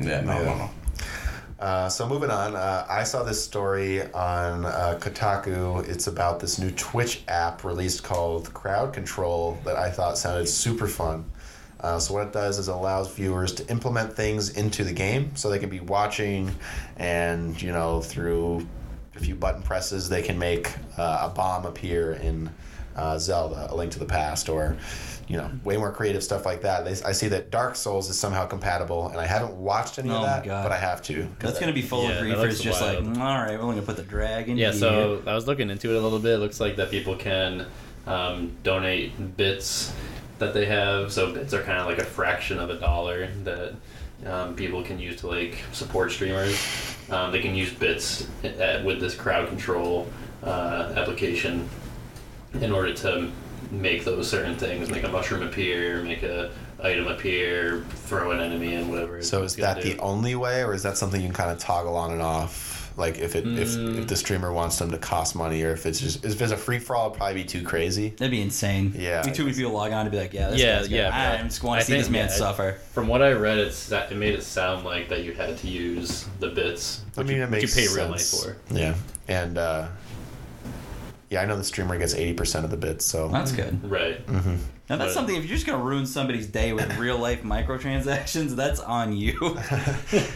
Yeah, 0.02 0.22
no, 0.22 0.44
no, 0.44 0.56
no. 0.58 0.70
Uh, 1.60 1.88
so 1.88 2.08
moving 2.08 2.30
on, 2.30 2.56
uh, 2.56 2.86
I 2.90 3.04
saw 3.04 3.24
this 3.24 3.44
story 3.44 4.02
on 4.12 4.66
uh, 4.66 5.00
Kotaku. 5.00 5.88
It's 5.88 6.08
about 6.08 6.40
this 6.40 6.60
new 6.60 6.72
Twitch 6.72 7.24
app 7.28 7.64
released 7.64 8.04
called 8.04 8.54
Crowd 8.54 8.94
Control 8.94 9.58
that 9.64 9.78
I 9.78 9.90
thought 9.90 10.18
sounded 10.18 10.48
super 10.48 10.88
fun. 10.88 11.26
Uh, 11.80 12.00
so 12.00 12.14
what 12.14 12.28
it 12.28 12.34
does 12.34 12.60
is 12.60 12.70
allows 12.70 13.14
viewers 13.14 13.54
to 13.54 13.70
implement 13.70 14.14
things 14.14 14.52
into 14.52 14.84
the 14.84 14.94
game, 14.94 15.36
so 15.36 15.50
they 15.50 15.60
can 15.60 15.70
be 15.70 15.82
watching, 15.82 16.50
and 16.96 17.62
you 17.62 17.72
know 17.74 18.02
through 18.02 18.66
a 19.16 19.20
few 19.20 19.36
button 19.36 19.62
presses 19.62 20.10
they 20.10 20.22
can 20.22 20.40
make 20.40 20.72
uh, 20.98 21.30
a 21.30 21.36
bomb 21.36 21.66
appear 21.66 22.14
in 22.14 22.50
uh, 22.96 23.18
Zelda: 23.18 23.68
A 23.72 23.76
Link 23.76 23.92
to 23.94 24.00
the 24.00 24.06
Past, 24.06 24.50
or 24.50 24.78
you 25.28 25.38
know 25.38 25.50
way 25.64 25.78
more 25.78 25.92
creative 25.92 26.24
stuff 26.24 26.46
like 26.46 26.62
that. 26.62 26.84
They, 26.86 26.92
I 27.08 27.12
see 27.14 27.28
that 27.30 27.50
Dark 27.50 27.76
Souls 27.76 28.10
is 28.10 28.18
somehow 28.20 28.46
compatible, 28.46 29.08
and 29.10 29.20
I 29.20 29.26
haven't 29.26 29.56
watched 29.56 29.98
any 30.00 30.10
Oh 30.10 30.16
of 30.18 30.24
that, 30.24 30.44
God. 30.44 30.64
but 30.64 30.72
I 30.72 30.78
have 30.78 31.02
to. 31.04 31.28
That's 31.40 31.60
gonna 31.60 31.74
be 31.74 31.82
full 31.82 32.04
Yeah, 32.04 32.20
of 32.22 32.28
that 32.28 32.38
griefers. 32.38 32.62
Just 32.62 32.82
like, 32.82 33.00
wild. 33.00 33.16
"Mm, 33.16 33.20
all 33.20 33.42
right, 33.42 33.52
we're 33.58 33.62
only 33.64 33.76
gonna 33.76 33.86
put 33.88 33.96
the 33.98 34.04
dragon. 34.04 34.58
Yeah, 34.58 34.72
here." 34.72 34.80
so 34.80 35.22
I 35.26 35.34
was 35.34 35.48
looking 35.48 35.70
into 35.70 35.90
it 35.92 35.96
a 35.96 36.02
little 36.02 36.20
bit. 36.20 36.34
It 36.36 36.38
looks 36.40 36.60
like 36.60 36.76
that 36.76 36.92
people 36.92 37.16
can 37.16 37.66
um, 38.08 38.52
donate 38.64 39.38
bits 39.38 39.94
that 40.40 40.54
they 40.54 40.66
have. 40.66 41.12
So 41.14 41.32
bits 41.34 41.54
are 41.54 41.64
kind 41.64 41.80
of 41.80 41.86
like 41.88 42.00
a 42.00 42.04
fraction 42.06 42.60
of 42.60 42.70
a 42.70 42.76
dollar 42.80 43.30
that 43.44 43.74
um, 44.26 44.56
people 44.56 44.84
can 44.84 45.00
use 45.00 45.18
to 45.22 45.28
like 45.28 45.58
support 45.72 46.12
streamers. 46.12 46.60
Um, 47.10 47.32
they 47.32 47.42
can 47.42 47.56
use 47.56 47.72
bits 47.74 48.28
at, 48.44 48.84
with 48.84 49.00
this 49.00 49.16
crowd 49.16 49.48
control 49.48 50.08
uh, 50.44 50.94
application 50.98 51.70
in 52.62 52.72
order 52.72 52.94
to 52.94 53.30
make 53.72 54.04
those 54.06 54.30
certain 54.30 54.56
things, 54.56 54.90
make 54.90 55.04
a 55.04 55.08
mushroom 55.08 55.42
appear, 55.44 56.04
make 56.04 56.24
a 56.24 56.52
item 56.82 57.08
appear, 57.08 57.84
throw 58.08 58.32
an 58.32 58.40
enemy 58.40 58.74
in, 58.76 58.90
whatever. 58.90 59.22
So 59.24 59.44
is 59.44 59.54
it's 59.54 59.62
gonna 59.62 59.76
that 59.76 59.84
do. 59.84 59.94
the 59.94 60.00
only 60.00 60.36
way, 60.36 60.64
or 60.64 60.74
is 60.74 60.84
that 60.84 60.98
something 60.98 61.20
you 61.22 61.28
can 61.28 61.36
kind 61.36 61.50
of 61.52 61.58
toggle 61.58 61.96
on 61.96 62.12
and 62.12 62.22
off? 62.22 62.72
Like 62.96 63.18
if 63.18 63.36
it 63.36 63.48
if, 63.48 63.70
Mm. 63.70 63.98
if 64.02 64.08
the 64.08 64.16
streamer 64.16 64.54
wants 64.54 64.78
them 64.78 64.92
to 64.92 65.00
cost 65.00 65.36
money, 65.36 65.64
or 65.64 65.72
if 65.72 65.88
it's 65.88 66.00
just 66.00 66.24
if 66.24 66.40
it's 66.40 66.52
a 66.52 66.58
free 66.58 66.78
for 66.78 66.96
all, 66.96 67.08
it'd 67.08 67.18
probably 67.18 67.42
be 67.42 67.44
too 67.44 67.64
crazy. 67.64 68.10
that'd 68.10 68.30
be 68.30 68.42
insane. 68.42 68.94
Yeah, 68.96 69.26
we 69.26 69.32
too 69.32 69.44
many 69.44 69.52
guess. 69.54 69.58
people 69.58 69.72
log 69.72 69.92
on 69.94 70.06
to 70.06 70.12
be 70.12 70.18
like, 70.18 70.32
yeah, 70.34 70.50
this 70.52 70.60
Yeah, 70.62 70.76
guy's 70.78 70.88
good. 70.90 70.96
yeah, 70.98 71.38
I'm 71.42 71.48
just 71.48 71.64
want 71.64 71.78
I 71.78 71.82
to 71.82 71.88
see 71.88 71.94
this 71.98 72.10
man 72.10 72.28
yeah, 72.28 72.36
suffer. 72.36 72.78
From 72.92 73.08
what 73.08 73.24
I 73.24 73.32
read, 73.32 73.58
it's 73.58 73.88
that 73.90 74.12
it 74.12 74.16
made 74.16 74.36
it 74.36 74.44
sound 74.44 74.86
like 74.86 75.10
that 75.10 75.24
you 75.24 75.34
had 75.34 75.58
to 75.58 75.68
use 75.68 76.26
the 76.40 76.50
bits, 76.50 77.02
I 77.18 77.22
which 77.22 77.28
mean, 77.30 77.38
you, 77.38 77.44
it 77.46 77.50
makes 77.50 77.76
you 77.76 77.82
pay 77.88 77.96
real 77.96 78.10
money 78.10 78.20
sense. 78.20 78.44
for. 78.44 78.58
Yeah, 78.72 78.94
and 79.28 79.58
uh, 79.58 79.88
yeah, 81.34 81.42
I 81.42 81.46
know 81.46 81.58
the 81.58 81.64
streamer 81.64 81.98
gets 81.98 82.14
eighty 82.16 82.34
percent 82.34 82.64
of 82.66 82.72
the 82.72 82.78
bits. 82.78 83.06
So 83.06 83.28
That's 83.28 83.52
good. 83.52 83.90
Right. 83.90 84.26
Mhm. 84.28 84.58
Now 84.90 84.98
that's 84.98 85.10
But- 85.10 85.14
something. 85.14 85.36
If 85.36 85.44
you're 85.46 85.56
just 85.56 85.66
gonna 85.68 85.84
ruin 85.84 86.06
somebody's 86.06 86.48
day 86.48 86.72
with 86.74 86.96
real 86.98 87.18
life 87.18 87.44
microtransactions, 87.44 88.56
that's 88.56 88.80
on 88.80 89.16
you. 89.16 89.34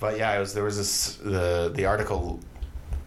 But 0.00 0.16
yeah, 0.16 0.34
it 0.34 0.40
was 0.40 0.54
there 0.54 0.64
was 0.64 0.78
this 0.78 1.16
the 1.16 1.70
the 1.74 1.84
article 1.84 2.40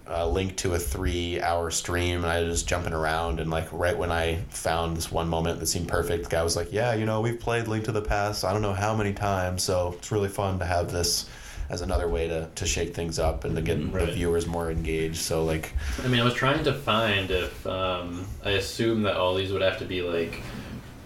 uh, 0.08 0.28
linked 0.28 0.58
to 0.58 0.76
a 0.76 0.78
three 0.80 1.42
hour 1.42 1.72
stream, 1.72 2.18
and 2.18 2.28
I 2.28 2.42
was 2.44 2.54
just 2.60 2.68
jumping 2.68 2.94
around, 2.94 3.40
and 3.40 3.50
like 3.50 3.68
right 3.72 3.98
when 3.98 4.12
I 4.12 4.44
found 4.50 4.96
this 4.96 5.12
one 5.12 5.28
moment 5.28 5.60
that 5.60 5.66
seemed 5.66 5.88
perfect, 5.88 6.26
the 6.26 6.30
guy 6.30 6.44
was 6.44 6.56
like, 6.56 6.72
"Yeah, 6.72 6.94
you 6.94 7.06
know, 7.06 7.22
we've 7.22 7.40
played 7.40 7.68
Link 7.68 7.86
to 7.86 7.92
the 7.92 8.02
Past, 8.02 8.44
I 8.46 8.54
don't 8.54 8.62
know 8.62 8.74
how 8.74 8.96
many 8.96 9.12
times, 9.12 9.64
so 9.64 9.96
it's 9.98 10.12
really 10.12 10.30
fun 10.30 10.60
to 10.60 10.66
have 10.66 10.92
this." 10.92 11.26
As 11.70 11.82
another 11.82 12.08
way 12.08 12.28
to, 12.28 12.50
to 12.56 12.66
shake 12.66 12.94
things 12.94 13.18
up 13.20 13.46
and 13.46 13.56
to 13.56 13.62
get 13.62 13.92
the 13.92 14.06
viewers 14.08 14.46
more 14.46 14.70
engaged. 14.70 15.18
So 15.18 15.44
like, 15.44 15.72
I 16.04 16.08
mean, 16.08 16.20
I 16.22 16.24
was 16.24 16.34
trying 16.34 16.64
to 16.66 16.74
find 16.74 17.32
if 17.32 17.66
um, 17.66 18.28
I 18.44 18.52
assume 18.52 19.04
that 19.04 19.16
all 19.18 19.34
these 19.36 19.52
would 19.52 19.62
have 19.62 19.80
to 19.80 19.86
be 19.86 20.02
like 20.02 20.42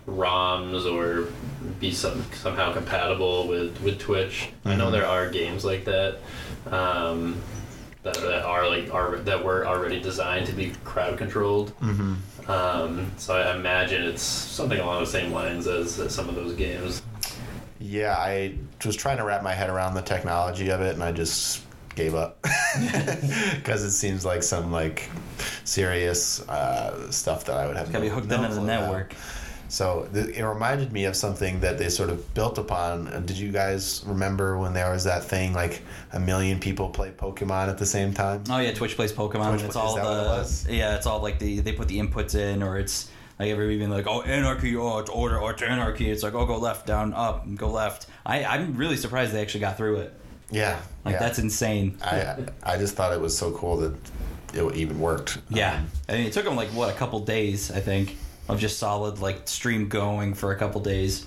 ROMs 0.07 0.85
or 0.91 1.27
be 1.79 1.91
some 1.91 2.25
somehow 2.33 2.73
compatible 2.73 3.47
with 3.47 3.79
with 3.81 3.99
Twitch. 3.99 4.49
I 4.65 4.75
know 4.75 4.87
Mhm. 4.87 4.91
there 4.93 5.05
are 5.05 5.29
games 5.29 5.63
like 5.65 5.85
that. 5.85 6.17
Um, 6.71 7.41
that, 8.03 8.15
that 8.15 8.43
are 8.45 8.67
like 8.69 8.93
are 8.93 9.17
that 9.17 9.43
were 9.43 9.67
already 9.67 9.99
designed 9.99 10.47
to 10.47 10.53
be 10.53 10.71
crowd 10.85 11.17
controlled. 11.17 11.77
mm-hmm. 11.81 12.15
Um, 12.49 13.11
so 13.17 13.35
I 13.35 13.53
imagine 13.55 14.03
it's 14.03 14.21
something 14.21 14.79
along 14.79 15.01
the 15.01 15.09
same 15.09 15.33
lines 15.33 15.67
as, 15.67 15.99
as 15.99 16.15
some 16.15 16.29
of 16.29 16.35
those 16.35 16.53
games. 16.53 17.01
Yeah, 17.79 18.15
I 18.17 18.53
was 18.85 18.95
trying 18.95 19.17
to 19.17 19.23
wrap 19.23 19.43
my 19.43 19.53
head 19.53 19.69
around 19.69 19.93
the 19.95 20.01
technology 20.01 20.69
of 20.69 20.81
it, 20.81 20.93
and 20.93 21.03
I 21.03 21.11
just 21.11 21.63
gave 21.95 22.13
up 22.13 22.39
because 23.55 23.83
it 23.83 23.91
seems 23.91 24.23
like 24.25 24.43
some 24.43 24.71
like 24.71 25.09
serious 25.63 26.47
uh, 26.47 27.09
stuff 27.11 27.45
that 27.45 27.57
I 27.57 27.67
would 27.67 27.75
have. 27.77 27.91
Gotta 27.91 28.03
be 28.03 28.09
hooked 28.09 28.27
no 28.27 28.35
into 28.37 28.49
the 28.49 28.55
clue 28.55 28.63
about. 28.65 28.81
network. 28.81 29.15
So 29.69 30.07
th- 30.13 30.27
it 30.37 30.45
reminded 30.45 30.93
me 30.93 31.03
of 31.05 31.15
something 31.17 31.59
that 31.59 31.77
they 31.77 31.89
sort 31.89 32.09
of 32.09 32.33
built 32.33 32.57
upon. 32.57 33.09
Uh, 33.09 33.19
Did 33.19 33.37
you 33.37 33.51
guys 33.51 34.01
remember 34.05 34.57
when 34.57 34.73
there 34.73 34.89
was 34.91 35.03
that 35.03 35.25
thing 35.25 35.53
like 35.53 35.81
a 36.13 36.19
million 36.21 36.59
people 36.59 36.87
play 36.89 37.11
Pokemon 37.11 37.67
at 37.67 37.77
the 37.77 37.85
same 37.85 38.13
time? 38.13 38.43
Oh 38.49 38.59
yeah, 38.59 38.73
Twitch 38.73 38.95
plays 38.95 39.11
Pokemon. 39.11 39.49
Twitch 39.55 39.63
it's 39.63 39.75
all 39.75 39.89
is 39.89 39.95
that 39.95 40.05
what 40.05 40.13
it 40.19 40.23
the 40.23 40.29
was? 40.29 40.67
yeah, 40.69 40.95
it's 40.95 41.05
all 41.05 41.21
like 41.21 41.39
the 41.39 41.59
they 41.59 41.73
put 41.73 41.89
the 41.89 41.99
inputs 41.99 42.35
in, 42.35 42.63
or 42.63 42.77
it's 42.77 43.09
like 43.39 43.49
everybody 43.49 43.77
being 43.77 43.89
like, 43.89 44.07
oh 44.07 44.21
anarchy, 44.21 44.75
oh 44.75 44.99
it's 44.99 45.09
order, 45.09 45.39
or 45.39 45.51
it's 45.51 45.61
anarchy. 45.61 46.09
It's 46.09 46.23
like 46.23 46.33
oh 46.33 46.45
go 46.45 46.57
left, 46.57 46.85
down, 46.87 47.13
up, 47.13 47.45
and 47.45 47.57
go 47.57 47.69
left. 47.69 48.07
I 48.25 48.43
I'm 48.43 48.75
really 48.75 48.97
surprised 48.97 49.33
they 49.33 49.41
actually 49.41 49.61
got 49.61 49.77
through 49.77 49.97
it. 49.97 50.13
Yeah, 50.49 50.79
Like 51.03 51.13
yeah. 51.13 51.19
that's 51.19 51.39
insane. 51.39 51.97
I 52.01 52.37
I 52.63 52.77
just 52.77 52.95
thought 52.95 53.13
it 53.13 53.19
was 53.19 53.37
so 53.37 53.51
cool 53.51 53.77
that 53.77 53.93
it 54.53 54.75
even 54.75 54.99
worked. 54.99 55.39
Yeah, 55.49 55.75
Um, 55.77 55.87
I 56.07 56.11
mean 56.13 56.27
it 56.27 56.33
took 56.33 56.45
them 56.45 56.55
like 56.55 56.69
what 56.69 56.89
a 56.89 56.97
couple 56.97 57.19
days, 57.19 57.69
I 57.69 57.79
think, 57.81 58.17
of 58.47 58.59
just 58.59 58.79
solid 58.79 59.19
like 59.19 59.47
stream 59.47 59.89
going 59.89 60.33
for 60.33 60.51
a 60.53 60.55
couple 60.55 60.79
days. 60.81 61.25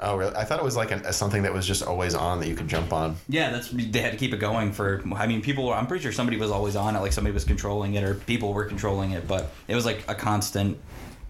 oh, 0.00 0.16
really? 0.16 0.34
I 0.34 0.44
thought 0.44 0.58
it 0.58 0.64
was 0.64 0.74
like 0.74 0.90
an, 0.90 1.12
something 1.12 1.42
that 1.42 1.52
was 1.52 1.66
just 1.66 1.82
always 1.82 2.14
on 2.14 2.40
that 2.40 2.48
you 2.48 2.54
could 2.56 2.66
jump 2.66 2.92
on. 2.94 3.16
Yeah, 3.28 3.50
that's 3.50 3.68
they 3.68 4.00
had 4.00 4.12
to 4.12 4.18
keep 4.18 4.32
it 4.32 4.38
going 4.38 4.72
for. 4.72 5.02
I 5.14 5.26
mean, 5.26 5.42
people. 5.42 5.70
I'm 5.72 5.86
pretty 5.86 6.02
sure 6.02 6.10
somebody 6.10 6.38
was 6.38 6.50
always 6.50 6.74
on 6.74 6.96
it, 6.96 7.00
like 7.00 7.12
somebody 7.12 7.34
was 7.34 7.44
controlling 7.44 7.92
it, 7.94 8.02
or 8.02 8.14
people 8.14 8.54
were 8.54 8.64
controlling 8.64 9.10
it, 9.12 9.28
but 9.28 9.52
it 9.68 9.74
was 9.74 9.84
like 9.84 10.02
a 10.08 10.14
constant, 10.14 10.78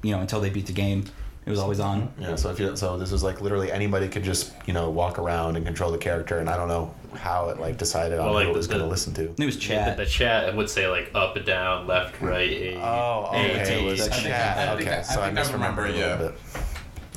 you 0.02 0.12
know, 0.12 0.20
until 0.20 0.40
they 0.40 0.50
beat 0.50 0.66
the 0.66 0.72
game. 0.72 1.04
It 1.44 1.50
was 1.50 1.58
always 1.58 1.80
on. 1.80 2.12
Yeah, 2.20 2.36
so 2.36 2.50
if 2.50 2.60
you, 2.60 2.76
so 2.76 2.96
this 2.96 3.10
was 3.10 3.24
like 3.24 3.40
literally 3.40 3.72
anybody 3.72 4.06
could 4.08 4.22
just 4.22 4.52
you 4.64 4.72
know 4.72 4.90
walk 4.90 5.18
around 5.18 5.56
and 5.56 5.66
control 5.66 5.90
the 5.90 5.98
character, 5.98 6.38
and 6.38 6.48
I 6.48 6.56
don't 6.56 6.68
know 6.68 6.94
how 7.16 7.48
it 7.48 7.58
like 7.58 7.78
decided 7.78 8.20
on 8.20 8.26
Well, 8.26 8.34
like 8.34 8.44
who 8.44 8.50
it 8.52 8.56
was 8.56 8.68
going 8.68 8.80
to 8.80 8.86
listen 8.86 9.12
to. 9.14 9.24
It 9.36 9.44
was 9.44 9.56
chat. 9.56 9.96
The, 9.96 10.04
the 10.04 10.08
chat 10.08 10.54
would 10.54 10.70
say 10.70 10.86
like 10.86 11.10
up, 11.16 11.34
and 11.34 11.44
down, 11.44 11.88
left, 11.88 12.20
right, 12.20 12.48
A. 12.48 12.76
Oh, 12.80 13.28
okay, 13.34 13.64
T. 13.66 13.72
it 13.72 13.90
was 13.90 14.00
I 14.02 14.12
think- 14.12 14.22
chat. 14.26 14.56
I 14.68 14.76
think- 14.76 14.88
okay, 14.88 14.98
I 14.98 15.02
so 15.02 15.20
I, 15.20 15.26
think 15.26 15.38
I 15.38 15.42
misremembered 15.42 15.52
remember, 15.52 15.86
a 15.86 15.90
little 15.90 16.32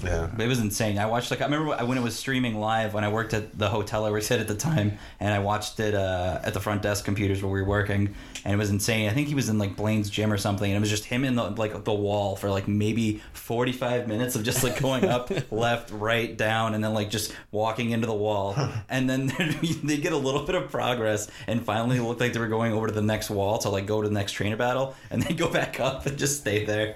yeah. 0.06 0.30
It 0.38 0.48
was 0.48 0.60
insane. 0.60 0.98
I 0.98 1.06
watched 1.06 1.32
like 1.32 1.42
I 1.42 1.46
remember 1.46 1.76
when 1.86 1.98
it 1.98 2.04
was 2.04 2.16
streaming 2.16 2.60
live 2.60 2.94
when 2.94 3.04
I 3.04 3.10
worked 3.10 3.34
at 3.34 3.58
the 3.58 3.70
hotel 3.70 4.06
I 4.06 4.12
worked 4.12 4.30
at 4.32 4.40
at 4.40 4.48
the 4.48 4.56
time, 4.56 4.98
and 5.20 5.34
I 5.34 5.40
watched 5.40 5.80
it 5.80 5.94
uh, 5.94 6.40
at 6.44 6.54
the 6.54 6.60
front 6.60 6.82
desk 6.82 7.06
computers 7.06 7.42
where 7.42 7.52
we 7.52 7.62
were 7.62 7.68
working, 7.68 8.16
and 8.44 8.54
it 8.54 8.58
was 8.58 8.70
insane. 8.70 9.10
I 9.10 9.14
think 9.14 9.28
he 9.28 9.36
was 9.36 9.50
in 9.50 9.58
like 9.58 9.76
Blaine's 9.76 10.10
gym 10.10 10.32
or 10.32 10.38
something, 10.38 10.70
and 10.70 10.78
it 10.78 10.80
was 10.80 10.90
just 10.90 11.06
him 11.06 11.24
in 11.24 11.36
the 11.36 11.50
like 11.52 11.84
the 11.84 11.94
wall 11.94 12.36
for 12.36 12.50
like 12.50 12.68
maybe 12.68 13.22
forty 13.34 13.72
five 13.72 14.08
minutes 14.08 14.36
of 14.36 14.44
just 14.44 14.64
like 14.64 14.80
going 14.80 15.06
up, 15.06 15.32
left, 15.52 15.92
right, 15.92 16.36
down, 16.36 16.74
and 16.74 16.84
then 16.84 16.94
like 16.94 17.10
just 17.10 17.34
walking 17.52 17.92
into 17.92 18.08
the 18.08 18.14
wall, 18.14 18.56
and 18.90 19.10
then 19.10 19.28
they 19.84 19.98
get 19.98 20.14
a 20.14 20.18
little 20.18 20.44
bit 20.44 20.56
of 20.56 20.70
progress, 20.70 21.30
and 21.48 21.64
finally 21.64 21.98
it 21.98 22.04
looked 22.04 22.22
like 22.22 22.34
they 22.34 22.40
were 22.40 22.48
going 22.48 22.74
over 22.74 22.88
to 22.88 22.94
the 22.94 23.02
next 23.02 23.30
wall 23.30 23.58
to 23.60 23.70
like 23.70 23.86
go 23.86 24.02
to 24.02 24.08
the 24.08 24.14
next 24.14 24.34
trainer 24.34 24.58
battle, 24.58 24.96
and 25.10 25.22
then 25.22 25.36
go 25.36 25.50
back 25.50 25.80
up 25.80 26.06
and 26.06 26.18
just 26.18 26.42
stay 26.42 26.66
there. 26.66 26.96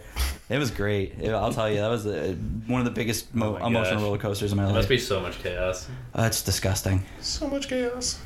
It 0.49 0.57
was 0.57 0.71
great. 0.71 1.13
I'll 1.23 1.53
tell 1.53 1.69
you, 1.69 1.77
that 1.77 1.89
was 1.89 2.07
uh, 2.07 2.35
one 2.65 2.81
of 2.81 2.85
the 2.85 2.91
biggest 2.99 3.33
mo- 3.33 3.57
Oh 3.61 3.67
emotional 3.67 3.95
gosh. 3.95 4.03
roller 4.03 4.17
coasters 4.17 4.51
in 4.51 4.57
my 4.57 4.63
There 4.63 4.73
life. 4.73 4.79
must 4.79 4.89
be 4.89 4.97
so 4.97 5.21
much 5.21 5.39
chaos. 5.41 5.87
Uh, 6.13 6.23
it's 6.23 6.41
disgusting. 6.43 7.05
So 7.21 7.47
much 7.47 7.69
chaos. 7.69 8.19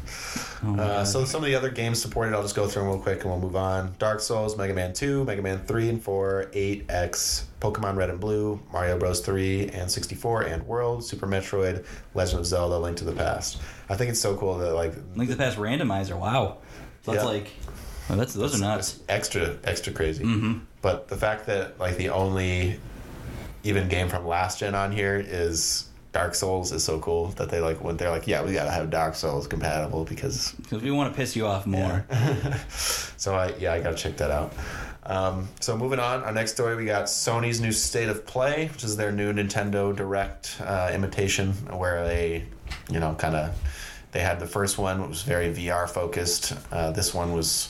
Oh 0.65 0.75
Uh, 0.79 1.05
so 1.05 1.25
some 1.25 1.43
of 1.43 1.45
the 1.47 1.53
other 1.55 1.69
games 1.69 2.01
supported, 2.01 2.33
I'll 2.33 2.41
just 2.41 2.55
go 2.55 2.67
through 2.67 2.81
them 2.83 2.91
real 2.93 2.99
quick 2.99 3.21
and 3.21 3.29
we'll 3.29 3.39
move 3.39 3.55
on. 3.55 3.93
Dark 3.99 4.19
Souls, 4.19 4.57
Mega 4.57 4.73
Man 4.73 4.91
2, 4.91 5.25
Mega 5.25 5.43
Man 5.43 5.59
3 5.59 5.89
and 5.89 6.01
4, 6.03 6.49
8X, 6.53 7.43
Pokemon 7.61 7.95
Red 7.97 8.09
and 8.09 8.19
Blue, 8.19 8.59
Mario 8.71 8.97
Bros. 8.97 9.19
3 9.21 9.67
and 9.69 9.91
64 9.91 10.41
and 10.43 10.65
World, 10.65 11.03
Super 11.05 11.27
Metroid, 11.27 11.85
Legend 12.15 12.39
of 12.39 12.45
Zelda, 12.47 12.77
Link 12.79 12.97
to 12.97 13.03
the 13.03 13.11
Past. 13.13 13.61
I 13.89 13.95
think 13.95 14.09
it's 14.09 14.19
so 14.19 14.35
cool 14.35 14.57
that 14.57 14.73
like 14.73 14.93
Link 15.15 15.29
to 15.29 15.35
the 15.35 15.43
Past 15.43 15.57
randomizer. 15.57 16.17
Wow. 16.17 16.57
So 17.03 17.11
that's 17.11 17.23
Yeah. 17.23 17.29
like, 17.29 17.51
well, 18.09 18.17
that's 18.17 18.33
those 18.33 18.55
are 18.55 18.59
nuts. 18.59 18.99
extra 19.07 19.55
extra 19.63 19.93
crazy. 19.93 20.23
Mm-hmm. 20.23 20.53
But 20.81 21.09
the 21.09 21.15
fact 21.17 21.45
that 21.45 21.79
like 21.79 21.95
the 21.97 22.09
only 22.09 22.79
even 23.63 23.87
game 23.87 24.09
from 24.09 24.27
last 24.27 24.59
gen 24.59 24.75
on 24.75 24.91
here 24.91 25.23
is 25.25 25.87
Dark 26.11 26.35
Souls 26.35 26.71
is 26.71 26.83
so 26.83 26.99
cool 26.99 27.27
that 27.29 27.49
they 27.49 27.59
like 27.59 27.83
went. 27.83 27.97
they're 27.97 28.11
like, 28.11 28.27
yeah, 28.27 28.43
we 28.43 28.53
gotta 28.53 28.71
have 28.71 28.89
Dark 28.89 29.15
Souls 29.15 29.47
compatible 29.47 30.05
because 30.05 30.51
Because 30.63 30.81
we 30.81 30.91
want 30.91 31.11
to 31.11 31.17
piss 31.17 31.35
you 31.35 31.47
off 31.47 31.65
more. 31.65 32.05
so 33.17 33.35
I 33.35 33.53
yeah 33.59 33.73
I 33.73 33.81
gotta 33.81 33.95
check 33.95 34.17
that 34.17 34.31
out. 34.31 34.53
Um, 35.05 35.49
so 35.59 35.75
moving 35.75 35.99
on, 35.99 36.23
our 36.23 36.31
next 36.31 36.53
story 36.53 36.75
we 36.75 36.85
got 36.85 37.05
Sony's 37.05 37.59
new 37.59 37.71
State 37.73 38.07
of 38.09 38.25
Play, 38.25 38.69
which 38.71 38.83
is 38.83 38.95
their 38.95 39.11
new 39.11 39.33
Nintendo 39.33 39.93
Direct 39.93 40.61
uh, 40.63 40.91
imitation, 40.93 41.51
where 41.77 42.05
they, 42.05 42.45
you 42.89 42.99
know, 42.99 43.13
kind 43.15 43.35
of 43.35 43.53
they 44.13 44.21
had 44.21 44.39
the 44.39 44.47
first 44.47 44.77
one 44.77 45.01
it 45.01 45.09
was 45.09 45.23
very 45.23 45.53
VR 45.53 45.89
focused. 45.89 46.53
Uh, 46.71 46.91
this 46.91 47.13
one 47.13 47.33
was 47.33 47.69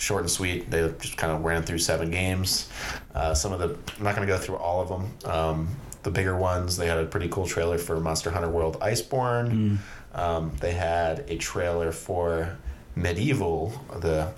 short 0.00 0.22
and 0.22 0.30
sweet. 0.30 0.70
They 0.70 0.92
just 0.98 1.16
kind 1.16 1.32
of 1.32 1.44
ran 1.44 1.62
through 1.62 1.78
seven 1.78 2.10
games. 2.10 2.68
Uh, 3.14 3.34
some 3.34 3.52
of 3.52 3.58
the 3.60 3.76
I'm 3.98 4.04
not 4.04 4.16
going 4.16 4.26
to 4.26 4.32
go 4.32 4.38
through 4.38 4.56
all 4.56 4.80
of 4.80 4.88
them. 4.88 5.30
Um, 5.30 5.68
the 6.02 6.10
bigger 6.10 6.36
ones, 6.36 6.76
they 6.78 6.86
had 6.86 6.98
a 6.98 7.04
pretty 7.04 7.28
cool 7.28 7.46
trailer 7.46 7.76
for 7.76 8.00
Monster 8.00 8.30
Hunter 8.30 8.48
World 8.48 8.78
Iceborne. 8.80 9.78
Um, 10.14 10.52
they 10.60 10.72
had 10.72 11.24
a 11.28 11.36
trailer 11.36 11.92
for 11.92 12.56
MediEvil, 12.96 14.00
the 14.00 14.32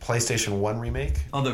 PlayStation 0.00 0.60
One 0.60 0.78
remake. 0.78 1.14
Oh, 1.32 1.42
the 1.42 1.50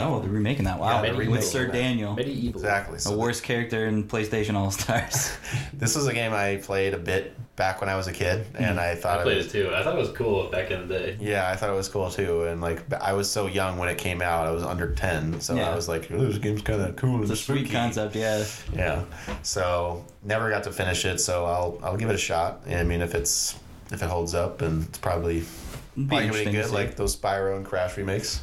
oh, 0.00 0.20
they're 0.20 0.30
remaking 0.30 0.64
that. 0.64 0.78
Wow, 0.78 1.02
Yeah, 1.02 1.28
with 1.28 1.44
Sir 1.44 1.66
that. 1.66 1.72
Daniel, 1.72 2.16
MediEvil. 2.16 2.50
Exactly. 2.50 2.96
the 2.96 3.00
So 3.00 3.16
worst 3.16 3.44
character 3.44 3.86
in 3.86 4.04
PlayStation 4.04 4.54
All 4.54 4.70
Stars. 4.70 5.32
this 5.72 5.96
is 5.96 6.06
a 6.06 6.12
game 6.12 6.32
I 6.32 6.56
played 6.56 6.94
a 6.94 6.98
bit 6.98 7.34
back 7.62 7.80
when 7.80 7.88
I 7.88 7.94
was 7.94 8.08
a 8.08 8.12
kid, 8.12 8.44
and 8.56 8.80
I 8.80 8.96
thought 8.96 9.18
I 9.18 9.20
it 9.20 9.24
played 9.24 9.36
was, 9.36 9.46
it 9.46 9.50
too. 9.52 9.72
I 9.72 9.84
thought 9.84 9.94
it 9.94 9.98
was 9.98 10.10
cool 10.10 10.48
back 10.48 10.72
in 10.72 10.88
the 10.88 10.98
day. 10.98 11.16
Yeah, 11.20 11.48
I 11.48 11.54
thought 11.54 11.70
it 11.70 11.76
was 11.76 11.88
cool 11.88 12.10
too, 12.10 12.42
and 12.44 12.60
like 12.60 12.80
I 12.92 13.12
was 13.12 13.30
so 13.30 13.46
young 13.46 13.78
when 13.78 13.88
it 13.88 13.98
came 13.98 14.20
out, 14.20 14.48
I 14.48 14.50
was 14.50 14.64
under 14.64 14.92
ten, 14.94 15.40
so 15.40 15.54
Yeah. 15.54 15.70
I 15.70 15.74
was 15.76 15.86
like, 15.88 16.10
"Oh, 16.10 16.24
"This 16.24 16.38
game's 16.38 16.62
kind 16.62 16.82
of 16.82 16.96
cool 16.96 17.20
It's 17.20 17.30
and 17.30 17.38
a 17.38 17.40
sweet 17.40 17.70
concept, 17.70 18.16
yeah. 18.16 18.44
Yeah, 18.74 19.04
so 19.42 20.04
never 20.24 20.50
got 20.50 20.64
to 20.64 20.72
finish 20.72 21.04
it, 21.04 21.20
so 21.20 21.44
I'll 21.44 21.78
I'll 21.84 21.96
give 21.96 22.10
it 22.10 22.16
a 22.16 22.24
shot. 22.30 22.62
I 22.68 22.82
mean, 22.82 23.00
if 23.00 23.14
it's 23.14 23.54
if 23.92 24.02
it 24.02 24.08
holds 24.08 24.34
up, 24.34 24.60
and 24.60 24.82
it's 24.88 24.98
probably 24.98 25.36
It'd 25.36 25.48
be 25.94 26.06
probably 26.06 26.26
gonna 26.26 26.32
be 26.32 26.38
interesting 26.40 26.54
to 26.54 26.62
good, 26.62 26.70
like 26.72 26.96
those 26.96 27.14
Spyro 27.16 27.56
and 27.56 27.64
Crash 27.64 27.96
remakes. 27.96 28.40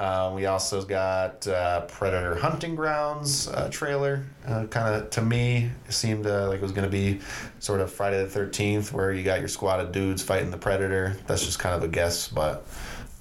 Um, 0.00 0.34
we 0.34 0.46
also 0.46 0.82
got 0.82 1.46
uh, 1.46 1.82
Predator 1.82 2.34
Hunting 2.34 2.74
Grounds 2.74 3.48
uh, 3.48 3.68
trailer. 3.70 4.24
Uh, 4.46 4.64
kind 4.64 4.94
of 4.94 5.10
to 5.10 5.20
me 5.22 5.70
seemed 5.90 6.26
uh, 6.26 6.48
like 6.48 6.56
it 6.56 6.62
was 6.62 6.72
going 6.72 6.86
to 6.86 6.90
be 6.90 7.20
sort 7.58 7.80
of 7.80 7.92
Friday 7.92 8.18
the 8.22 8.26
Thirteenth, 8.28 8.94
where 8.94 9.12
you 9.12 9.22
got 9.22 9.40
your 9.40 9.48
squad 9.48 9.78
of 9.80 9.92
dudes 9.92 10.22
fighting 10.22 10.50
the 10.50 10.56
Predator. 10.56 11.16
That's 11.26 11.44
just 11.44 11.58
kind 11.58 11.74
of 11.74 11.82
a 11.82 11.88
guess, 11.88 12.28
but 12.28 12.66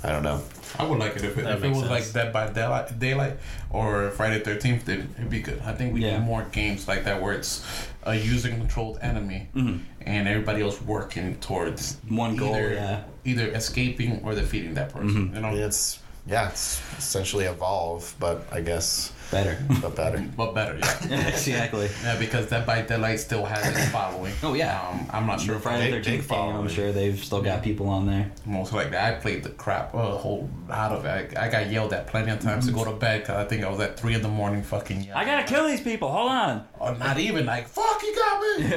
I 0.04 0.12
don't 0.14 0.24
know. 0.24 0.42
I 0.78 0.86
would 0.86 1.00
like 1.00 1.18
it 1.18 1.26
if 1.26 1.38
it, 1.38 1.46
if 1.46 1.64
it 1.66 1.70
was 1.70 1.80
sense. 1.80 1.90
like 1.90 2.14
Dead 2.14 2.32
by 2.32 2.50
Daylight, 2.50 2.98
Daylight 2.98 3.38
or 3.72 4.10
Friday 4.12 4.40
Thirteenth. 4.40 4.88
It'd 4.88 5.30
be 5.30 5.42
good. 5.42 5.62
I 5.66 5.74
think 5.74 5.94
we 5.94 6.00
Yeah. 6.06 6.20
need 6.20 6.26
more 6.26 6.44
games 6.54 6.88
like 6.88 7.04
that 7.04 7.22
where 7.22 7.34
it's 7.34 7.66
a 8.04 8.16
user 8.16 8.48
controlled 8.48 9.00
enemy 9.02 9.50
and 9.54 10.28
everybody 10.30 10.62
else 10.62 10.82
working 10.82 11.36
towards 11.42 11.98
Mm-hmm. 11.98 12.16
One 12.16 12.36
goal, 12.38 12.56
either, 12.56 12.74
yeah. 12.74 13.04
either 13.26 13.48
escaping 13.50 14.22
or 14.24 14.34
defeating 14.34 14.76
that 14.76 14.94
person. 14.94 15.34
You 15.36 15.42
know, 15.42 15.54
it's 15.54 16.00
yeah, 16.30 16.50
it's 16.50 16.82
essentially 16.98 17.46
evolve, 17.46 18.14
but 18.20 18.46
I 18.52 18.62
guess 18.62 19.12
Better. 19.32 19.64
but 19.82 19.96
better. 19.96 20.28
but 20.36 20.56
better. 20.56 20.78
Yeah. 21.08 21.28
exactly. 21.28 21.88
Yeah, 22.04 22.18
because 22.18 22.48
Dead 22.50 22.66
by 22.66 22.82
Daylight 22.82 23.20
still 23.20 23.46
has 23.46 23.68
its 23.78 23.90
following. 23.90 24.34
Oh, 24.42 24.56
yeah. 24.56 24.82
um, 24.90 25.06
I'm 25.12 25.28
not 25.28 25.40
sure 25.40 25.56
if 25.56 25.62
I 25.68 25.78
Friday 25.78 25.92
Big- 25.92 26.04
the 26.04 26.12
big 26.18 26.22
13th 26.22 26.30
game, 26.30 26.56
I'm 26.56 26.68
sure 26.68 26.92
they've 26.92 27.20
still 27.24 27.42
got 27.42 27.62
people 27.62 27.90
on 27.90 28.08
there. 28.08 28.32
most 28.46 28.74
likely 28.74 28.98
I 28.98 29.12
played 29.14 29.44
the 29.44 29.50
crap 29.50 29.94
a 29.94 30.18
whole 30.18 30.50
lot 30.68 30.92
of 30.94 31.06
it. 31.06 31.38
I, 31.38 31.46
I 31.46 31.50
got 31.52 31.70
yelled 31.70 31.94
at 31.94 32.08
plenty 32.08 32.32
of 32.32 32.40
times 32.40 32.66
to 32.66 32.72
go 32.72 32.84
to 32.86 32.94
bed 32.94 33.22
because 33.22 33.36
I 33.36 33.46
think 33.48 33.64
I 33.64 33.70
was 33.70 33.80
at 33.82 34.00
three 34.00 34.16
in 34.16 34.24
the 34.24 34.30
morning 34.30 34.64
fucking. 34.64 35.02
Yelling. 35.04 35.14
I 35.14 35.26
gotta 35.26 35.44
kill 35.46 35.68
these 35.68 35.82
people. 35.82 36.10
Hold 36.12 36.32
on. 36.32 36.68
Or 36.80 36.96
not 36.96 37.20
even 37.20 37.46
like 37.46 37.68
fuck, 37.68 38.02
you 38.02 38.16
got 38.16 38.42
me. 38.42 38.64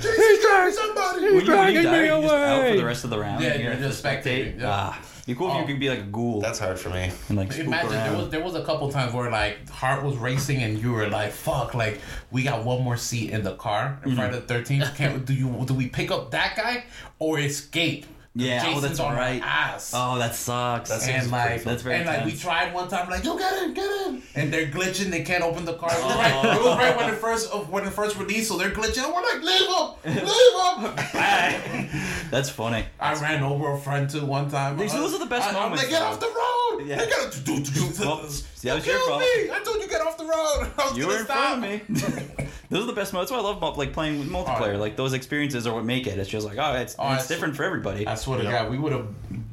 Jesus, 0.00 0.44
got 0.44 0.66
me 0.66 0.72
somebody. 0.72 1.34
When 1.34 1.44
you, 1.44 1.52
when 1.56 1.74
you 1.74 1.82
die, 1.82 2.04
you're 2.04 2.22
just 2.22 2.32
out 2.34 2.68
for 2.70 2.76
the 2.76 2.84
rest 2.84 3.04
of 3.04 3.10
the 3.10 3.18
round. 3.18 3.42
Yeah, 3.42 3.54
You 3.56 3.62
you're 3.64 3.72
have 3.72 3.80
to 3.82 3.88
just 3.88 4.04
spectating, 4.04 4.60
yeah. 4.60 4.70
Ah, 4.70 5.02
be 5.26 5.34
cool 5.34 5.48
if 5.48 5.54
Oh. 5.54 5.60
you 5.60 5.66
could 5.66 5.78
be 5.80 5.88
like 5.88 6.00
a 6.00 6.02
ghoul 6.02 6.40
That's 6.40 6.58
hard 6.58 6.78
for 6.78 6.90
me. 6.90 7.10
and 7.28 7.38
like 7.38 7.52
spook 7.52 7.66
Imagine 7.66 7.92
around. 7.92 8.08
there 8.10 8.16
was 8.18 8.28
there 8.30 8.42
was 8.42 8.54
a 8.54 8.64
couple 8.64 8.90
times 8.90 9.12
where 9.14 9.30
like 9.30 9.68
heart 9.68 10.02
was 10.02 10.16
racing 10.16 10.62
and 10.62 10.78
you 10.82 10.92
were 10.92 11.08
like 11.08 11.30
fuck 11.32 11.74
like 11.74 12.00
we 12.30 12.42
got 12.42 12.64
one 12.64 12.82
more 12.82 12.96
seat 12.96 13.30
in 13.30 13.42
the 13.44 13.54
car 13.54 13.98
Mm-hmm. 14.00 14.10
in 14.10 14.16
Friday 14.16 14.34
the 14.36 14.40
Thirteenth. 14.42 14.96
Can't 14.96 15.24
do 15.24 15.34
you 15.34 15.64
do 15.66 15.74
we 15.74 15.88
pick 15.88 16.10
up 16.10 16.30
that 16.32 16.56
guy 16.56 16.84
or 17.18 17.38
escape? 17.38 18.06
Yeah, 18.34 18.62
oh, 18.74 18.80
that's 18.80 18.98
on 18.98 19.14
right. 19.14 19.42
our 19.42 19.46
ass. 19.48 19.92
oh, 19.94 20.18
that 20.18 20.34
sucks. 20.34 20.88
That's- 20.88 21.06
and 21.06 21.20
seems 21.22 21.30
like, 21.32 21.64
That's 21.64 21.82
very 21.82 21.96
and 21.96 22.06
like 22.06 22.24
we 22.24 22.32
tried 22.32 22.72
one 22.72 22.88
time, 22.88 23.10
like, 23.10 23.24
yo, 23.24 23.36
get 23.36 23.62
in, 23.62 23.74
get 23.74 24.06
in, 24.06 24.22
and 24.34 24.50
they're 24.50 24.68
glitching. 24.68 25.10
They 25.10 25.22
can't 25.22 25.44
open 25.44 25.66
the 25.66 25.74
car. 25.74 25.90
It 25.92 26.02
was, 26.02 26.14
Oh. 26.14 26.18
right, 26.18 26.56
it 26.56 26.62
was 26.62 26.76
right 26.78 26.96
when 26.96 27.10
it 27.10 27.16
first 27.18 27.50
of 27.52 27.68
when 27.68 27.84
it 27.86 27.90
first 27.92 28.16
released, 28.18 28.48
so 28.48 28.56
they're 28.56 28.70
glitching. 28.70 29.04
And 29.04 29.12
we're 29.12 29.22
like, 29.22 29.42
leave 29.42 29.68
him, 29.68 30.24
leave 30.24 30.54
him. 30.96 31.88
That's 32.30 32.48
funny. 32.48 32.86
I 32.98 33.14
ran 33.20 33.42
over 33.42 33.72
a 33.72 33.78
friend 33.78 34.08
too 34.08 34.24
one 34.24 34.50
time. 34.50 34.78
These- 34.78 34.94
those 34.94 35.12
are 35.12 35.18
the 35.18 35.26
best 35.26 35.50
I, 35.50 35.52
moments, 35.52 35.82
I'm 35.84 35.90
like, 35.90 36.00
get 36.00 36.02
off 36.02 36.18
the 36.18 36.26
road. 36.26 36.61
Yeah. 36.80 36.96
They 36.96 37.10
gotta 37.10 37.40
do 37.42 37.56
do 37.60 37.64
do. 37.64 37.80
Well, 38.00 38.16
that 38.16 38.22
was 38.24 38.46
Kill 38.62 38.78
your 38.84 38.98
fault. 39.08 39.20
me. 39.20 39.50
I 39.50 39.60
told 39.64 39.80
you 39.82 39.88
get 39.88 40.00
off 40.00 40.16
the 40.16 40.24
road. 40.24 40.70
I 40.78 40.88
was 40.88 40.96
You 40.98 41.06
were 41.06 41.18
in 41.18 41.24
stop. 41.24 41.58
front 41.58 41.64
of 41.64 41.88
me. 41.88 42.46
Those 42.70 42.84
are 42.84 42.86
the 42.86 42.92
best 42.94 43.12
modes. 43.12 43.30
That's 43.30 43.32
why 43.32 43.38
I 43.38 43.50
love 43.50 43.60
mul- 43.60 43.74
like 43.74 43.92
playing 43.92 44.18
with 44.18 44.28
multiplayer. 44.30 44.60
Oh, 44.68 44.70
yeah. 44.72 44.76
Like 44.78 44.96
those 44.96 45.12
experiences 45.12 45.66
are 45.66 45.74
what 45.74 45.84
make 45.84 46.06
it. 46.06 46.18
It's 46.18 46.30
just 46.30 46.46
like 46.46 46.56
oh, 46.58 46.74
it's, 46.76 46.96
Oh, 46.98 47.12
it's 47.12 47.28
different 47.28 47.54
for 47.56 47.64
everybody. 47.64 48.06
I 48.06 48.14
swear 48.14 48.38
to 48.38 48.44
Yeah. 48.44 48.62
God, 48.62 48.70
we 48.70 48.78
would 48.78 48.92
have 48.92 49.08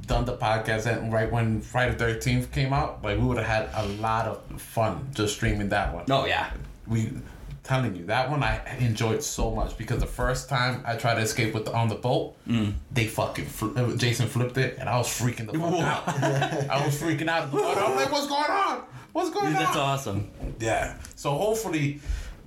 done 0.08 0.24
the 0.26 0.38
podcast 0.38 0.86
and 0.86 1.12
right 1.12 1.30
when 1.32 1.60
Friday 1.62 1.96
Thirteenth 1.96 2.52
came 2.54 2.72
out. 2.74 3.04
Like 3.04 3.18
we 3.20 3.26
would 3.26 3.38
have 3.38 3.46
had 3.46 3.86
a 3.86 3.88
lot 4.02 4.26
of 4.28 4.62
fun 4.62 5.10
just 5.14 5.36
streaming 5.36 5.70
that 5.70 5.94
one. 5.94 6.06
Oh 6.10 6.26
yeah, 6.26 6.52
we 6.88 7.12
telling 7.70 7.96
you 7.96 8.06
that 8.08 8.30
one 8.32 8.42
I 8.44 8.60
enjoyed 8.80 9.22
so 9.22 9.52
much 9.52 9.78
because 9.78 10.00
the 10.00 10.08
first 10.24 10.50
time 10.50 10.82
I 10.86 10.96
tried 10.96 11.16
to 11.16 11.22
escape 11.22 11.54
with 11.54 11.66
the, 11.66 11.74
on 11.74 11.88
the 11.88 11.96
boat, 11.96 12.36
Mm. 12.48 12.74
they 12.92 13.06
fucking 13.06 13.46
fl- 13.46 13.78
uh, 13.80 13.96
Jason 13.96 14.28
flipped 14.28 14.58
it 14.58 14.78
and 14.80 14.90
I 14.90 14.98
was 14.98 15.08
freaking 15.08 15.46
the 15.52 15.58
fuck 15.60 15.74
out. 15.74 16.04
I 16.76 16.84
was 16.86 17.00
freaking 17.02 17.28
out. 17.28 17.44
in 17.46 17.52
the 17.52 17.62
water. 17.62 17.80
I'm 17.82 17.96
like, 17.96 18.12
what's 18.12 18.28
going 18.28 18.52
on? 18.66 18.84
What's 19.14 19.30
going 19.30 19.54
that's 19.54 19.58
on? 19.58 19.64
That's 19.66 19.78
awesome. 19.78 20.32
Yeah. 20.60 20.98
So 21.16 21.32
hopefully, 21.32 22.00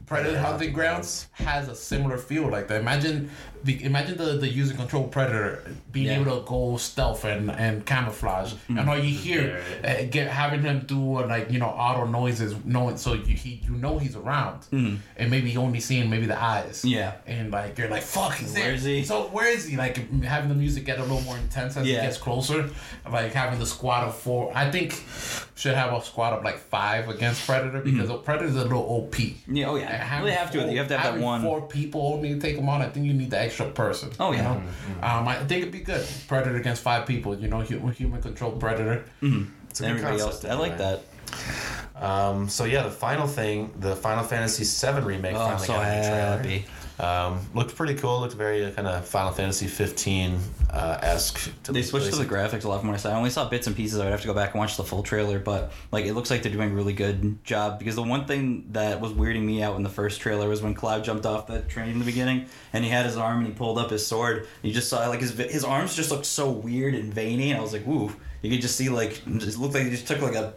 Predator 0.06 0.38
Hunting 0.40 0.72
Grounds 0.72 1.28
has 1.32 1.68
a 1.68 1.74
similar 1.74 2.18
feel 2.18 2.48
like 2.48 2.66
that. 2.68 2.80
Imagine 2.80 3.30
the 3.64 3.82
imagine 3.84 4.16
the 4.16 4.36
the 4.38 4.48
user 4.48 4.74
control 4.74 5.04
Predator 5.04 5.62
being 5.92 6.06
Yeah. 6.06 6.20
able 6.20 6.40
to 6.40 6.46
go 6.46 6.76
stealth 6.76 7.24
and 7.24 7.50
and 7.50 7.84
camouflage, 7.86 8.54
and 8.68 8.88
all 8.88 8.98
you 8.98 9.14
hear 9.14 9.62
uh, 9.84 10.04
get 10.10 10.28
having 10.28 10.62
him 10.62 10.80
do 10.86 11.18
uh, 11.18 11.26
like 11.26 11.50
you 11.50 11.58
know 11.58 11.66
auto 11.66 12.06
noises, 12.06 12.54
knowing 12.64 12.96
so 12.96 13.14
you 13.14 13.34
he 13.36 13.60
you 13.64 13.74
know 13.76 13.98
he's 13.98 14.16
around, 14.16 14.60
and 14.72 15.30
maybe 15.30 15.50
you 15.50 15.60
only 15.60 15.80
seeing 15.80 16.08
maybe 16.10 16.26
the 16.26 16.40
eyes. 16.40 16.84
Yeah. 16.84 17.12
And 17.26 17.50
like 17.52 17.78
you're 17.78 17.88
like 17.88 18.02
fuck, 18.02 18.34
he's 18.34 18.52
Where 18.54 18.64
there. 18.64 18.72
is 18.74 18.84
he? 18.84 19.04
So 19.04 19.24
where 19.28 19.48
is 19.48 19.66
he? 19.66 19.76
Like 19.76 19.96
having 20.22 20.48
the 20.48 20.54
music 20.54 20.84
get 20.84 20.98
a 20.98 21.02
little 21.02 21.20
more 21.22 21.36
intense 21.38 21.76
as 21.76 21.86
Yeah. 21.86 21.98
it 21.98 22.02
gets 22.06 22.18
closer. 22.18 22.68
Like 23.10 23.32
having 23.32 23.58
the 23.58 23.66
squad 23.66 24.08
of 24.08 24.16
four. 24.16 24.52
I 24.54 24.70
think 24.70 25.02
should 25.54 25.74
have 25.74 25.92
a 25.92 26.02
squad 26.02 26.32
of 26.32 26.42
like 26.44 26.58
five 26.58 27.08
against 27.08 27.46
Predator 27.46 27.80
because 27.82 28.10
Predator's 28.24 28.56
a 28.56 28.62
little 28.62 28.80
OP. 28.82 29.14
Mm-hmm. 29.14 29.56
Yeah, 29.56 29.68
oh 29.68 29.76
yeah. 29.76 29.92
And 29.92 30.02
having 30.02 30.24
Well, 30.24 30.32
they 30.32 30.38
have 30.38 30.50
to. 30.52 30.72
You 30.72 30.78
have 30.78 30.88
to 30.88 30.98
have 30.98 31.14
that 31.14 31.22
one. 31.22 31.42
Four 31.42 31.62
people 31.68 32.00
only 32.14 32.34
to 32.34 32.40
take 32.40 32.56
them 32.56 32.68
on. 32.68 32.82
I 32.82 32.88
think 32.88 33.06
you 33.06 33.12
need 33.12 33.30
the 33.30 33.40
extra 33.52 33.70
person. 33.70 34.10
Oh, 34.18 34.32
you 34.32 34.38
yeah. 34.38 34.44
know? 34.44 34.62
Um, 35.02 35.28
I 35.28 35.36
think 35.36 35.62
it'd 35.62 35.72
be 35.72 35.80
good. 35.80 36.06
Predator 36.26 36.56
against 36.56 36.82
five 36.82 37.06
people. 37.06 37.36
You 37.38 37.48
know, 37.48 37.60
human, 37.60 37.92
human 37.92 38.22
controlled 38.22 38.58
Predator. 38.58 39.04
It's 39.20 39.80
a 39.80 39.84
good 39.84 39.90
Everybody 39.90 40.20
else. 40.20 40.44
I 40.44 40.54
like 40.54 40.78
that. 40.78 41.02
Um, 41.96 42.48
so 42.48 42.64
yeah, 42.64 42.82
the 42.82 42.90
final 42.90 43.26
thing, 43.26 43.72
the 43.78 43.94
Final 43.96 44.24
Fantasy 44.24 44.64
VII 44.64 45.00
remake 45.02 45.34
Oh, 45.36 45.40
I'm 45.40 45.58
finally 45.58 45.66
so 45.66 45.72
got 45.74 45.86
a 45.86 45.94
new 45.96 46.02
trailer. 46.02 46.36
happy. 46.36 46.64
Um, 47.02 47.40
looked 47.52 47.74
pretty 47.74 47.94
cool. 47.96 48.20
Looked 48.20 48.34
very 48.34 48.70
kind 48.70 48.86
of 48.86 49.04
Final 49.04 49.32
Fantasy 49.32 49.66
15 49.66 50.38
uh, 50.70 50.98
esque. 51.02 51.50
They 51.64 51.82
switched 51.82 52.10
to 52.10 52.16
the 52.16 52.24
graphics 52.24 52.64
a 52.64 52.68
lot 52.68 52.84
more. 52.84 52.96
So 52.96 53.10
I 53.10 53.14
only 53.14 53.30
saw 53.30 53.48
bits 53.48 53.66
and 53.66 53.74
pieces. 53.74 53.98
I 53.98 54.04
would 54.04 54.12
have 54.12 54.20
to 54.20 54.28
go 54.28 54.34
back 54.34 54.52
and 54.52 54.60
watch 54.60 54.76
the 54.76 54.84
full 54.84 55.02
trailer, 55.02 55.40
but 55.40 55.72
like 55.90 56.06
it 56.06 56.14
looks 56.14 56.30
like 56.30 56.44
they're 56.44 56.52
doing 56.52 56.70
a 56.70 56.74
really 56.74 56.92
good 56.92 57.44
job. 57.44 57.80
Because 57.80 57.96
the 57.96 58.04
one 58.04 58.26
thing 58.26 58.68
that 58.70 59.00
was 59.00 59.12
weirding 59.12 59.42
me 59.42 59.64
out 59.64 59.74
in 59.74 59.82
the 59.82 59.88
first 59.88 60.20
trailer 60.20 60.48
was 60.48 60.62
when 60.62 60.74
Cloud 60.74 61.02
jumped 61.02 61.26
off 61.26 61.48
that 61.48 61.68
train 61.68 61.90
in 61.90 61.98
the 61.98 62.04
beginning, 62.04 62.46
and 62.72 62.84
he 62.84 62.90
had 62.90 63.04
his 63.04 63.16
arm 63.16 63.38
and 63.38 63.48
he 63.48 63.52
pulled 63.52 63.78
up 63.78 63.90
his 63.90 64.06
sword. 64.06 64.46
You 64.62 64.72
just 64.72 64.88
saw 64.88 65.08
like 65.08 65.20
his 65.20 65.36
his 65.36 65.64
arms 65.64 65.96
just 65.96 66.12
looked 66.12 66.26
so 66.26 66.50
weird 66.50 66.94
and 66.94 67.12
veiny, 67.12 67.50
and 67.50 67.58
I 67.58 67.62
was 67.62 67.72
like, 67.72 67.84
"Woo!" 67.84 68.14
You 68.42 68.50
could 68.50 68.60
just 68.60 68.76
see 68.76 68.88
like 68.88 69.26
it 69.26 69.56
looked 69.58 69.74
like 69.74 69.84
he 69.84 69.90
just 69.90 70.06
took 70.06 70.20
like 70.20 70.34
a 70.36 70.54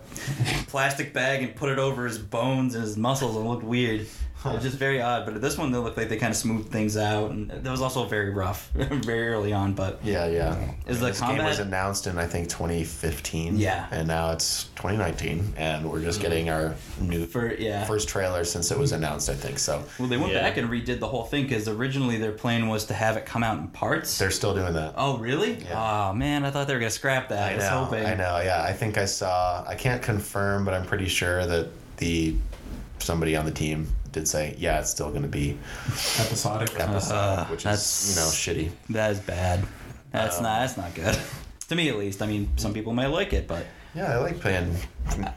plastic 0.68 1.12
bag 1.12 1.44
and 1.44 1.56
put 1.56 1.70
it 1.70 1.80
over 1.80 2.06
his 2.06 2.20
bones 2.20 2.76
and 2.76 2.84
his 2.84 2.98
muscles, 2.98 3.36
and 3.36 3.46
it 3.46 3.50
looked 3.50 3.64
weird. 3.64 4.06
It 4.46 4.54
was 4.54 4.64
just 4.64 4.78
very 4.78 5.02
odd, 5.02 5.26
but 5.26 5.42
this 5.42 5.58
one 5.58 5.72
they 5.72 5.78
looked 5.78 5.98
like 5.98 6.10
they 6.10 6.18
kind 6.18 6.32
of 6.32 6.38
smoothed 6.38 6.72
things 6.72 6.98
out, 6.98 7.32
and 7.32 7.50
that 7.50 7.70
was 7.72 7.82
also 7.82 8.06
very 8.06 8.30
rough, 8.30 8.70
very 8.74 9.28
early 9.30 9.54
on. 9.54 9.74
But 9.74 10.00
Yeah, 10.04 10.28
yeah. 10.28 10.72
Is 10.88 11.00
the 11.00 11.08
this 11.08 11.22
game 11.22 11.44
was 11.44 11.60
announced 11.60 12.08
in 12.08 12.18
I 12.18 12.28
think 12.28 12.50
2015. 12.50 13.58
Yeah. 13.58 13.88
and 13.92 14.08
now 14.08 14.32
it's 14.32 14.66
2019, 14.76 15.54
and 15.58 15.90
we're 15.90 16.02
just 16.02 16.20
mm-hmm. 16.20 16.30
getting 16.30 16.50
our 16.50 16.76
new 17.00 17.26
for 17.26 17.54
yeah, 17.56 17.86
first 17.86 18.08
trailer 18.08 18.44
since 18.44 18.72
it 18.72 18.78
was 18.78 18.92
announced. 18.92 19.30
I 19.30 19.36
think 19.36 19.60
so. 19.60 19.84
Well, 20.00 20.08
they 20.08 20.18
went 20.18 20.34
Yeah. 20.34 20.42
back 20.42 20.58
and 20.58 20.70
redid 20.70 21.00
the 21.00 21.08
whole 21.08 21.24
thing 21.24 21.44
because 21.44 21.68
originally 21.68 22.18
their 22.18 22.32
plan 22.32 22.68
was 22.68 22.86
to 22.86 22.94
have 22.94 23.18
it 23.18 23.26
come 23.26 23.44
out 23.44 23.58
in 23.58 23.68
parts. 23.70 24.18
They're 24.18 24.32
still 24.32 24.54
doing 24.54 24.74
that. 24.74 24.94
oh, 24.98 25.18
really? 25.18 25.54
Yeah. 25.56 26.10
Oh 26.10 26.14
man, 26.14 26.46
I 26.46 26.52
thought 26.52 26.68
they 26.68 26.74
were 26.74 26.80
gonna 26.80 26.90
scrap 26.92 27.30
that. 27.30 27.50
I, 27.50 27.52
I 27.54 27.56
was 27.56 27.64
know. 27.64 27.84
hoping. 27.86 28.06
I 28.06 28.14
know. 28.16 28.40
Yeah, 28.44 28.64
I 28.64 28.74
think 28.74 28.98
I 28.98 29.06
saw. 29.06 29.64
I 29.68 29.76
can't 29.76 30.02
confirm, 30.02 30.66
but 30.66 30.74
I'm 30.74 30.86
pretty 30.86 31.08
sure 31.08 31.46
that 31.46 31.70
the 31.98 32.36
somebody 33.00 33.36
on 33.36 33.46
the 33.46 33.52
team 33.52 33.88
did 34.16 34.28
say, 34.28 34.56
yeah, 34.58 34.80
it's 34.80 34.90
still 34.90 35.10
going 35.10 35.22
to 35.24 35.28
be 35.28 35.58
Episodic. 36.20 36.70
episodic, 36.80 37.12
Uh, 37.12 37.46
which 37.52 37.64
that's- 37.64 38.10
is 38.10 38.16
you 38.16 38.22
know 38.22 38.30
shitty. 38.70 38.72
That 38.92 39.12
is 39.12 39.20
bad. 39.20 39.64
That's 40.12 40.38
Um, 40.38 40.44
not. 40.44 40.60
That's 40.62 40.78
not 40.78 40.96
good. 40.96 41.18
to 41.70 41.76
me, 41.76 41.90
at 41.90 41.98
least. 41.98 42.22
I 42.22 42.28
mean, 42.28 42.50
some 42.56 42.74
people 42.74 42.94
might 42.94 43.08
like 43.08 43.34
it, 43.34 43.48
but 43.48 43.66
Yeah, 43.94 44.14
I 44.14 44.18
like 44.18 44.40
paying 44.40 44.76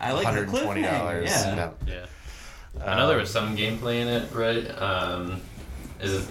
I 0.01 0.13
like 0.13 0.23
the 0.23 0.27
hundred 0.27 0.49
and 0.49 0.59
twenty 0.59 0.83
dollars. 0.83 1.29
cliffhanger, 1.29 1.45
yeah. 1.45 1.51
You 1.51 1.57
know. 1.57 1.75
Yeah. 1.87 2.07
I 2.87 2.97
know 2.97 3.09
there 3.09 3.19
was 3.19 3.31
some 3.31 3.57
gameplay 3.57 4.01
in 4.03 4.09
it, 4.09 4.33
right? 4.33 4.65
Um, 4.81 5.41
is 6.01 6.13
it? 6.23 6.29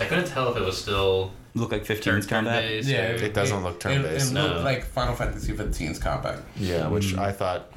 I 0.00 0.04
couldn't 0.04 0.28
tell 0.28 0.50
if 0.52 0.56
it 0.56 0.62
was 0.62 0.80
still 0.80 1.32
look 1.54 1.72
like 1.72 1.84
15 1.84 2.12
turn 2.12 2.22
combat. 2.22 2.62
based. 2.62 2.88
Yeah, 2.88 3.08
It 3.08 3.34
doesn't 3.34 3.64
look 3.64 3.80
turn-based. 3.80 4.30
It, 4.32 4.36
it 4.36 4.40
looked 4.40 4.56
No. 4.58 4.62
like 4.62 4.84
Final 4.84 5.16
Fantasy 5.16 5.52
15's 5.52 5.98
combat. 5.98 6.38
Yeah, 6.56 6.86
which 6.86 7.16
I 7.18 7.32
thought 7.32 7.72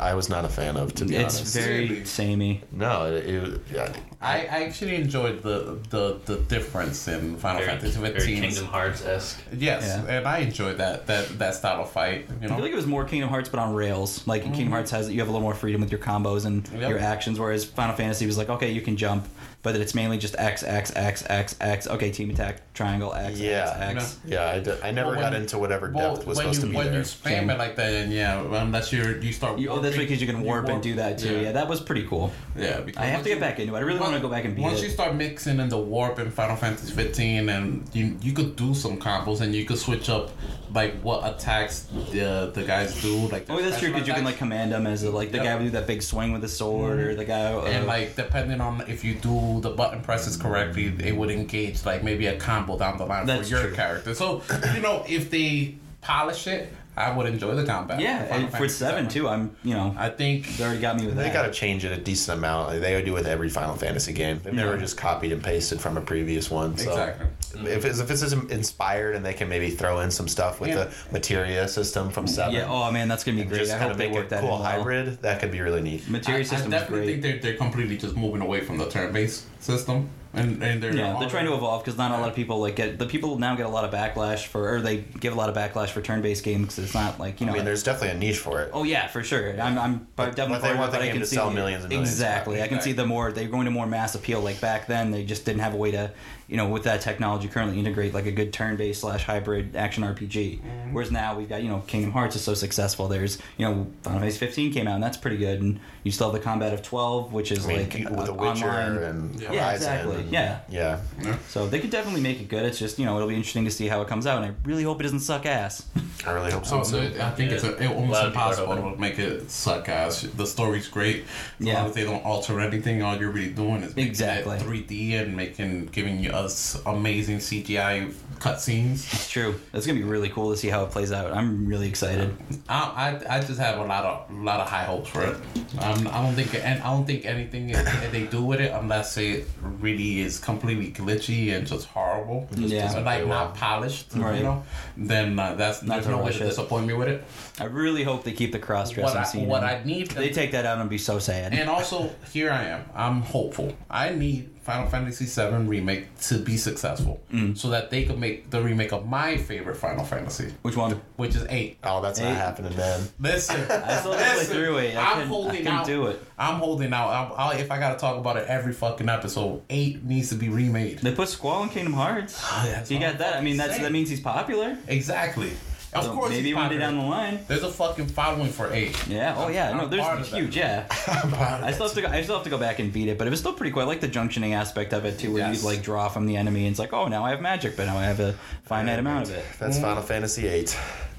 I 0.00 0.14
was 0.14 0.28
not 0.28 0.44
a 0.44 0.48
fan 0.48 0.76
of, 0.76 0.94
to 0.94 1.04
be 1.04 1.16
It's 1.16 1.36
honest. 1.38 1.54
very 1.56 2.04
samey. 2.04 2.62
no, 2.72 3.06
it, 3.14 3.26
it, 3.26 3.60
yeah, 3.72 3.92
I, 4.20 4.40
I 4.40 4.64
actually 4.64 4.96
enjoyed 4.96 5.42
the, 5.42 5.78
the, 5.90 6.20
the 6.24 6.36
difference 6.42 7.06
in 7.08 7.36
Final 7.36 7.60
Very, 7.62 7.70
Fantasy 7.78 8.00
very 8.00 8.40
Kingdom 8.40 8.66
Hearts 8.66 9.04
esque. 9.04 9.40
Yes, 9.56 9.84
Yeah. 9.84 10.16
and 10.18 10.26
I 10.26 10.38
enjoyed 10.38 10.78
that 10.78 11.06
that 11.06 11.38
that 11.38 11.54
style 11.54 11.82
of 11.82 11.90
fight. 11.90 12.28
You 12.40 12.48
I 12.48 12.54
feel 12.54 12.60
like 12.60 12.72
it 12.72 12.76
was 12.76 12.86
more 12.86 13.04
Kingdom 13.04 13.28
Hearts, 13.30 13.48
but 13.48 13.60
on 13.60 13.74
rails. 13.74 14.26
Like 14.26 14.42
Kingdom 14.44 14.70
Hearts 14.70 14.90
has, 14.92 15.10
you 15.10 15.18
have 15.20 15.28
a 15.28 15.32
little 15.32 15.42
more 15.46 15.54
freedom 15.54 15.80
with 15.80 15.90
your 15.92 16.00
combos 16.00 16.44
and 16.46 16.64
Mm-hmm. 16.64 16.80
Yep. 16.80 16.90
your 16.90 16.98
actions, 16.98 17.38
whereas 17.38 17.64
Final 17.64 17.94
Fantasy 17.96 18.26
was 18.26 18.38
like, 18.38 18.48
okay, 18.48 18.70
you 18.70 18.80
can 18.80 18.96
jump, 18.96 19.26
but 19.64 19.74
it's 19.74 19.94
mainly 19.96 20.16
just 20.18 20.36
X, 20.38 20.62
X, 20.62 20.92
X, 20.94 21.24
X, 21.28 21.56
X. 21.60 21.88
Okay, 21.88 22.12
team 22.12 22.30
attack, 22.30 22.72
triangle, 22.74 23.12
X, 23.12 23.40
Yeah. 23.40 23.76
X, 23.80 23.96
X. 24.04 24.18
yeah. 24.24 24.46
I, 24.50 24.60
d- 24.60 24.70
I 24.84 24.92
never 24.92 25.10
Well, 25.10 25.20
got 25.20 25.32
when- 25.32 25.42
into 25.42 25.58
whatever 25.58 25.90
well, 25.92 26.14
depth 26.14 26.26
was 26.28 26.38
supposed 26.38 26.60
you 26.62 26.66
to 26.68 26.70
be 26.70 26.76
when 26.76 26.86
there. 26.92 26.98
you 26.98 27.04
spam 27.04 27.50
it 27.52 27.58
like 27.58 27.74
that, 27.74 27.92
and 27.92 28.12
yeah, 28.12 28.40
unless 28.62 28.92
you're 28.92 29.18
you 29.20 29.32
start. 29.32 29.58
You, 29.58 29.70
oh, 29.70 29.80
that's 29.80 29.96
because 29.96 30.20
you 30.20 30.28
can 30.28 30.42
warp 30.42 30.68
and 30.68 30.80
do 30.80 30.94
that 30.94 31.18
too. 31.18 31.40
Yeah. 31.40 31.52
that 31.52 31.66
was 31.68 31.80
pretty 31.80 32.06
cool. 32.06 32.30
Yeah, 32.56 32.80
because 32.80 33.02
I 33.02 33.06
have 33.06 33.22
to 33.24 33.28
get 33.30 33.34
you- 33.36 33.40
back 33.40 33.58
into 33.58 33.74
it. 33.74 33.78
I 33.78 33.80
really 33.80 33.98
want 33.98 34.14
to 34.14 34.20
go 34.20 34.28
back 34.28 34.44
and 34.44 34.54
beat 34.54 34.62
Once 34.62 34.78
it. 34.80 34.84
you 34.84 34.90
start 34.90 35.16
mixing 35.16 35.58
in 35.58 35.68
the 35.68 35.78
warp 35.78 36.20
in 36.20 36.30
Final 36.30 36.54
Fantasy 36.56 36.92
15, 36.92 37.48
and 37.48 37.88
you 37.92 38.16
you 38.22 38.32
could 38.32 38.54
do 38.54 38.74
some 38.74 38.98
combos, 39.00 39.40
and 39.40 39.54
you 39.54 39.64
could 39.64 39.78
switch 39.78 40.08
up 40.08 40.30
like 40.74 40.94
what 41.02 41.20
attacks 41.24 41.86
the 42.12 42.50
the 42.52 42.62
guys 42.64 43.00
do. 43.00 43.16
Like 43.28 43.46
Oh, 43.48 43.56
their 43.56 43.70
that's 43.70 43.80
true 43.80 43.92
because 43.92 44.06
you 44.06 44.12
can 44.14 44.24
like 44.24 44.36
command 44.38 44.72
them 44.72 44.86
as 44.86 45.04
a, 45.04 45.10
like 45.10 45.30
the 45.30 45.38
Yep. 45.38 45.46
guy 45.46 45.54
would 45.56 45.64
do 45.64 45.70
that 45.70 45.86
big 45.86 46.02
swing 46.02 46.32
with 46.32 46.42
the 46.42 46.48
sword, 46.48 46.98
or 46.98 47.14
the 47.14 47.24
guy. 47.24 47.52
Uh, 47.54 47.62
and 47.62 47.86
like 47.86 48.14
depending 48.16 48.60
on 48.60 48.82
if 48.88 49.04
you 49.04 49.14
do 49.14 49.53
the 49.60 49.70
button 49.70 50.00
presses 50.02 50.36
correctly, 50.36 50.92
it 51.00 51.16
would 51.16 51.30
engage 51.30 51.84
like 51.84 52.02
maybe 52.02 52.26
a 52.26 52.36
combo 52.38 52.78
down 52.78 52.98
the 52.98 53.06
line 53.06 53.26
That's 53.26 53.48
for 53.48 53.56
your 53.56 53.66
true. 53.66 53.74
character. 53.74 54.14
So 54.14 54.42
you 54.74 54.80
know 54.80 55.04
if 55.08 55.30
they 55.30 55.76
polish 56.00 56.46
it, 56.46 56.72
I 56.96 57.10
would 57.16 57.26
enjoy 57.26 57.54
the 57.54 57.64
combat. 57.64 58.00
yeah, 58.00 58.24
Final 58.26 58.44
and 58.46 58.56
for 58.56 58.68
seven 58.68 59.08
too. 59.08 59.28
I'm 59.28 59.56
you 59.64 59.74
know 59.74 59.94
I 59.98 60.10
think 60.10 60.56
they 60.56 60.64
already 60.64 60.80
got 60.80 60.96
me 60.96 61.06
with 61.06 61.16
that. 61.16 61.22
They 61.22 61.28
that. 61.28 61.34
got 61.34 61.46
to 61.46 61.52
change 61.52 61.84
it 61.84 61.92
a 61.92 62.00
decent 62.00 62.38
amount. 62.38 62.68
Like 62.68 62.80
they 62.80 63.02
do 63.02 63.12
with 63.12 63.26
every 63.26 63.48
Final 63.48 63.74
Fantasy 63.74 64.12
game. 64.12 64.40
They've 64.42 64.54
never 64.54 64.78
just 64.78 64.96
copied 64.96 65.32
and 65.32 65.42
pasted 65.42 65.80
from 65.80 65.96
a 65.96 66.00
previous 66.00 66.50
one. 66.50 66.76
So 66.78 66.90
exactly. 66.90 67.26
if 67.72 67.84
it's, 67.84 67.98
if 67.98 68.10
it's 68.10 68.32
inspired 68.32 69.16
and 69.16 69.24
they 69.24 69.32
can 69.34 69.48
maybe 69.48 69.70
throw 69.70 70.00
in 70.00 70.10
some 70.10 70.28
stuff 70.28 70.60
with 70.60 70.70
Yeah. 70.70 70.84
the 70.84 70.94
materia 71.12 71.66
system 71.68 72.10
from 72.10 72.26
Seven, 72.26 72.54
yeah. 72.54 72.66
Oh 72.68 72.90
man, 72.92 73.08
that's 73.08 73.24
gonna 73.24 73.38
be 73.38 73.44
great. 73.44 73.58
just 73.60 73.72
I 73.72 73.78
kind 73.78 73.82
hope 73.84 73.92
of 73.92 73.98
they 73.98 74.06
make 74.08 74.14
work 74.16 74.28
that 74.30 74.40
cool 74.40 74.56
in 74.56 74.62
well. 74.62 74.70
hybrid, 74.78 75.22
that 75.22 75.40
could 75.40 75.50
be 75.50 75.60
really 75.60 75.82
neat. 75.82 76.08
Materia 76.08 76.38
I, 76.38 76.40
I 76.40 76.44
system 76.44 76.72
is 76.72 76.80
definitely 76.80 77.06
great. 77.06 77.20
think 77.22 77.22
they're 77.22 77.38
they're 77.52 77.58
completely 77.58 77.96
just 77.96 78.16
moving 78.16 78.40
away 78.40 78.60
from 78.60 78.78
the 78.78 78.88
turn-based 78.88 79.44
system, 79.62 80.08
and 80.34 80.62
and 80.62 80.82
they're 80.82 80.94
Yeah, 80.94 81.16
they're 81.18 81.28
trying 81.28 81.46
to 81.46 81.54
evolve 81.54 81.84
because 81.84 81.96
not 81.98 82.10
a 82.10 82.18
lot 82.20 82.28
of 82.28 82.34
people 82.34 82.60
like 82.60 82.76
get 82.76 82.98
the 82.98 83.06
people 83.06 83.38
now 83.38 83.54
get 83.54 83.66
a 83.66 83.68
lot 83.68 83.84
of 83.84 83.90
backlash 83.92 84.46
for 84.46 84.74
or 84.76 84.80
they 84.80 84.98
give 84.98 85.32
a 85.32 85.36
lot 85.36 85.48
of 85.48 85.54
backlash 85.56 85.88
for 85.90 86.00
turn-based 86.02 86.44
games 86.44 86.66
because 86.68 86.84
it's 86.84 86.94
not 86.94 87.18
like 87.20 87.40
you 87.40 87.46
know. 87.46 87.52
I 87.52 87.56
mean, 87.56 87.64
there's 87.64 87.82
definitely 87.82 88.16
a 88.16 88.18
niche 88.18 88.38
for 88.38 88.62
it. 88.62 88.70
Oh 88.72 88.82
yeah, 88.84 89.06
for 89.08 89.22
sure. 89.22 89.60
I'm, 89.60 89.78
I'm 89.78 90.06
But- 90.16 90.36
definitely 90.36 90.62
but 90.62 90.68
they 90.72 90.78
want 90.78 90.88
it, 90.88 90.92
the 90.92 90.98
but 90.98 91.02
I 91.02 91.06
game 91.06 91.12
can 91.14 91.20
to 91.22 91.26
see 91.26 91.36
sell 91.36 91.48
the- 91.48 91.54
millions 91.54 91.84
and 91.84 91.90
millions. 91.90 92.10
Exactly, 92.10 92.62
I 92.62 92.68
can 92.68 92.80
see 92.80 92.92
the 92.92 93.06
more 93.06 93.32
they're 93.32 93.48
going 93.48 93.64
to 93.66 93.70
more 93.70 93.86
mass 93.86 94.14
appeal. 94.14 94.40
Like 94.40 94.60
back 94.60 94.86
then, 94.86 95.10
they 95.10 95.24
just 95.24 95.44
didn't 95.44 95.60
have 95.60 95.74
a 95.74 95.76
way 95.78 95.90
to, 95.92 96.10
you 96.48 96.56
know, 96.56 96.68
with 96.68 96.84
that 96.84 97.00
technology 97.00 97.48
currently 97.48 97.78
integrate 97.78 98.12
like 98.14 98.26
a 98.26 98.32
good 98.32 98.52
turn-based 98.52 99.00
slash 99.00 99.24
hybrid 99.24 99.76
action 99.76 100.02
RPG. 100.04 100.60
Mm-hmm. 100.60 100.92
Whereas 100.92 101.10
now 101.10 101.36
we've 101.36 101.48
got 101.48 101.62
you 101.62 101.68
know 101.68 101.82
Kingdom 101.86 102.12
Hearts 102.12 102.36
is 102.36 102.42
so 102.42 102.54
successful. 102.54 103.08
There's 103.08 103.38
you 103.56 103.66
know 103.66 103.86
Final 104.02 104.20
Fantasy 104.20 104.38
15 104.38 104.72
came 104.72 104.86
out 104.86 104.94
and 104.94 105.02
that's 105.02 105.16
pretty 105.16 105.36
good, 105.38 105.60
and 105.62 105.80
you 106.02 106.12
still 106.12 106.30
have 106.30 106.34
the 106.38 106.44
combat 106.44 106.74
of 106.74 106.82
12, 106.82 107.32
which 107.32 107.50
is 107.50 107.64
I 107.64 107.68
mean, 107.68 107.78
like 107.80 107.98
you- 107.98 108.04
with 108.10 108.18
uh, 108.18 108.24
The 108.24 108.34
Witcher 108.34 108.66
online. 108.68 108.96
and 108.98 109.40
Yeah. 109.40 109.48
Horizon. 109.48 109.54
Yeah, 109.54 109.72
exactly. 109.74 110.16
and- 110.16 110.30
Yeah. 110.32 110.58
yeah. 110.68 111.36
So 111.48 111.66
they 111.66 111.78
could 111.80 111.90
definitely 111.90 112.20
make 112.20 112.40
it 112.40 112.48
good. 112.48 112.64
It's 112.64 112.78
just 112.78 112.98
you 112.98 113.06
know 113.06 113.16
it'll 113.16 113.28
be 113.28 113.34
interesting 113.36 113.64
to 113.64 113.70
see 113.70 113.88
how 113.88 114.02
it 114.02 114.08
comes 114.08 114.26
out, 114.26 114.42
and 114.42 114.52
I 114.52 114.54
really 114.68 114.82
hope 114.84 115.00
it 115.00 115.04
doesn't 115.04 115.20
suck 115.20 115.46
ass. 115.46 115.86
I 116.26 116.30
really 116.32 116.52
hope 116.52 116.64
so. 116.64 116.80
Oh, 116.80 116.82
so 116.82 117.00
I 117.00 117.30
think 117.32 117.52
it's 117.52 117.64
a, 117.64 117.76
it 117.82 117.86
almost 117.90 118.12
lot 118.12 118.26
of 118.26 118.32
people 118.32 118.42
are 118.42 118.50
impossible 118.78 118.92
to 118.92 118.98
make 119.00 119.18
it 119.18 119.50
suck 119.50 119.88
ass. 119.90 120.22
The 120.22 120.46
story's 120.46 120.88
great. 120.88 121.24
As 121.60 121.66
Yeah. 121.66 121.74
long 121.74 121.88
as 121.88 121.94
they 121.94 122.04
don't 122.04 122.24
alter 122.24 122.60
anything, 122.60 123.02
all 123.02 123.16
you're 123.18 123.30
really 123.30 123.50
doing 123.50 123.82
is 123.82 123.94
making 123.94 124.08
Exactly. 124.10 124.56
it 124.56 124.62
3D 124.62 125.14
and 125.20 125.36
making 125.36 125.86
giving 125.86 126.20
you 126.20 126.30
us 126.34 126.80
amazing 126.86 127.38
CGI 127.38 128.12
cutscenes. 128.40 129.10
It's 129.14 129.30
true. 129.30 129.54
It's 129.72 129.86
gonna 129.86 129.98
be 129.98 130.04
really 130.04 130.28
cool 130.28 130.50
to 130.50 130.56
see 130.56 130.68
how 130.68 130.84
it 130.84 130.90
plays 130.90 131.12
out. 131.12 131.32
I'm 131.32 131.66
really 131.66 131.88
excited. 131.88 132.36
I, 132.68 133.18
I, 133.28 133.36
I 133.36 133.40
just 133.40 133.58
have 133.58 133.78
a 133.78 133.84
lot 133.84 134.04
of 134.04 134.30
lot 134.34 134.60
of 134.60 134.68
high 134.68 134.84
hopes 134.84 135.08
for 135.08 135.22
it. 135.22 135.36
Um, 135.80 136.06
I 136.08 136.22
don't 136.22 136.34
think 136.34 136.54
and 136.54 136.82
I 136.82 136.90
don't 136.92 137.06
think 137.06 137.24
anything 137.24 137.68
they 138.12 138.26
do 138.30 138.44
with 138.44 138.60
it 138.60 138.72
unless 138.72 139.16
it 139.16 139.46
really 139.80 140.20
is 140.20 140.38
completely 140.38 140.90
glitchy 140.92 141.54
and 141.56 141.66
just 141.66 141.86
horrible. 141.86 142.48
Just, 142.54 142.60
Yeah. 142.74 142.82
just, 142.92 142.98
like 142.98 143.26
not 143.26 143.54
polished, 143.54 144.12
Right. 144.14 144.36
you 144.38 144.42
know. 144.42 144.62
Then 144.96 145.38
uh, 145.38 145.54
that's 145.54 145.82
Not 145.82 145.94
there's 145.94 146.06
to 146.06 146.10
no 146.12 146.18
way 146.22 146.32
to 146.32 146.42
it. 146.44 146.48
disappoint 146.48 146.86
me 146.86 146.94
with 146.94 147.08
it. 147.08 147.24
I 147.60 147.64
really 147.64 148.02
hope 148.02 148.24
they 148.24 148.32
keep 148.32 148.52
the 148.52 148.58
cross 148.58 148.88
What 148.88 149.12
dressing 149.12 149.20
I, 149.20 149.24
scene. 149.24 149.46
what. 149.46 149.64
I 149.64 149.82
need 149.84 150.08
If 150.08 150.14
they 150.16 150.30
take 150.30 150.52
that 150.52 150.66
out, 150.66 150.78
I'd 150.78 150.88
be 150.88 150.98
so 150.98 151.18
sad. 151.18 151.54
And 151.54 151.70
also, 151.70 152.10
here 152.32 152.50
I 152.50 152.64
am. 152.64 152.84
I'm 152.94 153.20
hopeful. 153.22 153.72
I 153.88 154.10
need 154.10 154.50
Final 154.64 154.88
Fantasy 154.88 155.26
VII 155.26 155.66
remake 155.66 156.18
to 156.22 156.38
be 156.38 156.56
successful, 156.56 157.20
Mm. 157.32 157.56
so 157.56 157.68
that 157.68 157.90
they 157.90 158.04
could 158.04 158.18
make 158.18 158.50
the 158.50 158.60
remake 158.62 158.92
of 158.92 159.06
my 159.06 159.36
favorite 159.36 159.76
Final 159.76 160.04
Fantasy, 160.04 160.52
Which 160.62 160.76
one? 160.76 161.00
which 161.16 161.34
is 161.36 161.46
eight. 161.50 161.76
Oh, 161.84 162.00
that's 162.02 162.18
not 162.18 162.28
Hey. 162.30 162.34
happening, 162.34 162.76
man. 162.76 163.00
Listen, 163.20 163.60
I 163.70 163.96
still 163.98 164.12
have 164.12 164.20
to 164.20 164.24
play 164.24 164.36
listen, 164.36 164.54
through 164.56 164.76
it. 164.78 164.96
I 164.96 165.00
I'm 165.00 165.06
couldn't, 165.12 165.22
I 165.22 165.26
holding 165.26 165.56
couldn't 165.58 165.68
out. 165.68 165.86
do 165.86 166.06
it. 166.06 166.22
I'm 166.38 166.54
holding 166.60 166.92
out. 166.92 167.08
I'll, 167.10 167.34
I'll, 167.36 167.50
if 167.58 167.70
I 167.70 167.78
gotta 167.78 167.98
talk 167.98 168.16
about 168.16 168.36
it 168.36 168.46
every 168.48 168.72
fucking 168.72 169.08
episode, 169.08 169.62
eight 169.70 170.02
needs 170.04 170.30
to 170.30 170.34
be 170.34 170.48
remade. 170.48 170.98
They 171.00 171.12
put 171.14 171.28
Squall 171.28 171.62
in 171.64 171.68
Kingdom 171.68 171.92
Hearts. 171.92 172.40
that's 172.64 172.88
So 172.88 172.94
you 172.94 173.00
got 173.00 173.18
that. 173.18 173.36
I 173.36 173.40
mean, 173.42 173.56
that's 173.56 173.72
saying. 173.72 173.82
that 173.82 173.92
means 173.92 174.08
he's 174.08 174.20
popular. 174.20 174.76
Exactly. 174.88 175.50
Of 175.94 176.04
So 176.04 176.12
course, 176.12 176.30
maybe 176.30 176.46
he's 176.48 176.54
one 176.56 176.68
day 176.70 176.78
down 176.78 176.96
the 176.98 177.04
line. 177.04 177.38
There's 177.46 177.62
a 177.62 177.70
fucking 177.70 178.06
following 178.06 178.50
for 178.50 178.72
eight. 178.72 179.06
Yeah. 179.06 179.34
Oh 179.38 179.48
yeah. 179.48 179.70
I'm 179.70 179.76
No, 179.76 179.82
part 179.82 179.90
there's 179.92 180.06
of 180.06 180.30
that. 180.30 180.36
huge. 180.40 180.56
Yeah. 180.56 180.86
I 180.90 181.70
still 181.72 181.86
have 181.86 181.94
to. 181.94 182.02
Go, 182.02 182.08
I 182.08 182.22
still 182.22 182.34
have 182.34 182.44
to 182.44 182.50
go 182.50 182.58
back 182.58 182.80
and 182.80 182.92
beat 182.92 183.08
it, 183.08 183.16
but 183.16 183.26
it 183.26 183.30
was 183.30 183.38
still 183.40 183.52
pretty 183.52 183.72
cool. 183.72 183.82
I 183.82 183.84
like 183.84 184.00
the 184.00 184.08
junctioning 184.08 184.54
aspect 184.54 184.92
of 184.92 185.04
it 185.04 185.18
too, 185.20 185.32
where 185.32 185.46
Yes. 185.48 185.62
you 185.62 185.68
like 185.68 185.82
draw 185.82 186.08
from 186.08 186.26
the 186.26 186.36
enemy, 186.36 186.60
and 186.66 186.70
it's 186.72 186.80
like, 186.80 186.92
oh, 186.92 187.06
now 187.06 187.24
I 187.24 187.30
have 187.30 187.40
magic, 187.40 187.76
but 187.76 187.86
now 187.86 187.96
I 187.96 188.04
have 188.04 188.18
a 188.20 188.34
finite 188.64 188.98
amount 188.98 189.28
of 189.28 189.34
it. 189.34 189.44
That's 189.60 189.78
Final 189.78 190.02
Fantasy 190.02 190.42
VIII. 190.42 190.66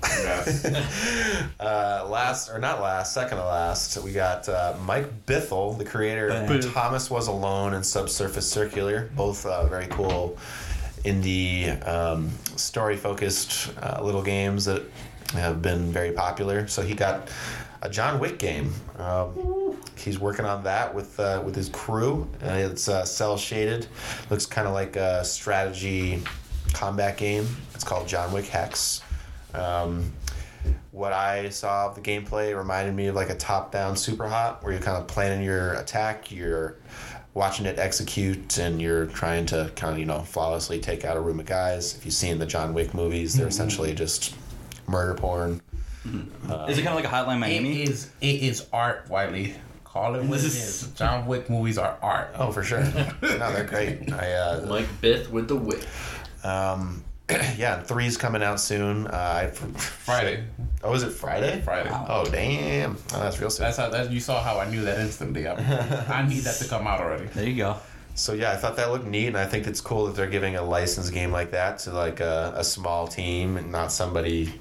Uh, 1.59 2.05
last 2.09 2.49
or 2.49 2.59
not 2.59 2.82
last, 2.82 3.13
second 3.13 3.38
to 3.38 3.43
last, 3.45 3.97
we 4.03 4.11
got 4.11 4.47
uh, 4.49 4.76
Mike 4.86 5.26
Bithell, 5.26 5.78
the 5.78 5.86
creator 5.86 6.28
of 6.28 6.73
Thomas 6.73 7.09
Was 7.09 7.28
Alone 7.28 7.73
and 7.73 7.84
Subsurface 7.86 8.47
Circular, 8.49 9.09
both 9.15 9.45
uh, 9.45 9.65
very 9.67 9.88
cool 9.88 10.38
indie 11.06 11.88
um, 11.88 12.30
story 12.56 12.97
focused 12.97 13.72
uh, 13.82 14.01
little 14.03 14.24
games 14.24 14.66
that 14.66 14.84
have 15.34 15.62
been 15.62 15.91
very 15.91 16.12
popular. 16.12 16.68
So 16.68 16.82
he 16.82 16.93
got 16.93 17.30
a 17.82 17.89
John 17.89 18.20
Wick 18.20 18.39
game. 18.39 18.74
Um, 18.97 19.78
he's 19.95 20.20
working 20.20 20.45
on 20.45 20.64
that 20.64 20.93
with 20.93 21.20
uh, 21.20 21.41
with 21.45 21.56
his 21.56 21.70
crew. 21.70 22.28
Uh, 22.43 22.53
it's 22.53 22.89
uh, 22.89 23.06
cell 23.06 23.38
shaded. 23.38 23.88
Looks 24.30 24.45
kind 24.45 24.68
of 24.68 24.74
like 24.74 24.95
a 24.95 25.24
strategy 25.24 26.24
combat 26.74 27.18
game. 27.18 27.47
It's 27.74 27.84
called 27.84 28.08
John 28.08 28.34
Wick 28.34 28.45
Hex. 28.45 29.01
Um, 29.53 30.12
what 30.91 31.14
I 31.14 31.49
saw 31.49 31.88
of 31.88 31.95
the 31.95 32.01
gameplay 32.01 32.58
reminded 32.58 32.95
me 32.95 33.08
of 33.08 33.16
like 33.16 33.30
a 33.30 33.36
top 33.36 33.72
down 33.72 33.95
Superhot 33.95 34.64
where 34.64 34.74
you're 34.74 34.82
kind 34.82 34.97
of 34.97 35.08
planning 35.08 35.43
your 35.43 35.74
attack, 35.74 36.32
you're 36.32 36.78
watching 37.36 37.67
it 37.67 37.77
execute, 37.77 38.57
and 38.57 38.81
you're 38.81 39.05
trying 39.05 39.45
to 39.47 39.71
kind 39.75 39.93
of, 39.93 39.99
you 39.99 40.05
know, 40.05 40.21
flawlessly 40.21 40.79
take 40.79 41.05
out 41.05 41.17
a 41.17 41.19
room 41.19 41.39
of 41.39 41.45
guys. 41.45 41.95
If 41.95 42.05
you've 42.05 42.15
seen 42.15 42.39
the 42.39 42.47
John 42.47 42.73
Wick 42.73 42.95
movies, 42.95 43.36
they're 43.36 43.47
essentially 43.47 43.93
just 43.93 44.33
murder 44.88 45.13
porn. 45.13 45.61
Is 46.67 46.77
it 46.77 46.83
kind 46.83 46.97
of 46.97 47.03
like 47.03 47.05
a 47.05 47.07
Hotline 47.07 47.39
Miami? 47.39 47.81
It 47.81 47.89
is. 47.89 48.09
It 48.21 48.41
is 48.41 48.67
art, 48.71 49.07
Wiley. 49.09 49.55
Call 49.83 50.15
it 50.15 50.23
what 50.23 50.39
it 50.39 50.45
is. 50.45 50.91
John 50.95 51.25
Wick 51.25 51.49
movies 51.49 51.77
are 51.77 51.97
art. 52.01 52.31
Oh, 52.36 52.51
for 52.51 52.63
sure. 52.63 52.83
no, 53.21 53.51
they're 53.51 53.63
great. 53.65 54.11
I, 54.11 54.33
uh, 54.33 54.65
Mike 54.67 54.88
Bith 55.01 55.29
with 55.29 55.47
the 55.47 55.55
wick 55.55 55.86
um, 56.43 57.03
yeah, 57.57 57.80
and 57.80 57.88
three's 57.88 58.17
coming 58.17 58.43
out 58.43 58.59
soon. 58.59 59.07
Uh, 59.07 59.43
I, 59.43 59.47
Friday. 59.47 60.43
Oh, 60.84 60.93
is 60.93 61.01
it 61.01 61.09
Friday? 61.09 61.59
Friday. 61.61 61.89
Oh, 61.91 62.26
damn. 62.26 62.97
Oh, 63.13 63.19
that's 63.19 63.39
real 63.39 63.49
soon. 63.49 63.65
That's 63.65 63.78
how. 63.78 63.89
That, 63.89 64.11
you 64.11 64.19
saw 64.19 64.43
how 64.43 64.59
I 64.59 64.69
knew 64.69 64.82
that 64.82 64.99
instantly. 64.99 65.47
I, 65.47 65.55
I 66.21 66.28
need 66.28 66.41
that 66.41 66.57
to 66.57 66.67
come 66.67 66.86
out 66.86 67.01
already. 67.01 67.26
There 67.26 67.47
you 67.47 67.55
go. 67.55 67.78
So 68.13 68.34
yeah, 68.34 68.51
I 68.51 68.55
thought 68.55 68.78
that 68.78 68.91
looked 68.91 69.05
neat, 69.05 69.28
and 69.28 69.38
I 69.38 69.45
think 69.45 69.67
it's 69.67 69.82
cool 69.82 70.05
that 70.05 70.15
they're 70.15 70.30
giving 70.30 70.55
a 70.55 70.61
licensed 70.61 71.13
game 71.13 71.32
like 71.32 71.51
that 71.51 71.80
to 71.80 71.91
like 71.91 72.19
a, 72.19 72.53
a 72.55 72.63
small 72.63 73.07
team 73.07 73.57
and 73.57 73.71
not 73.71 73.91
somebody 73.91 74.53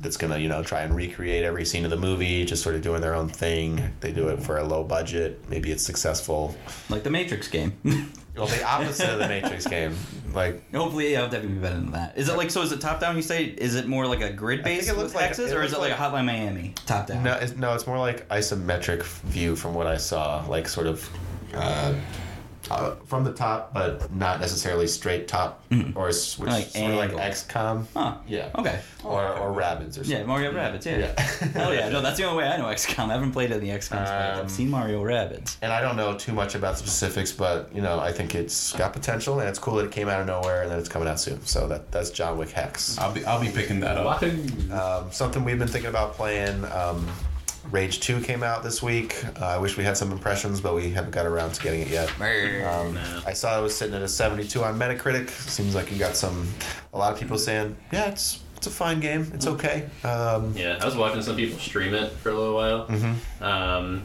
that's 0.00 0.16
gonna 0.16 0.38
you 0.38 0.48
know 0.48 0.62
try 0.62 0.82
and 0.82 0.94
recreate 0.94 1.44
every 1.44 1.64
scene 1.64 1.84
of 1.84 1.90
the 1.90 1.96
movie. 1.96 2.44
Just 2.44 2.62
sort 2.62 2.74
of 2.74 2.82
doing 2.82 3.00
their 3.00 3.14
own 3.14 3.28
thing. 3.28 3.92
They 4.00 4.12
do 4.12 4.28
it 4.28 4.42
for 4.42 4.58
a 4.58 4.64
low 4.64 4.84
budget. 4.84 5.40
Maybe 5.48 5.70
it's 5.72 5.82
successful. 5.82 6.56
Like 6.88 7.02
the 7.02 7.10
Matrix 7.10 7.48
game. 7.48 7.72
Well, 8.36 8.48
the 8.48 8.62
opposite 8.66 9.08
of 9.08 9.18
the 9.18 9.28
Matrix 9.28 9.66
game. 9.66 9.96
Like 10.34 10.70
Hopefully, 10.70 11.12
yeah, 11.12 11.22
I'll 11.22 11.30
definitely 11.30 11.54
be 11.54 11.60
better 11.62 11.76
than 11.76 11.92
that. 11.92 12.18
Is 12.18 12.28
it 12.28 12.36
like 12.36 12.50
so? 12.50 12.60
Is 12.60 12.70
it 12.70 12.82
top 12.82 13.00
down? 13.00 13.16
You 13.16 13.22
say? 13.22 13.46
Is 13.46 13.76
it 13.76 13.86
more 13.88 14.06
like 14.06 14.20
a 14.20 14.30
grid 14.30 14.62
based 14.62 14.94
with 14.94 15.14
like- 15.14 15.30
hexes, 15.30 15.56
or 15.56 15.62
is 15.62 15.72
it 15.72 15.78
like, 15.78 15.90
like- 15.90 15.98
a 15.98 16.02
Hotline 16.02 16.26
Miami 16.26 16.74
top 16.84 17.06
down? 17.06 17.22
no, 17.22 17.32
it's, 17.32 17.56
no, 17.56 17.72
it's 17.74 17.86
more 17.86 17.98
like 17.98 18.28
isometric 18.28 19.04
view 19.04 19.56
from 19.56 19.72
what 19.72 19.86
I 19.86 19.96
saw. 19.96 20.44
Like 20.46 20.68
sort 20.68 20.86
of. 20.86 21.08
Uh, 21.54 21.94
uh, 22.70 22.94
from 23.06 23.24
the 23.24 23.32
top, 23.32 23.72
but 23.74 24.12
not 24.14 24.40
necessarily 24.40 24.86
straight 24.86 25.28
top, 25.28 25.62
or 25.94 26.08
s- 26.08 26.38
which 26.38 26.48
Like 26.50 26.66
sort 26.66 26.90
of 26.92 27.12
like. 27.12 27.32
XCOM. 27.32 27.86
Huh. 27.94 28.14
Yeah. 28.26 28.50
Okay. 28.56 28.80
Or 29.04 29.22
or 29.38 29.52
Rabbids 29.52 29.90
or 29.90 29.92
something. 30.04 30.10
Yeah, 30.12 30.24
Mario 30.24 30.52
Rabbids. 30.52 30.84
Yeah. 30.86 30.98
Yeah. 30.98 31.22
Hell 31.54 31.74
yeah. 31.74 31.88
No, 31.88 32.00
that's 32.00 32.16
the 32.18 32.24
only 32.24 32.42
way 32.42 32.48
I 32.50 32.56
know 32.56 32.64
XCOM. 32.64 33.08
I 33.10 33.12
haven't 33.14 33.32
played 33.32 33.52
any 33.52 33.68
XCOM, 33.68 34.04
but 34.04 34.34
Um, 34.38 34.44
I've 34.44 34.50
seen 34.50 34.70
Mario 34.70 35.02
Rabbids. 35.04 35.56
And 35.62 35.72
I 35.72 35.80
don't 35.80 35.96
know 35.96 36.14
too 36.16 36.32
much 36.32 36.54
about 36.54 36.72
the 36.72 36.78
specifics, 36.78 37.32
but 37.32 37.70
you 37.74 37.82
know, 37.82 37.98
I 38.00 38.12
think 38.12 38.34
it's 38.34 38.72
got 38.72 38.92
potential, 38.92 39.38
and 39.40 39.48
it's 39.48 39.58
cool 39.58 39.74
that 39.76 39.84
it 39.86 39.92
came 39.92 40.08
out 40.08 40.20
of 40.20 40.26
nowhere, 40.26 40.62
and 40.62 40.70
that 40.70 40.78
it's 40.78 40.88
coming 40.88 41.08
out 41.08 41.20
soon. 41.20 41.44
So 41.46 41.68
that 41.68 41.92
that's 41.92 42.10
John 42.10 42.36
Wick 42.38 42.50
Hex. 42.50 42.98
I'll 42.98 43.12
be. 43.12 43.24
I'll 43.24 43.40
be 43.40 43.50
picking 43.50 43.80
that 43.80 43.96
up. 43.96 44.22
Um, 44.22 45.12
something 45.12 45.44
we've 45.44 45.58
been 45.58 45.68
thinking 45.68 45.90
about 45.90 46.14
playing. 46.14 46.64
Um, 46.66 47.06
Rage 47.70 48.00
Two 48.00 48.20
came 48.20 48.42
out 48.42 48.62
this 48.62 48.82
week. 48.82 49.16
Uh, 49.40 49.44
I 49.46 49.58
wish 49.58 49.76
we 49.76 49.84
had 49.84 49.96
some 49.96 50.12
impressions, 50.12 50.60
but 50.60 50.74
we 50.74 50.90
haven't 50.90 51.10
got 51.12 51.26
around 51.26 51.52
to 51.54 51.62
getting 51.62 51.80
it 51.82 51.88
yet. 51.88 52.10
Um, 52.64 52.94
Nah. 52.94 53.00
I 53.26 53.32
saw 53.32 53.58
it 53.58 53.62
was 53.62 53.76
sitting 53.76 53.94
at 53.94 54.02
a 54.02 54.08
72 54.08 54.62
on 54.64 54.78
Metacritic. 54.78 55.30
Seems 55.30 55.74
like 55.74 55.90
you 55.92 55.98
got 55.98 56.16
some, 56.16 56.48
a 56.94 56.98
lot 56.98 57.12
of 57.12 57.18
people 57.18 57.38
saying, 57.38 57.76
yeah, 57.92 58.06
it's 58.06 58.42
it's 58.56 58.66
a 58.66 58.70
fine 58.70 59.00
game. 59.00 59.30
It's 59.34 59.46
okay. 59.46 59.84
Um, 60.02 60.54
Yeah, 60.56 60.78
I 60.80 60.84
was 60.86 60.96
watching 60.96 61.20
some 61.22 61.36
people 61.36 61.58
stream 61.58 61.92
it 61.92 62.10
for 62.12 62.30
a 62.30 62.34
little 62.34 62.54
while. 62.54 62.86
mhm. 62.86 63.42
Um, 63.42 64.02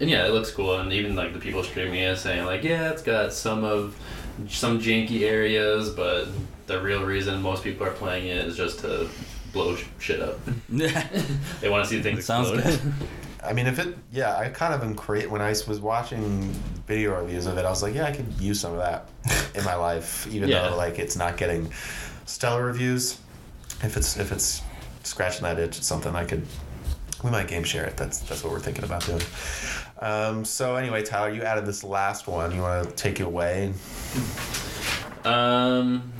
and 0.00 0.10
yeah, 0.10 0.26
it 0.26 0.32
looks 0.32 0.50
cool. 0.50 0.78
And 0.78 0.92
even 0.92 1.16
like 1.16 1.32
the 1.32 1.38
people 1.38 1.62
streaming 1.64 2.00
it 2.00 2.16
saying 2.18 2.44
like, 2.44 2.62
yeah, 2.62 2.90
it's 2.90 3.02
got 3.02 3.32
some 3.32 3.64
of 3.64 3.96
some 4.48 4.78
janky 4.80 5.22
areas, 5.22 5.88
but 5.88 6.28
the 6.66 6.78
real 6.82 7.04
reason 7.04 7.40
most 7.40 7.64
people 7.64 7.86
are 7.86 7.90
playing 7.92 8.26
it 8.26 8.44
is 8.46 8.56
just 8.56 8.80
to 8.80 9.08
blow 9.56 9.76
shit 9.98 10.20
up. 10.20 10.38
They 11.60 11.68
want 11.70 11.84
to 11.84 11.90
see 11.90 12.02
things 12.02 12.24
Sounds 12.24 12.50
explode. 12.50 12.80
good. 12.82 12.92
I 13.42 13.52
mean, 13.52 13.66
if 13.66 13.78
it, 13.78 13.96
yeah, 14.12 14.36
I 14.36 14.48
kind 14.48 14.74
of 14.74 14.82
am 14.82 14.94
create 14.94 15.30
when 15.30 15.40
I 15.40 15.50
was 15.50 15.80
watching 15.80 16.42
video 16.86 17.18
reviews 17.20 17.46
of 17.46 17.56
it, 17.58 17.64
I 17.64 17.70
was 17.70 17.82
like, 17.82 17.94
yeah, 17.94 18.04
I 18.06 18.12
could 18.12 18.26
use 18.40 18.60
some 18.60 18.72
of 18.72 18.78
that 18.78 19.08
in 19.54 19.64
my 19.64 19.76
life, 19.76 20.26
even 20.32 20.48
Yeah. 20.48 20.68
though 20.68 20.76
like 20.76 20.98
it's 20.98 21.16
not 21.16 21.36
getting 21.36 21.70
stellar 22.26 22.64
reviews. 22.64 23.18
If 23.82 23.96
it's 23.96 24.16
if 24.16 24.32
it's 24.32 24.62
scratching 25.04 25.42
that 25.44 25.58
itch, 25.58 25.78
it's 25.78 25.86
something 25.86 26.14
I 26.16 26.24
could. 26.24 26.44
We 27.24 27.30
might 27.30 27.48
game 27.48 27.64
share 27.64 27.84
it. 27.86 27.96
That's 27.96 28.18
that's 28.20 28.42
what 28.44 28.52
we're 28.52 28.60
thinking 28.60 28.84
about 28.84 29.06
doing. 29.06 29.22
Um, 30.00 30.44
so 30.44 30.76
anyway, 30.76 31.02
Tyler, 31.02 31.30
you 31.32 31.42
added 31.42 31.64
this 31.66 31.82
last 31.84 32.26
one. 32.26 32.54
You 32.54 32.62
want 32.62 32.88
to 32.88 32.94
take 32.94 33.20
it 33.20 33.26
away? 33.26 33.72
Um, 35.24 36.12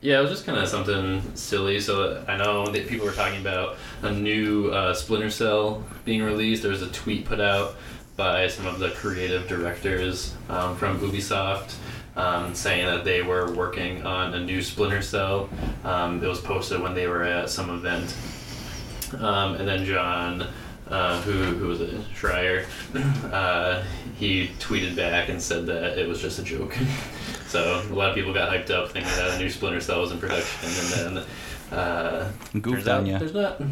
yeah, 0.00 0.18
it 0.18 0.22
was 0.22 0.30
just 0.30 0.44
kind 0.44 0.58
of 0.58 0.68
something 0.68 1.22
silly. 1.34 1.80
So 1.80 2.24
I 2.28 2.36
know 2.36 2.66
that 2.66 2.88
people 2.88 3.06
were 3.06 3.12
talking 3.12 3.40
about 3.40 3.76
a 4.02 4.10
new 4.10 4.68
uh, 4.70 4.92
Splinter 4.94 5.30
Cell 5.30 5.82
being 6.04 6.22
released. 6.22 6.62
There 6.62 6.70
was 6.70 6.82
a 6.82 6.90
tweet 6.90 7.24
put 7.24 7.40
out 7.40 7.76
by 8.16 8.48
some 8.48 8.66
of 8.66 8.78
the 8.78 8.90
creative 8.90 9.48
directors 9.48 10.34
um, 10.48 10.76
from 10.76 10.98
Ubisoft. 11.00 11.74
Um, 12.16 12.54
saying 12.54 12.86
that 12.86 13.04
they 13.04 13.22
were 13.22 13.52
working 13.54 14.06
on 14.06 14.34
a 14.34 14.40
new 14.40 14.62
Splinter 14.62 15.02
Cell. 15.02 15.48
Um, 15.82 16.22
it 16.22 16.28
was 16.28 16.40
posted 16.40 16.80
when 16.80 16.94
they 16.94 17.08
were 17.08 17.24
at 17.24 17.50
some 17.50 17.70
event. 17.70 18.14
Um, 19.20 19.56
and 19.56 19.66
then 19.66 19.84
John, 19.84 20.46
uh, 20.88 21.20
who, 21.22 21.32
who 21.32 21.66
was 21.66 21.80
a 21.80 21.88
Schreier, 22.14 22.66
uh, 23.32 23.82
he 24.16 24.48
tweeted 24.60 24.94
back 24.94 25.28
and 25.28 25.42
said 25.42 25.66
that 25.66 25.98
it 25.98 26.06
was 26.06 26.20
just 26.20 26.38
a 26.38 26.42
joke. 26.44 26.76
so 27.54 27.82
a 27.88 27.94
lot 27.94 28.08
of 28.10 28.16
people 28.16 28.34
got 28.34 28.50
hyped 28.50 28.70
up 28.70 28.90
thinking 28.90 29.12
that 29.12 29.34
a 29.34 29.38
new 29.38 29.48
Splinter 29.48 29.80
Cell 29.80 30.00
was 30.00 30.10
in 30.10 30.18
production, 30.18 30.68
and 30.68 31.16
then 31.16 31.78
uh, 31.78 32.30
Goofed 32.60 32.64
turns 32.84 32.88
out 32.88 33.00
on 33.00 33.06
ya. 33.06 33.18
there's 33.18 33.32
not. 33.32 33.62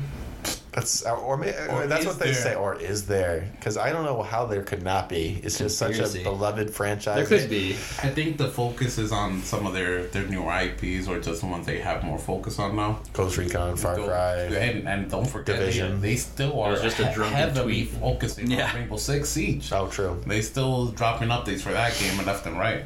That's 0.72 1.04
uh, 1.04 1.14
or, 1.16 1.36
may, 1.36 1.50
Or 1.68 1.86
that's 1.86 2.06
what 2.06 2.18
they 2.18 2.26
there? 2.32 2.34
say. 2.34 2.54
Or 2.54 2.76
is 2.80 3.06
there? 3.06 3.50
Because 3.56 3.76
I 3.76 3.92
don't 3.92 4.04
know 4.06 4.22
how 4.22 4.46
there 4.46 4.62
could 4.62 4.82
not 4.82 5.06
be. 5.08 5.38
It's 5.44 5.58
just 5.58 5.76
such 5.76 5.98
a 5.98 6.22
beloved 6.22 6.70
franchise. 6.72 7.28
There 7.28 7.38
could 7.38 7.50
be. 7.50 7.72
I 8.02 8.08
think 8.08 8.38
the 8.38 8.48
focus 8.48 8.96
is 8.98 9.12
on 9.12 9.42
some 9.42 9.66
of 9.66 9.74
their 9.74 10.04
their 10.04 10.26
newer 10.28 10.50
IPs 10.60 11.08
or 11.08 11.20
just 11.20 11.40
the 11.42 11.46
ones 11.48 11.66
they 11.66 11.78
have 11.80 12.02
more 12.04 12.18
focus 12.18 12.58
on 12.58 12.74
now. 12.76 13.00
Ghost 13.12 13.36
Recon, 13.36 13.76
Far 13.76 13.96
Go- 13.96 14.06
Cry. 14.06 14.36
and, 14.44 14.88
and 14.88 15.10
don't 15.10 15.26
forget 15.28 15.58
Division. 15.58 16.00
They, 16.00 16.10
they 16.10 16.16
still 16.16 16.52
It 16.52 16.60
are 16.68 16.70
was 16.70 16.80
just 16.82 17.00
a 17.00 17.12
drunken 17.12 17.36
heavily 17.36 17.86
tweet. 17.86 17.88
focusing 18.00 18.50
Yeah. 18.50 18.70
on 18.70 18.76
Rainbow 18.76 18.96
Six 18.96 19.28
Siege. 19.28 19.70
Oh, 19.72 19.88
true. 19.88 20.22
They 20.26 20.40
still 20.40 20.86
dropping 20.86 21.28
updates 21.28 21.60
for 21.60 21.72
that 21.72 21.98
game 21.98 22.16
left 22.24 22.46
and 22.46 22.58
right. 22.58 22.84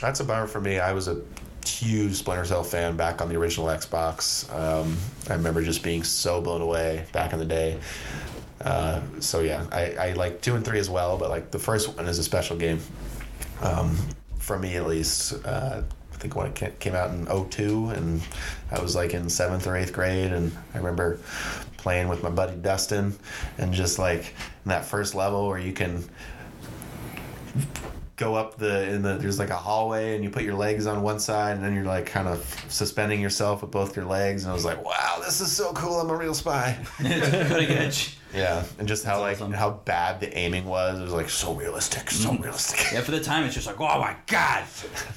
That's 0.00 0.20
a 0.20 0.24
bummer 0.24 0.46
for 0.46 0.60
me. 0.60 0.78
I 0.78 0.92
was 0.92 1.08
a 1.08 1.20
huge 1.66 2.14
Splinter 2.14 2.44
Cell 2.44 2.62
fan 2.62 2.96
back 2.96 3.20
on 3.20 3.28
the 3.28 3.36
original 3.36 3.66
Xbox. 3.66 4.52
Um, 4.54 4.96
I 5.28 5.34
remember 5.34 5.62
just 5.62 5.82
being 5.82 6.04
so 6.04 6.40
blown 6.40 6.60
away 6.60 7.04
back 7.12 7.32
in 7.32 7.38
the 7.38 7.44
day. 7.44 7.78
Uh, 8.60 9.00
so 9.20 9.40
yeah, 9.40 9.66
I, 9.72 9.92
I 9.92 10.12
like 10.12 10.40
two 10.40 10.54
and 10.54 10.64
three 10.64 10.78
as 10.78 10.88
well, 10.88 11.18
but 11.18 11.30
like 11.30 11.50
the 11.50 11.58
first 11.58 11.96
one 11.96 12.06
is 12.06 12.18
a 12.18 12.24
special 12.24 12.56
game 12.56 12.80
um, 13.60 13.96
for 14.38 14.58
me 14.58 14.76
at 14.76 14.86
least. 14.86 15.34
Uh, 15.44 15.82
I 16.12 16.18
think 16.18 16.34
when 16.34 16.46
it 16.46 16.80
came 16.80 16.94
out 16.94 17.10
in 17.10 17.26
02 17.26 17.90
and 17.90 18.22
I 18.70 18.80
was 18.80 18.96
like 18.96 19.12
in 19.12 19.28
seventh 19.28 19.66
or 19.66 19.76
eighth 19.76 19.92
grade 19.92 20.32
and 20.32 20.50
I 20.72 20.78
remember 20.78 21.18
playing 21.76 22.08
with 22.08 22.22
my 22.22 22.30
buddy 22.30 22.56
Dustin 22.56 23.14
and 23.58 23.74
just 23.74 23.98
like 23.98 24.34
in 24.64 24.70
that 24.70 24.86
first 24.86 25.14
level 25.14 25.46
where 25.46 25.58
you 25.58 25.74
can 25.74 26.02
go 28.16 28.34
up 28.34 28.56
the 28.56 28.90
in 28.90 29.02
the 29.02 29.16
there's 29.16 29.38
like 29.38 29.50
a 29.50 29.56
hallway 29.56 30.14
and 30.14 30.24
you 30.24 30.30
put 30.30 30.42
your 30.42 30.54
legs 30.54 30.86
on 30.86 31.02
one 31.02 31.20
side 31.20 31.54
and 31.56 31.64
then 31.64 31.74
you're 31.74 31.84
like 31.84 32.06
kind 32.06 32.26
of 32.26 32.42
suspending 32.68 33.20
yourself 33.20 33.62
with 33.62 33.70
both 33.70 33.94
your 33.94 34.06
legs. 34.06 34.44
And 34.44 34.50
I 34.50 34.54
was 34.54 34.64
like 34.64 34.82
wow 34.84 35.20
this 35.24 35.40
is 35.40 35.52
so 35.52 35.72
cool. 35.72 36.00
I'm 36.00 36.10
a 36.10 36.16
real 36.16 36.34
spy. 36.34 36.78
Cutting 36.98 37.68
edge. 37.70 38.18
Yeah 38.36 38.62
and 38.78 38.86
just 38.86 39.04
how 39.04 39.20
like 39.20 39.36
awesome. 39.36 39.52
how 39.52 39.70
bad 39.70 40.20
the 40.20 40.36
aiming 40.38 40.64
was 40.66 40.98
it 41.00 41.02
was 41.02 41.12
like 41.12 41.28
so 41.28 41.54
realistic 41.54 42.10
so 42.10 42.32
realistic 42.36 42.92
Yeah, 42.92 43.00
for 43.00 43.10
the 43.10 43.20
time, 43.20 43.44
it's 43.44 43.54
just 43.54 43.66
like, 43.66 43.80
oh 43.80 43.98
my 44.00 44.14
god, 44.26 44.64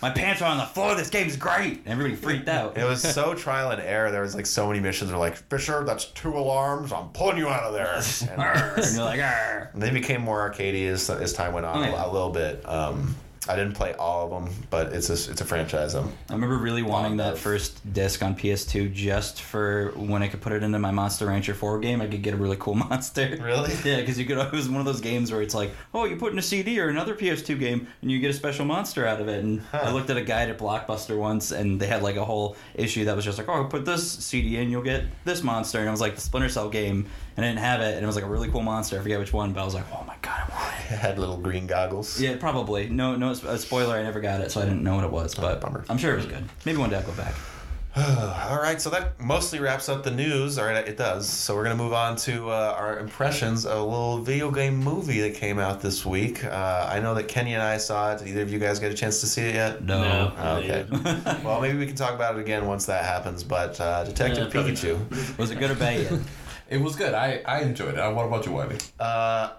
my 0.02 0.10
pants 0.10 0.42
are 0.42 0.50
on 0.50 0.58
the 0.58 0.66
floor. 0.66 0.96
This 0.96 1.10
game's 1.10 1.36
great. 1.38 1.80
And 1.86 1.88
everybody 1.90 2.16
freaked 2.16 2.48
out. 2.58 2.78
it 2.78 2.84
was 2.86 3.02
so 3.02 3.34
trial 3.36 3.72
and 3.72 3.82
error 3.82 4.12
there 4.12 4.22
was 4.22 4.34
like 4.36 4.46
so 4.46 4.68
many 4.68 4.80
missions 4.80 5.12
where 5.12 5.20
like 5.20 5.36
Fisher 5.36 5.84
that's 5.86 6.06
two 6.06 6.34
alarms 6.38 6.92
I'm 6.92 7.10
pulling 7.10 7.38
you 7.38 7.48
out 7.50 7.64
of 7.64 7.74
there 7.74 7.94
and, 7.96 8.76
and 8.86 8.96
you're 8.96 9.04
like, 9.06 9.20
Arr. 9.20 9.70
And 9.74 9.82
they 9.82 9.92
became 9.92 10.22
more 10.22 10.50
arcadey 10.50 10.88
as, 10.88 11.10
as 11.10 11.34
time 11.34 11.54
went 11.54 11.66
on 11.66 11.78
Oh, 11.78 11.82
yeah. 11.82 12.04
a, 12.06 12.10
a 12.10 12.12
little 12.12 12.30
bit. 12.32 12.68
Um, 12.68 13.16
I 13.50 13.56
didn't 13.56 13.74
play 13.74 13.94
all 13.96 14.26
of 14.26 14.30
them, 14.30 14.54
but 14.70 14.94
it's 14.94 15.10
a 15.10 15.14
it's 15.32 15.42
a 15.42 15.46
franchise. 15.46 15.96
I'm 15.96 16.14
I 16.30 16.34
remember 16.34 16.58
really 16.58 16.84
wanting 16.84 17.18
that 17.18 17.34
of- 17.34 17.40
first 17.40 17.92
disc 17.92 18.22
on 18.22 18.36
PS2 18.36 18.94
just 18.94 19.42
for 19.42 19.92
when 19.96 20.22
I 20.22 20.28
could 20.28 20.40
put 20.40 20.54
it 20.54 20.62
into 20.62 20.78
my 20.78 20.92
Monster 20.92 21.26
Rancher 21.26 21.56
4 21.56 21.80
game, 21.80 22.00
I 22.00 22.06
could 22.08 22.22
get 22.22 22.36
a 22.36 22.38
really 22.38 22.58
cool 22.60 22.76
monster. 22.90 23.38
Really? 23.42 23.74
Yeah, 23.84 24.02
because 24.02 24.20
you 24.20 24.26
could. 24.26 24.38
It 24.38 24.52
was 24.52 24.70
one 24.70 24.80
of 24.80 24.86
those 24.86 25.02
games 25.02 25.32
where 25.32 25.42
it's 25.42 25.56
like, 25.56 25.72
oh, 25.94 26.06
you 26.06 26.16
put 26.18 26.32
in 26.32 26.38
a 26.38 26.44
CD 26.44 26.80
or 26.80 26.90
another 26.90 27.16
PS2 27.16 27.58
game, 27.60 27.88
and 28.02 28.12
you 28.12 28.20
get 28.20 28.30
a 28.30 28.34
special 28.34 28.66
monster 28.66 29.08
out 29.08 29.20
of 29.20 29.28
it. 29.28 29.44
And 29.44 29.64
I 29.74 29.92
looked 29.92 30.10
at 30.12 30.18
a 30.18 30.22
guide 30.22 30.50
at 30.50 30.60
Blockbuster 30.60 31.18
once, 31.18 31.52
and 31.52 31.80
they 31.80 31.88
had 31.88 32.04
like 32.04 32.18
a 32.18 32.26
whole 32.26 32.56
issue 32.76 33.06
that 33.06 33.16
was 33.16 33.26
just 33.26 33.38
like, 33.40 33.50
oh, 33.50 33.66
put 33.66 33.84
this 33.86 34.08
CD 34.12 34.58
in, 34.58 34.70
you'll 34.70 34.84
get 34.84 35.06
this 35.26 35.42
monster. 35.42 35.80
And 35.80 35.88
it 35.88 35.92
was 35.92 36.02
like 36.02 36.16
the 36.16 36.22
Splinter 36.22 36.50
Cell 36.50 36.70
game, 36.70 37.08
and 37.40 37.46
I 37.46 37.50
didn't 37.50 37.64
have 37.64 37.80
it, 37.80 37.96
and 37.96 38.04
it 38.04 38.06
was 38.06 38.16
like 38.16 38.26
a 38.26 38.30
really 38.30 38.50
cool 38.50 38.62
monster. 38.62 39.00
I 39.00 39.02
forget 39.02 39.18
which 39.18 39.32
one, 39.32 39.54
but 39.54 39.62
I 39.62 39.64
was 39.64 39.74
like, 39.74 39.86
oh 39.94 40.04
my 40.06 40.16
god, 40.22 40.42
I 40.46 40.54
want 40.54 40.74
it. 40.74 40.94
It 40.94 40.98
had 41.00 41.18
little 41.18 41.38
green 41.38 41.68
goggles. 41.68 42.20
Yeah, 42.20 42.36
probably. 42.38 42.90
No, 42.90 43.16
no. 43.16 43.32
A 43.32 43.58
spoiler. 43.58 43.96
I 43.96 44.04
never 44.04 44.20
got 44.20 44.42
it, 44.42 44.52
so 44.52 44.60
I 44.60 44.66
didn't 44.66 44.84
know 44.84 44.96
what 44.96 45.06
it 45.06 45.12
was. 45.12 45.36
But 45.36 45.62
bummer. 45.62 45.86
I'm 45.90 45.98
sure 45.98 46.14
it 46.14 46.18
was 46.18 46.26
good. 46.26 46.44
Maybe 46.66 46.78
one 46.78 46.90
day 46.90 46.98
I'll 46.98 47.04
go 47.04 47.14
back. 47.14 47.34
All 47.98 48.62
right, 48.62 48.80
so 48.80 48.92
that 48.92 49.20
mostly 49.20 49.60
wraps 49.60 49.90
up 49.90 50.04
the 50.04 50.12
news. 50.12 50.60
All 50.60 50.66
right, 50.66 50.88
it 50.88 50.96
does. 50.96 51.28
So 51.28 51.56
we're 51.56 51.64
gonna 51.64 51.76
move 51.76 51.94
on 51.94 52.18
to 52.18 52.50
uh, 52.50 52.76
our 52.78 53.00
impressions 53.00 53.66
of 53.66 53.80
a 53.80 53.84
little 53.84 54.20
video 54.20 54.52
game 54.52 54.78
movie 54.78 55.22
that 55.22 55.34
came 55.36 55.58
out 55.58 55.82
this 55.82 56.06
week. 56.06 56.46
Uh, 56.46 56.88
I 56.92 57.00
know 57.00 57.16
that 57.16 57.28
Kenny 57.30 57.54
and 57.56 57.64
I 57.64 57.78
saw 57.78 58.14
it. 58.14 58.20
Did 58.20 58.28
either 58.28 58.42
of 58.44 58.52
you 58.52 58.60
guys 58.60 58.80
get 58.80 58.92
a 58.92 58.96
chance 58.96 59.22
to 59.22 59.28
see 59.28 59.42
it 59.42 59.56
yet? 59.56 59.84
No. 59.84 60.02
No. 60.02 60.34
Oh, 60.38 60.56
okay. 60.58 60.86
well, 61.44 61.62
maybe 61.62 61.80
we 61.80 61.88
can 61.88 61.96
talk 61.96 62.14
about 62.14 62.38
it 62.38 62.42
again 62.42 62.68
once 62.68 62.86
that 62.86 63.06
happens. 63.06 63.44
But 63.44 63.80
uh, 63.82 64.04
Detective 64.04 64.54
Yeah, 64.54 64.62
Pikachu, 64.62 65.38
Was 65.40 65.50
it 65.50 65.58
good 65.60 65.72
or 65.72 65.76
bad? 65.76 66.20
It 66.70 66.80
was 66.80 66.96
good. 66.96 67.14
I, 67.14 67.42
I 67.46 67.62
enjoyed 67.62 67.96
it. 67.96 68.00
Uh, 68.00 68.12
What 68.12 68.28
about 68.28 68.46
you, 68.46 68.52
Wiley? 68.52 68.78
uh, 69.00 69.52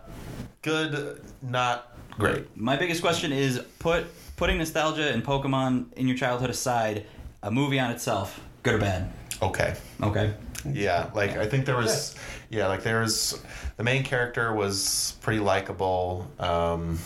good, 0.63 1.21
not 1.43 1.97
great. 2.19 2.57
My 2.57 2.77
biggest 2.77 3.01
question 3.03 3.33
is 3.33 3.61
put 3.79 4.07
putting 4.37 4.59
nostalgia 4.59 5.13
and 5.13 5.25
Pokemon 5.25 5.93
in 5.95 6.07
your 6.09 6.17
childhood 6.17 6.51
aside, 6.51 7.07
a 7.43 7.51
movie 7.51 7.79
on 7.81 7.91
itself, 7.91 8.41
good 8.63 8.75
or 8.75 8.79
bad? 8.79 9.13
Okay. 9.43 9.75
Okay. 10.03 10.35
Yeah, 10.71 11.11
like 11.15 11.37
I 11.37 11.47
think 11.47 11.65
there 11.67 11.77
was, 11.77 12.15
yeah, 12.51 12.67
like 12.69 12.83
there 12.83 13.01
was, 13.01 13.43
the 13.79 13.83
main 13.83 14.03
character 14.05 14.53
was 14.53 15.17
pretty 15.23 15.41
likable. 15.41 16.31
Um, 16.39 16.99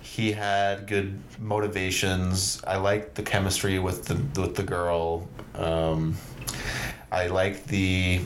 he 0.00 0.32
had 0.32 0.86
good 0.86 1.20
motivations. 1.38 2.60
I 2.66 2.76
liked 2.78 3.14
the 3.14 3.22
chemistry 3.22 3.78
with 3.78 4.06
the 4.06 4.14
with 4.40 4.54
the 4.56 4.62
girl. 4.62 5.28
Um, 5.54 6.16
I 7.12 7.26
liked 7.28 7.66
the, 7.68 8.20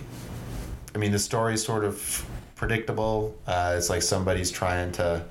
I 0.95 0.99
mean, 0.99 1.13
the 1.13 1.19
story's 1.19 1.65
sort 1.65 1.85
of 1.85 2.27
predictable. 2.57 3.37
Uh, 3.47 3.75
it's 3.77 3.91
like 3.91 4.03
somebody's 4.03 4.51
trying 4.51 4.93
to. 4.93 5.25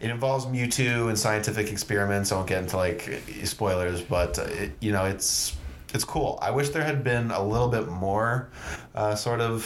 It 0.00 0.10
involves 0.10 0.44
Mewtwo 0.46 1.08
and 1.08 1.18
scientific 1.18 1.72
experiments. 1.72 2.30
I 2.30 2.36
won't 2.36 2.48
get 2.48 2.62
into 2.62 2.76
like 2.76 3.22
spoilers, 3.44 4.02
but 4.02 4.38
uh, 4.38 4.42
it, 4.42 4.72
you 4.80 4.92
know, 4.92 5.04
it's 5.04 5.56
it's 5.94 6.04
cool. 6.04 6.38
I 6.42 6.50
wish 6.50 6.70
there 6.70 6.84
had 6.84 7.02
been 7.02 7.30
a 7.30 7.42
little 7.42 7.68
bit 7.68 7.88
more 7.88 8.50
uh, 8.94 9.14
sort 9.14 9.40
of 9.40 9.62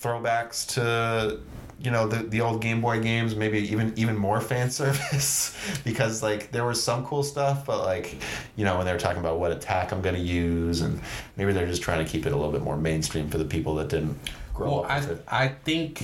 throwbacks 0.00 0.66
to 0.74 1.40
you 1.80 1.90
know 1.90 2.06
the, 2.06 2.22
the 2.22 2.40
old 2.40 2.62
Game 2.62 2.80
Boy 2.80 3.00
games, 3.00 3.34
maybe 3.34 3.58
even 3.70 3.92
even 3.96 4.16
more 4.16 4.40
fan 4.50 4.70
service 4.70 5.56
because 5.84 6.22
like 6.22 6.52
there 6.52 6.64
was 6.64 6.82
some 6.82 7.04
cool 7.04 7.22
stuff, 7.22 7.66
but 7.66 7.84
like 7.84 8.16
you 8.56 8.64
know 8.64 8.76
when 8.76 8.86
they 8.86 8.92
were 8.92 8.98
talking 8.98 9.20
about 9.20 9.38
what 9.38 9.52
attack 9.52 9.92
I'm 9.92 10.00
gonna 10.00 10.18
use, 10.18 10.80
and 10.80 11.00
maybe 11.36 11.52
they're 11.52 11.66
just 11.66 11.82
trying 11.82 12.04
to 12.04 12.10
keep 12.10 12.26
it 12.26 12.32
a 12.32 12.36
little 12.36 12.52
bit 12.52 12.62
more 12.62 12.76
mainstream 12.76 13.28
for 13.28 13.38
the 13.38 13.44
people 13.44 13.74
that 13.76 13.88
didn't 13.88 14.18
grow 14.54 14.70
Well, 14.70 14.84
up 14.84 14.90
I 14.90 14.98
it. 15.00 15.24
I 15.28 15.48
think 15.48 16.02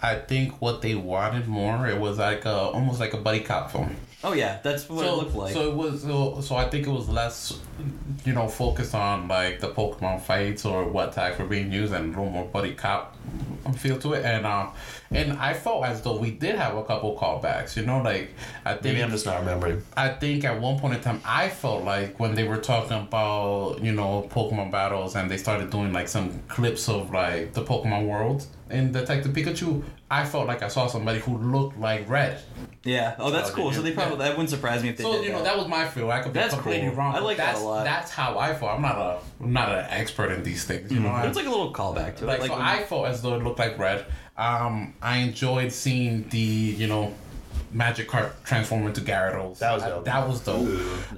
I 0.00 0.14
think 0.14 0.60
what 0.60 0.80
they 0.80 0.94
wanted 0.94 1.48
more. 1.48 1.86
It 1.88 1.98
was 1.98 2.18
like 2.18 2.44
a, 2.44 2.52
almost 2.52 3.00
like 3.00 3.14
a 3.14 3.16
buddy 3.18 3.40
cop 3.40 3.72
film. 3.72 3.96
Oh 4.22 4.32
yeah, 4.32 4.58
that's 4.62 4.88
what 4.88 5.04
so, 5.04 5.12
it 5.12 5.16
looked 5.16 5.34
like. 5.34 5.52
So 5.52 5.70
it 5.70 5.74
was 5.74 6.02
so, 6.02 6.40
so 6.40 6.56
I 6.56 6.68
think 6.68 6.86
it 6.86 6.90
was 6.90 7.08
less, 7.08 7.58
you 8.24 8.32
know, 8.32 8.48
focused 8.48 8.94
on 8.94 9.28
like 9.28 9.60
the 9.60 9.68
Pokemon 9.68 10.20
fights 10.20 10.64
or 10.64 10.84
what 10.88 11.10
attacks 11.10 11.38
were 11.38 11.46
being 11.46 11.72
used 11.72 11.92
and 11.92 12.06
a 12.06 12.08
little 12.08 12.30
more 12.30 12.44
buddy 12.44 12.74
cop 12.74 13.16
feel 13.76 13.98
to 13.98 14.14
it. 14.14 14.24
And 14.24 14.46
um, 14.46 14.72
and 15.10 15.32
I 15.34 15.54
felt 15.54 15.84
as 15.84 16.02
though 16.02 16.16
we 16.18 16.30
did 16.30 16.56
have 16.56 16.76
a 16.76 16.84
couple 16.84 17.16
callbacks. 17.16 17.76
You 17.76 17.84
know, 17.86 18.02
like 18.02 18.30
I 18.64 18.72
think 18.72 18.84
Maybe 18.84 19.02
I'm 19.02 19.10
just 19.10 19.26
not 19.26 19.38
remembering. 19.40 19.82
I 19.96 20.08
think 20.10 20.44
at 20.44 20.60
one 20.60 20.78
point 20.78 20.94
in 20.94 21.00
time, 21.00 21.20
I 21.24 21.48
felt 21.48 21.84
like 21.84 22.18
when 22.20 22.34
they 22.34 22.44
were 22.44 22.58
talking 22.58 22.98
about, 22.98 23.82
you 23.82 23.92
know, 23.92 24.28
Pokemon 24.30 24.70
battles 24.70 25.16
and 25.16 25.30
they 25.30 25.36
started 25.38 25.70
doing 25.70 25.92
like 25.92 26.08
some 26.08 26.42
clips 26.48 26.88
of 26.88 27.10
like 27.12 27.52
the 27.54 27.64
Pokemon 27.64 28.06
world 28.06 28.46
in 28.70 28.92
Detective 28.92 29.32
Pikachu, 29.32 29.82
I 30.10 30.26
felt 30.26 30.46
like 30.46 30.62
I 30.62 30.68
saw 30.68 30.86
somebody 30.88 31.20
who 31.20 31.38
looked 31.38 31.78
like 31.78 32.06
Red. 32.08 32.38
yeah. 32.84 33.14
Oh, 33.18 33.30
that's 33.30 33.50
Oh, 33.50 33.54
cool. 33.54 33.72
So 33.72 33.80
they 33.80 33.92
probably 33.92 34.18
that 34.18 34.30
wouldn't 34.32 34.50
surprise 34.50 34.82
me 34.82 34.90
if 34.90 34.98
they 34.98 35.04
So 35.04 35.12
did 35.12 35.24
you 35.24 35.30
know 35.30 35.38
that. 35.38 35.44
that 35.44 35.56
was 35.56 35.68
my 35.68 35.86
feel. 35.86 36.10
I 36.10 36.20
could 36.20 36.34
be 36.34 36.38
That's 36.40 36.52
completely 36.52 36.88
cool. 36.88 36.96
wrong. 36.98 37.14
I 37.14 37.18
but 37.20 37.24
like 37.24 37.36
that 37.38 37.46
that's, 37.52 37.60
a 37.60 37.64
lot. 37.64 37.84
That's 37.84 38.10
how 38.10 38.38
I 38.38 38.52
felt. 38.52 38.72
I'm 38.72 38.82
not 38.82 38.96
a 38.98 39.18
I'm 39.42 39.52
not 39.54 39.70
an 39.70 39.86
expert 39.88 40.32
in 40.32 40.42
these 40.42 40.64
things. 40.64 40.92
You 40.92 41.00
know, 41.00 41.08
But 41.08 41.14
I, 41.24 41.26
it's 41.28 41.36
like 41.36 41.46
a 41.46 41.50
little 41.50 41.72
callback 41.72 42.16
to 42.16 42.26
like, 42.26 42.40
it. 42.40 42.42
Like 42.42 42.50
so 42.50 42.56
when- 42.56 42.62
I 42.62 42.82
felt 42.84 43.06
as 43.06 43.22
though 43.22 43.36
it 43.36 43.42
looked 43.42 43.58
like 43.58 43.78
Red. 43.78 44.04
Um, 44.38 44.94
I 45.02 45.18
enjoyed 45.18 45.72
seeing 45.72 46.28
the 46.28 46.38
you 46.38 46.86
know. 46.86 47.12
Magikarp 47.74 48.30
transform 48.44 48.86
into 48.86 49.02
Gyarados. 49.02 49.58
That 49.58 49.74
was 49.74 49.82
I- 49.82 49.88
dope. 49.90 50.04
that 50.06 50.26
was 50.26 50.40
dope. 50.40 50.66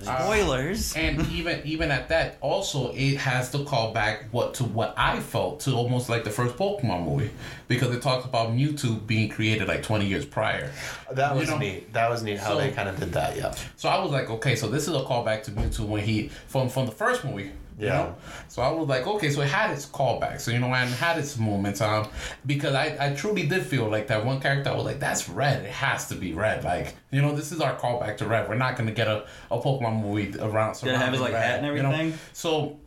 Uh, 0.05 0.25
spoilers. 0.25 0.97
and 0.97 1.25
even 1.31 1.61
even 1.65 1.93
at 1.93 2.09
that, 2.09 2.39
also 2.41 2.91
it 2.93 3.19
has 3.19 3.53
to 3.53 3.63
call 3.65 3.93
back 3.93 4.25
what 4.33 4.55
to 4.55 4.65
what 4.65 4.93
I 4.97 5.21
felt 5.21 5.61
to 5.61 5.75
almost 5.75 6.09
like 6.09 6.25
the 6.25 6.31
first 6.31 6.57
Pokemon 6.57 7.05
movie 7.05 7.31
because 7.69 7.95
it 7.95 8.03
talks 8.03 8.25
about 8.25 8.49
Mewtwo 8.51 9.07
being 9.07 9.29
created 9.29 9.69
like 9.69 9.85
twenty 9.85 10.07
years 10.07 10.25
prior. 10.27 10.73
That 11.13 11.35
You 11.35 11.41
was 11.41 11.51
know, 11.51 11.59
neat. 11.59 11.93
That 11.93 12.11
was 12.11 12.25
neat 12.25 12.39
how 12.41 12.49
so- 12.55 12.59
they 12.59 12.73
kind 12.73 12.89
of 12.89 12.99
did 12.99 13.13
that. 13.13 13.37
Yeah. 13.37 13.55
So 13.77 13.89
I 13.89 14.03
was 14.03 14.11
like, 14.11 14.29
okay, 14.29 14.57
so 14.57 14.67
this 14.67 14.89
is 14.89 14.95
a 14.95 15.01
callback 15.03 15.45
to 15.45 15.53
Mewtwo 15.53 15.87
when 15.87 16.03
he 16.03 16.31
from 16.49 16.69
from 16.69 16.87
the 16.87 16.93
first 16.93 17.25
movie. 17.25 17.53
You 17.81 17.87
Yeah. 17.87 17.97
know? 17.97 18.15
So 18.49 18.63
I 18.63 18.71
was 18.71 18.89
like, 18.89 19.07
okay, 19.07 19.31
so 19.31 19.41
it 19.41 19.49
had 19.49 19.71
its 19.71 19.87
callbacks. 19.87 20.43
So 20.43 20.51
you 20.51 20.59
know, 20.59 20.67
and 20.75 20.91
had 20.95 21.19
its 21.19 21.39
moments. 21.39 21.81
Um, 21.81 22.09
because 22.47 22.75
I, 22.75 22.97
I 23.01 23.15
truly 23.15 23.47
did 23.47 23.65
feel 23.65 23.89
like 23.89 24.07
that 24.09 24.25
one 24.25 24.41
character. 24.41 24.71
I 24.71 24.75
was 24.75 24.85
like, 24.85 25.01
that's 25.01 25.29
red. 25.29 25.65
It 25.65 25.71
has 25.71 26.09
to 26.09 26.15
be 26.15 26.33
red. 26.35 26.63
Like 26.65 26.95
you 27.11 27.23
know, 27.23 27.35
this 27.35 27.53
is 27.53 27.61
our 27.61 27.75
callback 27.77 28.19
to 28.19 28.27
red. 28.27 28.49
We're 28.49 28.55
not 28.57 28.77
gonna 28.77 28.93
get 28.93 29.09
a, 29.09 29.27
a 29.51 29.59
Pokemon 29.59 30.03
movie 30.03 30.39
around. 30.39 30.79
Did 30.79 30.91
it 30.91 30.97
have 30.97 31.13
his, 31.13 31.21
like, 31.21 31.33
red, 31.33 31.43
hat 31.43 31.65
and 31.65 31.77
you 31.77 31.83
know? 31.83 31.91
everything? 31.91 32.19
So 32.33 32.79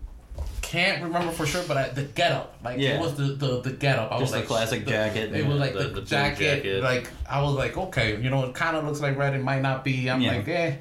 can't 0.61 1.03
remember 1.03 1.31
for 1.31 1.45
sure, 1.45 1.63
but 1.67 1.77
I, 1.77 1.89
the 1.89 2.03
getup, 2.03 2.52
like 2.63 2.79
Yeah. 2.79 2.95
it 2.95 3.01
was 3.01 3.15
the 3.15 3.23
the, 3.23 3.61
the 3.61 3.71
getup. 3.71 4.11
I 4.11 4.19
Just 4.19 4.21
was 4.21 4.31
the 4.31 4.37
like 4.39 4.47
classic 4.47 4.85
the- 4.85 4.91
jacket. 4.91 5.33
It 5.33 5.45
was 5.45 5.57
like 5.59 5.73
The- 5.73 5.89
the, 5.89 6.01
jacket, 6.01 6.63
jacket. 6.63 6.83
Like 6.83 7.09
I 7.29 7.41
was 7.41 7.53
like, 7.55 7.77
okay, 7.77 8.17
you 8.21 8.29
know, 8.29 8.43
it 8.45 8.53
kind 8.55 8.75
of 8.77 8.83
looks 8.85 9.01
like 9.01 9.17
red. 9.17 9.33
It 9.33 9.43
might 9.43 9.61
not 9.61 9.83
be. 9.83 10.09
I'm 10.09 10.21
Yeah. 10.21 10.35
like, 10.37 10.47
eh, 10.47 10.75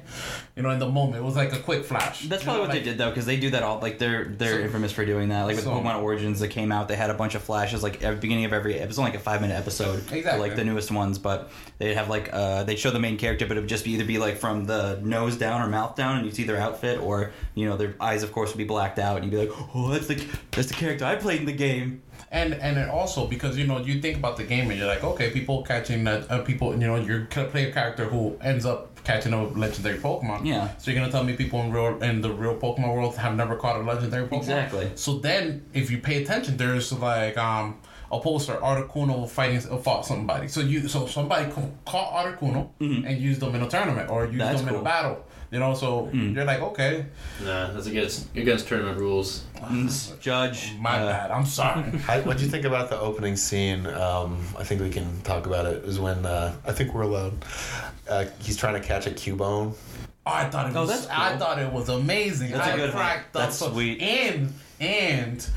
you 0.55 0.61
know, 0.61 0.69
in 0.69 0.77
the 0.79 0.87
moment, 0.89 1.17
it 1.17 1.23
was 1.23 1.35
like 1.35 1.51
a 1.53 1.57
quick 1.59 1.83
flash. 1.85 2.21
That's 2.23 2.43
You 2.43 2.45
probably 2.45 2.45
know, 2.45 2.59
what 2.61 2.69
like- 2.69 2.79
they 2.79 2.83
did 2.89 2.97
though, 2.97 3.09
because 3.09 3.25
they 3.25 3.37
do 3.37 3.49
that 3.51 3.63
all. 3.63 3.79
Like 3.79 3.97
they're 3.99 4.25
they're 4.25 4.57
So- 4.57 4.59
infamous 4.59 4.91
for 4.91 5.05
doing 5.05 5.29
that. 5.29 5.43
Like 5.43 5.55
with 5.55 5.65
so- 5.65 5.71
Pokemon 5.71 6.01
Origins 6.03 6.39
that 6.41 6.49
came 6.49 6.71
out, 6.71 6.87
they 6.87 6.95
had 6.95 7.09
a 7.09 7.13
bunch 7.15 7.35
of 7.35 7.41
flashes. 7.43 7.81
Like 7.83 8.03
at 8.03 8.15
the 8.15 8.21
beginning 8.21 8.45
of 8.45 8.53
every, 8.53 8.75
it 8.75 8.87
was 8.87 8.99
only 8.99 9.11
like 9.11 9.19
a 9.19 9.23
five 9.23 9.41
minute 9.41 9.55
episode. 9.57 9.99
Exactly. 10.11 10.39
like 10.47 10.55
the 10.55 10.63
newest 10.65 10.91
ones, 10.91 11.17
but 11.17 11.49
they'd 11.79 11.95
have 11.95 12.09
like 12.09 12.29
uh, 12.33 12.63
they'd 12.63 12.77
show 12.79 12.91
the 12.91 12.99
main 12.99 13.17
character, 13.17 13.45
but 13.47 13.57
it 13.57 13.61
would 13.61 13.69
just 13.69 13.83
be 13.85 13.91
either 13.91 14.05
be 14.05 14.17
like 14.19 14.37
from 14.37 14.65
the 14.65 14.99
nose 15.03 15.37
down 15.37 15.61
or 15.61 15.67
mouth 15.67 15.95
down, 15.95 16.17
and 16.17 16.25
you'd 16.25 16.35
see 16.35 16.43
their 16.43 16.57
outfit, 16.59 16.99
or 17.01 17.31
you 17.55 17.67
know 17.67 17.77
their 17.77 17.95
eyes, 17.99 18.23
of 18.23 18.31
course, 18.31 18.51
would 18.51 18.57
be 18.57 18.63
blacked 18.63 18.99
out, 18.99 19.17
and 19.21 19.25
you'd 19.25 19.31
be 19.31 19.47
like, 19.47 19.57
oh, 19.75 19.89
that's 19.89 20.07
the 20.07 20.23
that's 20.51 20.67
the 20.67 20.73
character 20.75 21.05
I 21.05 21.15
played 21.15 21.39
in 21.39 21.45
the 21.45 21.51
game. 21.53 21.72
And 22.31 22.53
and 22.55 22.77
it 22.77 22.89
also 22.89 23.27
because 23.27 23.57
you 23.59 23.67
know 23.67 23.79
you 23.79 24.01
think 24.01 24.17
about 24.17 24.37
the 24.37 24.43
game 24.43 24.69
and 24.69 24.77
you're 24.79 24.87
like 24.87 25.03
okay 25.03 25.29
people 25.29 25.61
catching 25.63 26.07
uh, 26.07 26.25
uh, 26.29 26.41
people 26.41 26.71
you 26.73 26.87
know 26.87 26.95
you're 26.95 27.25
gonna 27.25 27.47
play 27.47 27.69
a 27.69 27.71
character 27.71 28.05
who 28.05 28.35
ends 28.41 28.65
up 28.65 28.79
catching 29.03 29.33
a 29.33 29.43
legendary 29.63 29.97
Pokemon. 29.99 30.45
Yeah. 30.45 30.75
So 30.77 30.89
you're 30.89 30.99
gonna 30.99 31.11
tell 31.11 31.23
me 31.23 31.33
people 31.43 31.61
in 31.61 31.71
real 31.71 32.01
in 32.01 32.21
the 32.21 32.31
real 32.31 32.55
Pokemon 32.55 32.95
world 32.95 33.15
have 33.17 33.35
never 33.35 33.55
caught 33.55 33.75
a 33.75 33.83
legendary 33.83 34.27
Pokemon? 34.27 34.37
Exactly. 34.39 34.91
So 34.95 35.19
then 35.19 35.65
if 35.73 35.91
you 35.91 35.97
pay 35.99 36.23
attention, 36.23 36.57
there's 36.57 36.91
like 36.93 37.37
um 37.37 37.79
a 38.11 38.19
poster 38.19 38.53
Articuno 38.55 39.27
fighting 39.29 39.61
uh, 39.71 39.77
fought 39.77 40.05
somebody. 40.05 40.47
So 40.47 40.59
you 40.61 40.87
so 40.87 41.05
somebody 41.07 41.51
ca- 41.51 41.69
caught 41.85 42.09
Articuno 42.25 42.69
and 42.79 43.17
used 43.29 43.39
them 43.41 43.53
in 43.55 43.61
a 43.61 43.69
tournament 43.69 44.09
or 44.09 44.25
used 44.25 44.33
Mm-hmm. 44.33 44.39
That's 44.39 44.61
them 44.61 44.69
in 44.75 44.81
a 44.81 44.83
battle. 44.83 45.25
You 45.53 45.59
know, 45.59 45.75
so 45.75 46.09
Mm. 46.11 46.33
you're 46.35 46.45
like 46.45 46.61
okay, 46.61 47.05
Nah, 47.45 47.71
that's 47.71 47.85
against 47.85 48.35
against 48.35 48.67
tournament 48.67 48.97
rules. 48.97 49.43
Judge, 50.19 50.73
my 50.79 50.97
uh, 50.99 51.05
bad. 51.11 51.29
I'm 51.29 51.45
sorry. 51.45 51.83
what 52.25 52.37
do 52.37 52.43
you 52.43 52.49
think 52.49 52.65
about 52.65 52.89
the 52.89 52.99
opening 52.99 53.35
scene? 53.37 53.85
Um, 53.85 54.43
I 54.57 54.63
think 54.63 54.81
we 54.81 54.89
can 54.89 55.21
talk 55.21 55.45
about 55.45 55.67
it. 55.67 55.85
Is 55.85 55.99
when 55.99 56.25
uh, 56.25 56.55
I 56.65 56.71
think 56.71 56.95
we're 56.95 57.03
allowed. 57.03 57.35
Uh, 58.09 58.25
he's 58.41 58.57
trying 58.57 58.81
to 58.81 58.85
catch 58.87 59.05
a 59.05 59.11
Cubone. 59.11 59.73
Oh, 60.25 60.31
I 60.31 60.49
thought 60.49 60.69
it 60.71 60.75
Oh, 60.75 60.81
was. 60.81 60.89
that's 60.89 61.07
I 61.07 61.37
thought 61.37 61.59
it 61.59 61.71
was 61.71 61.87
amazing. 61.87 62.49
That's 62.51 62.67
a 62.69 62.73
I 62.73 62.75
good 62.75 62.91
cracked 62.91 63.35
up. 63.35 63.41
That's 63.43 63.57
so- 63.57 63.71
sweet. 63.71 64.01
And 64.01 64.51
and 64.79 65.47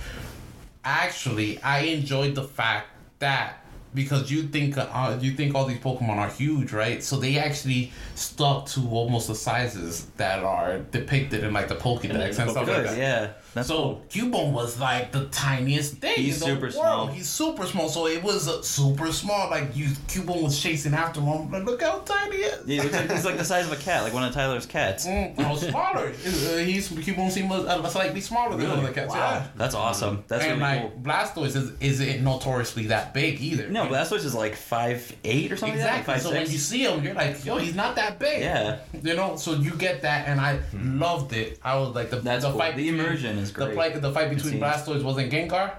actually, 0.84 1.60
I 1.62 1.80
enjoyed 1.80 2.34
the 2.34 2.44
fact 2.44 2.88
that 3.20 3.62
because 3.94 4.30
you 4.30 4.42
think 4.48 4.76
uh, 4.76 5.16
you 5.20 5.32
think 5.32 5.54
all 5.54 5.64
these 5.64 5.78
Pokemon 5.78 6.16
are 6.18 6.28
huge, 6.28 6.72
right? 6.72 7.02
So 7.02 7.16
they 7.18 7.38
actually 7.38 7.92
stuck 8.16 8.66
to 8.66 8.88
almost 8.90 9.28
the 9.28 9.34
sizes 9.34 10.06
that 10.16 10.42
are 10.42 10.78
depicted 10.78 11.44
in 11.44 11.52
like 11.52 11.68
the 11.68 11.76
Pokédex 11.76 12.38
and, 12.38 12.50
stuff 12.50 12.66
like 12.66 12.66
that. 12.66 12.98
yeah. 12.98 13.32
That's 13.54 13.68
so 13.68 14.02
Cubone 14.10 14.52
was 14.52 14.78
like 14.78 15.12
the 15.12 15.26
tiniest 15.26 15.94
thing 15.94 16.16
He's 16.16 16.42
in 16.42 16.48
the 16.48 16.54
super 16.54 16.62
world. 16.66 16.72
small. 16.74 17.06
He's 17.06 17.28
super 17.28 17.64
small, 17.64 17.88
so 17.88 18.06
it 18.06 18.22
was 18.22 18.48
uh, 18.48 18.60
super 18.60 19.10
small. 19.12 19.48
Like 19.48 19.74
you, 19.74 19.86
Cubone 20.08 20.42
was 20.42 20.60
chasing 20.60 20.92
after 20.92 21.22
him. 21.22 21.50
Like, 21.50 21.64
look 21.64 21.80
how 21.80 22.00
tiny 22.00 22.36
he 22.36 22.42
is. 22.42 22.66
Yeah, 22.66 22.82
like, 22.82 23.10
he's 23.10 23.24
like 23.24 23.38
the 23.38 23.44
size 23.44 23.66
of 23.66 23.72
a 23.72 23.82
cat, 23.82 24.02
like 24.02 24.12
one 24.12 24.24
of 24.24 24.34
Tyler's 24.34 24.66
cats. 24.66 25.06
Mm, 25.06 25.36
was 25.48 25.66
smaller. 25.66 26.08
Uh, 26.08 26.56
he's 26.58 26.90
Cubone 26.90 27.30
seemed 27.30 27.50
uh, 27.50 27.88
slightly 27.88 28.20
smaller 28.20 28.56
than 28.58 28.70
other 28.70 28.92
cats. 28.92 29.14
Yeah. 29.14 29.46
That's 29.56 29.74
awesome. 29.74 30.24
That's 30.28 30.44
and 30.44 30.60
really 30.60 30.72
like 30.74 30.92
cool. 30.92 31.02
Blastoise 31.02 31.56
is 31.56 31.72
isn't 31.80 32.22
notoriously 32.22 32.86
that 32.88 33.14
big 33.14 33.40
either. 33.40 33.68
No, 33.68 33.86
Blastoise 33.86 34.24
is 34.24 34.34
like 34.34 34.54
five 34.54 35.16
eight 35.24 35.50
or 35.50 35.56
something 35.56 35.78
Exactly. 35.78 36.12
like 36.12 36.22
that. 36.22 36.22
so 36.22 36.30
Five 36.30 36.42
when 36.42 36.52
you 36.52 36.58
see 36.58 36.84
him, 36.84 37.02
you're 37.02 37.14
like, 37.14 37.42
yo, 37.44 37.56
he's 37.56 37.74
not 37.74 37.96
that 37.96 38.05
big. 38.10 38.40
Yeah. 38.40 38.78
You 39.02 39.14
know, 39.14 39.36
so 39.36 39.54
you 39.54 39.72
get 39.72 40.02
that, 40.02 40.28
and 40.28 40.40
I 40.40 40.56
hmm. 40.56 41.00
loved 41.00 41.32
it. 41.32 41.58
I 41.62 41.76
was 41.78 41.94
like, 41.94 42.10
the 42.10 42.16
That's 42.20 42.44
the 42.44 42.50
cool. 42.50 42.58
fight, 42.58 42.76
The 42.76 42.84
between- 42.84 43.00
immersion 43.00 43.38
is 43.38 43.52
The 43.52 43.66
great. 43.66 43.76
fight, 43.76 44.00
the 44.02 44.12
fight 44.12 44.30
between. 44.30 44.60
Blastoise 44.60 45.02
wasn't 45.02 45.32
Gengar. 45.32 45.72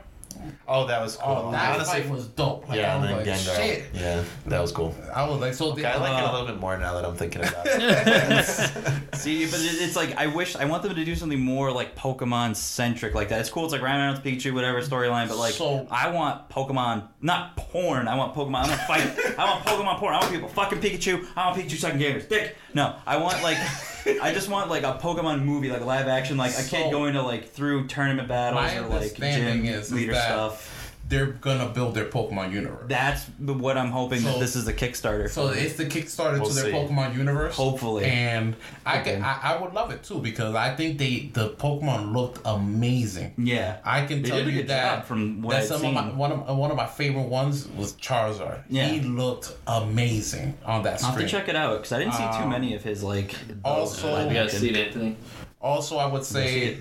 Oh, 0.68 0.86
that 0.88 1.02
was 1.02 1.16
cool. 1.18 1.46
Oh, 1.48 1.52
that 1.52 1.76
Honestly, 1.76 2.02
fight 2.02 2.10
was 2.12 2.28
dope. 2.28 2.68
Like, 2.68 2.80
yeah, 2.80 2.92
I 2.92 3.06
and 3.06 3.16
was 3.18 3.26
then 3.26 3.36
like, 3.36 3.40
Gengar. 3.40 3.56
shit. 3.58 3.86
Yeah, 3.94 4.24
that 4.48 4.62
was 4.62 4.72
cool. 4.72 4.96
I 5.14 5.28
was 5.30 5.40
like, 5.40 5.54
so 5.54 5.72
Okay, 5.72 5.82
the, 5.84 5.90
I 5.94 5.98
like 5.98 6.22
it 6.22 6.26
a 6.26 6.28
uh, 6.28 6.32
little 6.34 6.48
bit 6.48 6.60
more 6.60 6.78
now 6.78 6.94
that 6.96 7.06
I'm 7.06 7.16
thinking 7.16 7.42
about 7.42 7.66
it. 7.66 8.46
See, 9.16 9.46
but 9.46 9.60
it- 9.60 9.82
it's 9.82 9.96
like 9.96 10.16
I 10.18 10.28
wish 10.28 10.56
I 10.56 10.66
want 10.66 10.84
them 10.84 10.96
to 10.96 11.06
do 11.06 11.16
something 11.16 11.40
more 11.40 11.72
like 11.72 11.96
Pokemon 11.96 12.56
centric 12.56 13.14
like 13.16 13.30
that. 13.30 13.40
It's 13.40 13.50
cool. 13.50 13.64
It's 13.66 13.74
like 13.74 13.82
Ryan 13.82 14.00
Reynolds, 14.16 14.20
Pikachu, 14.22 14.54
whatever 14.54 14.82
storyline. 14.82 15.28
But 15.28 15.38
like, 15.38 15.54
So- 15.54 15.88
I 15.92 16.10
want 16.10 16.50
Pokemon, 16.50 17.08
not 17.22 17.56
porn. 17.58 18.08
I 18.08 18.16
want 18.16 18.34
Pokemon. 18.36 18.66
I 18.66 18.68
want 18.68 18.82
fight. 18.82 19.36
I 19.40 19.46
want 19.46 19.66
Pokemon 19.66 19.98
porn. 20.00 20.14
I 20.16 20.20
want 20.20 20.32
people 20.32 20.50
fucking 20.50 20.80
Pikachu. 20.80 21.26
I 21.36 21.48
want 21.50 21.60
Pikachu 21.62 21.78
sucking 21.78 22.00
gamers. 22.00 22.28
Dick. 22.30 22.56
No, 22.74 22.96
I 23.06 23.18
want 23.18 23.42
like, 23.44 23.58
I 24.22 24.34
just 24.34 24.50
want 24.50 24.70
like 24.70 24.84
a 24.84 24.94
Pokemon 25.02 25.44
movie, 25.44 25.70
like 25.70 25.84
live 25.86 26.08
action, 26.08 26.38
like 26.38 26.54
a 26.54 26.64
kid 26.64 26.86
So- 26.86 26.92
going 26.92 27.14
to 27.14 27.22
like 27.22 27.52
through 27.52 27.88
tournament 27.88 28.28
battles 28.28 28.62
My 28.64 28.78
or 28.78 28.82
like 28.84 28.92
understanding 28.94 29.66
gym 29.66 29.74
is- 29.74 29.88
is 29.88 29.94
leader 29.94 30.14
that- 30.14 30.26
stuff. 30.28 30.74
They're 31.10 31.28
gonna 31.28 31.70
build 31.70 31.94
their 31.96 32.06
Pokemon 32.06 32.52
universe. 32.52 32.86
That's 32.88 33.24
what 33.40 33.78
I'm 33.78 33.92
hoping 33.92 34.24
that 34.24 34.40
this 34.40 34.56
is 34.56 34.68
a 34.68 34.74
Kickstarter. 34.74 35.30
So 35.30 35.50
for. 35.50 35.56
it's 35.58 35.76
the 35.76 35.86
Kickstarter 35.86 36.40
We'll 36.40 36.50
to 36.50 36.56
their 36.56 36.66
see. 36.66 36.72
Pokemon 36.72 37.16
universe. 37.16 37.56
Hopefully. 37.56 38.06
and 38.06 38.56
I, 38.86 39.00
Okay. 39.00 39.14
can, 39.14 39.24
I 39.24 39.40
I 39.56 39.62
would 39.62 39.74
love 39.74 39.92
it 39.92 40.04
too 40.04 40.20
because 40.20 40.54
I 40.56 40.76
think 40.76 40.98
they 40.98 41.30
the 41.34 41.52
Pokemon 41.52 42.14
looked 42.14 42.40
amazing. 42.46 43.34
yeah. 43.38 43.78
I 43.86 44.06
can 44.06 44.22
They 44.22 44.30
tell 44.30 44.40
did 44.40 44.48
a 44.48 44.52
you 44.52 44.58
good 44.64 44.68
that 44.70 44.96
job 44.98 45.06
from 45.06 45.42
what 45.42 45.52
that 45.52 45.62
I'd 45.62 45.68
some 45.68 45.80
seen. 45.82 45.96
of 45.98 46.06
my 46.06 46.12
one 46.14 46.32
of 46.32 46.58
one 46.58 46.72
of 46.72 46.78
my 46.78 46.88
favorite 46.88 47.30
ones 47.30 47.68
was 47.70 47.94
Charizard. 47.94 48.64
Yeah. 48.70 48.88
he 48.88 49.00
looked 49.02 49.56
amazing 49.66 50.56
on 50.66 50.84
that 50.84 51.04
I'll 51.04 51.12
have 51.12 51.20
to 51.22 51.28
check 51.28 51.48
it 51.48 51.56
out 51.56 51.78
because 51.78 51.92
I 51.94 52.00
didn't 52.00 52.14
see 52.16 52.24
too 52.24 52.44
Um, 52.44 52.50
many 52.50 52.76
of 52.76 52.84
his 52.84 53.04
like. 53.04 53.34
also- 53.64 54.12
live 54.14 54.28
We 54.28 54.34
gotta 54.34 54.50
see 54.50 54.70
it, 54.70 54.76
Anthony. 54.88 55.16
Also, 55.62 55.98
I 55.98 56.06
would 56.08 56.24
say 56.26 56.60
it. 56.66 56.76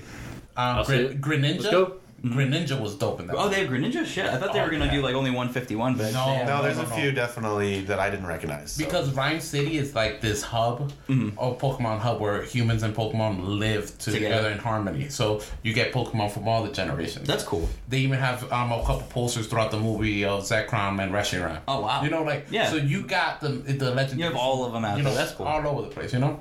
um, 0.57 0.79
I'll 0.79 0.85
see 0.85 1.09
Gren- 1.15 1.45
it. 1.45 1.61
Greninja. 1.61 1.93
Let's 2.35 2.37
go. 2.37 2.75
Greninja 2.77 2.81
was 2.81 2.95
dope 2.97 3.21
in 3.21 3.27
that. 3.29 3.37
Oh, 3.37 3.49
they 3.49 3.61
have 3.61 3.69
Greninja? 3.69 4.05
Shit, 4.05 4.27
I 4.27 4.37
thought 4.39 4.53
they 4.53 4.61
Oh, 4.61 4.65
were 4.65 4.71
gonna 4.71 4.87
yeah. 4.87 4.93
do 4.93 5.03
like 5.03 5.15
only 5.15 5.31
151, 5.31 5.95
but 5.97 6.13
No. 6.13 6.45
no, 6.45 6.63
there's 6.63 6.77
no, 6.77 6.85
a 6.85 6.89
no. 6.89 6.95
few 6.97 7.13
definitely 7.13 7.81
that 7.83 7.99
I 7.99 8.11
didn't 8.11 8.27
recognize. 8.27 8.73
so. 8.73 8.85
Because 8.85 9.11
Ryme 9.11 9.41
City 9.41 9.79
is 9.79 9.95
like 9.95 10.21
this 10.21 10.43
hub, 10.43 10.93
Mm-hmm. 11.09 11.39
Pokemon 11.39 11.99
hub, 12.01 12.21
where 12.21 12.43
humans 12.43 12.83
and 12.83 12.95
Pokemon 12.95 13.59
live 13.59 13.97
together, 13.99 14.19
Together. 14.27 14.51
in 14.51 14.59
harmony. 14.59 15.09
So 15.09 15.41
you 15.63 15.73
get 15.73 15.93
Pokemon 15.93 16.31
from 16.31 16.49
all 16.49 16.63
the 16.63 16.71
generations. 16.73 17.27
that's 17.27 17.45
cool. 17.45 17.69
They 17.89 17.99
even 17.99 18.19
have 18.19 18.51
um, 18.53 18.73
a 18.73 18.79
couple 18.85 19.03
posters 19.11 19.47
throughout 19.47 19.71
the 19.71 19.79
movie 19.81 20.25
of 20.25 20.43
Zekrom 20.43 21.03
and 21.03 21.13
Reshiram. 21.13 21.61
Oh 21.69 21.81
wow. 21.81 22.03
You 22.03 22.11
know, 22.11 22.23
like 22.23 22.47
Yeah. 22.51 22.71
So 22.71 22.77
you 22.77 23.03
got 23.03 23.41
the 23.41 23.49
the 23.49 23.91
legend. 23.95 24.19
You 24.21 24.27
have 24.27 24.37
all 24.37 24.65
of 24.65 24.73
them 24.73 24.85
out 24.85 24.99
you 24.99 25.05
there. 25.05 25.13
know, 25.13 25.19
That's 25.19 25.33
cool. 25.33 25.47
all 25.47 25.67
over 25.67 25.83
the 25.83 25.89
place. 25.89 26.13
You 26.13 26.19
know. 26.21 26.41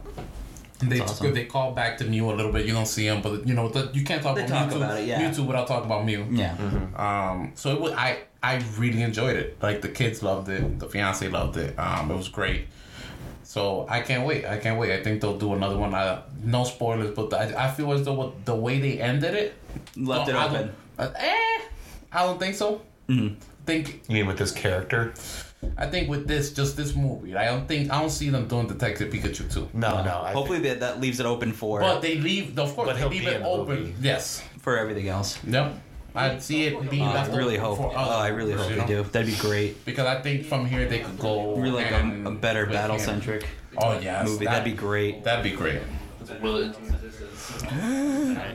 And 0.81 0.91
They 0.91 0.99
That's 0.99 1.11
awesome. 1.13 1.33
they 1.33 1.45
call 1.45 1.71
back 1.71 1.97
to 1.99 2.05
Mew 2.05 2.29
a 2.31 2.33
little 2.35 2.51
bit. 2.51 2.65
You 2.65 2.73
don't 2.73 2.85
see 2.87 3.07
him, 3.07 3.21
but 3.21 3.47
you 3.47 3.53
know 3.53 3.69
the, 3.69 3.89
you 3.93 4.03
can't 4.03 4.21
talk 4.21 4.35
They 4.35 4.45
about 4.45 4.69
talk 4.69 4.73
Mewtwo, 4.73 4.75
about 4.77 4.99
it, 4.99 5.07
yeah. 5.07 5.21
Mewtwo 5.21 5.45
without 5.47 5.67
talking 5.67 5.85
about 5.85 6.05
Mew. 6.05 6.25
Yeah. 6.31 6.55
Um, 6.95 7.53
so 7.55 7.71
it 7.73 7.79
was 7.81 7.93
I 7.93 8.19
I 8.43 8.61
really 8.77 9.01
enjoyed 9.01 9.35
it. 9.37 9.57
Like 9.61 9.81
the 9.81 9.89
kids 9.89 10.21
loved 10.21 10.49
it, 10.49 10.79
the 10.79 10.87
fiance 10.89 11.27
loved 11.29 11.57
it. 11.57 11.77
Um, 11.79 12.11
it 12.11 12.15
was 12.17 12.27
great. 12.29 12.67
So 13.43 13.85
I 13.89 14.01
can't 14.01 14.25
wait. 14.27 14.45
I 14.45 14.57
can't 14.57 14.77
wait. 14.79 14.91
I 14.91 15.01
think 15.03 15.21
they'll 15.21 15.37
do 15.37 15.53
another 15.53 15.77
one. 15.77 15.93
I, 15.95 16.21
no 16.43 16.63
spoilers, 16.65 17.15
but 17.15 17.33
I, 17.33 17.67
I 17.67 17.71
feel 17.71 17.91
as 17.93 18.03
though 18.03 18.13
what, 18.13 18.43
the 18.43 18.55
way 18.55 18.79
they 18.79 18.99
ended 18.99 19.33
it 19.33 19.53
Left 19.95 20.27
it 20.29 20.35
I 20.35 20.45
open. 20.47 20.61
don't- 20.97 21.07
uh, 21.07 21.11
eh, 21.17 21.61
I 22.11 22.23
don't 22.25 22.39
think 22.39 22.55
so. 22.55 22.81
Mhm. 23.09 23.35
Think 23.65 24.01
you 24.07 24.15
mean 24.15 24.27
with 24.27 24.37
this 24.37 24.51
character? 24.51 25.13
I 25.77 25.87
think 25.87 26.09
with 26.09 26.27
this, 26.27 26.53
just 26.53 26.77
this 26.77 26.95
movie, 26.95 27.35
I 27.35 27.45
don't 27.45 27.67
think 27.67 27.91
I 27.91 27.99
don't 27.99 28.09
see 28.11 28.29
them 28.29 28.47
doing 28.47 28.67
Detective 28.67 29.11
Pikachu 29.11 29.51
too. 29.51 29.67
No, 29.73 30.03
no. 30.03 30.21
I 30.23 30.31
Hopefully 30.31 30.59
that, 30.59 30.79
that 30.81 31.01
leaves 31.01 31.19
it 31.19 31.25
open 31.25 31.51
for 31.53 31.79
But 31.79 32.01
they 32.01 32.17
leave, 32.17 32.57
of 32.59 32.75
course, 32.75 32.87
But 32.87 32.93
they 32.93 32.99
he'll 32.99 33.09
leave 33.09 33.21
be 33.21 33.27
it 33.27 33.39
the 33.39 33.45
open. 33.47 33.75
movie. 33.79 33.95
Yes. 34.01 34.43
for 34.59 34.77
everything 34.77 35.07
else. 35.07 35.39
Yep. 35.45 35.73
I 36.13 36.39
see 36.39 36.63
it 36.65 36.89
being 36.89 37.03
Oh, 37.03 37.11
left 37.13 37.31
I 37.31 37.35
really 37.35 37.57
open 37.59 37.65
hope. 37.83 37.91
for 37.91 37.97
Oh, 37.97 38.01
uh, 38.01 38.05
other 38.05 38.23
I 38.23 38.27
really 38.29 38.53
hope 38.53 38.69
you 38.69 38.75
they 38.75 38.81
know? 38.81 38.87
do. 38.87 39.03
That'd 39.03 39.27
be 39.27 39.35
great. 39.41 39.83
Because 39.85 40.05
I 40.07 40.21
think 40.21 40.45
from 40.45 40.65
here 40.65 40.87
they 40.87 40.99
could 40.99 41.19
go 41.19 41.55
Really 41.57 41.83
like 41.83 41.91
and 41.91 42.25
a, 42.27 42.29
a 42.29 42.33
better 42.33 42.61
with 42.65 42.71
battle 42.73 42.95
him. 42.97 43.01
centric 43.01 43.45
Oh 43.77 43.99
yes, 43.99 44.27
movie. 44.27 44.45
That'd 44.45 44.63
be 44.63 44.71
great. 44.73 45.23
That'd 45.25 45.43
be 45.43 45.51
great. 45.57 45.81
Will 46.41 46.57
it? 46.57 46.75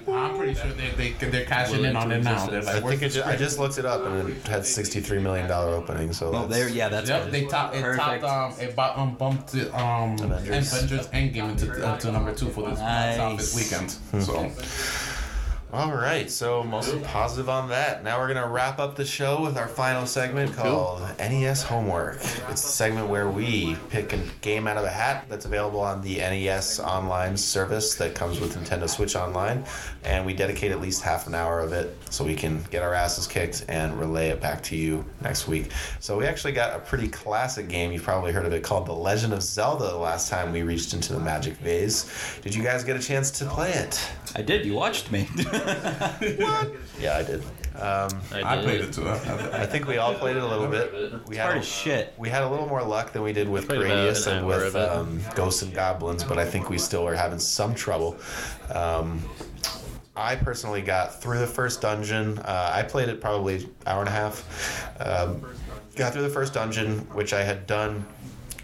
I'm 0.08 0.36
pretty 0.36 0.54
sure 0.54 0.70
they 0.72 0.90
they 0.90 1.28
they're 1.30 1.44
cashing 1.44 1.84
in 1.84 1.96
on 1.96 2.10
it 2.12 2.22
now. 2.22 2.46
They're 2.46 2.62
like, 2.62 2.76
I 2.76 2.80
think 2.80 3.00
the 3.00 3.06
it 3.06 3.08
ju- 3.10 3.22
I 3.24 3.36
just 3.36 3.58
looked 3.58 3.78
it 3.78 3.84
up 3.84 4.04
and 4.04 4.28
it 4.30 4.46
had 4.46 4.66
sixty-three 4.66 5.18
million 5.20 5.48
dollar 5.48 5.74
opening. 5.74 6.12
So 6.12 6.28
Oh, 6.28 6.32
that's, 6.46 6.48
there. 6.52 6.68
Yeah, 6.68 6.88
that's 6.88 7.08
Yep, 7.08 7.30
they 7.30 7.46
top 7.46 7.74
it 7.74 7.82
Perfect. 7.82 8.22
topped 8.22 8.58
um 8.58 8.60
it 8.60 8.76
bu- 8.76 8.82
um 9.00 9.14
bumped 9.16 9.54
it, 9.54 9.72
um 9.74 10.14
Avengers. 10.14 10.72
Avengers 10.72 11.06
Endgame 11.08 11.50
into 11.50 11.86
uh, 11.86 11.96
to 11.98 12.12
number 12.12 12.34
two 12.34 12.48
for 12.50 12.68
this 12.70 12.78
box 12.78 13.18
office 13.18 13.54
weekend. 13.54 13.90
So 14.24 14.50
All 15.72 15.92
right, 15.92 16.28
so 16.28 16.64
mostly 16.64 16.98
positive 16.98 17.48
on 17.48 17.68
that. 17.68 18.02
Now 18.02 18.18
we're 18.18 18.26
gonna 18.26 18.48
wrap 18.48 18.80
up 18.80 18.96
the 18.96 19.04
show 19.04 19.40
with 19.40 19.56
our 19.56 19.68
final 19.68 20.04
segment 20.04 20.52
called 20.52 21.00
NES 21.20 21.62
Homework. 21.62 22.16
It's 22.48 22.62
the 22.62 22.72
segment 22.72 23.08
where 23.08 23.28
we 23.28 23.76
pick 23.88 24.12
a 24.12 24.18
game 24.40 24.66
out 24.66 24.78
of 24.78 24.82
a 24.84 24.90
hat 24.90 25.26
that's 25.28 25.44
available 25.44 25.78
on 25.78 26.02
the 26.02 26.16
NES 26.16 26.80
online 26.80 27.36
service 27.36 27.94
that 27.94 28.16
comes 28.16 28.40
with 28.40 28.56
Nintendo 28.56 28.90
Switch 28.90 29.14
Online, 29.14 29.64
and 30.02 30.26
we 30.26 30.34
dedicate 30.34 30.72
at 30.72 30.80
least 30.80 31.02
half 31.02 31.28
an 31.28 31.36
hour 31.36 31.60
of 31.60 31.72
it 31.72 31.96
so 32.10 32.24
we 32.24 32.34
can 32.34 32.60
get 32.72 32.82
our 32.82 32.92
asses 32.92 33.28
kicked 33.28 33.64
and 33.68 33.96
relay 33.96 34.30
it 34.30 34.40
back 34.40 34.64
to 34.64 34.76
you 34.76 35.04
next 35.20 35.46
week. 35.46 35.70
So 36.00 36.18
we 36.18 36.26
actually 36.26 36.52
got 36.52 36.74
a 36.74 36.80
pretty 36.80 37.06
classic 37.06 37.68
game. 37.68 37.92
You've 37.92 38.02
probably 38.02 38.32
heard 38.32 38.44
of 38.44 38.52
it 38.52 38.64
called 38.64 38.86
The 38.86 38.92
Legend 38.92 39.34
of 39.34 39.42
Zelda. 39.42 39.84
The 39.84 39.96
last 39.96 40.28
time 40.28 40.50
we 40.50 40.62
reached 40.62 40.94
into 40.94 41.12
the 41.12 41.20
Magic 41.20 41.54
Vase, 41.58 42.40
did 42.42 42.56
you 42.56 42.64
guys 42.64 42.82
get 42.82 42.96
a 42.96 43.00
chance 43.00 43.30
to 43.38 43.44
play 43.44 43.70
it? 43.70 44.04
I 44.34 44.42
did. 44.42 44.66
You 44.66 44.74
watched 44.74 45.12
me. 45.12 45.28
Yeah, 47.00 47.16
I 47.16 47.22
did. 47.22 47.42
Um, 47.76 48.10
I 48.32 48.56
did. 48.56 48.64
played 48.64 48.80
it 48.82 48.92
too. 48.92 49.08
I 49.08 49.64
think 49.64 49.86
we 49.86 49.96
all 49.96 50.14
played 50.14 50.36
it 50.36 50.42
a 50.42 50.46
little 50.46 50.66
bit. 50.66 50.92
We 51.26 51.36
Hard 51.36 51.54
had 51.54 51.62
as 51.62 51.68
shit. 51.68 52.12
we 52.18 52.28
had 52.28 52.42
a 52.42 52.48
little 52.48 52.66
more 52.66 52.82
luck 52.82 53.12
than 53.12 53.22
we 53.22 53.32
did 53.32 53.48
with 53.48 53.68
Played 53.68 53.80
Gradius 53.82 54.26
an 54.26 54.38
and 54.38 54.46
with 54.46 54.76
um, 54.76 55.20
Ghosts 55.34 55.62
and 55.62 55.72
Goblins, 55.72 56.22
but 56.24 56.38
I 56.38 56.44
think 56.44 56.68
we 56.68 56.76
still 56.78 57.06
are 57.06 57.14
having 57.14 57.38
some 57.38 57.74
trouble. 57.74 58.18
Um, 58.74 59.22
I 60.16 60.36
personally 60.36 60.82
got 60.82 61.22
through 61.22 61.38
the 61.38 61.46
first 61.46 61.80
dungeon. 61.80 62.38
Uh, 62.40 62.70
I 62.74 62.82
played 62.82 63.08
it 63.08 63.20
probably 63.20 63.68
hour 63.86 64.00
and 64.00 64.08
a 64.08 64.12
half. 64.12 65.00
Um, 65.00 65.42
got 65.96 66.12
through 66.12 66.22
the 66.22 66.28
first 66.28 66.52
dungeon, 66.52 66.98
which 67.14 67.32
I 67.32 67.42
had 67.42 67.66
done 67.66 68.04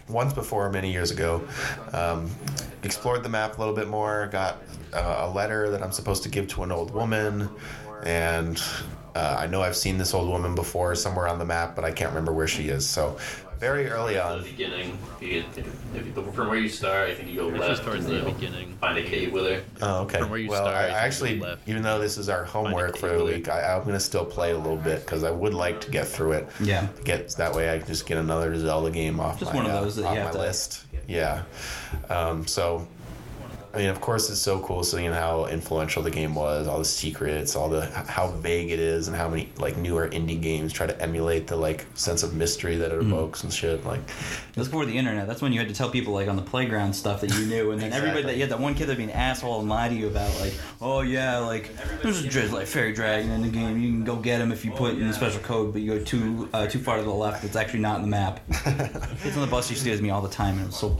once 0.09 0.33
before 0.33 0.69
many 0.71 0.91
years 0.91 1.11
ago. 1.11 1.45
Um, 1.93 2.29
explored 2.83 3.23
the 3.23 3.29
map 3.29 3.57
a 3.57 3.59
little 3.59 3.75
bit 3.75 3.87
more. 3.87 4.27
Got 4.31 4.61
uh, 4.93 5.27
a 5.27 5.29
letter 5.29 5.69
that 5.69 5.83
I'm 5.83 5.91
supposed 5.91 6.23
to 6.23 6.29
give 6.29 6.47
to 6.49 6.63
an 6.63 6.71
old 6.71 6.91
woman, 6.91 7.49
and 8.03 8.61
uh, 9.15 9.37
I 9.39 9.47
know 9.47 9.61
I've 9.61 9.75
seen 9.75 9.97
this 9.97 10.13
old 10.13 10.29
woman 10.29 10.55
before 10.55 10.95
somewhere 10.95 11.27
on 11.27 11.39
the 11.39 11.45
map, 11.45 11.75
but 11.75 11.83
I 11.83 11.91
can't 11.91 12.09
remember 12.11 12.33
where 12.33 12.47
she 12.47 12.69
is. 12.69 12.87
So 12.87 13.17
very 13.59 13.87
early 13.87 14.17
At 14.17 14.25
on. 14.25 14.37
the 14.43 14.49
beginning, 14.49 14.97
if 15.19 15.23
you, 15.23 15.43
if 15.95 16.05
you, 16.05 16.31
from 16.31 16.47
where 16.49 16.57
you 16.59 16.69
start, 16.69 17.09
I 17.09 17.15
think 17.15 17.29
you 17.29 17.35
go 17.37 17.47
Yours 17.49 17.59
left. 17.59 17.83
towards 17.83 18.05
the 18.05 18.21
beginning. 18.21 18.75
Find 18.79 18.97
a 18.97 19.03
cave 19.03 19.31
with 19.33 19.45
her. 19.45 19.63
Oh, 19.81 20.01
okay. 20.03 20.19
From 20.19 20.29
where 20.29 20.39
you 20.39 20.49
well, 20.49 20.63
start, 20.65 20.75
I, 20.75 20.87
you 20.87 20.93
I 20.93 20.97
actually, 20.99 21.39
left. 21.39 21.67
even 21.67 21.81
though 21.81 21.99
this 21.99 22.17
is 22.17 22.29
our 22.29 22.43
homework 22.43 22.97
for 22.97 23.09
the 23.17 23.23
week, 23.23 23.49
I, 23.49 23.75
I'm 23.75 23.83
gonna 23.83 23.99
still 23.99 24.25
play 24.25 24.51
a 24.51 24.57
little 24.57 24.77
bit 24.77 24.99
because 25.01 25.23
I 25.23 25.31
would 25.31 25.53
like 25.53 25.81
to 25.81 25.91
get 25.91 26.07
through 26.07 26.33
it. 26.33 26.47
Yeah. 26.59 26.87
Get 27.03 27.29
that 27.37 27.53
way 27.53 27.73
I 27.73 27.79
can 27.79 27.87
just 27.87 28.05
get 28.05 28.17
another 28.17 28.57
Zelda 28.57 28.91
game 28.91 29.19
off 29.19 29.39
Just 29.39 29.51
my, 29.53 29.57
one 29.57 29.65
of 29.65 29.71
uh, 29.71 29.81
those 29.81 29.95
that 29.95 30.05
off 30.05 30.17
you 30.17 30.23
my 30.23 30.31
to- 30.31 30.37
list. 30.37 30.85
Yeah. 31.07 31.43
Um, 32.09 32.45
so 32.45 32.87
I 33.77 33.81
mean, 33.81 33.89
of 33.89 34.01
course, 34.01 34.27
it's 34.31 34.39
so 34.39 34.59
cool 34.59 34.83
seeing 34.83 35.11
how 35.11 35.45
influential 35.45 36.01
the 36.01 36.09
game 36.09 36.33
was, 36.33 36.67
all 36.67 36.79
the 36.79 36.85
secrets, 36.85 37.55
all 37.55 37.69
the 37.69 37.85
how 37.85 38.31
vague 38.31 38.71
it 38.71 38.79
is, 38.79 39.07
and 39.07 39.15
how 39.15 39.29
many 39.29 39.49
like 39.59 39.77
newer 39.77 40.09
indie 40.09 40.41
games 40.41 40.73
try 40.73 40.87
to 40.87 40.99
emulate 40.99 41.45
the 41.45 41.55
like 41.55 41.85
sense 41.93 42.23
of 42.23 42.33
mystery 42.33 42.77
that 42.77 42.91
it 42.91 42.99
evokes 42.99 43.43
and 43.43 43.53
shit. 43.53 43.85
Like, 43.85 43.99
was 44.55 44.67
before 44.67 44.87
the 44.87 44.97
internet. 44.97 45.27
That's 45.27 45.43
when 45.43 45.53
you 45.53 45.59
had 45.59 45.69
to 45.69 45.75
tell 45.75 45.91
people 45.91 46.11
like 46.11 46.27
on 46.27 46.35
the 46.35 46.41
playground 46.41 46.93
stuff 46.93 47.21
that 47.21 47.31
you 47.35 47.45
knew, 47.45 47.69
and 47.69 47.79
then 47.79 47.93
everybody 47.93 48.23
that 48.23 48.33
you 48.33 48.41
had 48.41 48.49
that 48.49 48.59
one 48.59 48.73
kid 48.73 48.87
that'd 48.87 48.97
be 48.97 49.03
an 49.03 49.11
asshole 49.11 49.59
and 49.59 49.69
lie 49.69 49.89
to 49.89 49.93
you 49.93 50.07
about 50.07 50.35
like, 50.39 50.55
oh 50.81 51.01
yeah, 51.01 51.37
like 51.37 51.69
there's 52.01 52.25
a 52.25 52.27
dra- 52.27 52.47
like 52.47 52.65
fairy 52.65 52.93
dragon 52.93 53.29
in 53.29 53.43
the 53.43 53.47
game. 53.47 53.79
You 53.79 53.91
can 53.91 54.03
go 54.03 54.15
get 54.15 54.41
him 54.41 54.51
if 54.51 54.65
you 54.65 54.71
put 54.71 54.95
in 54.95 55.07
the 55.07 55.13
special 55.13 55.41
code, 55.41 55.71
but 55.71 55.83
you 55.83 55.99
go 55.99 56.03
too 56.03 56.49
uh, 56.51 56.65
too 56.65 56.79
far 56.79 56.97
to 56.97 57.03
the 57.03 57.11
left. 57.11 57.43
It's 57.43 57.55
actually 57.55 57.81
not 57.81 57.97
in 57.97 58.01
the 58.01 58.07
map. 58.07 58.39
Kids 59.21 59.35
on 59.35 59.41
the 59.41 59.47
bus 59.47 59.69
used 59.69 59.83
to 59.83 59.85
do 59.85 59.91
this 59.91 59.99
to 59.99 60.03
me 60.03 60.09
all 60.09 60.23
the 60.23 60.29
time, 60.29 60.55
and 60.55 60.63
it 60.63 60.67
was 60.67 60.77
so 60.77 60.97